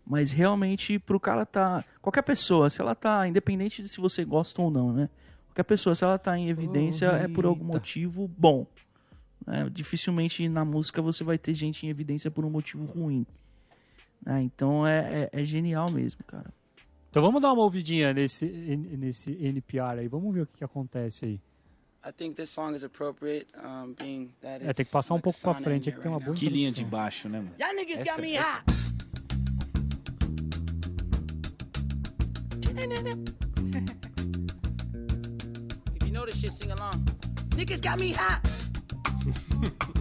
Mas 0.05 0.31
realmente, 0.31 0.97
pro 0.97 1.19
cara 1.19 1.45
tá. 1.45 1.83
Qualquer 2.01 2.23
pessoa, 2.23 2.69
se 2.69 2.81
ela 2.81 2.95
tá, 2.95 3.27
independente 3.27 3.83
de 3.83 3.89
se 3.89 3.99
você 4.01 4.25
gosta 4.25 4.59
ou 4.61 4.71
não, 4.71 4.91
né? 4.91 5.09
Qualquer 5.49 5.63
pessoa, 5.63 5.93
se 5.95 6.03
ela 6.03 6.17
tá 6.17 6.37
em 6.37 6.49
evidência, 6.49 7.05
é 7.07 7.27
por 7.27 7.45
algum 7.45 7.65
motivo 7.65 8.27
bom. 8.37 8.65
né? 9.45 9.69
Dificilmente 9.71 10.47
na 10.49 10.65
música 10.65 11.01
você 11.01 11.23
vai 11.23 11.37
ter 11.37 11.53
gente 11.53 11.85
em 11.85 11.89
evidência 11.89 12.31
por 12.31 12.43
um 12.43 12.49
motivo 12.49 12.85
ruim. 12.85 13.25
né? 14.25 14.41
Então 14.41 14.85
é, 14.87 15.29
é- 15.33 15.41
é 15.41 15.43
genial 15.43 15.91
mesmo, 15.91 16.23
cara. 16.25 16.51
Então 17.17 17.25
vamos 17.25 17.41
dar 17.41 17.51
uma 17.51 17.63
ouvidinha 17.63 18.13
nesse, 18.13 18.45
nesse 18.45 19.31
NPR 19.43 20.01
aí. 20.01 20.07
Vamos 20.07 20.31
ver 20.35 20.41
o 20.41 20.45
que, 20.45 20.59
que 20.59 20.63
acontece 20.63 21.25
aí. 21.25 21.41
I 22.07 22.11
think 22.15 22.35
this 22.35 22.51
song 22.51 22.75
is 22.75 22.83
appropriate, 22.83 23.47
um, 23.57 23.91
being 23.95 24.31
that 24.39 24.63
É, 24.63 24.71
tem 24.71 24.85
que 24.85 24.91
passar 24.91 25.15
um 25.15 25.19
pouco 25.19 25.39
pra 25.41 25.55
frente 25.55 25.89
aqui, 25.89 25.97
here 25.97 26.03
tem 26.03 26.11
uma 26.11 26.19
boa. 26.19 26.35
Que 26.37 26.47
linha 26.47 26.71
de 26.71 26.85
baixo, 26.85 27.27
né, 27.27 27.39
mano? 27.39 27.55
Y'all 27.59 27.73
niggas 27.73 28.01
Essa- 28.01 28.11
got 28.11 28.21
me 28.21 28.35
essa- 28.35 28.59
hot. 28.59 29.77
if 35.95 36.05
you 36.05 36.11
know 36.11 36.23
this 36.23 36.35
shit, 36.39 36.53
sing 36.53 36.69
along. 36.71 37.03
Niggas 37.55 37.81
got 37.81 37.99
me 37.99 38.13
hot. 38.13 38.41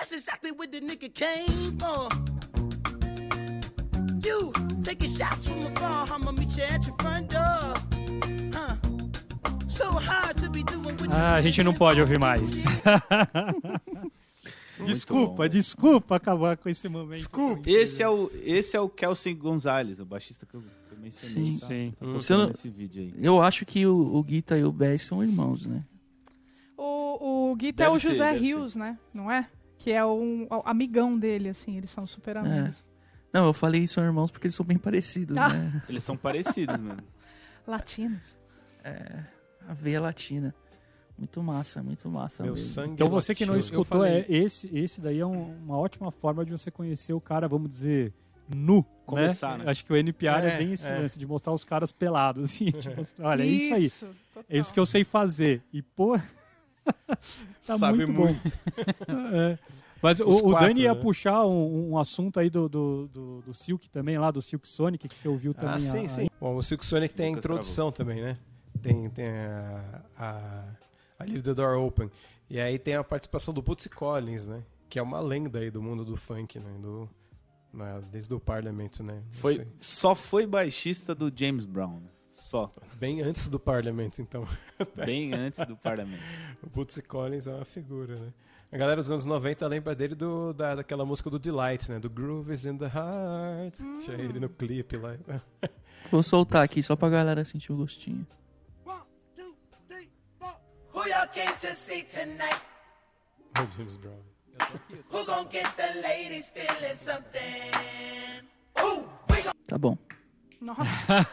that's 0.00 0.12
exactly 0.12 0.50
what 0.50 0.72
the 0.72 0.80
nigga 0.80 1.12
came 1.12 1.76
for. 1.78 2.08
You 4.24 4.50
taking 4.82 5.10
shots 5.10 5.46
from 5.46 5.58
afar, 5.60 6.06
I'ma 6.10 6.32
meet 6.32 6.56
you 6.56 6.62
at 6.64 6.86
your 6.86 6.96
front 7.00 7.28
door. 7.28 7.74
Huh? 8.54 8.76
So 9.68 9.92
hard 9.92 10.36
to 10.38 10.48
be 10.50 10.62
doing 10.62 10.84
what 10.84 11.02
you 11.02 11.10
Ah, 11.12 11.34
a 11.36 11.42
gente 11.42 11.62
não 11.62 11.74
pode 11.74 12.00
ouvir 12.00 12.18
mais. 12.18 12.62
desculpa, 14.84 15.48
desculpa 15.50 16.16
acabar 16.16 16.56
com 16.56 16.68
esse 16.70 16.88
momento. 16.88 17.18
Desculpa. 17.18 17.68
Esse 17.68 18.02
é 18.02 18.08
o, 18.08 18.30
esse 18.42 18.76
é 18.76 18.80
o 18.80 18.88
Kelsen 18.88 19.36
Gonzalez, 19.36 20.00
o 20.00 20.06
baixista 20.06 20.46
que 20.46 20.54
eu, 20.54 20.60
que 20.60 20.94
eu 20.94 20.98
mencionei. 20.98 21.50
Sim. 21.52 21.58
tá? 21.60 21.66
Sim. 21.66 21.94
Tá 22.00 22.32
eu 22.34 22.38
não- 22.38 22.46
nesse 22.48 22.70
vídeo 22.70 23.02
aí. 23.02 23.14
Eu 23.22 23.42
acho 23.42 23.66
que 23.66 23.84
o, 23.86 24.14
o 24.16 24.22
Guita 24.22 24.56
e 24.56 24.64
o 24.64 24.72
Bass 24.72 25.02
são 25.02 25.22
irmãos, 25.22 25.66
né? 25.66 25.84
O, 26.76 27.50
o 27.50 27.56
Guita 27.56 27.84
é 27.84 27.88
o 27.90 27.98
ser, 27.98 28.08
José 28.08 28.32
deve 28.32 28.44
Rios, 28.46 28.74
né? 28.76 28.98
Não 29.12 29.30
é? 29.30 29.46
Que 29.80 29.92
é 29.92 30.04
um 30.04 30.46
amigão 30.64 31.18
dele, 31.18 31.48
assim, 31.48 31.76
eles 31.78 31.90
são 31.90 32.06
super 32.06 32.36
amigos. 32.36 32.84
Não, 33.32 33.46
eu 33.46 33.52
falei 33.52 33.86
são 33.88 34.04
irmãos 34.04 34.30
porque 34.30 34.46
eles 34.46 34.54
são 34.54 34.66
bem 34.66 34.76
parecidos, 34.76 35.36
Ah. 35.38 35.48
né? 35.48 35.82
Eles 35.88 36.02
são 36.04 36.16
parecidos, 36.16 36.78
mano. 36.80 37.02
Latinos. 37.66 38.36
A 39.68 39.72
veia 39.72 40.00
latina. 40.00 40.54
Muito 41.16 41.42
massa, 41.42 41.82
muito 41.82 42.08
massa 42.08 42.42
Meu 42.42 42.54
mesmo. 42.54 42.66
sangue 42.68 42.92
Então 42.94 43.06
você 43.08 43.34
que 43.34 43.44
não 43.46 43.56
escutou, 43.56 44.04
é 44.04 44.24
esse, 44.28 44.68
esse 44.76 45.00
daí 45.00 45.18
é 45.20 45.26
um- 45.26 45.54
uma 45.64 45.76
ótima 45.78 46.10
forma 46.10 46.44
de 46.44 46.50
você 46.52 46.70
conhecer 46.70 47.12
o 47.12 47.20
cara, 47.20 47.46
vamos 47.46 47.68
dizer, 47.70 48.12
nu. 48.48 48.82
Começar, 49.06 49.58
né? 49.58 49.64
né? 49.64 49.70
Acho 49.70 49.84
que 49.84 49.92
o 49.92 49.96
NPR 49.96 50.46
é, 50.46 50.54
É, 50.54 50.58
bem 50.58 50.72
esse 50.72 50.88
é. 50.88 50.98
lance 50.98 51.18
de 51.18 51.26
mostrar 51.26 51.52
os 51.52 51.62
caras 51.64 51.92
pelados, 51.92 52.44
assim. 52.44 52.66
tipo, 52.72 53.02
olha, 53.20 53.42
é 53.42 53.46
isso 53.46 53.74
aí. 53.74 53.90
total. 54.32 54.44
É 54.48 54.58
isso 54.58 54.72
que 54.74 54.80
eu 54.80 54.86
sei 54.86 55.04
fazer. 55.04 55.62
E, 55.72 55.82
pô, 55.82 56.18
tá 57.66 57.78
Sabe 57.78 58.06
muito, 58.06 58.12
bom. 58.12 58.28
É. 59.34 59.58
Mas 60.02 60.18
o, 60.20 60.26
Os 60.28 60.40
o 60.40 60.50
quatro, 60.50 60.68
Dani 60.68 60.80
ia 60.82 60.94
né? 60.94 61.00
puxar 61.00 61.44
um, 61.44 61.90
um 61.90 61.98
assunto 61.98 62.40
aí 62.40 62.48
do, 62.48 62.68
do, 62.68 63.08
do, 63.08 63.42
do 63.42 63.54
Silk 63.54 63.88
também, 63.90 64.18
lá 64.18 64.30
do 64.30 64.40
Silk 64.40 64.66
Sonic, 64.66 65.06
que 65.06 65.18
você 65.18 65.28
ouviu 65.28 65.52
também. 65.52 65.74
Ah, 65.74 65.78
sim, 65.78 66.04
a- 66.06 66.08
sim. 66.08 66.26
Bom, 66.40 66.56
o 66.56 66.62
Silk 66.62 66.84
Sonic 66.86 67.12
tem 67.14 67.34
a 67.34 67.38
introdução 67.38 67.92
também, 67.92 68.22
né? 68.22 68.38
Tem, 68.80 69.10
tem 69.10 69.28
a, 69.28 70.02
a, 70.16 70.64
a 71.18 71.24
Leave 71.24 71.42
the 71.42 71.52
Door 71.52 71.78
Open. 71.78 72.10
E 72.48 72.58
aí 72.58 72.78
tem 72.78 72.94
a 72.94 73.04
participação 73.04 73.52
do 73.52 73.60
Bootsy 73.60 73.90
Collins, 73.90 74.46
né? 74.46 74.62
Que 74.88 74.98
é 74.98 75.02
uma 75.02 75.20
lenda 75.20 75.58
aí 75.58 75.70
do 75.70 75.82
mundo 75.82 76.02
do 76.02 76.16
funk, 76.16 76.58
né? 76.58 76.78
Do, 76.80 77.08
né? 77.72 78.02
Desde 78.10 78.32
o 78.32 78.40
Parlamento, 78.40 79.04
né? 79.04 79.22
Foi, 79.28 79.66
só 79.80 80.14
foi 80.14 80.46
baixista 80.46 81.14
do 81.14 81.30
James 81.34 81.66
Brown. 81.66 82.00
Só. 82.40 82.70
Bem 82.94 83.20
antes 83.20 83.48
do 83.48 83.60
Parlamento, 83.60 84.22
então. 84.22 84.46
Bem 84.96 85.34
antes 85.34 85.64
do 85.66 85.76
parlamento. 85.76 86.22
O 86.62 86.70
Bootsy 86.70 87.02
Collins 87.02 87.46
é 87.46 87.52
uma 87.52 87.66
figura, 87.66 88.16
né? 88.16 88.32
A 88.72 88.78
galera 88.78 89.00
dos 89.00 89.10
anos 89.10 89.26
90 89.26 89.66
lembra 89.66 89.94
dele 89.94 90.14
do, 90.14 90.54
da, 90.54 90.76
daquela 90.76 91.04
música 91.04 91.28
do 91.28 91.38
Delight, 91.38 91.90
né? 91.90 91.98
Do 91.98 92.08
Groove 92.08 92.52
is 92.52 92.64
in 92.64 92.78
the 92.78 92.86
Heart. 92.86 93.76
Tinha 94.02 94.16
ele 94.16 94.40
no 94.40 94.48
clipe 94.48 94.96
lá. 94.96 95.16
Vou 96.10 96.22
soltar 96.22 96.64
aqui 96.64 96.82
só 96.82 96.96
pra 96.96 97.10
galera 97.10 97.44
sentir 97.44 97.72
o 97.72 97.76
gostinho. 97.76 98.26
One, 98.86 99.02
two, 99.36 99.54
three, 99.86 100.08
four. 100.38 100.54
Who 100.94 101.08
y'all 101.08 101.28
came 101.28 101.52
to 101.60 101.74
see 101.74 102.04
tonight? 102.04 102.60
O 103.58 103.76
James 103.76 103.96
Brown. 103.96 104.16
Who 105.12 105.24
gon' 105.26 105.46
get 105.50 105.66
the 105.76 106.00
ladies 106.00 106.48
feeling 106.48 106.96
something? 106.96 107.70
Ooh, 108.80 109.04
we 109.30 109.42
gon' 109.42 109.52
Tá 109.68 109.76
bom. 109.76 109.96
Nossa, 110.60 111.26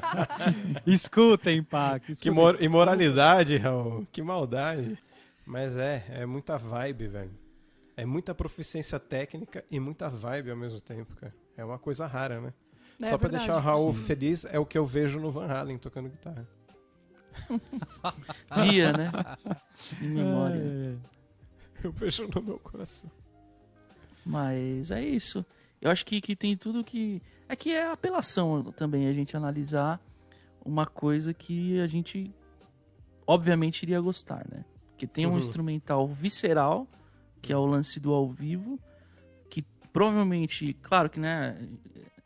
Escutem, 0.86 1.62
pá. 1.62 1.98
que 1.98 2.06
Que 2.06 2.12
escutem. 2.12 2.32
mor- 2.32 2.62
imoralidade, 2.62 3.56
Raul. 3.56 4.06
Que 4.10 4.22
maldade. 4.22 4.98
Mas 5.46 5.76
é, 5.76 6.04
é 6.08 6.26
muita 6.26 6.56
vibe, 6.56 7.08
velho. 7.08 7.30
É 7.96 8.04
muita 8.06 8.34
proficiência 8.34 8.98
técnica 8.98 9.64
e 9.70 9.78
muita 9.78 10.08
vibe 10.08 10.50
ao 10.50 10.56
mesmo 10.56 10.80
tempo, 10.80 11.14
cara. 11.16 11.34
É 11.56 11.64
uma 11.64 11.78
coisa 11.78 12.06
rara, 12.06 12.40
né? 12.40 12.52
É 13.00 13.08
Só 13.08 13.18
pra 13.18 13.28
verdade. 13.28 13.44
deixar 13.46 13.56
o 13.58 13.60
Raul 13.62 13.92
feliz, 13.92 14.44
é 14.46 14.58
o 14.58 14.64
que 14.66 14.78
eu 14.78 14.86
vejo 14.86 15.20
no 15.20 15.30
Van 15.30 15.46
Halen 15.46 15.76
tocando 15.78 16.08
guitarra. 16.08 16.46
Via, 18.56 18.92
né? 18.92 19.10
Em 20.00 20.08
memória. 20.08 20.62
É. 20.62 20.94
Eu 21.86 21.92
vejo 21.92 22.26
no 22.34 22.42
meu 22.42 22.58
coração. 22.58 23.10
Mas 24.24 24.90
é 24.90 25.02
isso. 25.04 25.44
Eu 25.84 25.90
acho 25.90 26.04
que, 26.04 26.20
que 26.20 26.34
tem 26.34 26.56
tudo 26.56 26.82
que. 26.82 27.22
É 27.48 27.54
que 27.54 27.72
é 27.72 27.86
apelação 27.86 28.64
também 28.72 29.06
a 29.06 29.12
gente 29.12 29.36
analisar 29.36 30.00
uma 30.64 30.86
coisa 30.86 31.32
que 31.34 31.78
a 31.78 31.86
gente 31.86 32.34
obviamente 33.26 33.82
iria 33.82 34.00
gostar, 34.00 34.46
né? 34.50 34.64
Que 34.96 35.06
tem 35.06 35.26
um 35.26 35.32
Uhum. 35.32 35.38
instrumental 35.38 36.08
visceral, 36.08 36.86
que 37.42 37.52
é 37.52 37.56
o 37.56 37.66
lance 37.66 38.00
do 38.00 38.12
ao 38.12 38.28
vivo, 38.28 38.78
que 39.50 39.62
provavelmente, 39.92 40.72
claro 40.82 41.10
que 41.10 41.20
né, 41.20 41.56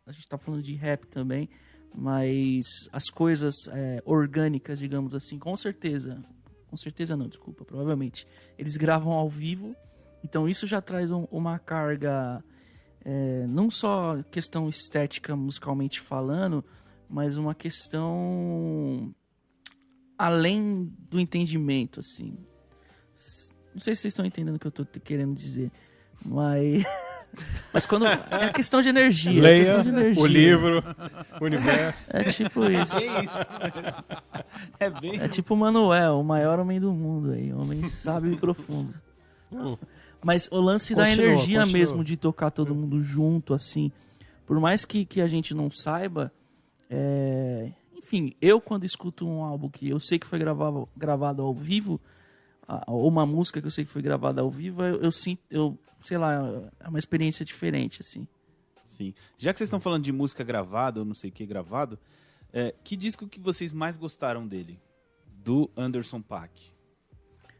a 0.06 0.12
gente 0.12 0.28
tá 0.28 0.38
falando 0.38 0.62
de 0.62 0.74
rap 0.74 1.06
também, 1.08 1.48
mas 1.94 2.88
as 2.92 3.10
coisas 3.10 3.66
é, 3.72 4.00
orgânicas, 4.04 4.78
digamos 4.78 5.14
assim, 5.14 5.38
com 5.38 5.56
certeza, 5.56 6.22
com 6.68 6.76
certeza 6.76 7.16
não, 7.16 7.26
desculpa, 7.28 7.64
provavelmente, 7.64 8.24
eles 8.56 8.76
gravam 8.76 9.12
ao 9.12 9.28
vivo, 9.28 9.74
então 10.22 10.48
isso 10.48 10.66
já 10.66 10.80
traz 10.80 11.10
um- 11.10 11.26
uma 11.30 11.58
carga, 11.58 12.44
é, 13.04 13.46
não 13.48 13.70
só 13.70 14.22
questão 14.30 14.68
estética 14.68 15.34
musicalmente 15.36 16.00
falando, 16.00 16.64
mas 17.08 17.36
uma 17.36 17.54
questão 17.54 19.14
além 20.16 20.92
do 21.08 21.18
entendimento, 21.20 22.00
assim. 22.00 22.36
Não 23.72 23.80
sei 23.80 23.94
se 23.94 24.02
vocês 24.02 24.12
estão 24.12 24.24
entendendo 24.26 24.56
o 24.56 24.58
que 24.58 24.66
eu 24.66 24.72
tô 24.72 24.84
te- 24.84 25.00
querendo 25.00 25.34
dizer, 25.34 25.70
mas... 26.24 26.84
Mas 27.74 27.84
quando... 27.84 28.06
É 28.06 28.50
questão 28.54 28.80
de 28.80 28.88
energia, 28.88 29.38
é 29.38 29.42
Leia 29.42 29.58
questão 29.58 29.82
de 29.82 29.90
energia. 29.90 30.22
o 30.22 30.26
livro, 30.26 30.82
o 31.38 31.44
universo. 31.44 32.16
É 32.16 32.24
tipo 32.24 32.64
isso. 32.64 32.98
É 34.80 34.88
bem. 34.88 35.20
É 35.20 35.28
tipo 35.28 35.52
o 35.52 35.56
Manuel, 35.56 36.18
o 36.20 36.24
maior 36.24 36.58
homem 36.58 36.80
do 36.80 36.90
mundo 36.90 37.32
aí, 37.32 37.52
homem 37.52 37.84
sábio 37.84 38.32
e 38.32 38.36
profundo. 38.36 38.94
Mas 40.22 40.48
o 40.50 40.60
lance 40.60 40.94
da 40.94 41.06
Continua, 41.06 41.26
energia 41.26 41.60
continua. 41.60 41.78
mesmo 41.78 42.04
de 42.04 42.16
tocar 42.16 42.50
todo 42.50 42.74
mundo 42.74 43.00
junto, 43.00 43.54
assim, 43.54 43.92
por 44.46 44.58
mais 44.58 44.84
que, 44.84 45.04
que 45.04 45.20
a 45.20 45.28
gente 45.28 45.54
não 45.54 45.70
saiba, 45.70 46.32
é, 46.90 47.70
enfim, 47.96 48.32
eu 48.40 48.60
quando 48.60 48.84
escuto 48.84 49.28
um 49.28 49.42
álbum 49.42 49.68
que 49.68 49.88
eu 49.88 50.00
sei 50.00 50.18
que 50.18 50.26
foi 50.26 50.38
gravado, 50.38 50.88
gravado 50.96 51.42
ao 51.42 51.54
vivo, 51.54 52.00
ou 52.86 53.08
uma 53.08 53.24
música 53.24 53.60
que 53.60 53.66
eu 53.66 53.70
sei 53.70 53.84
que 53.84 53.90
foi 53.90 54.02
gravada 54.02 54.40
ao 54.40 54.50
vivo, 54.50 54.82
eu, 54.82 55.00
eu 55.00 55.12
sinto, 55.12 55.40
eu, 55.50 55.78
sei 56.00 56.18
lá, 56.18 56.34
é 56.80 56.88
uma 56.88 56.98
experiência 56.98 57.44
diferente, 57.44 58.00
assim. 58.00 58.26
Sim. 58.84 59.14
Já 59.38 59.52
que 59.52 59.58
vocês 59.58 59.68
estão 59.68 59.80
falando 59.80 60.02
de 60.02 60.12
música 60.12 60.42
gravada 60.42 61.00
ou 61.00 61.06
não 61.06 61.14
sei 61.14 61.30
o 61.30 61.32
que 61.32 61.46
gravado, 61.46 61.98
é, 62.52 62.74
que 62.82 62.96
disco 62.96 63.28
que 63.28 63.38
vocês 63.38 63.72
mais 63.72 63.96
gostaram 63.96 64.46
dele? 64.46 64.80
Do 65.44 65.70
Anderson 65.76 66.20
Paak. 66.20 66.72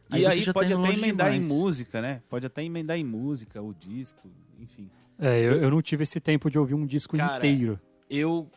Aí 0.09 0.21
E 0.23 0.25
aí 0.25 0.41
já 0.41 0.51
tá 0.53 0.59
pode 0.59 0.73
indo 0.73 0.83
até 0.83 0.93
emendar 0.93 1.29
em 1.33 1.41
demais. 1.41 1.47
música, 1.47 2.01
né? 2.01 2.21
Pode 2.29 2.45
até 2.45 2.63
emendar 2.63 2.97
em 2.97 3.03
música, 3.03 3.61
o 3.61 3.73
disco, 3.73 4.29
enfim. 4.59 4.89
É, 5.17 5.39
eu, 5.39 5.61
eu 5.63 5.69
não 5.71 5.81
tive 5.81 6.03
esse 6.03 6.19
tempo 6.19 6.49
de 6.49 6.57
ouvir 6.57 6.73
um 6.73 6.85
disco 6.85 7.15
Cara, 7.15 7.37
inteiro. 7.45 7.79
Eu, 8.09 8.49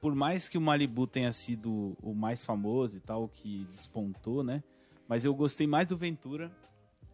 por 0.00 0.14
mais 0.14 0.48
que 0.48 0.58
o 0.58 0.60
Malibu 0.60 1.06
tenha 1.06 1.32
sido 1.32 1.96
o 2.02 2.14
mais 2.14 2.44
famoso 2.44 2.96
e 2.96 3.00
tal, 3.00 3.24
o 3.24 3.28
que 3.28 3.66
despontou, 3.70 4.42
né? 4.42 4.62
Mas 5.08 5.24
eu 5.24 5.34
gostei 5.34 5.66
mais 5.66 5.86
do 5.86 5.96
Ventura, 5.96 6.50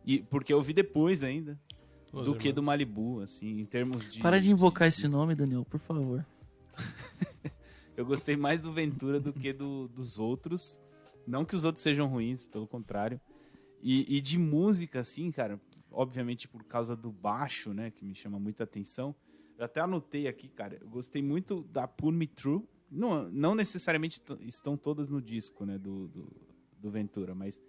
e, 0.05 0.20
porque 0.22 0.53
eu 0.53 0.62
vi 0.62 0.72
depois 0.72 1.22
ainda, 1.22 1.59
Os 2.12 2.24
do 2.24 2.35
que 2.35 2.49
irmãos. 2.49 2.55
do 2.55 2.62
Malibu, 2.62 3.20
assim, 3.20 3.61
em 3.61 3.64
termos 3.66 4.11
de... 4.11 4.20
Para 4.20 4.41
de 4.41 4.51
invocar 4.51 4.89
esse 4.89 5.03
disco. 5.03 5.16
nome, 5.16 5.35
Daniel, 5.35 5.64
por 5.64 5.78
favor. 5.80 6.24
Eu 7.97 8.05
gostei 8.05 8.37
mais 8.37 8.61
do 8.61 8.72
Ventura 8.72 9.20
do 9.20 9.32
que 9.32 9.53
do, 9.53 9.87
dos 9.89 10.18
outros. 10.18 10.80
Não 11.26 11.45
que 11.45 11.55
os 11.55 11.64
outros 11.64 11.82
sejam 11.82 12.09
ruins, 12.09 12.43
pelo 12.45 12.66
contrário. 12.66 13.20
E, 13.85 14.16
e 14.16 14.20
de 14.22 14.39
música, 14.39 15.01
assim, 15.01 15.30
cara, 15.30 15.61
obviamente 15.91 16.49
por 16.49 16.64
causa 16.64 16.97
do 16.97 17.12
baixo, 17.12 17.74
né, 17.74 17.91
que 17.91 18.03
me 18.03 18.14
chama 18.14 18.41
muita 18.41 18.64
atenção. 18.64 19.14
Eu 19.59 19.66
até 19.66 19.78
anotei 19.78 20.26
aqui, 20.26 20.49
cara, 20.49 20.78
eu 20.80 20.89
gostei 20.89 21.22
muito 21.22 21.62
da 21.64 21.87
Pull 21.87 22.12
Me 22.12 22.26
True. 22.26 22.62
Não, 22.91 23.30
não 23.30 23.55
necessariamente 23.55 24.22
estão 24.41 24.74
todas 24.74 25.11
no 25.11 25.20
disco, 25.20 25.66
né, 25.66 25.76
do, 25.76 26.09
do, 26.09 26.32
do 26.78 26.91
Ventura, 26.91 27.35
mas 27.35 27.61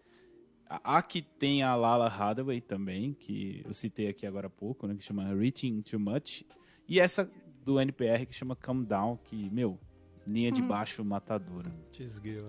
a, 0.70 1.00
a 1.00 1.02
que 1.02 1.22
tem 1.22 1.64
a 1.64 1.76
Lala 1.76 2.08
Hathaway 2.08 2.62
também, 2.62 3.14
que 3.14 3.62
eu 3.66 3.74
citei 3.74 4.08
aqui 4.08 4.26
agora 4.26 4.48
há 4.48 4.50
pouco, 4.50 4.88
né, 4.88 4.96
que 4.96 5.04
chama 5.04 5.36
Reaching 5.36 5.82
Too 5.82 6.00
Much. 6.00 6.46
E 6.88 6.98
essa 6.98 7.30
do 7.62 7.78
NPR 7.78 8.26
que 8.26 8.34
chama 8.34 8.56
Come 8.56 8.86
Down, 8.86 9.18
que, 9.18 9.50
meu, 9.50 9.78
linha 10.26 10.50
de 10.50 10.62
baixo 10.62 11.04
matadora. 11.04 11.68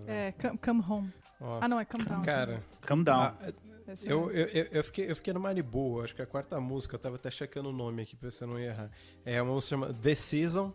Né? 0.05 0.29
É, 0.29 0.33
come, 0.33 0.57
come 0.59 0.85
Home. 0.89 1.13
Ó, 1.41 1.59
Ah, 1.61 1.69
não, 1.69 1.79
é 1.81 1.85
Come 1.85 2.05
Down. 2.05 2.23
Cara, 2.23 2.57
Come 2.87 3.05
Down. 3.05 3.19
ah, 3.21 3.37
eu, 4.05 4.27
mesmo. 4.27 4.31
eu, 4.33 4.47
eu, 4.47 4.65
eu 4.73 4.85
fiquei, 4.85 5.11
eu 5.11 5.15
fiquei 5.17 5.33
no 5.33 5.41
Malibu, 5.41 6.03
acho 6.03 6.15
que 6.15 6.21
é 6.21 6.25
a 6.25 6.27
quarta 6.27 6.59
música, 6.61 6.95
eu 6.97 6.99
tava 6.99 7.17
até 7.17 7.31
checando 7.31 7.69
o 7.69 7.73
nome 7.73 8.03
aqui 8.03 8.17
pra 8.17 8.31
você 8.31 8.45
não 8.47 8.59
errar. 8.59 8.91
É 9.25 9.41
uma 9.41 9.53
música 9.55 9.71
chamada 9.77 9.95
The 9.95 10.15
Season 10.15 10.73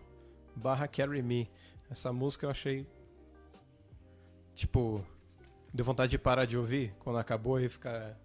barra 0.55 0.87
Carry 0.87 1.21
Me. 1.21 1.49
Essa 1.89 2.11
música 2.13 2.45
eu 2.45 2.49
achei. 2.51 2.87
Tipo. 4.55 5.05
Deu 5.73 5.85
vontade 5.85 6.11
de 6.11 6.17
parar 6.17 6.45
de 6.45 6.57
ouvir 6.57 6.93
quando 6.99 7.17
acabou 7.19 7.59
e 7.59 7.67
ficar. 7.69 8.17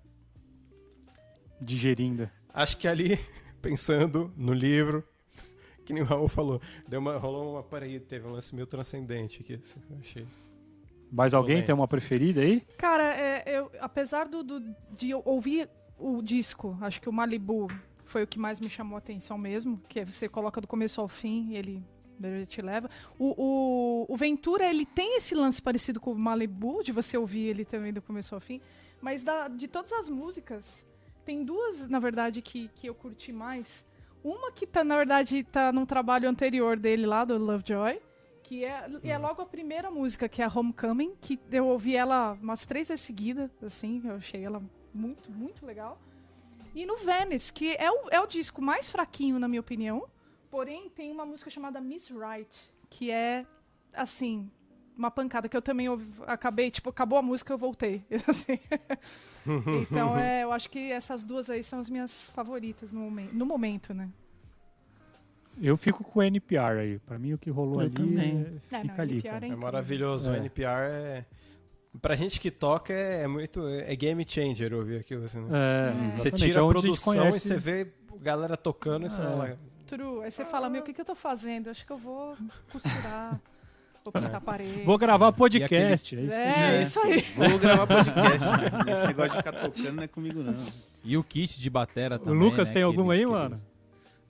Digerindo. 1.61 2.29
Acho 2.53 2.77
que 2.77 2.87
ali, 2.89 3.19
pensando 3.63 4.33
no 4.37 4.53
livro, 4.53 5.03
que 5.85 5.93
nem 5.93 6.03
o 6.03 6.07
Raul 6.07 6.29
falou, 6.29 6.61
deu 6.87 7.01
uma, 7.01 7.17
rolou 7.17 7.53
uma. 7.55 7.63
Peraí, 7.63 7.99
teve 8.01 8.27
um 8.27 8.33
lance 8.33 8.55
meio 8.55 8.67
transcendente 8.67 9.41
aqui. 9.43 9.55
assim, 9.55 9.81
achei. 10.01 10.27
Mas 11.11 11.33
alguém 11.35 11.63
tem 11.65 11.75
uma 11.75 11.87
preferida 11.89 12.41
aí? 12.41 12.61
Cara, 12.77 13.05
é, 13.05 13.45
eu, 13.47 13.71
apesar 13.81 14.27
do, 14.29 14.43
do- 14.43 14.75
de 14.97 15.11
eu 15.11 15.23
ouvir 15.25 15.69
o 15.99 16.21
disco, 16.21 16.77
acho 16.81 17.01
que 17.01 17.09
o 17.09 17.13
Malibu 17.13 17.69
foi 18.05 18.23
o 18.23 18.27
que 18.27 18.39
mais 18.39 18.61
me 18.61 18.69
chamou 18.69 18.97
a 18.97 18.99
atenção 18.99 19.39
mesmo, 19.39 19.81
que 19.89 20.01
é 20.01 20.05
você 20.05 20.29
coloca 20.29 20.61
do 20.61 20.67
começo 20.67 21.01
ao 21.01 21.09
fim 21.09 21.49
e 21.53 21.57
ele, 21.57 21.83
ele 22.23 22.47
te 22.47 22.61
leva. 22.61 22.91
O, 23.19 23.35
o, 23.37 24.07
o 24.13 24.17
Ventura, 24.17 24.69
ele 24.69 24.85
tem 24.85 25.17
esse 25.17 25.35
lance 25.35 25.61
parecido 25.63 25.99
com 26.01 26.13
o 26.13 26.19
Malibu, 26.19 26.83
de 26.83 26.93
você 26.93 27.17
ouvir 27.17 27.47
ele 27.49 27.65
também 27.65 27.93
do 27.93 28.03
começo 28.03 28.35
ao 28.35 28.41
fim, 28.41 28.61
mas 29.01 29.23
da- 29.25 29.49
de 29.49 29.67
todas 29.69 29.93
as 29.93 30.09
músicas, 30.11 30.87
tem 31.25 31.45
duas, 31.45 31.89
na 31.89 31.99
verdade, 31.99 32.41
que, 32.43 32.69
que 32.75 32.89
eu 32.89 32.95
curti 32.95 33.33
mais. 33.33 33.87
Uma 34.23 34.51
que, 34.53 34.67
tá, 34.67 34.83
na 34.85 34.97
verdade, 34.97 35.43
tá 35.45 35.73
num 35.73 35.87
trabalho 35.87 36.29
anterior 36.29 36.77
dele 36.77 37.07
lá, 37.07 37.25
do 37.25 37.39
Lovejoy, 37.39 38.01
que 38.47 38.65
é, 38.65 38.89
e 39.03 39.11
é 39.11 39.19
logo 39.19 39.43
a 39.43 39.47
primeira 39.47 39.91
música, 39.91 40.29
que 40.29 40.41
é 40.41 40.45
a 40.45 40.49
Homecoming, 40.49 41.17
que 41.21 41.37
eu 41.51 41.67
ouvi 41.67 41.97
ela 41.97 42.39
umas 42.41 42.65
três 42.65 42.87
vezes 42.87 43.05
seguida, 43.05 43.51
assim, 43.61 44.01
eu 44.05 44.15
achei 44.15 44.45
ela 44.45 44.63
muito, 44.95 45.33
muito 45.33 45.67
legal. 45.67 46.01
E 46.73 46.87
no 46.87 46.97
Venice, 46.97 47.53
que 47.53 47.75
é 47.75 47.91
o, 47.91 48.09
é 48.09 48.21
o 48.21 48.27
disco 48.27 48.63
mais 48.63 48.89
fraquinho, 48.89 49.41
na 49.41 49.49
minha 49.49 49.61
opinião, 49.61 50.07
porém 50.49 50.89
tem 50.89 51.11
uma 51.11 51.27
música 51.27 51.51
chamada 51.51 51.81
Miss 51.81 52.09
Right, 52.09 52.49
que 52.89 53.11
é, 53.11 53.45
assim, 53.93 54.49
uma 54.97 55.11
pancada 55.11 55.49
que 55.49 55.57
eu 55.57 55.63
também 55.63 55.89
ouvi- 55.89 56.23
acabei, 56.25 56.71
tipo, 56.71 56.89
acabou 56.89 57.19
a 57.19 57.23
música 57.23 57.53
eu 57.53 57.59
voltei, 57.59 58.05
assim. 58.29 58.61
então, 59.83 60.17
é, 60.17 60.45
eu 60.45 60.53
acho 60.53 60.71
que 60.71 60.93
essas 60.93 61.25
duas 61.25 61.51
aí 61.51 61.65
são 61.65 61.81
as 61.81 61.91
minhas 61.91 62.31
favoritas 62.31 62.93
no, 62.93 63.01
momen 63.01 63.29
no 63.33 63.45
momento, 63.45 63.93
né? 63.93 64.09
Eu 65.61 65.77
fico 65.77 66.05
com 66.05 66.21
o 66.21 66.23
NPR 66.23 66.79
aí. 66.81 66.99
Pra 66.99 67.19
mim, 67.19 67.33
o 67.33 67.39
que 67.39 67.51
rolou 67.51 67.77
Eu 67.77 67.81
ali 67.87 67.91
também. 67.91 68.47
é- 68.71 68.77
É, 68.77 68.81
fica 68.83 68.95
não, 68.95 69.01
ali. 69.03 69.23
É 69.25 69.47
É 69.53 69.57
maravilhoso. 69.57 70.31
O 70.31 70.35
É. 70.35 70.39
NPR 70.39 70.91
é. 70.93 71.25
Pra 72.03 72.15
gente 72.15 72.39
que 72.39 72.51
toca 72.51 72.93
é, 72.93 73.23
é 73.23 73.27
muito. 73.27 73.67
É 73.67 73.97
game 73.97 74.25
changer 74.29 74.75
ouvir 74.75 74.99
aquilo 75.01 75.25
assim, 75.25 75.41
né? 75.41 75.49
É, 76.13 76.17
Você 76.17 76.31
tira 76.31 76.63
a 76.63 76.69
produção 76.69 77.15
conhece- 77.15 77.39
e 77.39 77.41
você 77.49 77.57
vê 77.57 77.87
galera 78.21 78.57
tocando 78.57 79.07
e 79.07 79.11
você 79.11 79.21
É. 79.21 79.25
vai 79.25 79.51
lá. 79.51 79.57
True. 79.87 80.25
Aí 80.25 80.31
você 80.31 80.45
fala, 80.45 80.69
meu, 80.69 80.83
o 80.83 80.85
que, 80.85 80.93
que 80.93 81.01
eu 81.01 81.05
tô 81.05 81.15
fazendo? 81.15 81.71
Acho 81.71 81.87
que 81.87 81.93
eu 81.93 81.97
vou 81.97 82.37
costurar, 82.71 83.41
vou 84.05 84.13
pintar 84.13 84.35
a 84.35 84.41
parede. 84.41 84.83
Vou 84.83 84.99
gravar 84.99 85.33
podcast. 85.33 86.17
É 86.17 86.21
isso 86.23 86.37
que 86.37 86.43
É, 86.43 86.83
isso 86.83 87.01
aí. 87.07 87.25
Vou 87.49 87.59
gravar 87.59 87.87
podcast. 87.87 88.45
né? 88.85 88.93
Esse 88.93 89.07
negócio 89.07 89.31
de 89.33 89.37
ficar 89.39 89.53
tocando 89.53 89.93
não 89.93 90.03
é 90.03 90.09
comigo, 90.09 90.43
não. 90.43 90.55
E 91.05 91.17
o 91.17 91.23
kit 91.25 91.59
de 91.61 91.71
batera 91.71 92.17
O 92.17 92.19
também. 92.19 92.39
Lucas 92.41 92.69
né, 92.69 92.75
tem 92.75 92.83
alguma 92.83 93.15
aí, 93.15 93.25
mano? 93.25 93.55
usa. 93.55 93.67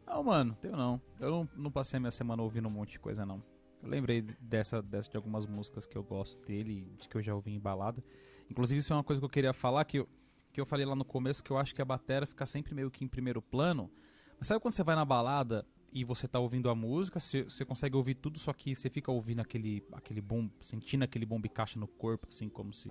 Não, 0.07 0.23
mano, 0.23 0.57
tenho 0.61 0.77
não. 0.77 1.01
Eu 1.19 1.31
não, 1.31 1.49
não 1.57 1.71
passei 1.71 1.97
a 1.97 2.01
minha 2.01 2.11
semana 2.11 2.43
ouvindo 2.43 2.69
um 2.69 2.71
monte 2.71 2.93
de 2.93 3.01
coisa, 3.01 3.27
não. 3.27 3.43
Eu 3.83 3.89
lembrei 3.89 4.23
dessa, 4.23 4.81
dessa 4.81 5.11
de 5.11 5.17
algumas 5.17 5.47
músicas 5.47 5.87
que 5.87 5.97
eu 5.97 6.03
gosto 6.03 6.41
dele, 6.47 6.89
de 6.99 7.09
que 7.09 7.17
eu 7.17 7.23
já 7.23 7.35
ouvi 7.35 7.53
em 7.53 7.61
balada. 7.61 8.03
Inclusive, 8.49 8.79
isso 8.79 8.93
é 8.93 8.97
uma 8.97 9.05
coisa 9.05 9.21
que 9.21 9.25
eu 9.25 9.31
queria 9.31 9.53
falar, 9.53 9.85
que 9.85 9.99
eu, 9.99 10.09
que 10.53 10.61
eu 10.61 10.67
falei 10.67 10.87
lá 10.87 10.95
no 10.95 11.05
começo, 11.05 11.43
que 11.43 11.51
eu 11.51 11.59
acho 11.59 11.75
que 11.75 11.83
a 11.83 11.85
batera 11.85 12.27
fica 12.27 12.47
sempre 12.47 12.75
meio 12.75 12.91
que 12.91 13.05
em 13.05 13.09
primeiro 13.09 13.43
plano. 13.43 13.91
Mas 14.39 14.49
sabe 14.49 14.61
quando 14.61 14.75
você 14.75 14.85
vai 14.85 14.95
na 14.95 15.05
balada 15.05 15.67
e 15.93 16.05
você 16.05 16.29
tá 16.29 16.39
ouvindo 16.39 16.71
a 16.71 16.75
música, 16.75 17.19
você, 17.19 17.43
você 17.43 17.65
consegue 17.65 17.97
ouvir 17.97 18.15
tudo, 18.15 18.39
só 18.39 18.53
que 18.53 18.75
você 18.75 18.89
fica 18.89 19.11
ouvindo 19.11 19.41
aquele, 19.41 19.85
aquele 19.93 20.21
bom, 20.21 20.49
sentindo 20.61 21.03
aquele 21.03 21.27
bombe 21.27 21.49
caixa 21.49 21.81
no 21.81 21.89
corpo, 21.89 22.29
assim, 22.31 22.49
como 22.49 22.73
se 22.73 22.89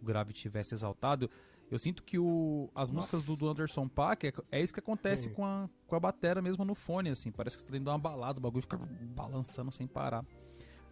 o 0.00 0.04
grave 0.04 0.32
tivesse 0.32 0.74
exaltado. 0.74 1.30
Eu 1.70 1.78
sinto 1.78 2.02
que 2.02 2.18
o, 2.18 2.70
as 2.74 2.90
músicas 2.90 3.24
do, 3.24 3.48
Anderson 3.48 3.88
Paak 3.88 4.26
é, 4.26 4.32
é 4.50 4.62
isso 4.62 4.74
que 4.74 4.80
acontece 4.80 5.24
Sim. 5.24 5.30
com 5.30 5.44
a, 5.44 5.68
com 5.86 5.96
a 5.96 6.00
batera 6.00 6.42
mesmo 6.42 6.64
no 6.64 6.74
fone, 6.74 7.08
assim. 7.08 7.30
Parece 7.30 7.56
que 7.56 7.62
você 7.62 7.72
tá 7.72 7.78
de 7.78 7.88
uma 7.88 7.98
balada, 7.98 8.38
o 8.38 8.42
bagulho 8.42 8.62
fica 8.62 8.76
balançando 8.76 9.72
sem 9.72 9.86
parar. 9.86 10.24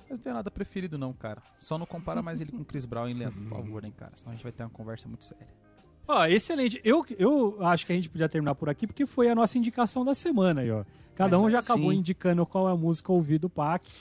Mas 0.00 0.18
não 0.18 0.22
tenho 0.24 0.34
nada 0.34 0.50
preferido 0.50 0.96
não, 0.96 1.12
cara. 1.12 1.42
Só 1.56 1.76
não 1.76 1.86
compara 1.86 2.22
mais 2.22 2.40
ele 2.40 2.50
com 2.50 2.62
o 2.62 2.64
Chris 2.64 2.84
Brown, 2.86 3.08
hein, 3.08 3.14
Leandro? 3.14 3.40
Por 3.42 3.48
favor, 3.48 3.84
hein, 3.84 3.92
cara. 3.96 4.12
Senão 4.14 4.32
a 4.32 4.34
gente 4.34 4.42
vai 4.42 4.52
ter 4.52 4.62
uma 4.62 4.70
conversa 4.70 5.06
muito 5.06 5.24
séria. 5.24 5.54
Ó, 6.08 6.24
excelente. 6.26 6.80
Eu, 6.82 7.06
eu 7.18 7.64
acho 7.64 7.86
que 7.86 7.92
a 7.92 7.94
gente 7.94 8.08
podia 8.08 8.28
terminar 8.28 8.54
por 8.54 8.68
aqui, 8.68 8.86
porque 8.86 9.06
foi 9.06 9.28
a 9.28 9.34
nossa 9.34 9.56
indicação 9.56 10.04
da 10.04 10.14
semana 10.14 10.62
aí, 10.62 10.70
ó. 10.70 10.84
Cada 11.14 11.38
um 11.38 11.50
já 11.50 11.58
acabou 11.58 11.92
Sim. 11.92 11.98
indicando 11.98 12.44
qual 12.46 12.68
é 12.68 12.72
a 12.72 12.76
música 12.76 13.12
ouvida 13.12 13.42
do 13.42 13.50
PAC. 13.50 13.92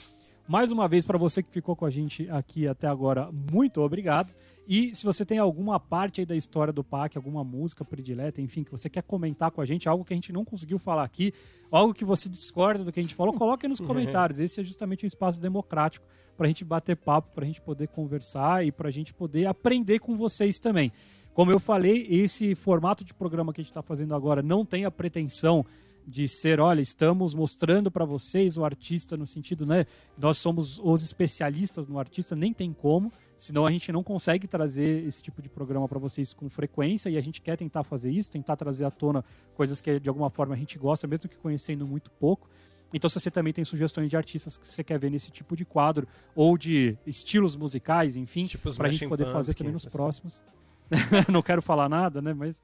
Mais 0.50 0.72
uma 0.72 0.88
vez, 0.88 1.06
para 1.06 1.16
você 1.16 1.44
que 1.44 1.48
ficou 1.48 1.76
com 1.76 1.86
a 1.86 1.90
gente 1.90 2.28
aqui 2.28 2.66
até 2.66 2.88
agora, 2.88 3.30
muito 3.52 3.80
obrigado. 3.82 4.34
E 4.66 4.92
se 4.96 5.04
você 5.04 5.24
tem 5.24 5.38
alguma 5.38 5.78
parte 5.78 6.20
aí 6.20 6.26
da 6.26 6.34
história 6.34 6.72
do 6.72 6.82
PAC, 6.82 7.16
alguma 7.16 7.44
música 7.44 7.84
predileta, 7.84 8.40
enfim, 8.40 8.64
que 8.64 8.70
você 8.72 8.90
quer 8.90 9.04
comentar 9.04 9.52
com 9.52 9.60
a 9.60 9.64
gente, 9.64 9.88
algo 9.88 10.04
que 10.04 10.12
a 10.12 10.16
gente 10.16 10.32
não 10.32 10.44
conseguiu 10.44 10.76
falar 10.76 11.04
aqui, 11.04 11.32
algo 11.70 11.94
que 11.94 12.04
você 12.04 12.28
discorda 12.28 12.82
do 12.82 12.90
que 12.90 12.98
a 12.98 13.02
gente 13.04 13.14
falou, 13.14 13.32
coloque 13.32 13.68
nos 13.68 13.78
comentários. 13.80 14.40
Esse 14.40 14.60
é 14.60 14.64
justamente 14.64 15.04
um 15.04 15.06
espaço 15.06 15.40
democrático 15.40 16.04
para 16.36 16.46
a 16.46 16.48
gente 16.48 16.64
bater 16.64 16.96
papo, 16.96 17.32
para 17.32 17.44
a 17.44 17.46
gente 17.46 17.60
poder 17.60 17.86
conversar 17.86 18.66
e 18.66 18.72
para 18.72 18.88
a 18.88 18.90
gente 18.90 19.14
poder 19.14 19.46
aprender 19.46 20.00
com 20.00 20.16
vocês 20.16 20.58
também. 20.58 20.90
Como 21.32 21.52
eu 21.52 21.60
falei, 21.60 22.08
esse 22.10 22.56
formato 22.56 23.04
de 23.04 23.14
programa 23.14 23.52
que 23.52 23.60
a 23.60 23.62
gente 23.62 23.70
está 23.70 23.82
fazendo 23.82 24.16
agora 24.16 24.42
não 24.42 24.64
tem 24.64 24.84
a 24.84 24.90
pretensão 24.90 25.64
de 26.10 26.26
ser, 26.28 26.58
olha, 26.58 26.80
estamos 26.80 27.34
mostrando 27.34 27.90
para 27.90 28.04
vocês 28.04 28.58
o 28.58 28.64
artista 28.64 29.16
no 29.16 29.26
sentido, 29.26 29.64
né? 29.64 29.86
Nós 30.18 30.38
somos 30.38 30.80
os 30.82 31.04
especialistas 31.04 31.86
no 31.86 31.98
artista, 31.98 32.34
nem 32.34 32.52
tem 32.52 32.72
como, 32.72 33.12
senão 33.38 33.64
a 33.64 33.70
gente 33.70 33.92
não 33.92 34.02
consegue 34.02 34.48
trazer 34.48 35.06
esse 35.06 35.22
tipo 35.22 35.40
de 35.40 35.48
programa 35.48 35.88
para 35.88 35.98
vocês 36.00 36.34
com 36.34 36.50
frequência 36.50 37.08
e 37.08 37.16
a 37.16 37.20
gente 37.20 37.40
quer 37.40 37.56
tentar 37.56 37.84
fazer 37.84 38.10
isso, 38.10 38.30
tentar 38.30 38.56
trazer 38.56 38.84
à 38.84 38.90
tona 38.90 39.24
coisas 39.54 39.80
que 39.80 40.00
de 40.00 40.08
alguma 40.08 40.28
forma 40.28 40.54
a 40.54 40.58
gente 40.58 40.76
gosta, 40.76 41.06
mesmo 41.06 41.28
que 41.28 41.36
conhecendo 41.36 41.86
muito 41.86 42.10
pouco. 42.10 42.50
Então, 42.92 43.08
se 43.08 43.20
você 43.20 43.30
também 43.30 43.52
tem 43.52 43.64
sugestões 43.64 44.10
de 44.10 44.16
artistas 44.16 44.58
que 44.58 44.66
você 44.66 44.82
quer 44.82 44.98
ver 44.98 45.10
nesse 45.10 45.30
tipo 45.30 45.54
de 45.54 45.64
quadro, 45.64 46.08
ou 46.34 46.58
de 46.58 46.98
estilos 47.06 47.54
musicais, 47.54 48.16
enfim, 48.16 48.46
Tipo 48.46 48.68
os 48.68 48.76
pra 48.76 48.90
gente 48.90 49.06
poder 49.06 49.30
fazer 49.32 49.54
também 49.54 49.72
nos 49.72 49.86
assim. 49.86 49.96
próximos. 49.96 50.42
não 51.30 51.40
quero 51.40 51.62
falar 51.62 51.88
nada, 51.88 52.20
né? 52.20 52.34
Mas. 52.34 52.60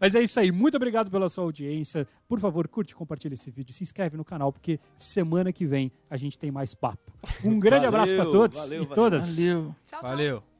Mas 0.00 0.14
é 0.14 0.22
isso 0.22 0.38
aí. 0.40 0.50
Muito 0.50 0.76
obrigado 0.76 1.10
pela 1.10 1.28
sua 1.28 1.44
audiência. 1.44 2.06
Por 2.28 2.40
favor, 2.40 2.66
curte, 2.68 2.94
compartilha 2.94 3.34
esse 3.34 3.50
vídeo, 3.50 3.72
se 3.72 3.82
inscreve 3.82 4.16
no 4.16 4.24
canal, 4.24 4.52
porque 4.52 4.78
semana 4.96 5.52
que 5.52 5.66
vem 5.66 5.92
a 6.10 6.16
gente 6.16 6.38
tem 6.38 6.50
mais 6.50 6.74
papo. 6.74 7.12
Um 7.44 7.58
grande 7.58 7.84
Valeu, 7.84 7.88
abraço 7.88 8.14
para 8.16 8.26
todos 8.26 8.58
valeu, 8.58 8.82
e 8.82 8.86
valeu. 8.86 8.94
todas. 8.94 9.36
Valeu. 9.36 9.62
Tchau, 9.84 10.00
tchau. 10.00 10.08
Valeu! 10.08 10.55